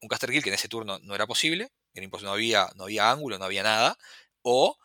un 0.00 0.08
caster 0.08 0.30
kill 0.30 0.42
que 0.42 0.50
en 0.50 0.54
ese 0.56 0.68
turno 0.68 0.98
no 0.98 1.14
era 1.14 1.26
posible, 1.26 1.70
no 2.22 2.32
había, 2.32 2.68
no 2.76 2.84
había 2.84 3.10
ángulo, 3.10 3.38
no 3.38 3.44
había 3.44 3.62
nada, 3.62 3.96
o 4.42 4.76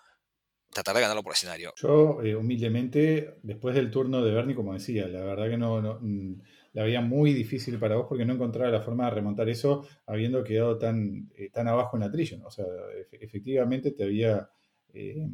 tratar 0.72 0.96
de 0.96 1.02
ganarlo 1.02 1.24
por 1.24 1.34
escenario. 1.34 1.74
Yo, 1.76 2.22
eh, 2.24 2.36
humildemente, 2.36 3.38
después 3.44 3.76
del 3.76 3.92
turno 3.92 4.24
de 4.24 4.32
Bernie, 4.32 4.56
como 4.56 4.74
decía, 4.74 5.08
la 5.08 5.22
verdad 5.22 5.50
que 5.50 5.58
no, 5.58 5.82
no 5.82 6.00
mm, 6.00 6.42
la 6.74 6.84
veía 6.84 7.02
muy 7.02 7.34
difícil 7.34 7.78
para 7.80 7.96
vos 7.96 8.06
porque 8.08 8.26
no 8.26 8.34
encontraba 8.34 8.72
la 8.72 8.82
forma 8.82 9.06
de 9.06 9.12
remontar 9.12 9.50
eso 9.50 9.86
habiendo 10.06 10.44
quedado 10.44 10.78
tan, 10.78 11.30
eh, 11.36 11.50
tan 11.50 11.68
abajo 11.68 11.98
en 11.98 12.02
la 12.02 12.12
trillon. 12.12 12.44
O 12.46 12.52
sea, 12.52 12.66
efectivamente 13.12 13.92
te 13.92 14.04
había, 14.04 14.50
eh, 14.94 15.28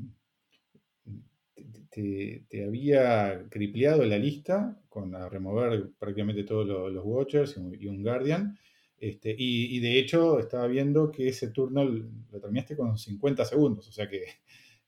te, 1.89 2.65
había 2.65 3.45
cripleado 3.49 4.03
la 4.05 4.17
lista 4.17 4.79
con 4.89 5.13
a 5.15 5.29
remover 5.29 5.91
prácticamente 5.99 6.43
todos 6.43 6.91
los, 6.91 7.05
Watchers 7.05 7.55
y 7.79 7.87
un 7.87 8.01
Guardian. 8.01 8.57
Este, 8.99 9.35
y, 9.37 9.79
de 9.79 9.99
hecho 9.99 10.39
estaba 10.39 10.65
viendo 10.65 11.11
que 11.11 11.27
ese 11.27 11.51
turno 11.51 11.83
lo 11.85 12.39
terminaste 12.41 12.75
con 12.75 12.97
50 12.97 13.45
segundos, 13.45 13.87
o 13.87 13.91
sea 13.91 14.09
que 14.09 14.23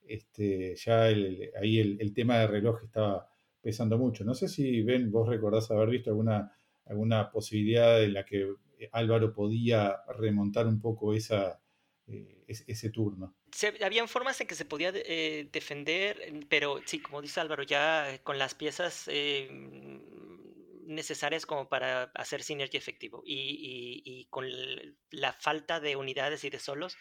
este, 0.07 0.75
ya 0.75 1.03
ahí 1.03 1.77
el, 1.79 2.01
el 2.01 2.11
tema 2.11 2.39
de 2.39 2.47
reloj 2.47 2.83
estaba 2.83 3.27
pesando 3.61 3.97
mucho. 3.97 4.23
No 4.23 4.33
sé 4.33 4.47
si, 4.47 4.81
Ben, 4.83 5.11
vos 5.11 5.27
recordás 5.27 5.69
haber 5.71 5.89
visto 5.89 6.09
alguna, 6.11 6.51
alguna 6.85 7.29
posibilidad 7.31 8.01
en 8.03 8.13
la 8.13 8.25
que 8.25 8.53
Álvaro 8.91 9.33
podía 9.33 9.97
remontar 10.17 10.67
un 10.67 10.79
poco 10.79 11.13
esa, 11.13 11.61
eh, 12.07 12.43
ese 12.47 12.89
turno. 12.89 13.35
se- 13.51 13.83
habían 13.83 14.07
formas 14.07 14.39
en 14.41 14.47
que 14.47 14.55
se 14.55 14.65
podía 14.65 14.91
eh, 14.95 15.49
defender, 15.51 16.21
en- 16.21 16.47
pero 16.47 16.79
sí, 16.85 16.99
como 17.01 17.21
dice 17.21 17.39
Álvaro, 17.41 17.63
ya 17.63 18.13
eh, 18.13 18.19
con 18.23 18.37
las 18.37 18.53
piezas 18.55 19.05
eh, 19.07 19.49
necesarias 20.85 21.45
como 21.45 21.67
para 21.69 22.03
hacer 22.15 22.41
Synergy 22.43 22.77
efectivo 22.77 23.21
y, 23.25 23.35
y- 23.35 24.01
y 24.05 24.25
con 24.25 24.45
la 25.11 25.33
falta 25.33 25.79
de 25.79 25.95
unidades 25.95 26.43
y 26.43 26.49
de 26.49 26.59
solos, 26.59 26.95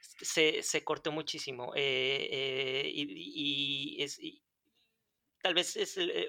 se, 0.00 0.62
se 0.62 0.84
cortó 0.84 1.12
muchísimo. 1.12 1.72
eh, 1.74 2.28
eh, 2.30 2.90
y, 2.92 3.96
y 3.98 4.02
es, 4.02 4.18
tal 5.42 5.54
vez 5.54 5.76
es, 5.76 5.96
eh, 5.98 6.28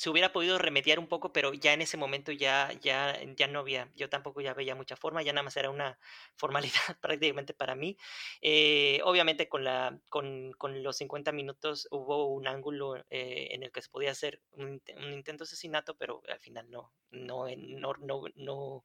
se 0.00 0.08
hubiera 0.08 0.32
podido 0.32 0.56
remediar 0.56 0.98
un 0.98 1.08
poco, 1.08 1.30
pero 1.30 1.52
ya 1.52 1.74
en 1.74 1.82
ese 1.82 1.98
momento 1.98 2.32
ya, 2.32 2.72
ya, 2.80 3.18
ya 3.36 3.46
no 3.48 3.58
había, 3.60 3.92
yo 3.94 4.08
tampoco 4.08 4.40
ya 4.40 4.54
veía 4.54 4.74
mucha 4.74 4.96
forma, 4.96 5.22
ya 5.22 5.34
nada 5.34 5.42
más 5.42 5.58
era 5.58 5.68
una 5.68 5.98
formalidad 6.36 6.98
prácticamente 7.02 7.52
para 7.52 7.74
mí. 7.74 7.98
Eh, 8.40 9.02
obviamente 9.04 9.50
con, 9.50 9.62
la, 9.62 10.00
con, 10.08 10.52
con 10.52 10.82
los 10.82 10.96
50 10.96 11.32
minutos 11.32 11.86
hubo 11.90 12.28
un 12.28 12.46
ángulo 12.46 12.96
eh, 13.10 13.48
en 13.50 13.62
el 13.62 13.72
que 13.72 13.82
se 13.82 13.90
podía 13.90 14.12
hacer 14.12 14.40
un, 14.52 14.82
un 14.96 15.12
intento 15.12 15.44
de 15.44 15.48
asesinato, 15.48 15.94
pero 15.98 16.22
al 16.30 16.40
final 16.40 16.70
no, 16.70 16.94
no, 17.10 17.44
no, 17.58 17.92
no, 17.98 18.22
no, 18.36 18.84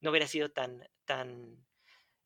no 0.00 0.10
hubiera 0.10 0.26
sido 0.26 0.50
tan, 0.50 0.82
tan, 1.04 1.64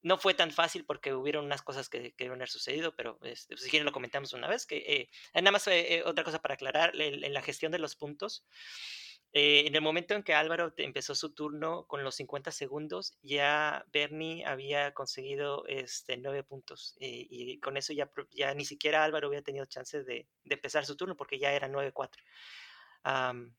no 0.03 0.18
fue 0.18 0.34
tan 0.34 0.51
fácil 0.51 0.84
porque 0.84 1.14
hubieron 1.14 1.44
unas 1.44 1.62
cosas 1.62 1.88
que, 1.88 2.12
que 2.14 2.26
haber 2.26 2.48
sucedido, 2.48 2.94
pero 2.94 3.18
este, 3.22 3.57
si 3.57 3.70
quieren 3.70 3.86
lo 3.86 3.92
comentamos 3.92 4.32
una 4.32 4.48
vez. 4.48 4.66
Que, 4.66 4.78
eh, 4.78 5.11
nada 5.34 5.53
más 5.53 5.66
eh, 5.68 5.96
eh, 5.96 6.03
otra 6.05 6.24
cosa 6.24 6.40
para 6.40 6.55
aclarar, 6.55 6.92
en, 6.94 7.32
la 7.32 7.42
gestión 7.42 7.72
de 7.72 7.78
los 7.78 7.96
puntos, 7.96 8.44
eh, 9.32 9.64
en 9.66 9.76
el 9.76 9.80
momento 9.80 10.14
en 10.14 10.24
que 10.24 10.34
Álvaro 10.34 10.72
empezó 10.76 11.14
su 11.14 11.32
turno 11.32 11.86
con 11.86 12.03
los 12.03 12.16
50 12.16 12.51
segundos, 12.51 13.16
ya 13.22 13.84
Bernie 13.92 14.44
había 14.44 14.92
conseguido 14.92 15.66
este, 15.68 16.16
9 16.16 16.42
puntos 16.42 16.96
eh, 16.98 17.26
y 17.30 17.61
con 17.61 17.76
eso 17.76 17.92
ya, 17.92 18.11
ya 18.32 18.55
ni 18.55 18.64
siquiera 18.64 19.05
Álvaro 19.05 19.28
había 19.28 19.42
tenido 19.42 19.66
chance 19.66 20.03
de, 20.03 20.26
de 20.44 20.55
empezar 20.55 20.84
su 20.84 20.96
turno 20.96 21.16
porque 21.16 21.38
ya 21.38 21.53
era 21.53 21.68
9-4. 21.68 22.11
Am, 23.05 23.55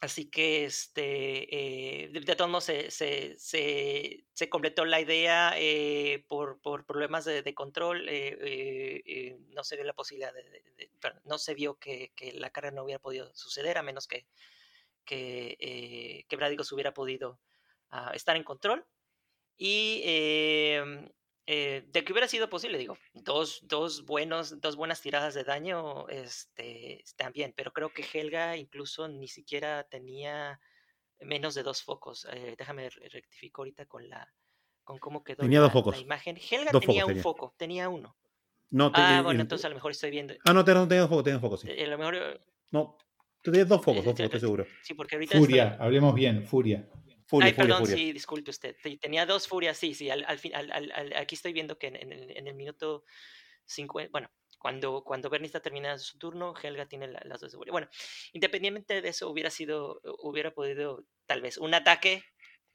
Así 0.00 0.30
que, 0.30 0.64
este, 0.64 2.04
eh, 2.04 2.08
de, 2.10 2.20
de 2.20 2.36
todos 2.36 2.50
modos, 2.50 2.64
se, 2.64 4.48
completó 4.48 4.84
la 4.84 5.00
idea 5.00 5.54
eh, 5.56 6.24
por, 6.28 6.60
problemas 6.86 7.24
de, 7.24 7.54
control. 7.54 8.06
eh, 8.08 9.36
no 9.48 9.64
se 9.64 9.74
vio 9.74 9.84
la 9.84 9.94
posibilidad 9.94 10.32
de, 10.32 10.90
no 11.24 11.38
se 11.38 11.54
vio 11.54 11.78
que, 11.78 12.12
la 12.34 12.50
carga 12.50 12.70
no 12.70 12.84
hubiera 12.84 13.00
podido 13.00 13.34
suceder 13.34 13.76
a 13.76 13.82
menos 13.82 14.06
que, 14.06 14.26
que 15.04 16.26
Bradigos 16.36 16.70
hubiera 16.70 16.94
podido 16.94 17.40
ah, 17.90 18.12
estar 18.14 18.36
en 18.36 18.44
control. 18.44 18.86
Y 19.56 20.02
em, 20.04 21.08
eh, 21.50 21.82
de 21.88 22.04
que 22.04 22.12
hubiera 22.12 22.28
sido 22.28 22.50
posible, 22.50 22.76
digo, 22.76 22.98
dos, 23.14 23.60
dos, 23.62 24.04
buenos, 24.04 24.60
dos 24.60 24.76
buenas 24.76 25.00
tiradas 25.00 25.32
de 25.32 25.44
daño 25.44 26.06
este, 26.10 27.00
están 27.02 27.32
bien, 27.32 27.54
pero 27.56 27.72
creo 27.72 27.88
que 27.90 28.04
Helga 28.12 28.58
incluso 28.58 29.08
ni 29.08 29.28
siquiera 29.28 29.84
tenía 29.84 30.60
menos 31.20 31.54
de 31.54 31.62
dos 31.62 31.82
focos. 31.82 32.26
Eh, 32.32 32.54
déjame 32.58 32.90
re- 32.90 33.08
rectifico 33.08 33.62
ahorita 33.62 33.86
con 33.86 34.06
la 34.10 34.30
con 34.84 34.98
cómo 34.98 35.24
quedó 35.24 35.42
Tenía 35.42 35.60
la, 35.60 35.68
dos 35.68 35.74
la 35.74 35.80
focos. 35.80 36.00
imagen. 36.00 36.36
Helga 36.36 36.70
Dos 36.72 36.80
tenía 36.82 37.02
focos 37.02 37.02
un 37.02 37.06
tenía. 37.08 37.22
foco, 37.22 37.54
tenía 37.56 37.88
uno. 37.88 38.16
No, 38.70 38.92
te- 38.92 39.00
Ah, 39.00 39.22
bueno, 39.22 39.38
el- 39.38 39.40
entonces 39.40 39.64
a 39.64 39.68
lo 39.70 39.74
mejor 39.74 39.92
estoy 39.92 40.10
viendo. 40.10 40.34
Ah, 40.44 40.52
no, 40.52 40.62
tenías 40.64 40.86
dos 40.88 41.08
focos, 41.08 41.24
tenías 41.24 41.40
dos 41.40 41.48
focos, 41.50 41.60
sí. 41.62 41.68
eh, 41.70 41.84
a 41.84 41.88
lo 41.88 41.96
mejor, 41.98 42.42
No, 42.72 42.98
tú 43.42 43.50
tenías 43.52 43.68
dos 43.68 43.78
focos, 43.82 44.04
dos 44.04 44.12
focos, 44.12 44.20
estoy 44.26 44.40
seguro. 44.40 44.66
sí, 44.82 44.92
porque 44.92 45.16
ahorita 45.16 45.34
estoy- 45.36 45.46
Furia, 45.46 45.76
hablemos 45.80 46.14
bien, 46.14 46.46
Furia. 46.46 46.86
Furia, 47.28 47.50
Ay, 47.50 47.52
furia, 47.52 47.74
perdón, 47.74 47.78
furia. 47.80 47.96
sí, 47.96 48.12
disculpe 48.12 48.50
usted. 48.50 48.76
Te- 48.82 48.96
Tenía 48.98 49.26
dos 49.26 49.46
furias, 49.48 49.76
sí, 49.78 49.94
sí. 49.94 50.10
Al, 50.10 50.24
al 50.26 50.38
fin, 50.38 50.54
al- 50.54 51.12
aquí 51.16 51.34
estoy 51.34 51.52
viendo 51.52 51.78
que 51.78 51.88
en, 51.88 51.96
en 51.96 52.12
el, 52.12 52.36
en 52.36 52.46
el 52.48 52.54
minuto 52.54 53.04
50, 53.66 54.10
bueno, 54.12 54.30
cuando, 54.58 55.02
cuando 55.04 55.30
Bernie 55.30 55.46
está 55.46 55.60
terminando 55.60 55.98
su 55.98 56.18
turno, 56.18 56.54
Helga 56.60 56.86
tiene 56.88 57.08
la- 57.08 57.20
las 57.24 57.40
dos 57.40 57.52
de 57.52 57.58
furia. 57.58 57.72
Bueno, 57.72 57.88
independientemente 58.32 59.02
de 59.02 59.08
eso, 59.10 59.30
hubiera 59.30 59.50
sido, 59.50 60.00
hubiera 60.22 60.52
podido 60.52 61.04
tal 61.26 61.42
vez 61.42 61.58
un 61.58 61.74
ataque, 61.74 62.24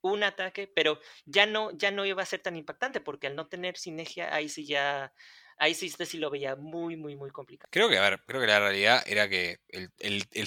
un 0.01 0.23
ataque, 0.23 0.67
pero 0.73 0.99
ya 1.25 1.45
no, 1.45 1.71
ya 1.77 1.91
no 1.91 2.05
iba 2.05 2.21
a 2.21 2.25
ser 2.25 2.41
tan 2.41 2.55
impactante 2.55 3.01
porque 3.01 3.27
al 3.27 3.35
no 3.35 3.47
tener 3.47 3.77
sinergia, 3.77 4.33
ahí 4.35 4.49
sí 4.49 4.65
ya, 4.67 5.13
ahí 5.57 5.73
sí, 5.75 5.87
este 5.87 6.05
sí 6.05 6.17
lo 6.17 6.29
veía 6.29 6.55
muy, 6.55 6.95
muy, 6.95 7.15
muy 7.15 7.29
complicado. 7.31 7.71
Creo 7.71 7.89
que, 7.89 7.97
a 7.97 8.01
ver, 8.01 8.19
creo 8.27 8.39
que 8.39 8.45
la 8.45 8.59
realidad 8.59 9.03
era 9.07 9.27
que 9.27 9.57
el, 9.69 9.89
el, 9.97 10.23
el 10.31 10.45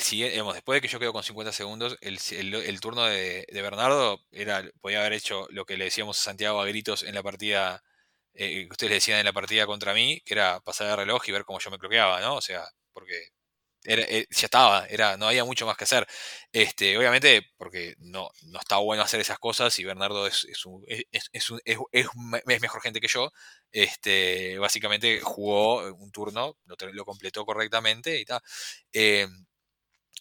después 0.54 0.76
de 0.76 0.80
que 0.80 0.86
yo 0.86 1.00
quedo 1.00 1.12
con 1.12 1.24
50 1.24 1.50
segundos, 1.52 1.98
el, 2.00 2.18
el- 2.30 2.80
turno 2.80 3.04
de, 3.04 3.44
de 3.50 3.62
Bernardo 3.62 4.20
era, 4.30 4.62
podía 4.80 5.00
haber 5.00 5.12
hecho 5.14 5.48
lo 5.50 5.64
que 5.64 5.76
le 5.76 5.86
decíamos 5.86 6.20
a 6.20 6.22
Santiago 6.22 6.61
a 6.61 6.66
gritos 6.66 7.02
en 7.02 7.16
la 7.16 7.24
partida, 7.24 7.82
eh, 8.34 8.66
que 8.66 8.68
ustedes 8.70 8.90
le 8.90 8.94
decían 8.96 9.18
en 9.18 9.24
la 9.26 9.32
partida 9.32 9.66
contra 9.66 9.92
mí, 9.92 10.20
que 10.24 10.34
era 10.34 10.61
pasar 10.61 10.88
el 10.90 10.96
reloj 10.98 11.22
y 11.28 11.32
ver 11.32 11.44
cómo 11.44 11.59
yo 11.59 11.70
me 11.72 11.78
bloqueaba, 11.78 12.20
¿no? 12.20 12.36
O 12.36 12.40
sea, 12.40 12.64
porque 12.92 13.30
eh, 13.87 14.26
ya 14.30 14.47
estaba, 14.47 14.87
era, 14.87 15.16
no 15.16 15.28
había 15.28 15.45
mucho 15.45 15.66
más 15.66 15.76
que 15.76 15.84
hacer. 15.84 16.07
Este, 16.53 16.97
obviamente, 16.99 17.43
porque 17.57 17.95
no, 17.99 18.30
no 18.45 18.59
está 18.59 18.76
bueno 18.78 19.03
hacer 19.03 19.20
esas 19.20 19.39
cosas 19.39 19.78
y 19.78 19.84
Bernardo 19.84 20.26
es, 20.26 20.45
es, 20.47 20.64
un- 20.66 20.84
es, 20.89 21.05
es- 21.12 21.28
es 21.32 22.61
mejor 22.61 22.80
gente 22.82 23.01
que 23.01 23.09
yo. 23.09 23.32
Este, 23.72 24.59
básicamente 24.59 25.20
jugó 25.20 25.84
un 25.95 26.11
turno, 26.11 26.57
lo, 26.93 27.05
completó 27.05 27.45
correctamente 27.45 28.18
y 28.20 28.24
tal. 28.24 28.41
Eh, 28.93 29.26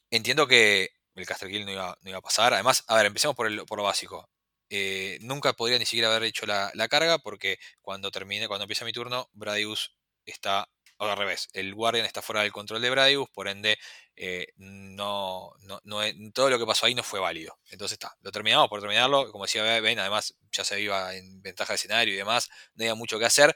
entiendo 0.09 0.47
que 0.47 0.89
el 1.15 1.25
Caster 1.25 1.49
Kill 1.49 1.65
no 1.65 1.71
iba, 1.71 1.97
no 2.01 2.09
iba 2.09 2.19
a 2.19 2.21
pasar. 2.21 2.53
Además, 2.53 2.83
a 2.87 2.95
ver, 2.97 3.05
empecemos 3.07 3.35
por, 3.35 3.47
el- 3.47 3.65
por 3.65 3.77
lo 3.79 3.83
básico. 3.85 4.29
Eh, 4.69 5.19
nunca 5.21 5.53
podría 5.53 5.77
ni 5.79 5.85
siquiera 5.85 6.09
haber 6.09 6.23
hecho 6.23 6.45
la, 6.45 6.71
la 6.73 6.87
carga 6.87 7.19
porque 7.19 7.57
cuando 7.81 8.11
termine, 8.11 8.47
cuando 8.47 8.63
empieza 8.63 8.85
mi 8.85 8.93
turno, 8.93 9.29
Bradius 9.33 9.95
está 10.25 10.67
o 10.97 11.05
al 11.05 11.17
revés. 11.17 11.49
El 11.53 11.73
Guardian 11.73 12.05
está 12.05 12.21
fuera 12.21 12.41
del 12.41 12.51
control 12.51 12.81
de 12.81 12.89
Bradius, 12.89 13.29
por 13.33 13.47
ende, 13.47 13.77
eh, 14.15 14.47
no, 14.57 15.51
no, 15.59 15.79
no 15.83 16.01
todo 16.33 16.49
lo 16.49 16.59
que 16.59 16.65
pasó 16.65 16.85
ahí 16.85 16.95
no 16.95 17.03
fue 17.03 17.19
válido. 17.19 17.57
Entonces 17.69 17.93
está, 17.93 18.15
lo 18.21 18.31
terminamos 18.31 18.69
por 18.69 18.79
terminarlo. 18.79 19.31
Como 19.31 19.45
decía 19.45 19.63
Ben, 19.81 19.99
además 19.99 20.35
ya 20.51 20.63
se 20.63 20.79
iba 20.81 21.13
en 21.15 21.41
ventaja 21.41 21.73
de 21.73 21.75
escenario 21.75 22.13
y 22.13 22.17
demás, 22.17 22.49
no 22.75 22.83
había 22.83 22.95
mucho 22.95 23.19
que 23.19 23.25
hacer. 23.25 23.55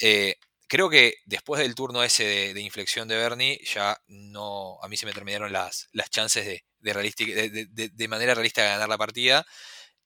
Eh, 0.00 0.36
creo 0.68 0.88
que 0.90 1.14
después 1.26 1.60
del 1.60 1.74
turno 1.74 2.02
ese 2.04 2.54
de, 2.54 2.60
inflexión 2.60 3.08
de 3.08 3.16
Bernie, 3.16 3.60
ya 3.64 3.98
no. 4.08 4.78
A 4.82 4.88
mí 4.88 4.96
se 4.96 5.06
me 5.06 5.12
terminaron 5.12 5.52
las, 5.52 5.88
las 5.92 6.10
chances 6.10 6.46
de, 6.46 6.64
de, 6.80 8.08
manera 8.08 8.34
realista 8.34 8.62
de 8.62 8.68
ganar 8.68 8.88
la 8.88 8.98
partida. 8.98 9.46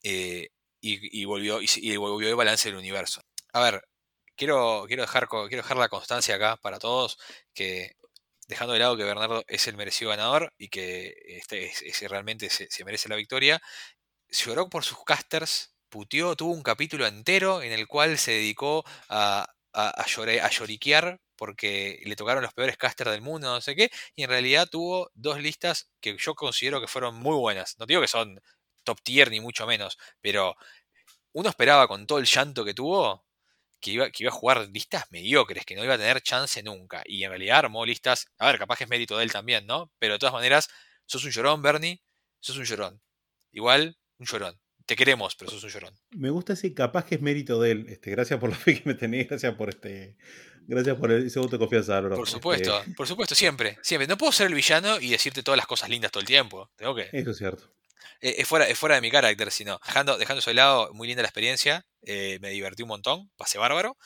eh, 0.02 0.48
y, 0.80 1.20
y 1.22 1.24
volvió, 1.26 1.60
y 1.62 1.96
volvió 1.96 2.28
el 2.28 2.36
balance 2.36 2.68
del 2.70 2.78
universo. 2.78 3.22
A 3.52 3.60
ver, 3.60 3.82
quiero, 4.40 4.86
quiero, 4.88 5.02
dejar, 5.04 5.28
quiero 5.28 5.62
dejar 5.62 5.76
la 5.78 5.90
constancia 5.90 6.36
acá 6.36 6.56
para 6.56 6.78
todos, 6.80 7.18
que 7.54 7.92
dejando 8.48 8.72
de 8.74 8.80
lado 8.80 8.96
que 8.96 9.04
Bernardo 9.04 9.44
es 9.48 9.68
el 9.68 9.76
merecido 9.76 10.10
ganador 10.10 10.52
y 10.58 10.68
que 10.70 11.14
este, 11.28 11.66
es- 11.66 11.82
es- 11.82 12.10
realmente 12.10 12.50
se, 12.50 12.68
merece 12.84 13.08
la 13.10 13.16
victoria, 13.16 13.62
lloró 14.28 14.68
por 14.68 14.84
sus 14.84 15.02
casters, 15.04 15.74
puteó, 15.88 16.36
tuvo 16.36 16.52
un 16.52 16.62
capítulo 16.62 17.06
entero 17.06 17.62
en 17.62 17.72
el 17.72 17.86
cual 17.88 18.18
se 18.18 18.32
dedicó 18.32 18.84
a, 19.08 19.46
a, 19.72 19.90
a 20.02 20.50
lloriquear 20.50 21.20
porque 21.36 22.00
le 22.04 22.16
tocaron 22.16 22.42
los 22.42 22.52
peores 22.54 22.76
casters 22.76 23.10
del 23.12 23.22
mundo, 23.22 23.48
no 23.50 23.60
sé 23.62 23.74
qué, 23.74 23.90
y 24.14 24.24
en 24.24 24.30
realidad 24.30 24.68
tuvo 24.70 25.10
dos 25.14 25.40
listas 25.40 25.90
que 26.00 26.16
yo 26.18 26.34
considero 26.34 26.80
que 26.80 26.86
fueron 26.88 27.16
muy 27.16 27.36
buenas. 27.36 27.78
No 27.78 27.86
digo 27.86 28.00
que 28.02 28.08
son 28.08 28.40
top 28.84 29.00
tier 29.02 29.30
ni 29.30 29.40
mucho 29.40 29.66
menos, 29.66 29.98
pero 30.20 30.56
uno 31.32 31.48
esperaba 31.48 31.88
con 31.88 32.06
todo 32.06 32.18
el 32.18 32.26
llanto 32.26 32.64
que 32.64 32.74
tuvo 32.74 33.24
que 33.80 33.90
iba, 33.92 34.10
que 34.10 34.22
iba 34.24 34.30
a 34.30 34.34
jugar 34.34 34.68
listas 34.72 35.04
mediocres, 35.10 35.64
que 35.64 35.74
no 35.74 35.84
iba 35.84 35.94
a 35.94 35.98
tener 35.98 36.20
chance 36.22 36.62
nunca. 36.62 37.02
Y 37.06 37.24
en 37.24 37.30
realidad 37.30 37.58
armó 37.58 37.84
listas. 37.86 38.26
A 38.38 38.46
ver, 38.46 38.58
capaz 38.58 38.76
que 38.78 38.84
es 38.84 38.90
mérito 38.90 39.16
de 39.16 39.24
él 39.24 39.32
también, 39.32 39.66
¿no? 39.66 39.90
Pero 39.98 40.14
de 40.14 40.18
todas 40.18 40.32
maneras, 40.34 40.68
sos 41.06 41.24
un 41.24 41.30
llorón, 41.30 41.62
Bernie. 41.62 42.02
Sos 42.40 42.56
un 42.56 42.64
llorón. 42.64 43.00
Igual, 43.52 43.98
un 44.18 44.26
llorón. 44.26 44.60
Te 44.86 44.96
queremos, 44.96 45.34
pero 45.36 45.50
sos 45.50 45.62
un 45.64 45.70
llorón. 45.70 45.94
Me 46.10 46.30
gusta 46.30 46.52
ese 46.54 46.72
capaz 46.74 47.04
que 47.04 47.14
es 47.16 47.20
mérito 47.20 47.60
de 47.60 47.70
él. 47.72 47.86
Este, 47.88 48.10
gracias 48.10 48.38
por 48.40 48.50
la 48.50 48.56
fe 48.56 48.74
que 48.80 48.88
me 48.88 48.94
tenés, 48.94 49.28
gracias 49.28 49.54
por 49.54 49.68
este. 49.68 50.16
Gracias 50.66 50.96
por 50.96 51.10
ese 51.10 51.38
voto 51.38 51.52
de 51.52 51.58
confianza, 51.58 51.96
Álvaro. 51.98 52.16
Por 52.16 52.26
Este, 52.26 52.36
supuesto, 52.36 52.84
por 52.96 53.06
supuesto, 53.08 53.34
siempre. 53.34 53.78
Siempre. 53.82 54.06
No 54.06 54.16
puedo 54.16 54.30
ser 54.30 54.46
el 54.46 54.54
villano 54.54 55.00
y 55.00 55.10
decirte 55.10 55.42
todas 55.42 55.56
las 55.56 55.66
cosas 55.66 55.88
lindas 55.88 56.12
todo 56.12 56.20
el 56.20 56.26
tiempo. 56.26 56.70
Tengo 56.76 56.94
que. 56.94 57.08
eso 57.12 57.30
es 57.30 57.38
cierto. 57.38 57.72
Eh, 58.20 58.36
es, 58.38 58.48
fuera, 58.48 58.68
es 58.68 58.78
fuera 58.78 58.94
de 58.96 59.00
mi 59.00 59.10
carácter, 59.10 59.50
sino 59.50 59.80
dejando, 59.84 60.18
dejando 60.18 60.40
eso 60.40 60.50
de 60.50 60.54
lado, 60.54 60.92
muy 60.94 61.08
linda 61.08 61.22
la 61.22 61.28
experiencia, 61.28 61.86
eh, 62.02 62.38
me 62.40 62.50
divertí 62.50 62.82
un 62.82 62.88
montón, 62.90 63.30
pasé 63.36 63.58
bárbaro, 63.58 63.96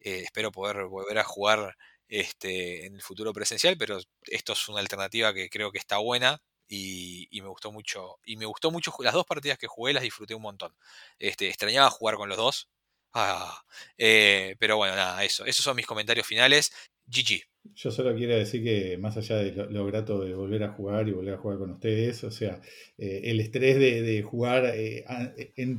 eh, 0.00 0.22
espero 0.24 0.50
poder 0.52 0.84
volver 0.86 1.18
a 1.18 1.24
jugar 1.24 1.76
este, 2.08 2.86
en 2.86 2.94
el 2.96 3.02
futuro 3.02 3.32
presencial, 3.32 3.76
pero 3.78 3.98
esto 4.24 4.52
es 4.54 4.68
una 4.68 4.80
alternativa 4.80 5.32
que 5.34 5.48
creo 5.50 5.70
que 5.72 5.78
está 5.78 5.98
buena 5.98 6.42
y, 6.68 7.28
y 7.30 7.42
me 7.42 7.48
gustó 7.48 7.72
mucho, 7.72 8.18
y 8.24 8.36
me 8.36 8.46
gustó 8.46 8.70
mucho, 8.70 8.92
las 9.00 9.14
dos 9.14 9.26
partidas 9.26 9.58
que 9.58 9.66
jugué 9.68 9.92
las 9.92 10.02
disfruté 10.02 10.34
un 10.34 10.42
montón, 10.42 10.74
este, 11.18 11.48
extrañaba 11.48 11.90
jugar 11.90 12.16
con 12.16 12.28
los 12.28 12.38
dos, 12.38 12.68
Ah, 13.12 13.60
pero 13.96 14.76
bueno, 14.76 14.94
nada, 14.94 15.24
eso, 15.24 15.44
esos 15.44 15.64
son 15.64 15.74
mis 15.76 15.86
comentarios 15.86 16.24
finales, 16.26 16.72
GG. 17.06 17.49
Yo 17.74 17.90
solo 17.90 18.14
quiero 18.14 18.34
decir 18.34 18.62
que 18.62 18.98
más 18.98 19.16
allá 19.16 19.36
de 19.36 19.52
lo, 19.52 19.86
grato 19.86 20.24
de 20.24 20.34
volver 20.34 20.62
a 20.64 20.72
jugar 20.72 21.08
y 21.08 21.12
volver 21.12 21.34
a 21.34 21.38
jugar 21.38 21.58
con 21.58 21.70
ustedes, 21.70 22.24
o 22.24 22.30
sea, 22.30 22.60
eh, 22.98 23.20
el 23.24 23.40
estrés 23.40 23.78
de, 23.78 24.22
jugar 24.22 24.72
eh, 24.74 25.04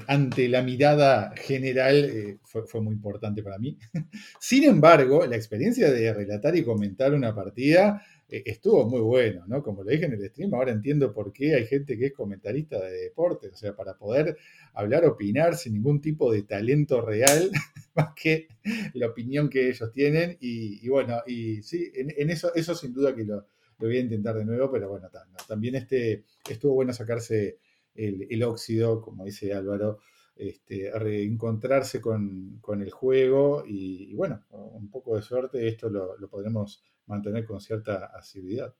ante 0.07 0.49
la 0.49 0.61
mirada 0.61 1.33
general 1.35 2.05
eh, 2.05 2.37
fue, 2.43 2.65
fue, 2.65 2.81
muy 2.81 2.95
importante 2.95 3.43
para 3.43 3.59
mí. 3.59 3.77
Sin 4.39 4.63
embargo, 4.63 5.25
la 5.25 5.35
experiencia 5.35 5.91
de 5.91 6.13
relatar 6.13 6.55
y 6.55 6.63
comentar 6.63 7.13
una 7.13 7.35
partida 7.35 8.01
estuvo 8.31 8.87
muy 8.87 9.01
bueno, 9.01 9.43
¿no? 9.47 9.61
Como 9.61 9.83
lo 9.83 9.91
dije 9.91 10.05
en 10.05 10.13
el 10.13 10.29
stream, 10.29 10.53
ahora 10.53 10.71
entiendo 10.71 11.13
por 11.13 11.33
qué 11.33 11.53
hay 11.55 11.65
gente 11.65 11.97
que 11.97 12.07
es 12.07 12.13
comentarista 12.13 12.79
de 12.79 12.91
deporte, 12.91 13.49
o 13.49 13.55
sea, 13.55 13.75
para 13.75 13.97
poder 13.97 14.37
hablar, 14.73 15.05
opinar 15.05 15.57
sin 15.57 15.73
ningún 15.73 15.99
tipo 15.99 16.31
de 16.31 16.43
talento 16.43 17.01
real, 17.01 17.51
más 17.95 18.13
que 18.15 18.47
la 18.93 19.07
opinión 19.07 19.49
que 19.49 19.67
ellos 19.67 19.91
tienen. 19.91 20.37
Y, 20.39 20.87
bueno, 20.87 21.21
y 21.27 21.61
sí, 21.61 21.91
en, 21.93 22.29
eso, 22.29 22.55
eso 22.55 22.73
sin 22.73 22.93
duda 22.93 23.13
que 23.13 23.25
lo, 23.25 23.45
voy 23.77 23.97
a 23.97 24.01
intentar 24.01 24.37
de 24.37 24.45
nuevo, 24.45 24.71
pero 24.71 24.89
bueno, 24.89 25.09
también 25.47 25.75
este, 25.75 26.23
estuvo 26.49 26.75
bueno 26.75 26.93
sacarse 26.93 27.57
el, 27.95 28.43
óxido, 28.43 29.01
como 29.01 29.25
dice 29.25 29.53
Álvaro, 29.53 29.99
este, 30.37 30.89
reencontrarse 30.97 31.99
con, 31.99 32.61
el 32.79 32.91
juego 32.91 33.65
y, 33.67 34.13
bueno, 34.13 34.45
un 34.51 34.89
poco 34.89 35.17
de 35.17 35.21
suerte, 35.21 35.67
esto 35.67 35.89
lo, 35.89 36.17
lo 36.17 36.29
podremos 36.29 36.81
mantener 37.11 37.45
con 37.45 37.61
cierta 37.61 38.05
asiduidad. 38.05 38.73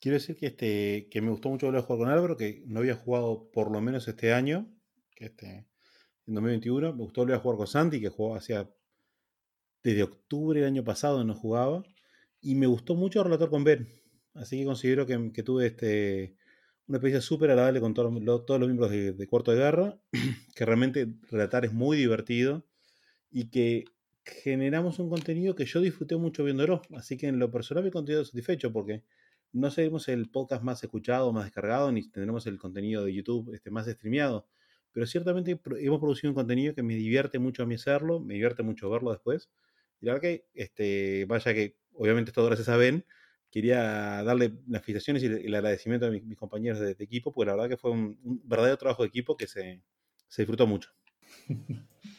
Quiero 0.00 0.14
decir 0.14 0.36
que, 0.36 0.46
este, 0.46 1.08
que 1.10 1.20
me 1.20 1.30
gustó 1.30 1.48
mucho 1.48 1.66
volver 1.66 1.80
a 1.80 1.84
jugar 1.84 1.98
con 1.98 2.08
Álvaro, 2.08 2.36
que 2.36 2.62
no 2.66 2.80
había 2.80 2.94
jugado 2.94 3.50
por 3.52 3.70
lo 3.70 3.80
menos 3.80 4.06
este 4.08 4.32
año, 4.32 4.72
que 5.14 5.26
este, 5.26 5.66
en 6.26 6.34
2021. 6.34 6.92
Me 6.94 7.02
gustó 7.02 7.22
volver 7.22 7.36
a 7.36 7.40
jugar 7.40 7.58
con 7.58 7.66
Santi, 7.66 8.00
que 8.00 8.08
jugaba 8.08 8.38
hacía 8.38 8.70
desde 9.82 10.02
octubre 10.02 10.60
del 10.60 10.68
año 10.68 10.84
pasado, 10.84 11.24
no 11.24 11.34
jugaba. 11.34 11.82
Y 12.40 12.54
me 12.54 12.66
gustó 12.66 12.94
mucho 12.94 13.24
relatar 13.24 13.50
con 13.50 13.64
Ben. 13.64 13.88
Así 14.34 14.58
que 14.58 14.64
considero 14.64 15.06
que, 15.06 15.42
tuve 15.42 15.66
este, 15.66 16.36
una 16.86 16.98
experiencia 16.98 17.26
súper 17.26 17.50
agradable 17.50 17.80
con 17.80 17.94
todos 17.94 18.12
los, 18.22 18.46
todos 18.46 18.60
los 18.60 18.68
miembros 18.68 18.90
de, 18.90 19.12
de 19.12 19.26
Cuarto 19.26 19.50
de 19.50 19.58
Guerra, 19.58 20.00
que 20.54 20.64
realmente 20.64 21.08
relatar 21.30 21.64
es 21.64 21.72
muy 21.72 21.96
divertido 21.96 22.64
y 23.30 23.50
que 23.50 23.84
generamos 24.28 24.98
un 24.98 25.08
contenido 25.08 25.54
que 25.54 25.64
yo 25.64 25.80
disfruté 25.80 26.16
mucho 26.16 26.44
viéndolo. 26.44 26.82
Así 26.94 27.16
que 27.16 27.28
en 27.28 27.38
lo 27.38 27.50
personal 27.50 27.84
me 27.84 27.90
he 27.90 28.24
satisfecho 28.24 28.72
porque 28.72 29.02
no 29.52 29.70
seremos 29.70 30.08
el 30.08 30.28
podcast 30.30 30.62
más 30.62 30.82
escuchado, 30.82 31.32
más 31.32 31.44
descargado, 31.44 31.90
ni 31.92 32.08
tendremos 32.08 32.46
el 32.46 32.58
contenido 32.58 33.04
de 33.04 33.14
YouTube 33.14 33.54
este, 33.54 33.70
más 33.70 33.86
streameado. 33.86 34.46
Pero 34.92 35.06
ciertamente 35.06 35.60
hemos 35.80 36.00
producido 36.00 36.30
un 36.30 36.34
contenido 36.34 36.74
que 36.74 36.82
me 36.82 36.94
divierte 36.94 37.38
mucho 37.38 37.62
a 37.62 37.66
mí 37.66 37.74
hacerlo, 37.74 38.20
me 38.20 38.34
divierte 38.34 38.62
mucho 38.62 38.90
verlo 38.90 39.10
después. 39.10 39.50
Y 40.00 40.06
la 40.06 40.14
verdad 40.14 40.22
que, 40.28 40.46
este, 40.54 41.24
vaya 41.26 41.54
que, 41.54 41.76
obviamente 41.92 42.32
todo 42.32 42.46
gracias 42.46 42.68
a 42.68 42.76
Ben, 42.76 43.04
quería 43.50 44.22
darle 44.22 44.52
las 44.68 44.82
felicitaciones 44.82 45.22
y 45.22 45.26
el 45.26 45.54
agradecimiento 45.54 46.06
a 46.06 46.10
mis, 46.10 46.36
compañeros 46.36 46.80
de, 46.80 46.96
equipo, 46.98 47.32
porque 47.32 47.46
la 47.46 47.56
verdad 47.56 47.68
que 47.68 47.76
fue 47.76 47.90
un, 47.90 48.18
un 48.22 48.40
verdadero 48.44 48.76
trabajo 48.76 49.02
de 49.02 49.08
equipo 49.08 49.36
que 49.36 49.46
se, 49.46 49.82
se 50.28 50.42
disfrutó 50.42 50.66
mucho. 50.66 50.90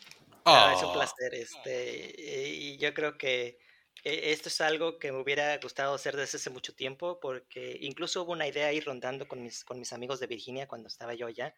es 0.74 0.84
un 0.84 0.90
oh. 0.90 0.94
placer. 0.94 1.34
Este, 1.34 2.14
y 2.18 2.78
yo 2.78 2.94
creo 2.94 3.18
que 3.18 3.60
e, 4.04 4.32
esto 4.32 4.50
es 4.50 4.62
algo 4.62 5.00
que 5.00 5.12
me 5.12 5.20
hubiera 5.20 5.58
gustado 5.58 5.94
hacer 5.94 6.16
desde 6.16 6.38
hace 6.38 6.50
mucho 6.50 6.74
tiempo, 6.74 7.20
porque 7.20 7.78
incluso 7.82 8.24
hubo 8.24 8.32
una 8.34 8.48
idea 8.48 8.68
ahí 8.68 8.80
rondando 8.80 9.28
con 9.28 9.42
mis, 9.44 9.64
con 9.64 9.80
mis 9.80 9.94
amigos 9.94 10.20
de 10.20 10.28
Virginia 10.28 10.68
cuando 10.68 10.88
estaba 10.88 11.14
yo 11.14 11.28
allá. 11.28 11.56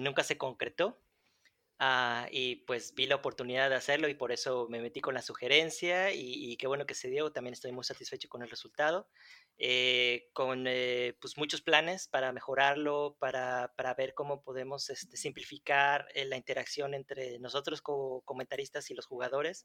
nunca 0.00 0.24
se 0.24 0.38
concretó. 0.38 1.00
Ah, 1.80 2.28
y 2.30 2.56
pues 2.66 2.94
vi 2.94 3.06
la 3.06 3.16
oportunidad 3.16 3.68
de 3.68 3.74
hacerlo 3.76 4.08
y 4.08 4.14
por 4.14 4.30
eso 4.30 4.68
me 4.70 4.80
metí 4.80 5.00
con 5.00 5.12
la 5.14 5.22
sugerencia 5.22 6.12
y, 6.12 6.52
y, 6.52 6.56
qué 6.56 6.68
bueno 6.68 6.86
que 6.86 6.94
se 6.94 7.10
dio. 7.10 7.32
También 7.32 7.54
estoy 7.54 7.72
muy 7.72 7.84
satisfecho 7.84 8.28
con 8.28 8.42
el 8.42 8.50
resultado. 8.50 9.08
Eh, 9.56 10.28
con 10.32 10.66
eh, 10.66 11.16
pues 11.20 11.38
muchos 11.38 11.62
planes 11.62 12.08
para 12.08 12.32
mejorarlo, 12.32 13.16
para, 13.20 13.72
para 13.76 13.94
ver 13.94 14.12
cómo 14.14 14.42
podemos 14.42 14.90
este, 14.90 15.16
simplificar 15.16 16.08
eh, 16.14 16.24
la 16.24 16.36
interacción 16.36 16.92
entre 16.92 17.38
nosotros 17.38 17.80
como 17.80 18.22
comentaristas 18.22 18.90
y 18.90 18.94
los 18.94 19.06
jugadores. 19.06 19.64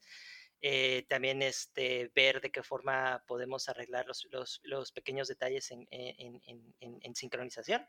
También 1.07 1.41
este, 1.41 2.11
ver 2.15 2.41
de 2.41 2.52
qué 2.52 2.64
forma 2.64 3.23
podemos 3.27 3.69
arreglar 3.69 4.06
los, 4.07 4.27
los, 4.64 4.91
pequeños 4.91 5.27
detalles 5.27 5.72
en, 5.72 5.88
en 5.90 7.15
sincronización. 7.15 7.86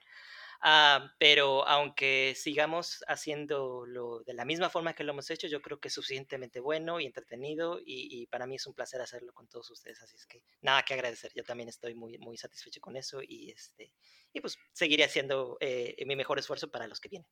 Ah, 0.63 1.15
pero 1.19 1.67
aunque 1.67 2.35
sigamos 2.37 3.03
haciéndolo 3.09 4.23
de 4.27 4.35
la 4.35 4.45
misma 4.45 4.69
forma 4.69 4.93
que 4.93 5.05
lo 5.05 5.13
hemos 5.13 5.31
hecho, 5.31 5.47
yo 5.47 5.63
creo 5.63 5.81
que 5.81 5.89
es 5.89 5.95
suficientemente 5.95 6.61
bueno 6.61 7.01
y 7.01 7.07
entretenido 7.07 7.81
y, 7.83 8.27
para 8.27 8.47
mí 8.47 8.57
es 8.57 8.67
un 8.67 8.75
placer 8.75 9.01
hacerlo 9.01 9.33
con 9.33 9.49
todos 9.49 9.71
ustedes. 9.71 10.03
Así 10.03 10.17
es 10.17 10.27
que 10.27 10.43
nada 10.61 10.83
que 10.83 10.93
agradecer. 10.93 11.33
Yo 11.35 11.45
también 11.45 11.71
estoy 11.71 11.95
muy, 11.95 12.19
muy 12.19 12.37
satisfecho 12.37 12.81
con 12.81 12.97
eso 12.97 13.23
y, 13.23 13.51
este, 13.51 13.95
y 14.35 14.41
pues 14.41 14.59
seguiré 14.73 15.05
haciendo 15.05 15.57
eh, 15.61 15.97
mi 16.07 16.15
mejor 16.15 16.39
esfuerzo 16.39 16.71
para 16.71 16.87
los 16.87 17.01
que 17.01 17.09
vienen. 17.09 17.29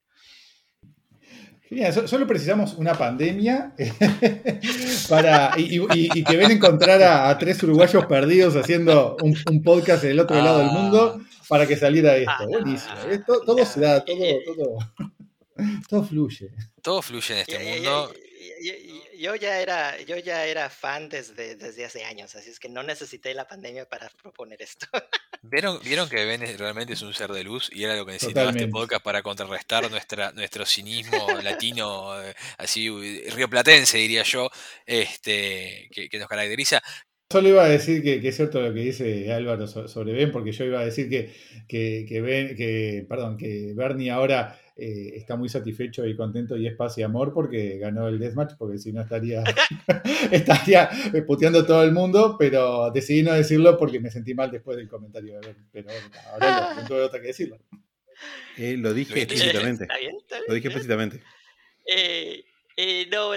Genial, 1.68 2.08
solo 2.08 2.26
precisamos 2.26 2.74
una 2.74 2.94
pandemia 2.94 3.74
para, 5.08 5.52
y, 5.58 6.24
que 6.24 6.36
ven 6.36 6.52
encontrar 6.52 7.02
a, 7.02 7.36
tres 7.36 7.62
uruguayos 7.62 8.06
perdidos 8.06 8.56
haciendo 8.56 9.16
un, 9.22 9.36
un 9.50 9.62
podcast 9.62 10.02
del 10.02 10.18
otro 10.18 10.36
lado 10.42 10.60
del 10.60 10.70
mundo 10.70 11.20
ah 11.20 11.28
para 11.48 11.66
que 11.66 11.76
saliera 11.76 12.16
esto. 12.16 12.32
Ah, 12.38 12.46
Buenísimo. 12.46 12.94
todo, 13.44 13.64
se 13.64 13.80
da, 13.80 14.04
todo, 14.04 14.18
todo, 14.44 14.78
todo 15.88 16.04
fluye. 16.04 16.50
Todo 16.82 17.02
fluye 17.02 17.34
en 17.34 17.40
este 17.40 17.58
mundo. 17.58 18.12
Yo, 19.18 19.34
ya 19.34 19.60
era, 19.60 20.00
yo 20.02 20.16
ya 20.16 20.46
era 20.46 20.70
fan 20.70 21.08
desde, 21.08 21.56
desde 21.56 21.84
hace 21.84 22.04
años, 22.04 22.34
así 22.34 22.50
es 22.50 22.58
que 22.58 22.68
no 22.68 22.82
necesité 22.82 23.34
la 23.34 23.46
pandemia 23.46 23.88
para 23.88 24.08
proponer 24.22 24.60
esto. 24.62 24.86
¿Vieron, 25.42 25.80
vieron 25.82 26.08
que 26.08 26.24
Ben 26.24 26.40
realmente 26.58 26.94
es 26.94 27.02
un 27.02 27.14
ser 27.14 27.30
de 27.30 27.44
luz 27.44 27.70
y 27.72 27.84
era 27.84 27.96
lo 27.96 28.04
que 28.04 28.12
necesitaba 28.12 28.50
este 28.50 28.68
podcast 28.68 29.02
para 29.02 29.22
contrarrestar 29.22 29.90
nuestra, 29.90 30.32
nuestro 30.32 30.66
cinismo 30.66 31.28
latino, 31.42 32.20
eh, 32.22 32.34
así 32.58 32.88
rioplatense 33.30 33.98
diría 33.98 34.22
yo, 34.22 34.50
este, 34.86 35.88
que, 35.92 36.08
que 36.08 36.18
nos 36.18 36.28
caracteriza. 36.28 36.82
Solo 37.30 37.48
iba 37.50 37.62
a 37.62 37.68
decir 37.68 38.02
que, 38.02 38.26
es 38.26 38.36
cierto 38.36 38.62
lo 38.62 38.72
que 38.72 38.80
dice 38.80 39.30
Álvaro 39.30 39.66
sobre 39.66 40.14
Ben, 40.14 40.32
porque 40.32 40.50
yo 40.50 40.64
iba 40.64 40.80
a 40.80 40.84
decir 40.86 41.10
que, 41.10 41.34
que, 41.68 42.20
ben, 42.22 42.56
que, 42.56 43.04
perdón, 43.06 43.36
que 43.36 43.74
Bernie 43.74 44.10
ahora 44.10 44.58
eh, 44.80 45.16
está 45.16 45.34
muy 45.34 45.48
satisfecho 45.48 46.06
y 46.06 46.14
contento 46.14 46.56
y 46.56 46.68
es 46.68 46.76
paz 46.76 46.96
y 46.98 47.02
amor 47.02 47.34
porque 47.34 47.78
ganó 47.78 48.06
el 48.06 48.20
Deathmatch, 48.20 48.54
porque 48.56 48.78
si 48.78 48.92
no 48.92 49.02
estaría, 49.02 49.42
estaría 50.30 50.88
puteando 51.26 51.66
todo 51.66 51.82
el 51.82 51.90
mundo, 51.90 52.36
pero 52.38 52.92
decidí 52.92 53.24
no 53.24 53.32
decirlo 53.32 53.76
porque 53.76 53.98
me 53.98 54.10
sentí 54.10 54.34
mal 54.34 54.52
después 54.52 54.76
del 54.76 54.88
comentario. 54.88 55.40
Pero 55.72 55.88
ahora 56.32 56.74
no, 56.76 56.86
tuve 56.86 57.00
otra 57.00 57.20
que 57.20 57.26
decirlo. 57.26 57.58
Eh, 58.56 58.76
lo 58.76 58.94
dije 58.94 59.22
explícitamente. 59.22 59.88
Lo 60.46 60.54
dije 60.54 60.68
explícitamente. 60.68 61.22
Eh, 61.84 62.44
eh, 62.80 63.08
no, 63.10 63.34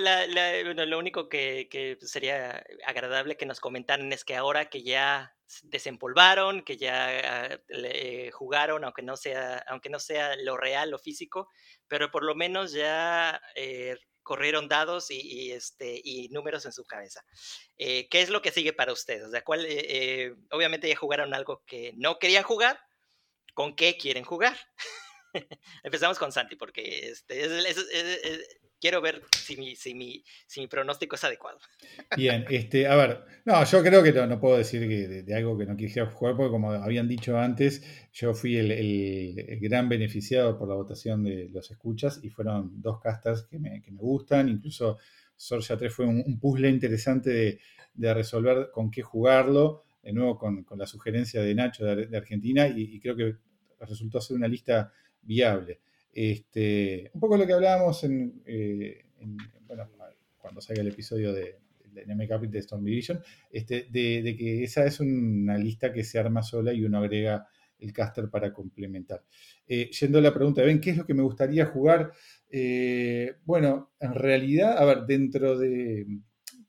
lo 0.85 0.99
único 0.99 1.27
que, 1.27 1.97
sería 2.01 2.63
agradable 2.85 3.38
que 3.38 3.47
nos 3.47 3.59
comentaran 3.59 4.13
es 4.13 4.23
que 4.23 4.35
ahora 4.35 4.69
que 4.69 4.84
ya 4.84 5.35
desempolvaron, 5.63 6.61
que 6.61 6.77
ya 6.77 7.59
eh, 7.69 8.30
jugaron, 8.31 8.84
aunque 8.84 9.01
no, 9.01 9.18
sea, 9.18 9.57
aunque 9.68 9.89
no 9.89 9.99
sea 9.99 10.35
lo 10.35 10.57
real, 10.57 10.91
lo 10.91 10.99
físico, 10.99 11.49
pero 11.88 12.11
por 12.11 12.23
lo 12.23 12.35
menos 12.35 12.72
ya 12.72 13.41
eh, 13.55 13.97
corrieron 14.22 14.68
dados 14.68 15.09
y, 15.09 15.51
este, 15.51 15.99
y 16.03 16.30
números 16.30 16.68
en 16.68 16.72
su 16.72 16.85
cabeza. 16.85 17.26
¿Qué 17.80 18.07
es 18.11 18.30
lo 18.30 18.43
que 18.43 18.51
sigue 18.51 18.73
para 18.73 18.93
ustedes? 18.93 19.23
O 19.23 19.31
sea, 19.31 19.43
¿cuál, 19.43 19.65
obviamente 20.51 20.88
ya 20.88 20.95
jugaron 20.95 21.34
algo 21.34 21.63
que 21.65 21.93
no 21.97 22.19
querían 22.19 22.43
jugar, 22.43 22.80
¿con 23.55 23.76
qué 23.76 23.97
quieren 23.97 24.23
jugar? 24.23 24.55
Empezamos 25.84 26.19
con 26.19 26.31
Santi, 26.31 26.55
porque 26.55 27.09
este, 27.09 27.43
es, 27.43 27.88
quiero 28.81 28.99
ver 28.99 29.21
si 29.37 29.55
mi, 29.55 29.75
si 29.75 29.93
mi, 29.93 30.23
si 30.47 30.59
mi 30.59 30.67
pronóstico 30.67 31.15
es 31.15 31.23
adecuado. 31.23 31.59
Bien, 32.17 32.45
este, 32.49 32.87
a 32.87 32.95
ver, 32.95 33.23
no, 33.45 33.63
yo 33.63 33.81
creo 33.83 34.03
que 34.03 34.11
no, 34.11 34.39
puedo 34.39 34.57
decir 34.57 34.87
que 34.89 35.07
de, 35.23 35.35
algo 35.35 35.57
que 35.57 35.65
no 35.65 35.77
quisiera 35.77 36.09
jugar, 36.09 36.35
porque 36.35 36.51
como 36.51 36.71
habían 36.71 37.07
dicho 37.07 37.37
antes, 37.37 37.83
yo 38.11 38.33
fui 38.33 38.57
el, 38.57 39.59
gran 39.61 39.87
beneficiado 39.87 40.57
por 40.57 40.67
la 40.67 40.75
votación 40.75 41.23
de 41.23 41.47
los 41.49 41.69
escuchas 41.69 42.19
y 42.23 42.29
fueron 42.29 42.81
dos 42.81 42.99
castas 42.99 43.43
que 43.43 43.59
me, 43.59 43.81
gustan, 43.91 44.49
incluso 44.49 44.97
Sorja 45.37 45.77
3 45.77 45.93
fue 45.93 46.05
un, 46.05 46.39
puzzle 46.39 46.69
interesante 46.69 47.59
de, 47.93 48.13
resolver 48.13 48.69
con 48.73 48.89
qué 48.89 49.03
jugarlo, 49.03 49.83
de 50.01 50.11
nuevo 50.11 50.37
con, 50.37 50.65
la 50.75 50.87
sugerencia 50.87 51.41
de 51.41 51.53
Nacho 51.53 51.85
de, 51.85 52.17
Argentina, 52.17 52.67
y 52.67 52.99
creo 52.99 53.15
que 53.15 53.35
resultó 53.79 54.19
ser 54.19 54.37
una 54.37 54.47
lista 54.47 54.91
viable. 55.21 55.79
Este, 56.13 57.09
un 57.13 57.21
poco 57.21 57.38
lo 57.38 57.47
que 57.47 57.53
hablábamos 57.53 58.05
eh, 58.45 59.05
cuando 60.38 60.61
salga 60.61 60.81
el 60.81 60.89
episodio 60.89 61.31
de, 61.33 61.59
de 61.93 62.27
Capital 62.27 62.51
de 62.51 62.59
Storm 62.59 62.83
Division, 62.83 63.21
este, 63.49 63.88
de, 63.89 64.35
que 64.38 64.63
esa 64.63 64.85
es 64.85 64.99
una 64.99 65.57
lista 65.57 65.91
que 65.93 66.03
se 66.03 66.19
arma 66.19 66.43
sola 66.43 66.73
y 66.73 66.83
uno 66.83 66.97
agrega 66.97 67.47
el 67.79 67.93
caster 67.93 68.29
para 68.29 68.53
complementar. 68.53 69.23
Eh, 69.67 69.89
yendo 69.89 70.19
a 70.19 70.21
la 70.21 70.33
pregunta, 70.33 70.61
¿ven 70.61 70.79
qué 70.79 70.91
es 70.91 70.97
lo 70.97 71.05
que 71.05 71.13
me 71.13 71.23
gustaría 71.23 71.65
jugar? 71.65 72.11
Eh, 72.49 73.35
bueno, 73.43 73.93
en 73.99 74.13
realidad, 74.13 74.77
a 74.77 74.85
ver, 74.85 75.05
dentro 75.05 75.57
de, 75.57 76.05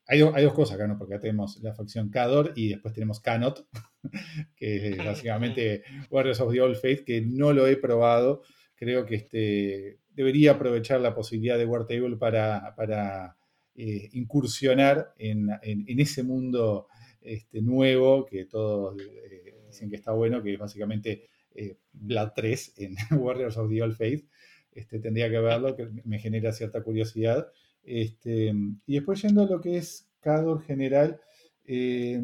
hay, 0.06 0.20
dos 0.20 0.54
cosas 0.54 0.76
acá, 0.76 0.86
¿no? 0.86 0.98
Porque 0.98 1.14
acá 1.14 1.22
tenemos 1.22 1.60
la 1.62 1.74
facción 1.74 2.10
Cador 2.10 2.52
y 2.56 2.70
después 2.70 2.92
tenemos 2.92 3.20
Canot, 3.20 3.66
que 4.56 4.88
es 4.88 4.96
básicamente 4.98 5.82
Warriors 6.10 6.40
of 6.40 6.52
the 6.52 6.60
Old 6.60 6.76
Faith, 6.76 7.04
que 7.04 7.20
no 7.20 7.52
lo 7.52 7.66
he 7.66 7.76
probado. 7.76 8.42
Creo 8.82 9.06
que 9.06 9.14
este, 9.14 10.00
debería 10.12 10.50
aprovechar 10.50 11.00
la 11.00 11.14
posibilidad 11.14 11.56
de 11.56 11.66
War 11.66 11.86
Table 11.86 12.16
para, 12.16 12.74
para 12.74 13.36
eh, 13.76 14.08
incursionar 14.10 15.14
en, 15.18 15.50
ese 15.86 16.24
mundo 16.24 16.88
este, 17.20 17.62
nuevo 17.62 18.26
que 18.26 18.46
todos 18.46 19.00
eh, 19.00 19.54
dicen 19.68 19.88
que 19.88 19.94
está 19.94 20.10
bueno, 20.10 20.42
que 20.42 20.54
es 20.54 20.58
básicamente 20.58 21.28
eh, 21.54 21.76
Blood 21.92 22.30
3 22.34 22.74
en 22.78 22.96
Warriors 23.20 23.56
of 23.56 23.70
the 23.70 23.80
Old 23.80 23.94
Faith. 23.94 24.26
Este, 24.72 24.98
tendría 24.98 25.30
que 25.30 25.38
verlo, 25.38 25.76
que 25.76 25.88
me 26.02 26.18
genera 26.18 26.50
cierta 26.50 26.82
curiosidad. 26.82 27.52
Este, 27.84 28.52
y 28.84 28.94
después 28.94 29.22
yendo 29.22 29.42
a 29.42 29.46
lo 29.46 29.60
que 29.60 29.76
es 29.76 30.10
Cador 30.18 30.60
general, 30.64 31.20
creo 31.64 32.18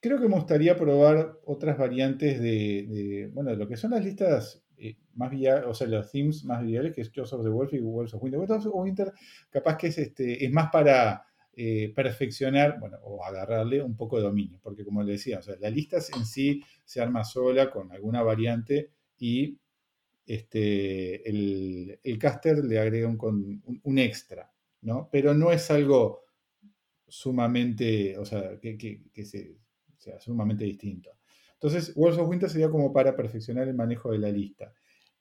que 0.00 0.28
me 0.28 0.36
gustaría 0.36 0.76
probar 0.76 1.38
otras 1.44 1.76
variantes 1.76 2.40
de, 2.40 2.86
de, 2.88 3.30
bueno, 3.34 3.54
lo 3.54 3.68
que 3.68 3.76
son 3.76 3.90
las 3.90 4.02
listas 4.02 4.63
eh, 4.78 4.96
más 5.14 5.30
viales, 5.30 5.64
o 5.66 5.74
sea, 5.74 5.86
los 5.86 6.10
themes 6.10 6.44
más 6.44 6.64
viales, 6.64 6.94
que 6.94 7.02
es 7.02 7.12
Joseph 7.14 7.42
the 7.42 7.48
Wolf 7.48 7.72
y 7.72 7.80
Wolves 7.80 8.14
of 8.14 8.22
Winter. 8.22 8.40
Wolves 8.40 8.66
of 8.66 8.74
Winter, 8.74 9.12
capaz 9.50 9.76
que 9.76 9.88
es, 9.88 9.98
este, 9.98 10.44
es 10.44 10.52
más 10.52 10.70
para 10.70 11.24
eh, 11.56 11.92
perfeccionar, 11.94 12.80
bueno, 12.80 12.98
o 13.04 13.24
agarrarle 13.24 13.80
un 13.82 13.96
poco 13.96 14.16
de 14.16 14.24
dominio, 14.24 14.58
porque 14.62 14.84
como 14.84 15.02
le 15.02 15.12
decía, 15.12 15.38
o 15.38 15.42
sea, 15.42 15.54
la 15.60 15.70
lista 15.70 15.98
en 16.16 16.26
sí 16.26 16.62
se 16.84 17.00
arma 17.00 17.22
sola 17.22 17.70
con 17.70 17.92
alguna 17.92 18.22
variante 18.22 18.90
y 19.18 19.56
este, 20.26 21.28
el, 21.28 22.00
el 22.02 22.18
caster 22.18 22.64
le 22.64 22.78
agrega 22.78 23.06
un, 23.06 23.62
un, 23.82 23.98
extra, 23.98 24.50
¿no? 24.80 25.08
Pero 25.12 25.34
no 25.34 25.52
es 25.52 25.70
algo 25.70 26.24
sumamente, 27.06 28.18
o 28.18 28.24
sea, 28.24 28.58
que, 28.58 28.76
que, 28.76 29.24
sea 29.24 30.18
sumamente 30.18 30.64
distinto. 30.64 31.10
Entonces, 31.64 31.94
Wolves 31.94 32.18
of 32.18 32.28
Winter 32.28 32.50
sería 32.50 32.68
como 32.68 32.92
para 32.92 33.16
perfeccionar 33.16 33.66
el 33.66 33.74
manejo 33.74 34.12
de 34.12 34.18
la 34.18 34.28
lista. 34.28 34.70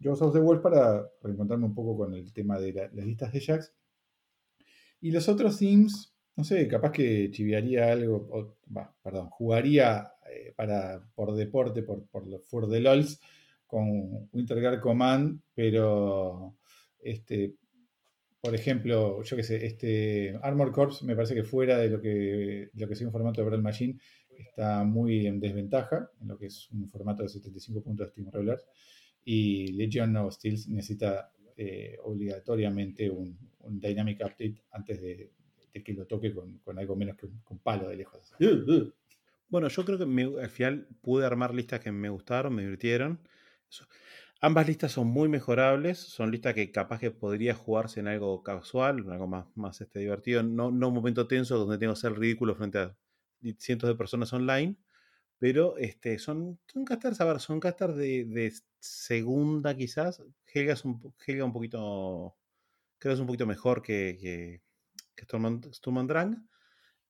Jaws 0.02 0.22
of 0.22 0.34
the 0.34 0.42
Wolf 0.42 0.62
para 0.62 1.10
reencontrarme 1.22 1.68
un 1.68 1.74
poco 1.74 1.96
con 1.96 2.14
el 2.14 2.34
tema 2.34 2.60
de 2.60 2.74
las 2.74 3.06
listas 3.06 3.32
de 3.32 3.40
Jax. 3.40 3.74
Y 5.00 5.12
los 5.12 5.30
otros 5.30 5.58
themes, 5.58 6.14
no 6.36 6.44
sé, 6.44 6.68
capaz 6.68 6.92
que 6.92 7.32
chiviaría 7.32 7.94
algo, 7.94 8.58
perdón, 9.02 9.30
jugaría 9.30 10.16
eh, 10.30 10.52
para, 10.54 11.02
por 11.16 11.34
deporte, 11.34 11.82
por, 11.82 12.06
por, 12.08 12.26
for 12.42 12.70
the 12.70 12.82
LOLs, 12.82 13.22
con 13.66 14.28
Winterguard 14.34 14.82
Command, 14.82 15.40
pero 15.56 16.58
este, 17.00 17.56
por 18.42 18.54
ejemplo, 18.54 19.24
yo 19.24 19.38
qué 19.38 19.44
sé, 19.44 19.66
este 19.66 20.38
Armor 20.44 20.74
Corps 20.74 21.04
me 21.04 21.16
parece 21.16 21.36
que 21.36 21.46
fuera 21.46 21.78
de 21.78 21.88
lo 21.88 22.02
que, 22.02 22.70
lo 22.74 22.86
que 22.86 22.94
es 22.96 23.02
un 23.02 23.14
formato 23.14 23.40
de 23.40 23.48
Brawl 23.48 23.64
Machine, 23.64 23.98
está 24.38 24.84
muy 24.84 25.28
en 25.28 25.40
desventaja 25.40 26.10
en 26.22 26.28
lo 26.28 26.38
que 26.38 26.48
es 26.48 26.70
un 26.72 26.88
formato 26.88 27.24
de 27.24 27.30
75 27.30 27.82
puntos 27.82 28.08
de 28.08 28.12
Steamroller 28.12 28.60
y 29.26 29.72
Legion 29.74 30.16
of 30.18 30.34
Steel 30.34 30.60
necesita 30.70 31.32
eh, 31.56 31.98
obligatoriamente 32.04 33.10
un, 33.10 33.38
Dynamic 33.66 34.20
Update 34.20 34.62
antes 34.72 35.02
de, 35.02 35.32
que 35.72 35.94
lo 35.94 36.06
toque 36.06 36.34
con, 36.34 36.60
algo 36.78 36.96
menos 36.98 37.16
que 37.16 37.28
un, 37.28 37.60
palo 37.60 37.88
de 37.88 37.96
lejos. 37.96 38.34
Bueno, 39.48 39.70
yo 39.70 39.86
creo 39.86 39.98
que 39.98 40.42
al 40.42 40.50
final 40.50 40.88
pude 41.02 41.26
armar 41.26 41.54
listas 41.54 41.80
que 41.80 41.92
me 41.92 42.10
gustaron, 42.10 42.54
me 42.54 42.64
divirtieron. 42.64 43.22
Ambas 44.42 44.68
listas 44.68 44.92
son 44.92 45.08
muy 45.08 45.30
mejorables, 45.30 45.98
son 46.00 46.30
listas 46.30 46.54
que 46.56 46.72
capaz 46.72 47.00
que 47.00 47.12
podría 47.12 47.54
jugarse 47.54 48.02
en 48.02 48.10
algo 48.10 48.44
casual, 48.44 49.10
algo 49.10 49.28
más, 49.28 49.46
más 49.56 49.80
este, 49.80 50.00
divertido, 50.00 50.44
no, 50.44 50.70
no 50.70 50.90
un 50.90 50.94
momento 50.94 51.28
tenso 51.28 51.58
donde 51.58 51.78
tengo 51.78 51.94
que 51.94 52.02
ser 52.02 52.20
ridículo 52.20 52.54
frente 52.56 52.80
a 52.80 52.98
cientos 53.58 53.90
de 53.90 53.96
personas 53.96 54.32
online, 54.34 54.78
pero 55.44 55.78
este, 55.78 56.20
son, 56.20 56.58
son 56.68 56.86
casters, 56.86 57.20
a 57.20 57.26
ver, 57.26 57.40
son 57.42 57.60
casters 57.60 57.98
de, 57.98 58.54
segunda 58.80 59.76
quizás. 59.76 60.24
Helga 60.54 60.72
es 60.72 60.86
un, 60.86 61.14
Helga 61.28 61.44
un 61.44 61.54
poquito, 61.54 62.38
creo 62.98 63.14
es 63.14 63.20
un 63.20 63.28
poquito 63.28 63.46
mejor 63.46 63.82
que, 63.82 64.18
que, 64.22 64.62
que 65.16 65.26
Storm 65.72 66.08
Drang. 66.08 66.48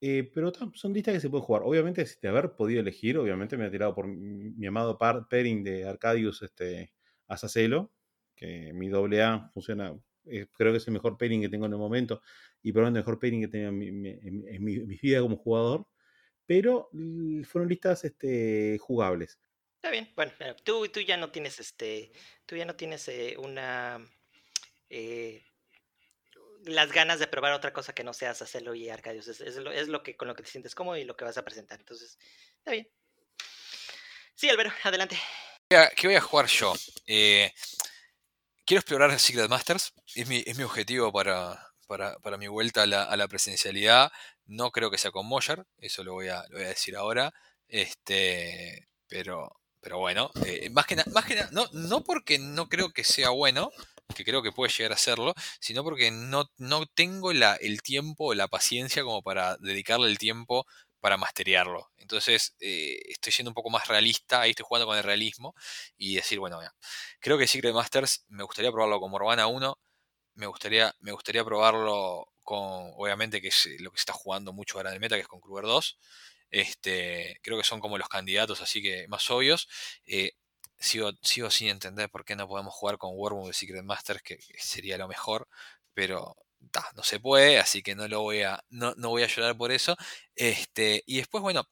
Eh, 0.02 0.30
pero 0.34 0.52
son 0.74 0.94
listas 0.94 1.14
que 1.14 1.20
se 1.20 1.30
pueden 1.30 1.46
jugar. 1.46 1.62
Obviamente, 1.64 2.06
si 2.06 2.20
de 2.22 2.28
haber 2.28 2.56
podido 2.56 2.82
elegir, 2.82 3.18
obviamente 3.18 3.56
me 3.56 3.66
ha 3.66 3.72
tirado 3.72 3.94
por 3.96 4.08
mi, 4.08 4.66
amado 4.66 4.98
pairing 4.98 5.64
de 5.64 5.88
Arcadius 5.88 6.42
este, 6.42 6.92
Azacelo, 7.28 7.94
que 8.36 8.74
mi 8.74 8.90
AA 8.92 9.52
funciona, 9.54 9.96
eh, 10.26 10.48
creo 10.58 10.72
que 10.72 10.80
es 10.80 10.88
el 10.88 10.94
mejor 10.94 11.18
pairing 11.18 11.42
que 11.42 11.50
tengo 11.50 11.68
en 11.68 11.74
el 11.74 11.78
momento 11.78 12.22
y 12.62 12.72
probablemente 12.72 13.00
el 13.00 13.06
mejor 13.06 13.20
pairing 13.20 13.42
que 13.42 13.48
tengo 13.48 13.68
en 13.70 13.78
mi, 13.78 14.80
mi 14.80 14.98
vida 15.02 15.22
como 15.22 15.38
jugador 15.38 15.88
pero 16.46 16.90
fueron 16.92 17.70
listas 17.70 18.04
este, 18.04 18.78
jugables. 18.80 19.40
Está 19.76 19.92
bien, 19.92 20.12
bueno, 20.16 20.32
tú, 20.64 20.88
tú 20.88 21.02
ya 21.02 21.18
no 21.18 21.32
tienes 21.32 21.60
este, 21.60 22.12
tú 22.46 22.56
ya 22.56 22.66
no 22.66 22.76
tienes 22.76 23.08
eh, 23.10 23.36
una 23.38 24.00
eh, 24.90 25.44
las 26.66 26.92
ganas 26.92 27.20
de 27.20 27.28
probar 27.28 27.54
otra 27.54 27.74
cosa 27.74 27.94
que 27.94 28.04
no 28.04 28.14
seas 28.14 28.42
hacerlo 28.42 28.74
y 28.74 28.90
Arcadius. 28.90 29.28
Es, 29.28 29.56
lo, 29.58 29.72
es, 29.72 29.88
lo, 29.88 30.04
que 30.04 30.16
con 30.16 30.28
lo 30.28 30.36
que 30.36 30.44
te 30.44 30.50
sientes 30.50 30.76
cómodo 30.76 30.98
y 30.98 31.04
lo 31.04 31.16
que 31.16 31.26
vas 31.26 31.38
a 31.38 31.44
presentar. 31.44 31.80
Entonces, 31.80 32.18
está 32.58 32.72
bien. 32.72 32.90
Sí, 34.36 34.50
Albero, 34.50 34.72
adelante. 34.84 35.18
¿Qué 35.70 36.08
voy 36.08 36.16
a 36.16 36.22
jugar 36.22 36.48
yo? 36.48 36.74
Eh, 37.08 37.52
quiero 38.66 38.80
explorar 38.80 39.20
Secret 39.20 39.50
Masters. 39.50 39.94
Es 40.16 40.28
mi, 40.28 40.44
es 40.46 40.58
mi 40.58 40.64
objetivo 40.64 41.12
para, 41.12 41.73
para, 41.88 42.18
para 42.20 42.38
mi 42.38 42.48
vuelta 42.48 42.84
a 42.84 42.88
la, 42.88 43.04
a 43.04 43.18
la, 43.18 43.28
presencialidad. 43.28 44.12
No 44.46 44.72
creo 44.72 44.92
que 44.92 44.98
sea 44.98 45.12
con 45.12 45.26
Moyer, 45.26 45.66
eso 45.80 46.04
lo 46.04 46.14
voy 46.14 46.30
a, 46.30 46.44
lo 46.50 46.58
voy 46.58 46.66
a 46.66 46.70
decir 46.70 46.96
ahora. 46.96 47.34
Este, 47.68 48.88
pero, 49.08 49.52
pero 49.82 50.00
bueno, 50.00 50.32
eh, 50.46 50.70
más 50.70 50.86
que 50.86 50.96
nada, 50.96 51.50
no, 51.52 51.68
no 51.74 52.04
porque 52.04 52.40
no 52.40 52.70
creo 52.70 52.92
que 52.92 53.04
sea 53.04 53.30
bueno, 53.30 53.72
que 54.16 54.26
creo 54.26 54.44
que 54.44 54.52
puede 54.52 54.72
llegar 54.72 54.94
a 54.94 54.98
serlo, 54.98 55.34
sino 55.60 55.84
porque 55.84 56.12
no, 56.12 56.50
no 56.58 56.86
tengo 56.86 57.34
la, 57.34 57.56
el 57.56 57.82
tiempo, 57.82 58.34
la 58.34 58.48
paciencia 58.48 59.04
como 59.04 59.22
para 59.22 59.58
dedicarle 59.58 60.10
el 60.10 60.18
tiempo 60.18 60.66
para 61.00 61.18
masterearlo. 61.18 61.92
Entonces 61.98 62.56
eh, 62.60 62.98
estoy 63.10 63.34
siendo 63.34 63.50
un 63.50 63.56
poco 63.56 63.70
más 63.70 63.88
realista, 63.88 64.42
ahí 64.42 64.52
estoy 64.52 64.66
jugando 64.68 64.88
con 64.88 64.98
el 64.98 65.04
realismo 65.04 65.54
y 65.98 66.16
decir, 66.16 66.40
bueno, 66.40 66.60
creo 67.20 67.38
que 67.38 67.48
Secret 67.48 67.74
Masters 67.74 68.24
me 68.30 68.44
gustaría 68.44 68.72
probarlo 68.72 69.00
como 69.00 69.18
Urbana 69.18 69.48
1, 69.48 69.78
me 70.36 70.48
gustaría, 70.48 70.94
me 71.00 71.12
gustaría 71.12 71.44
probarlo 71.44 72.28
con, 72.44 72.92
obviamente, 72.98 73.42
que 73.42 73.50
es 73.50 73.68
lo 73.80 73.92
que 73.92 73.98
se 73.98 74.02
está 74.02 74.14
jugando 74.14 74.54
mucho 74.54 74.78
ahora 74.78 74.90
en 74.90 74.96
el 74.96 75.02
meta, 75.02 75.16
que 75.16 75.22
es 75.22 75.28
con 75.28 75.42
Kruger 75.42 75.66
2. 75.66 76.00
Este, 76.52 77.40
creo 77.42 77.58
que 77.58 77.64
son 77.64 77.80
como 77.80 77.98
los 77.98 78.10
candidatos 78.10 78.62
así 78.62 78.82
que 78.82 79.08
más 79.08 79.30
obvios. 79.32 79.68
Eh, 80.06 80.34
sigo, 80.80 81.12
sigo 81.22 81.50
sin 81.50 81.70
entender 81.70 82.10
por 82.10 82.26
qué 82.26 82.36
no 82.36 82.48
podemos 82.48 82.74
jugar 82.74 82.98
con 82.98 83.12
Wormwood 83.16 83.50
de 83.50 83.54
Secret 83.54 83.84
Masters, 83.84 84.22
que, 84.22 84.40
sería 84.60 84.98
lo 84.98 85.08
mejor, 85.08 85.48
pero 85.94 86.36
no 86.96 87.04
se 87.04 87.20
puede, 87.20 87.60
así 87.60 87.84
que 87.84 87.96
no 87.96 88.08
lo 88.08 88.22
voy 88.22 88.44
a, 88.44 88.64
no, 88.70 88.94
voy 88.96 89.24
a 89.24 89.28
llorar 89.28 89.58
por 89.58 89.72
eso. 89.72 89.96
Este, 90.36 91.04
y 91.06 91.18
después, 91.18 91.42
bueno, 91.42 91.68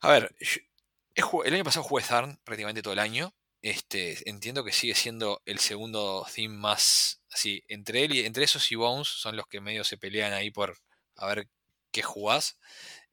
a 0.00 0.10
ver, 0.10 0.34
el 1.44 1.54
año 1.54 1.64
pasado 1.64 1.84
jugué 1.84 2.02
Zarn 2.02 2.38
prácticamente 2.44 2.82
todo 2.82 2.92
el 2.92 2.98
año. 2.98 3.34
Este, 3.62 4.28
entiendo 4.28 4.64
que 4.64 4.72
sigue 4.72 4.94
siendo 4.94 5.42
el 5.44 5.58
segundo 5.58 6.26
theme 6.34 6.56
más 6.56 7.22
así. 7.30 7.62
Entre 7.68 8.04
él 8.04 8.14
y 8.14 8.20
entre 8.26 8.44
esos 8.44 8.70
y 8.72 8.76
Bones 8.76 9.08
son 9.08 9.36
los 9.36 9.46
que 9.46 9.60
medio 9.60 9.84
se 9.84 9.98
pelean 9.98 10.32
ahí 10.32 10.50
por 10.50 10.78
a 11.16 11.26
ver 11.26 11.48
qué 11.92 12.02
jugás. 12.02 12.58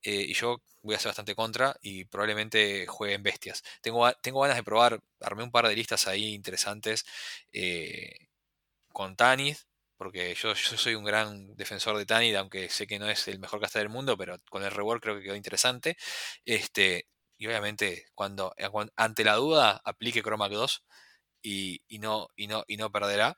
Eh, 0.03 0.25
y 0.29 0.33
yo 0.33 0.61
voy 0.83 0.95
a 0.95 0.99
ser 0.99 1.09
bastante 1.09 1.35
contra 1.35 1.75
y 1.81 2.05
probablemente 2.05 2.87
juegue 2.87 3.15
en 3.15 3.23
bestias. 3.23 3.63
Tengo, 3.81 4.11
tengo 4.21 4.41
ganas 4.41 4.57
de 4.57 4.63
probar, 4.63 5.01
armé 5.21 5.43
un 5.43 5.51
par 5.51 5.67
de 5.67 5.75
listas 5.75 6.07
ahí 6.07 6.33
interesantes 6.33 7.05
eh, 7.51 8.27
con 8.93 9.15
Tanith, 9.15 9.59
porque 9.97 10.35
yo, 10.35 10.53
yo, 10.53 10.77
soy 10.77 10.95
un 10.95 11.03
gran 11.05 11.55
defensor 11.55 11.97
de 11.97 12.05
Tanith, 12.05 12.35
aunque 12.35 12.69
sé 12.69 12.87
que 12.87 12.99
no 12.99 13.09
es 13.09 13.27
el 13.27 13.39
mejor 13.39 13.59
caster 13.61 13.81
del 13.81 13.89
mundo, 13.89 14.17
pero 14.17 14.37
con 14.49 14.63
el 14.63 14.71
reward 14.71 15.01
creo 15.01 15.17
que 15.17 15.23
quedó 15.23 15.35
interesante. 15.35 15.97
Este, 16.45 17.07
y 17.37 17.47
obviamente 17.47 18.07
cuando, 18.15 18.53
eh, 18.57 18.69
ante 18.95 19.23
la 19.23 19.35
duda 19.35 19.81
aplique 19.85 20.23
Chromac 20.23 20.51
2 20.51 20.83
y, 21.41 21.81
no, 21.99 22.29
y, 22.35 22.47
no, 22.47 22.63
y 22.67 22.77
no 22.77 22.91
perderá. 22.91 23.37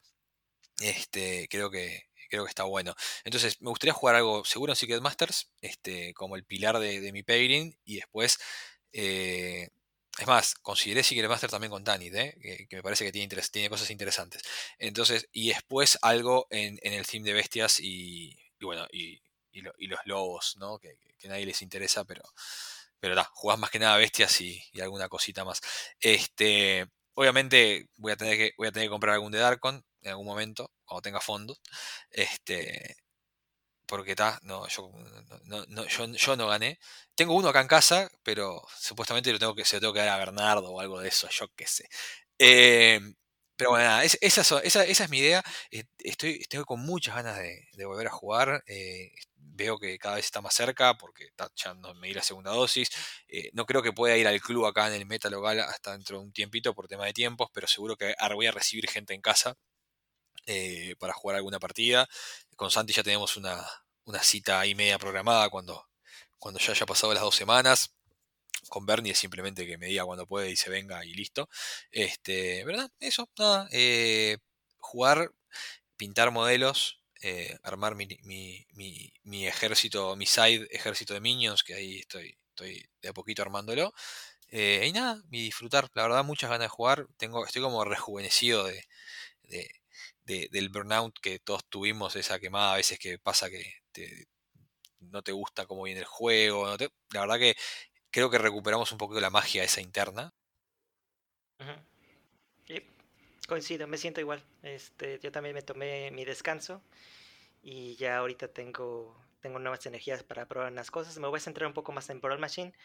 Este, 0.81 1.47
creo 1.49 1.69
que, 1.69 2.09
creo 2.29 2.43
que 2.45 2.49
está 2.49 2.63
bueno. 2.63 2.95
Entonces, 3.23 3.61
me 3.61 3.69
gustaría 3.69 3.93
jugar 3.93 4.15
algo 4.15 4.45
seguro 4.45 4.71
en 4.73 4.77
Secret 4.77 5.01
Masters, 5.01 5.51
este, 5.61 6.13
como 6.13 6.35
el 6.35 6.45
pilar 6.45 6.79
de, 6.79 7.11
mi 7.11 7.23
pairing, 7.23 7.77
y 7.85 7.97
después. 7.97 8.39
Eh, 8.93 9.69
es 10.17 10.27
más, 10.27 10.55
consideré 10.55 11.03
Secret 11.03 11.29
Master 11.29 11.49
también 11.49 11.71
con 11.71 11.83
Tanit, 11.83 12.13
¿eh? 12.13 12.67
que, 12.69 12.75
me 12.75 12.83
parece 12.83 13.05
que 13.05 13.11
tiene, 13.11 13.69
cosas 13.69 13.89
interesantes. 13.89 14.41
Entonces, 14.77 15.29
y 15.31 15.49
después 15.49 15.97
algo 16.01 16.47
en, 16.49 16.77
el 16.81 17.05
theme 17.07 17.25
de 17.25 17.33
bestias 17.33 17.79
y, 17.79 18.37
bueno, 18.59 18.85
y, 18.91 19.21
los 19.53 19.99
lobos, 20.05 20.55
¿no? 20.57 20.77
Que, 20.77 20.97
que, 21.17 21.27
nadie 21.29 21.45
les 21.45 21.61
interesa, 21.61 22.03
pero, 22.05 22.23
pero 22.99 23.15
da, 23.15 23.25
jugás 23.33 23.59
más 23.59 23.69
que 23.71 23.79
nada 23.79 23.97
bestias 23.97 24.41
y, 24.41 24.61
alguna 24.81 25.09
cosita 25.09 25.45
más. 25.45 25.61
Este, 25.99 26.87
obviamente 27.15 27.87
voy 27.97 28.11
a 28.13 28.17
tener 28.17 28.37
que, 28.37 28.51
voy 28.57 28.67
a 28.67 28.71
tener 28.71 28.87
que 28.87 28.91
comprar 28.91 29.15
algún 29.15 29.31
de 29.31 29.39
Darkon 29.39 29.83
en 30.01 30.09
algún 30.11 30.25
momento, 30.27 30.71
cuando 30.85 31.01
tenga 31.01 31.21
fondos. 31.21 31.59
Este, 32.11 32.97
porque 33.87 34.11
está, 34.11 34.39
no, 34.43 34.67
yo 34.67 34.91
no, 35.45 35.65
no, 35.67 35.85
yo, 35.87 36.05
yo 36.05 36.35
no 36.37 36.47
gané. 36.47 36.79
Tengo 37.15 37.33
uno 37.35 37.49
acá 37.49 37.61
en 37.61 37.67
casa, 37.67 38.09
pero 38.23 38.61
supuestamente 38.79 39.31
lo 39.31 39.39
tengo 39.39 39.55
que, 39.55 39.65
se 39.65 39.77
lo 39.77 39.81
tengo 39.81 39.93
que 39.93 39.99
dar 40.01 40.09
a 40.09 40.17
Bernardo 40.17 40.71
o 40.71 40.79
algo 40.79 40.99
de 41.01 41.09
eso, 41.09 41.27
yo 41.31 41.47
qué 41.55 41.65
sé. 41.67 41.89
Eh, 42.37 42.99
pero 43.55 43.71
bueno, 43.71 43.85
nada, 43.85 44.03
es- 44.03 44.17
esa, 44.21 44.41
esa, 44.61 44.83
esa 44.85 45.03
es 45.03 45.09
mi 45.09 45.17
idea. 45.19 45.43
Eh, 45.71 45.83
Estoy, 45.99 46.37
estoy 46.41 46.63
con 46.65 46.81
muchas 46.81 47.15
ganas 47.15 47.37
de, 47.37 47.67
de 47.73 47.85
volver 47.85 48.07
a 48.07 48.11
jugar. 48.11 48.63
eh, 48.67 49.11
veo 49.59 49.79
que 49.79 49.99
cada 49.99 50.15
vez 50.17 50.25
está 50.25 50.41
más 50.41 50.55
cerca 50.55 50.95
porque 50.97 51.29
ta- 51.35 51.51
ya 51.55 51.73
no 51.75 51.93
me 51.95 52.07
di 52.09 52.15
la 52.15 52.23
segunda 52.23 52.51
dosis. 52.51 52.89
Eh, 53.27 53.51
no 53.53 53.65
creo 53.67 53.83
que 53.83 53.93
pueda 53.93 54.17
ir 54.17 54.27
al 54.27 54.41
club 54.41 54.65
acá 54.67 54.87
en 54.87 54.95
el 54.95 55.05
Meta 55.07 55.29
local 55.29 55.59
hasta 55.61 55.93
dentro 55.93 56.19
de 56.19 56.25
un 56.25 56.33
tiempito 56.33 56.73
por 56.75 56.87
tema 56.87 57.05
de 57.05 57.13
tiempos, 57.13 57.49
pero 57.53 57.67
seguro 57.67 57.97
que 57.97 58.15
ahora 58.19 58.35
voy 58.35 58.47
a 58.47 58.51
recibir 58.51 58.89
gente 58.89 59.13
en 59.15 59.21
casa 59.21 59.55
eh, 60.45 60.95
para 60.99 61.13
jugar 61.13 61.37
alguna 61.37 61.59
partida. 61.59 62.07
Con 62.55 62.71
Santi 62.71 62.93
ya 62.93 63.03
tenemos 63.03 63.37
una, 63.37 63.65
una 64.05 64.21
cita 64.23 64.65
y 64.65 64.75
media 64.75 64.99
programada 64.99 65.49
cuando, 65.49 65.87
cuando 66.39 66.59
ya 66.59 66.71
haya 66.73 66.85
pasado 66.85 67.13
las 67.13 67.23
dos 67.23 67.35
semanas. 67.35 67.95
Con 68.69 68.85
Bernie 68.85 69.13
es 69.13 69.19
simplemente 69.19 69.65
que 69.67 69.77
me 69.77 69.87
diga 69.87 70.05
cuando 70.05 70.27
puede 70.27 70.51
y 70.51 70.55
se 70.55 70.69
venga 70.69 71.05
y 71.05 71.13
listo. 71.13 71.49
Este, 71.91 72.63
¿verdad? 72.65 72.91
Eso, 72.99 73.29
nada. 73.39 73.67
eh, 73.71 74.37
jugar, 74.79 75.31
pintar 75.97 76.31
modelos, 76.31 76.98
eh, 77.21 77.57
armar 77.63 77.95
mi, 77.95 78.07
mi- 78.23 78.65
mi- 78.73 79.13
ejército, 79.47 80.15
mi 80.15 80.25
side 80.25 80.67
ejército 80.71 81.13
de 81.13 81.21
minions, 81.21 81.63
que 81.63 81.73
ahí 81.75 81.99
estoy, 81.99 82.37
estoy 82.49 82.85
de 83.01 83.09
a 83.09 83.13
poquito 83.13 83.41
armándolo. 83.41 83.93
Eh, 84.49 84.85
y 84.87 84.93
nada, 84.93 85.21
y 85.31 85.43
disfrutar. 85.43 85.89
La 85.95 86.03
verdad, 86.03 86.23
muchas 86.25 86.49
ganas 86.51 86.65
de 86.67 86.69
jugar. 86.69 87.07
Tengo, 87.17 87.45
estoy 87.45 87.61
como 87.63 87.85
rejuvenecido 87.85 88.65
de, 88.65 88.83
de- 89.43 89.69
de- 90.25 90.49
del 90.51 90.69
burnout 90.69 91.19
que 91.21 91.39
todos 91.39 91.63
tuvimos, 91.69 92.15
esa 92.17 92.39
quemada 92.39 92.73
a 92.73 92.77
veces 92.77 92.99
que 92.99 93.19
pasa 93.19 93.49
que 93.49 93.73
te- 93.93 94.27
no 94.99 95.21
te 95.23 95.31
gusta 95.33 95.65
cómo 95.65 95.83
viene 95.83 96.01
el 96.01 96.05
juego. 96.07 96.67
la 97.11 97.21
verdad 97.21 97.39
que 97.39 97.55
creo 98.11 98.29
que 98.31 98.37
recuperamos 98.39 98.91
un 98.93 98.99
poquito 98.99 99.21
la 99.21 99.29
magia 99.31 99.63
esa 99.65 99.81
interna. 99.81 100.33
Yep, 101.59 101.88
Coincido, 103.49 103.87
me 103.87 103.97
siento 103.97 104.21
igual. 104.21 104.43
Este, 104.61 105.17
yo 105.23 105.31
también 105.31 105.55
me 105.55 105.63
tomé 105.63 106.11
mi 106.11 106.23
descanso 106.23 106.83
y 107.63 107.95
ya 107.95 108.17
ahorita 108.17 108.49
tengo, 108.49 109.19
tengo 109.39 109.57
nuevas 109.57 109.83
energías 109.87 110.21
para 110.21 110.47
probar 110.47 110.71
unas 110.71 110.91
cosas. 110.91 111.17
Me 111.17 111.27
voy 111.27 111.37
a 111.37 111.41
centrar 111.41 111.65
un 111.65 111.73
poco 111.73 111.91
más 111.91 112.11
en 112.11 112.21
Brawl 112.21 112.37
Machine, 112.37 112.75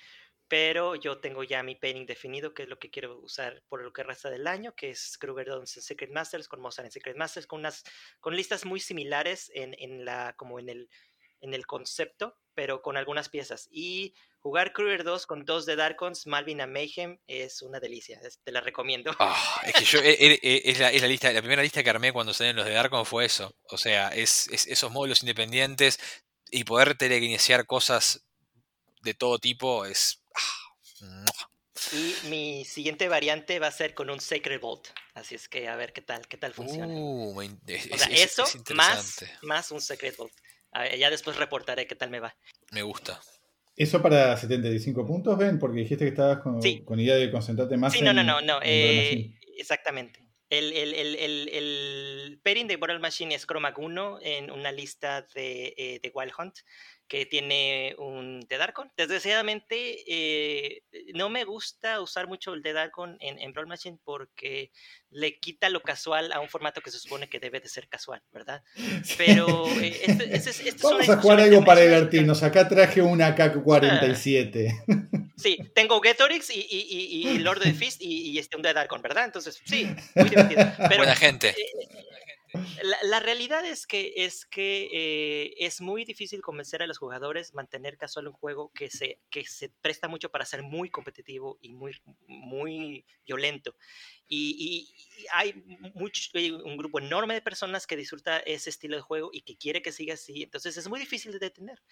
pero 0.49 0.95
yo 0.95 1.19
tengo 1.19 1.45
ya 1.45 1.63
mi 1.63 1.75
pairing 1.75 2.07
definido, 2.07 2.55
que 2.55 2.63
es 2.63 2.71
lo 2.71 2.79
que 2.79 2.91
quiero 2.91 3.19
usar 3.19 3.63
por 3.69 3.83
lo 3.83 3.93
que 3.93 4.05
resta 4.05 4.31
del 4.31 4.47
año, 4.47 4.75
que 4.75 4.89
es 4.89 5.19
Kruger 5.19 5.49
Dons 5.49 5.77
en 5.77 5.83
Secret 5.83 6.11
Masters, 6.11 6.49
con 6.49 6.63
Mozart 6.63 6.87
en 6.87 6.93
Secret 6.93 7.19
Masters, 7.19 7.47
con 7.47 7.61
unas 7.61 7.85
con 8.21 8.35
listas 8.35 8.65
muy 8.65 8.81
similares 8.81 9.53
en, 9.55 9.77
en 9.79 10.07
la, 10.07 10.33
como 10.39 10.59
en 10.59 10.71
el, 10.71 10.89
en 11.41 11.53
el 11.53 11.67
concepto, 11.67 12.39
pero 12.55 12.81
con 12.81 12.97
algunas 12.97 13.29
piezas. 13.29 13.69
Y 13.71 14.15
jugar 14.45 14.75
Kruger 14.75 15.05
2 15.05 15.27
con 15.27 15.47
dos 15.47 15.65
de 15.65 15.75
Darkons, 15.75 16.27
Malvin 16.27 16.61
a 16.61 16.67
Mayhem, 16.67 17.19
es 17.27 17.63
una 17.63 17.81
delicia. 17.81 18.21
es- 18.23 18.39
te 18.45 18.53
la 18.53 18.61
recomiendo. 18.61 19.11
Ah, 19.19 19.63
es 19.65 19.73
que 19.75 19.85
yo, 19.87 20.01
e- 20.01 20.11
e- 20.13 20.39
e- 20.43 20.63
es, 20.67 20.79
la, 20.79 20.93
es 20.93 21.01
la 21.01 21.09
lista, 21.09 21.33
la 21.33 21.41
primera 21.41 21.63
lista 21.63 21.83
que 21.83 21.89
armé 21.89 22.13
cuando 22.13 22.35
salieron 22.35 22.57
los 22.59 22.67
de 22.67 22.73
Darkon 22.75 23.07
fue 23.07 23.25
eso. 23.25 23.57
O 23.71 23.79
sea, 23.79 24.09
es, 24.11 24.47
es 24.49 24.67
esos 24.67 24.93
módulos 24.93 25.23
independientes 25.23 25.99
y 26.51 26.65
poder 26.65 26.95
teleguinear 26.99 27.65
cosas 27.67 28.23
de 29.03 29.15
todo 29.15 29.39
tipo 29.39 29.87
es. 29.87 30.23
ah. 30.37 31.25
Y 31.93 32.15
mi 32.29 32.65
siguiente 32.67 33.09
variante 33.09 33.59
va 33.59 33.69
a 33.69 33.73
ser 33.73 33.95
con 33.95 34.11
un 34.11 34.21
Sacred 34.21 34.61
Bolt. 34.61 34.89
Así 35.15 35.35
es 35.35 35.49
que 35.49 35.69
a 35.69 35.77
ver 35.77 35.93
qué 35.95 36.03
tal, 36.03 36.27
qué 36.29 36.37
tal 36.37 36.53
funciona. 36.53 36.87
Uh, 36.87 37.41
es, 37.67 37.91
o 37.93 37.97
sea, 37.99 38.07
es- 38.09 38.21
es- 38.21 38.25
eso 38.33 38.45
es 38.45 38.75
más, 38.75 39.25
más 39.43 39.71
un 39.71 39.81
Sacred 39.81 40.15
Bolt. 40.17 40.35
A 40.73 40.83
ver, 40.83 40.99
ya 40.99 41.09
después 41.09 41.37
reportaré 41.37 41.87
qué 41.87 41.95
tal 41.95 42.11
me 42.11 42.21
va. 42.21 42.37
Me 42.73 42.83
gusta. 42.83 43.21
¿Eso 43.77 44.01
para 44.01 44.37
75 44.37 45.05
puntos, 45.07 45.37
Ben? 45.37 45.59
Porque 45.59 45.81
dijiste 45.81 46.05
que 46.05 46.11
estabas 46.11 46.39
con, 46.39 46.63
Sí. 46.63 46.83
con 46.85 47.01
idea 47.01 47.17
de 47.17 47.31
concentrarte 47.31 47.77
más 47.77 47.93
Sí, 47.93 47.99
en 48.01 48.05
no, 48.07 48.13
no, 48.13 48.23
no, 48.23 48.41
no. 48.41 48.59
Brawl 48.59 48.63
eh, 48.65 49.35
exactamente. 49.59 50.21
El, 50.51 50.73
el, 50.73 50.95
el, 50.95 51.17
el, 51.17 51.49
el 51.49 52.41
pairing 52.45 52.69
de 52.69 52.77
Battle 52.77 53.01
Machine 53.01 53.35
es 53.35 53.47
Chromag 53.47 53.77
1 53.79 54.19
en 54.23 54.51
una 54.53 54.71
lista 54.71 55.23
de, 55.35 55.75
eh, 55.77 56.01
de 56.03 56.13
Wild 56.15 56.33
Hunt 56.39 56.55
que 57.07 57.27
tiene 57.27 57.95
un 57.99 58.41
Dead 58.49 58.61
Archon. 58.61 58.91
Desgraciadamente, 58.97 60.03
eh, 60.07 60.83
no 61.15 61.29
me 61.29 61.45
gusta 61.45 62.01
usar 62.01 62.27
mucho 62.29 62.55
el 62.55 62.63
Dead 62.63 62.77
Archon 62.77 63.17
en, 63.21 63.39
en 63.39 63.53
Brawl 63.53 63.67
Machine 63.69 63.99
porque 64.05 64.71
le 65.11 65.39
quita 65.39 65.69
lo 65.69 65.81
casual 65.83 66.33
a 66.33 66.41
un 66.41 66.49
formato 66.49 66.81
que 66.81 66.91
se 66.91 66.99
supone 66.99 67.29
que 67.29 67.39
debe 67.39 67.61
de 67.61 67.69
ser 67.69 67.89
casual, 67.89 68.23
¿verdad? 68.33 68.63
Pero 69.19 69.67
eh, 69.81 70.01
este, 70.03 70.35
este 70.35 70.51
es- 70.51 70.61
este 70.61 70.69
es 70.71 70.83
Vamos 70.83 71.07
una 71.09 71.19
a 71.19 71.21
jugar 71.21 71.41
algo 71.41 71.65
para 71.65 71.81
es 71.83 71.89
divertirnos. 71.91 72.43
Acá 72.43 72.69
traje 72.69 73.03
una 73.03 73.35
KAC-47. 73.37 74.85
Sí, 75.37 75.59
tengo 75.75 76.01
Getorix 76.01 76.49
y, 76.51 76.61
y, 76.61 76.87
y, 76.89 77.29
y 77.31 77.39
Lord 77.39 77.59
of 77.59 77.65
the 77.65 77.73
Fist 77.75 78.01
y, 78.01 78.31
y 78.31 78.39
este 78.39 78.57
un 78.57 78.63
Dead 78.63 78.77
Archon, 78.79 79.03
¿verdad? 79.03 79.25
Entonces, 79.25 79.61
sí, 79.65 79.85
muy 80.15 80.29
divertido. 80.29 80.63
Pero 80.79 80.97
Buena 80.99 81.17
gente. 81.17 81.49
eh, 81.51 81.55
la, 83.03 83.21
realidad 83.21 83.65
es 83.65 83.87
que, 83.87 84.13
es 84.17 84.47
que 84.47 84.89
eh, 84.93 85.55
es 85.59 85.81
muy 85.81 86.05
difícil 86.05 86.41
convencer 86.43 86.83
a 86.83 86.87
los 86.87 86.99
jugadores 86.99 87.55
mantener 87.55 87.97
casual 87.97 88.29
un 88.29 88.33
juego 88.33 88.71
que 88.75 88.91
se, 88.91 89.21
que 89.31 89.45
se 89.45 89.71
presta 89.81 90.09
mucho 90.09 90.31
para 90.31 90.45
ser 90.45 90.63
muy 90.63 90.91
competitivo 90.91 91.59
y 91.61 91.73
muy, 91.73 91.97
muy 92.27 93.05
violento. 93.27 93.77
Y, 94.29 94.91
hay 95.33 95.65
un 96.65 96.77
grupo 96.77 96.99
enorme 96.99 97.35
de 97.35 97.41
personas 97.41 97.87
que 97.87 97.97
disfruta 97.97 98.39
ese 98.41 98.69
estilo 98.71 98.97
de 98.97 99.03
juego 99.03 99.31
y 99.33 99.43
que 99.43 99.57
quiere 99.57 99.81
que 99.81 99.93
siga 99.93 100.15
así. 100.15 100.43
Entonces 100.43 100.77
es 100.77 100.89
muy 100.89 101.01
difícil 101.01 101.33
de 101.33 101.39
detener. 101.39 101.83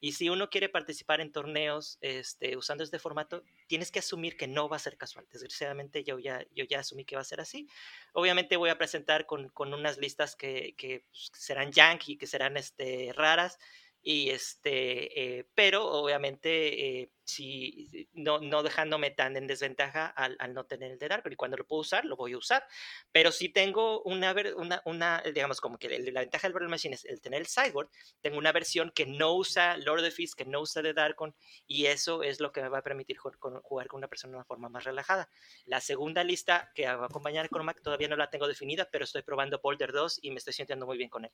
Y 0.00 0.12
si 0.12 0.28
uno 0.28 0.50
quiere 0.50 0.68
participar 0.68 1.20
en 1.20 1.30
torneos 1.30 1.98
este, 2.00 2.56
usando 2.56 2.82
este 2.82 2.98
formato, 2.98 3.44
tienes 3.68 3.92
que 3.92 4.00
asumir 4.00 4.36
que 4.36 4.48
no 4.48 4.68
va 4.68 4.76
a 4.76 4.80
ser 4.80 4.96
casual. 4.96 5.26
Desgraciadamente 5.30 6.02
yo 6.02 6.18
ya, 6.18 6.44
yo 6.54 6.64
ya 6.64 6.80
asumí 6.80 7.04
que 7.04 7.16
va 7.16 7.22
a 7.22 7.24
ser 7.24 7.40
así. 7.40 7.68
Obviamente 8.12 8.56
voy 8.56 8.70
a 8.70 8.78
presentar 8.78 9.26
con, 9.26 9.48
con 9.50 9.72
unas 9.72 9.98
listas 9.98 10.34
que, 10.34 10.74
que, 10.76 11.06
pues, 11.10 11.30
serán 11.34 11.70
yankee, 11.70 12.16
que 12.16 12.26
serán 12.26 12.56
este, 12.56 13.12
raras. 13.14 13.58
Y 14.02 14.30
este, 14.30 15.38
eh, 15.40 15.46
pero 15.54 15.86
obviamente 15.86 17.00
eh, 17.02 17.12
si 17.24 18.08
no, 18.14 18.38
no 18.40 18.62
dejándome 18.62 19.10
tan 19.10 19.36
en 19.36 19.46
desventaja 19.46 20.06
al, 20.06 20.36
al 20.40 20.54
no 20.54 20.64
tener 20.64 20.92
el 20.92 20.98
de 20.98 21.08
Dark, 21.08 21.24
y 21.30 21.36
cuando 21.36 21.56
lo 21.58 21.66
puedo 21.66 21.80
usar, 21.82 22.04
lo 22.04 22.16
voy 22.16 22.32
a 22.32 22.38
usar. 22.38 22.64
Pero 23.12 23.30
si 23.32 23.48
tengo 23.50 24.02
una, 24.02 24.34
una, 24.56 24.82
una 24.84 25.22
digamos, 25.34 25.60
como 25.60 25.78
que 25.78 25.88
el- 25.88 26.12
la 26.14 26.20
ventaja 26.20 26.46
del 26.46 26.52
Battle 26.54 26.68
Machine 26.68 26.94
es 26.94 27.04
el 27.04 27.20
tener 27.20 27.40
el 27.40 27.46
sideboard, 27.46 27.88
tengo 28.20 28.38
una 28.38 28.52
versión 28.52 28.90
que 28.94 29.06
no 29.06 29.34
usa 29.34 29.76
Lord 29.76 30.04
of 30.04 30.14
Fist, 30.14 30.34
que 30.34 30.44
no 30.44 30.60
usa 30.60 30.82
The 30.82 30.92
Darkon, 30.94 31.34
y 31.66 31.86
eso 31.86 32.22
es 32.22 32.40
lo 32.40 32.52
que 32.52 32.62
me 32.62 32.68
va 32.68 32.78
a 32.78 32.82
permitir 32.82 33.18
jugar 33.18 33.38
con, 33.38 33.60
con 33.60 33.86
una 33.92 34.08
persona 34.08 34.32
de 34.32 34.36
una 34.36 34.44
forma 34.44 34.68
más 34.68 34.84
relajada. 34.84 35.28
La 35.66 35.80
segunda 35.80 36.24
lista 36.24 36.70
que 36.74 36.86
va 36.86 36.92
a 37.02 37.06
acompañar 37.06 37.48
con 37.50 37.64
Mac 37.64 37.80
todavía 37.82 38.08
no 38.08 38.16
la 38.16 38.30
tengo 38.30 38.48
definida, 38.48 38.88
pero 38.90 39.04
estoy 39.04 39.22
probando 39.22 39.60
Boulder 39.62 39.92
2 39.92 40.18
y 40.22 40.30
me 40.30 40.38
estoy 40.38 40.52
sintiendo 40.52 40.86
muy 40.86 40.96
bien 40.98 41.10
con 41.10 41.24
él. 41.24 41.32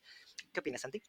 ¿Qué 0.52 0.60
opinas, 0.60 0.80
Santi? 0.82 1.02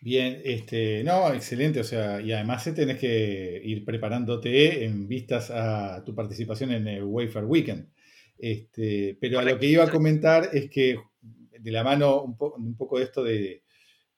Bien, 0.00 0.40
este, 0.44 1.02
no, 1.04 1.32
excelente, 1.32 1.80
o 1.80 1.84
sea, 1.84 2.20
y 2.20 2.30
además 2.32 2.66
eh, 2.66 2.72
tenés 2.72 2.98
que 2.98 3.60
ir 3.64 3.84
preparándote 3.84 4.84
en 4.84 5.08
vistas 5.08 5.50
a 5.50 6.04
tu 6.04 6.14
participación 6.14 6.70
en 6.72 6.86
el 6.86 7.02
Wafer 7.04 7.44
Weekend. 7.44 7.88
Este, 8.38 9.16
pero 9.20 9.38
a 9.40 9.42
lo 9.42 9.58
que 9.58 9.66
iba 9.66 9.84
a 9.84 9.90
comentar 9.90 10.50
es 10.52 10.70
que 10.70 10.98
de 11.58 11.70
la 11.72 11.82
mano 11.82 12.22
un, 12.22 12.36
po- 12.36 12.54
un 12.56 12.76
poco 12.76 12.98
de 12.98 13.04
esto 13.04 13.24
de, 13.24 13.64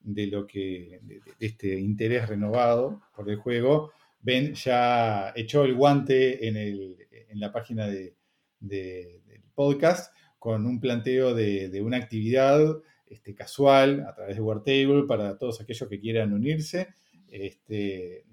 de 0.01 0.27
lo 0.27 0.47
que 0.47 0.99
de, 1.03 1.21
de 1.39 1.47
este 1.47 1.79
interés 1.79 2.29
renovado 2.29 3.01
por 3.15 3.31
el 3.31 3.37
juego, 3.37 3.93
Ben 4.21 4.55
ya 4.55 5.33
echó 5.37 5.65
el 5.65 5.75
guante 5.75 6.49
en, 6.49 6.57
el, 6.57 6.97
en 7.31 7.41
la 7.41 7.53
página 7.53 7.87
de, 7.87 8.17
de- 8.61 9.23
del 9.27 9.43
podcast 9.55 10.13
con 10.39 10.67
un 10.67 10.81
planteo 10.81 11.35
de, 11.35 11.69
de 11.69 11.81
una 11.83 11.97
actividad 11.99 12.61
este, 13.11 13.35
casual 13.35 14.05
a 14.09 14.15
través 14.15 14.37
de 14.37 14.43
Wartable 14.43 15.05
para 15.07 15.39
todos 15.39 15.61
aquellos 15.61 15.89
que 15.89 16.01
quieran 16.01 16.33
unirse, 16.33 16.89
este, 17.31 18.25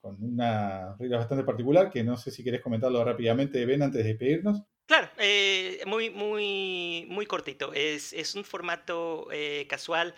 con 0.00 0.22
una 0.22 0.96
regla 0.98 1.18
bastante 1.18 1.44
particular 1.44 1.90
que 1.90 2.04
no 2.04 2.16
sé 2.16 2.30
si 2.30 2.42
querés 2.44 2.60
comentarlo 2.60 3.04
rápidamente, 3.04 3.64
Ben, 3.64 3.82
antes 3.82 4.02
de 4.02 4.08
despedirnos. 4.10 4.62
Claro, 4.86 5.08
eh, 5.18 5.80
muy, 5.86 6.10
muy, 6.10 7.06
muy 7.08 7.24
cortito. 7.26 7.72
Es, 7.72 8.12
es 8.12 8.34
un 8.34 8.44
formato 8.44 9.28
eh, 9.32 9.66
casual. 9.68 10.14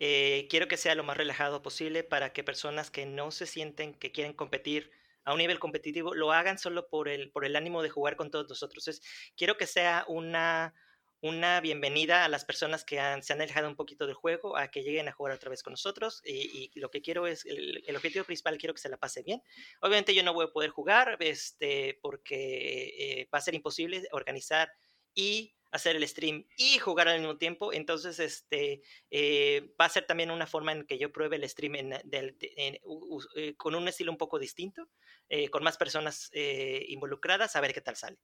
Eh, 0.00 0.46
quiero 0.50 0.68
que 0.68 0.76
sea 0.76 0.94
lo 0.94 1.04
más 1.04 1.16
relajado 1.16 1.62
posible 1.62 2.04
para 2.04 2.32
que 2.32 2.44
personas 2.44 2.90
que 2.90 3.06
no 3.06 3.30
se 3.30 3.46
sienten 3.46 3.94
que 3.94 4.12
quieren 4.12 4.32
competir 4.32 4.90
a 5.24 5.32
un 5.32 5.38
nivel 5.38 5.58
competitivo 5.58 6.14
lo 6.14 6.32
hagan 6.32 6.58
solo 6.58 6.88
por 6.88 7.08
el, 7.08 7.30
por 7.30 7.44
el 7.44 7.56
ánimo 7.56 7.82
de 7.82 7.90
jugar 7.90 8.16
con 8.16 8.30
todos 8.30 8.48
nosotros. 8.48 8.88
Es, 8.88 9.02
quiero 9.36 9.56
que 9.56 9.66
sea 9.66 10.04
una, 10.08 10.74
una 11.20 11.60
bienvenida 11.60 12.24
a 12.24 12.28
las 12.28 12.44
personas 12.44 12.84
que 12.84 12.96
se 13.22 13.32
han 13.32 13.40
alejado 13.40 13.68
un 13.68 13.76
poquito 13.76 14.06
del 14.06 14.14
juego, 14.14 14.56
a 14.56 14.68
que 14.68 14.82
lleguen 14.82 15.08
a 15.08 15.12
jugar 15.12 15.34
otra 15.34 15.50
vez 15.50 15.62
con 15.62 15.72
nosotros. 15.72 16.22
Y, 16.24 16.70
lo 16.78 16.90
que 16.90 17.02
quiero 17.02 17.26
es, 17.26 17.44
el, 17.44 17.82
el 17.86 17.96
objetivo 17.96 18.24
principal, 18.24 18.58
quiero 18.58 18.74
que 18.74 18.80
se 18.80 18.88
la 18.88 18.96
pase 18.96 19.22
bien. 19.22 19.42
Obviamente 19.80 20.14
yo 20.14 20.22
no 20.22 20.32
voy 20.32 20.46
a 20.46 20.52
poder 20.52 20.70
jugar 20.70 21.16
este, 21.20 21.98
porque 22.02 23.20
eh, 23.20 23.28
va 23.34 23.38
a 23.38 23.42
ser 23.42 23.54
imposible 23.54 24.02
organizar 24.12 24.70
y 25.14 25.54
hacer 25.70 25.96
el 25.96 26.06
stream 26.06 26.46
y 26.56 26.78
jugar 26.78 27.08
al 27.08 27.18
mismo 27.20 27.36
tiempo. 27.36 27.72
Entonces, 27.72 28.18
este 28.18 28.82
eh, 29.10 29.74
va 29.80 29.86
a 29.86 29.88
ser 29.88 30.06
también 30.06 30.30
una 30.30 30.46
forma 30.46 30.72
en 30.72 30.86
que 30.86 30.98
yo 30.98 31.12
pruebe 31.12 31.36
el 31.36 31.48
stream 31.48 31.74
eh, 31.76 33.54
con 33.56 33.74
un 33.74 33.88
estilo 33.88 34.12
un 34.12 34.18
poco 34.18 34.38
distinto, 34.38 34.88
eh, 35.28 35.48
con 35.50 35.62
más 35.62 35.76
personas 35.76 36.30
involucradas, 36.88 37.56
a 37.56 37.60
ver 37.60 37.74
qué 37.74 37.80
tal 37.80 37.96
sale. 37.96 38.18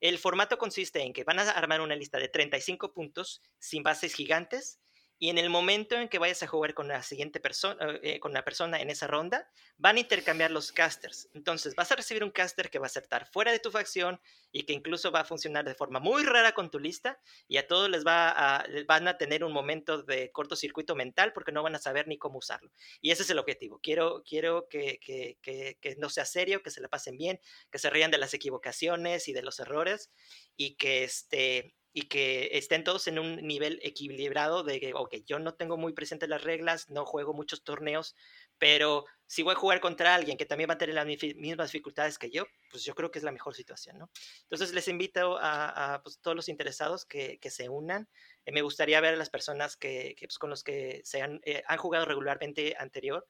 El 0.00 0.18
formato 0.18 0.58
consiste 0.58 1.02
en 1.02 1.12
que 1.12 1.24
van 1.24 1.38
a 1.38 1.50
armar 1.50 1.80
una 1.80 1.96
lista 1.96 2.18
de 2.18 2.28
35 2.28 2.92
puntos 2.92 3.42
sin 3.58 3.82
bases 3.82 4.14
gigantes 4.14 4.80
y 5.18 5.30
en 5.30 5.38
el 5.38 5.48
momento 5.48 5.94
en 5.94 6.08
que 6.08 6.18
vayas 6.18 6.42
a 6.42 6.46
jugar 6.46 6.74
con 6.74 6.88
la 6.88 7.02
siguiente 7.02 7.40
persona, 7.40 7.78
eh, 8.02 8.18
con 8.20 8.32
la 8.32 8.44
persona 8.44 8.80
en 8.80 8.90
esa 8.90 9.06
ronda, 9.06 9.48
van 9.78 9.96
a 9.96 10.00
intercambiar 10.00 10.50
los 10.50 10.72
casters. 10.72 11.28
Entonces 11.34 11.74
vas 11.74 11.90
a 11.92 11.96
recibir 11.96 12.24
un 12.24 12.30
caster 12.30 12.68
que 12.68 12.78
va 12.78 12.86
a 12.86 12.88
estar 12.88 13.26
fuera 13.30 13.52
de 13.52 13.60
tu 13.60 13.70
facción 13.70 14.20
y 14.50 14.64
que 14.64 14.72
incluso 14.72 15.12
va 15.12 15.20
a 15.20 15.24
funcionar 15.24 15.64
de 15.64 15.74
forma 15.74 16.00
muy 16.00 16.24
rara 16.24 16.52
con 16.52 16.70
tu 16.70 16.78
lista 16.78 17.20
y 17.48 17.58
a 17.58 17.66
todos 17.66 17.88
les 17.88 18.04
va 18.04 18.28
a, 18.30 18.66
van 18.86 19.08
a 19.08 19.16
tener 19.16 19.44
un 19.44 19.52
momento 19.52 20.02
de 20.02 20.32
cortocircuito 20.32 20.94
mental 20.96 21.32
porque 21.32 21.52
no 21.52 21.62
van 21.62 21.76
a 21.76 21.78
saber 21.78 22.08
ni 22.08 22.18
cómo 22.18 22.38
usarlo. 22.38 22.70
Y 23.00 23.10
ese 23.10 23.22
es 23.22 23.30
el 23.30 23.38
objetivo. 23.38 23.78
Quiero, 23.82 24.22
quiero 24.26 24.68
que, 24.68 24.98
que 25.00 25.96
no 25.98 26.08
sea 26.10 26.24
serio, 26.24 26.62
que 26.62 26.70
se 26.70 26.80
la 26.80 26.88
pasen 26.88 27.16
bien, 27.16 27.40
que 27.70 27.78
se 27.78 27.90
rían 27.90 28.10
de 28.10 28.18
las 28.18 28.34
equivocaciones 28.34 29.28
y 29.28 29.32
de 29.32 29.42
los 29.42 29.60
errores 29.60 30.10
y 30.56 30.74
que 30.74 31.04
este 31.04 31.74
y 31.96 32.08
que 32.08 32.50
estén 32.58 32.82
todos 32.82 33.06
en 33.06 33.20
un 33.20 33.36
nivel 33.36 33.78
equilibrado 33.84 34.64
de 34.64 34.80
que, 34.80 34.92
ok, 34.94 35.14
yo 35.24 35.38
no 35.38 35.54
tengo 35.54 35.76
muy 35.76 35.92
presente 35.92 36.26
las 36.26 36.42
reglas, 36.42 36.90
no 36.90 37.06
juego 37.06 37.32
muchos 37.32 37.62
torneos, 37.62 38.16
pero 38.58 39.04
si 39.28 39.44
voy 39.44 39.52
a 39.52 39.56
jugar 39.56 39.80
contra 39.80 40.12
alguien 40.12 40.36
que 40.36 40.44
también 40.44 40.68
va 40.68 40.74
a 40.74 40.78
tener 40.78 40.96
las 40.96 41.06
mismas 41.06 41.70
dificultades 41.70 42.18
que 42.18 42.30
yo, 42.30 42.46
pues 42.68 42.84
yo 42.84 42.96
creo 42.96 43.12
que 43.12 43.20
es 43.20 43.24
la 43.24 43.30
mejor 43.30 43.54
situación, 43.54 43.96
¿no? 43.96 44.10
Entonces 44.42 44.74
les 44.74 44.88
invito 44.88 45.38
a, 45.40 46.00
pues, 46.02 46.18
todos 46.20 46.34
los 46.36 46.48
interesados 46.48 47.06
que, 47.06 47.38
que 47.38 47.50
se 47.50 47.68
unan. 47.68 48.08
Eh, 48.44 48.50
me 48.50 48.62
gustaría 48.62 49.00
ver 49.00 49.14
a 49.14 49.16
las 49.16 49.30
personas 49.30 49.76
que, 49.76 50.16
que 50.18 50.26
pues, 50.26 50.38
con 50.38 50.50
los 50.50 50.64
que 50.64 51.00
se 51.04 51.22
han, 51.22 51.40
eh, 51.44 51.62
han 51.68 51.78
jugado 51.78 52.06
regularmente 52.06 52.74
anterior. 52.76 53.24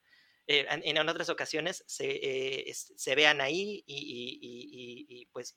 Eh, 0.47 0.65
en, 0.69 0.97
en, 0.97 1.07
otras 1.07 1.29
ocasiones 1.29 1.83
se, 1.85 2.71
se 2.73 3.15
vean 3.15 3.41
ahí 3.41 3.83
y, 3.85 3.95
y, 3.95 4.39
y, 4.41 5.21
y 5.21 5.25
pues 5.27 5.55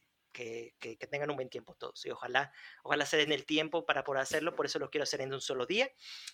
que, 0.78 1.08
tengan 1.10 1.30
un 1.30 1.36
buen 1.36 1.48
tiempo 1.48 1.74
todos. 1.74 2.04
Y 2.06 2.10
ojalá, 2.10 2.52
ojalá 2.82 3.06
se 3.06 3.16
den 3.16 3.32
el 3.32 3.44
tiempo 3.44 3.84
para 3.84 4.04
poder 4.04 4.22
hacerlo, 4.22 4.54
por 4.54 4.66
eso 4.66 4.78
lo 4.78 4.90
quiero 4.90 5.02
hacer 5.02 5.20
en 5.20 5.32
un 5.32 5.40
solo 5.40 5.66
día. 5.66 5.90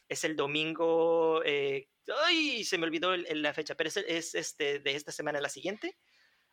Es 0.09 0.25
el 0.25 0.37
domingo, 0.37 1.43
eh, 1.45 1.89
¡ay! 2.25 2.65
Se 2.65 2.79
me 2.79 2.87
olvidó 2.87 3.17
la 3.17 3.55
fecha, 3.55 3.75
pero 3.75 3.89
es, 3.89 4.35
este, 4.35 4.81
de 4.81 4.95
esta 4.95 5.13
semana 5.13 5.41
la 5.41 5.49
siguiente. 5.49 5.97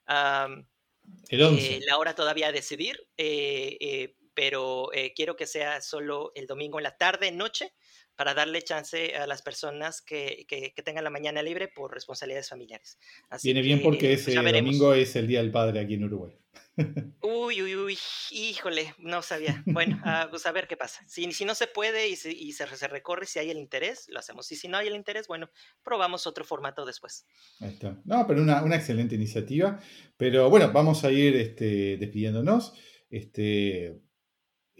el 0.07 1.41
11. 1.41 1.76
Eh, 1.76 1.80
la 1.88 1.98
hora 1.98 2.15
todavía 2.15 2.48
a 2.48 2.52
decidir, 2.52 3.07
eh, 3.18 4.15
pero 4.34 4.90
quiero 5.15 5.36
que 5.36 5.45
sea 5.45 5.82
solo 5.82 6.32
el 6.36 6.48
domingo 6.48 6.80
en 6.80 6.84
la 6.84 6.98
tarde, 6.98 7.32
noche, 7.32 7.73
para 8.22 8.35
darle 8.35 8.61
chance 8.61 9.15
a 9.15 9.26
las 9.26 9.41
personas 9.41 9.99
que, 9.99 10.45
que, 10.48 10.84
tengan 10.84 11.03
la 11.03 11.10
mañana 11.10 11.41
libre 11.41 11.68
por 11.68 11.91
responsabilidades 11.91 12.49
familiares. 12.49 12.99
Viene 13.41 13.64
bien 13.64 13.81
porque 13.81 14.14
ese 14.14 14.39
pues 14.39 14.53
domingo 14.53 14.93
es 14.93 15.15
el 15.15 15.26
Día 15.26 15.41
del 15.41 15.49
Padre 15.49 15.80
aquí 15.80 15.95
en 15.95 16.03
Uruguay. 16.03 16.38
Uy, 17.22 17.64
uy, 17.64 17.76
uy, 17.76 17.98
híjole, 18.30 18.93
no 18.99 19.23
sabía. 19.23 19.64
Bueno, 19.65 19.99
uh, 20.06 20.30
pues 20.30 20.45
a 20.45 20.52
ver 20.52 20.68
qué 20.68 20.77
pasa. 20.77 21.03
Si, 21.07 21.31
si 21.31 21.45
no 21.45 21.56
se 21.56 21.65
puede 21.65 22.10
y, 22.10 22.15
se, 22.15 22.31
y 22.31 22.52
se, 22.52 22.68
se, 22.68 22.88
recorre, 22.88 23.26
si 23.26 23.39
hay 23.39 23.49
el 23.49 23.57
interés, 23.57 24.06
lo 24.10 24.19
hacemos. 24.19 24.52
Y 24.52 24.56
si 24.56 24.68
no 24.68 24.77
hay 24.77 24.88
el 24.88 24.95
interés, 24.95 25.27
bueno, 25.27 25.49
probamos 25.84 26.27
otro 26.27 26.45
formato 26.45 26.85
después. 26.85 27.26
Ahí 27.60 27.69
está. 27.69 27.99
No, 28.06 28.27
pero 28.27 28.43
una, 28.43 28.61
una 28.61 28.76
excelente 28.76 29.15
iniciativa. 29.15 29.80
Pero 30.15 30.48
bueno, 30.52 30.72
vamos 30.72 31.03
a 31.03 31.11
ir 31.11 31.35
este, 31.35 31.98
despidiéndonos. 31.98 32.73
Este, 33.10 33.99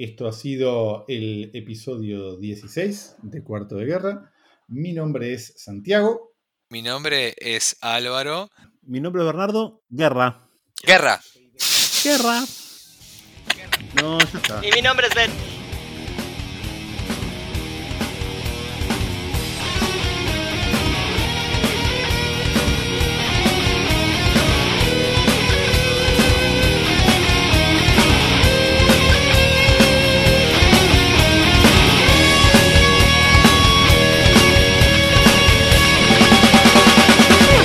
esto 0.04 0.28
ha 0.28 0.34
sido 0.34 1.06
el 1.08 1.52
episodio 1.54 2.38
16 2.38 3.18
de 3.22 3.44
Cuarto 3.44 3.76
de 3.76 3.86
Guerra. 3.86 4.32
Mi 4.68 4.94
nombre 4.94 5.34
es 5.34 5.54
Santiago. 5.58 6.34
Mi 6.70 6.82
nombre 6.82 7.36
es 7.38 7.78
Álvaro. 7.82 8.50
Mi 8.82 9.00
nombre 9.00 9.22
es 9.22 9.28
Bernardo. 9.28 9.84
Guerra. 9.90 10.50
Guerra. 10.84 11.22
Guerra. 12.04 12.44
No, 14.02 14.18
está. 14.18 14.66
Y 14.66 14.72
mi 14.72 14.82
nombre 14.82 15.08
es 15.08 15.14
Ben. 15.14 15.51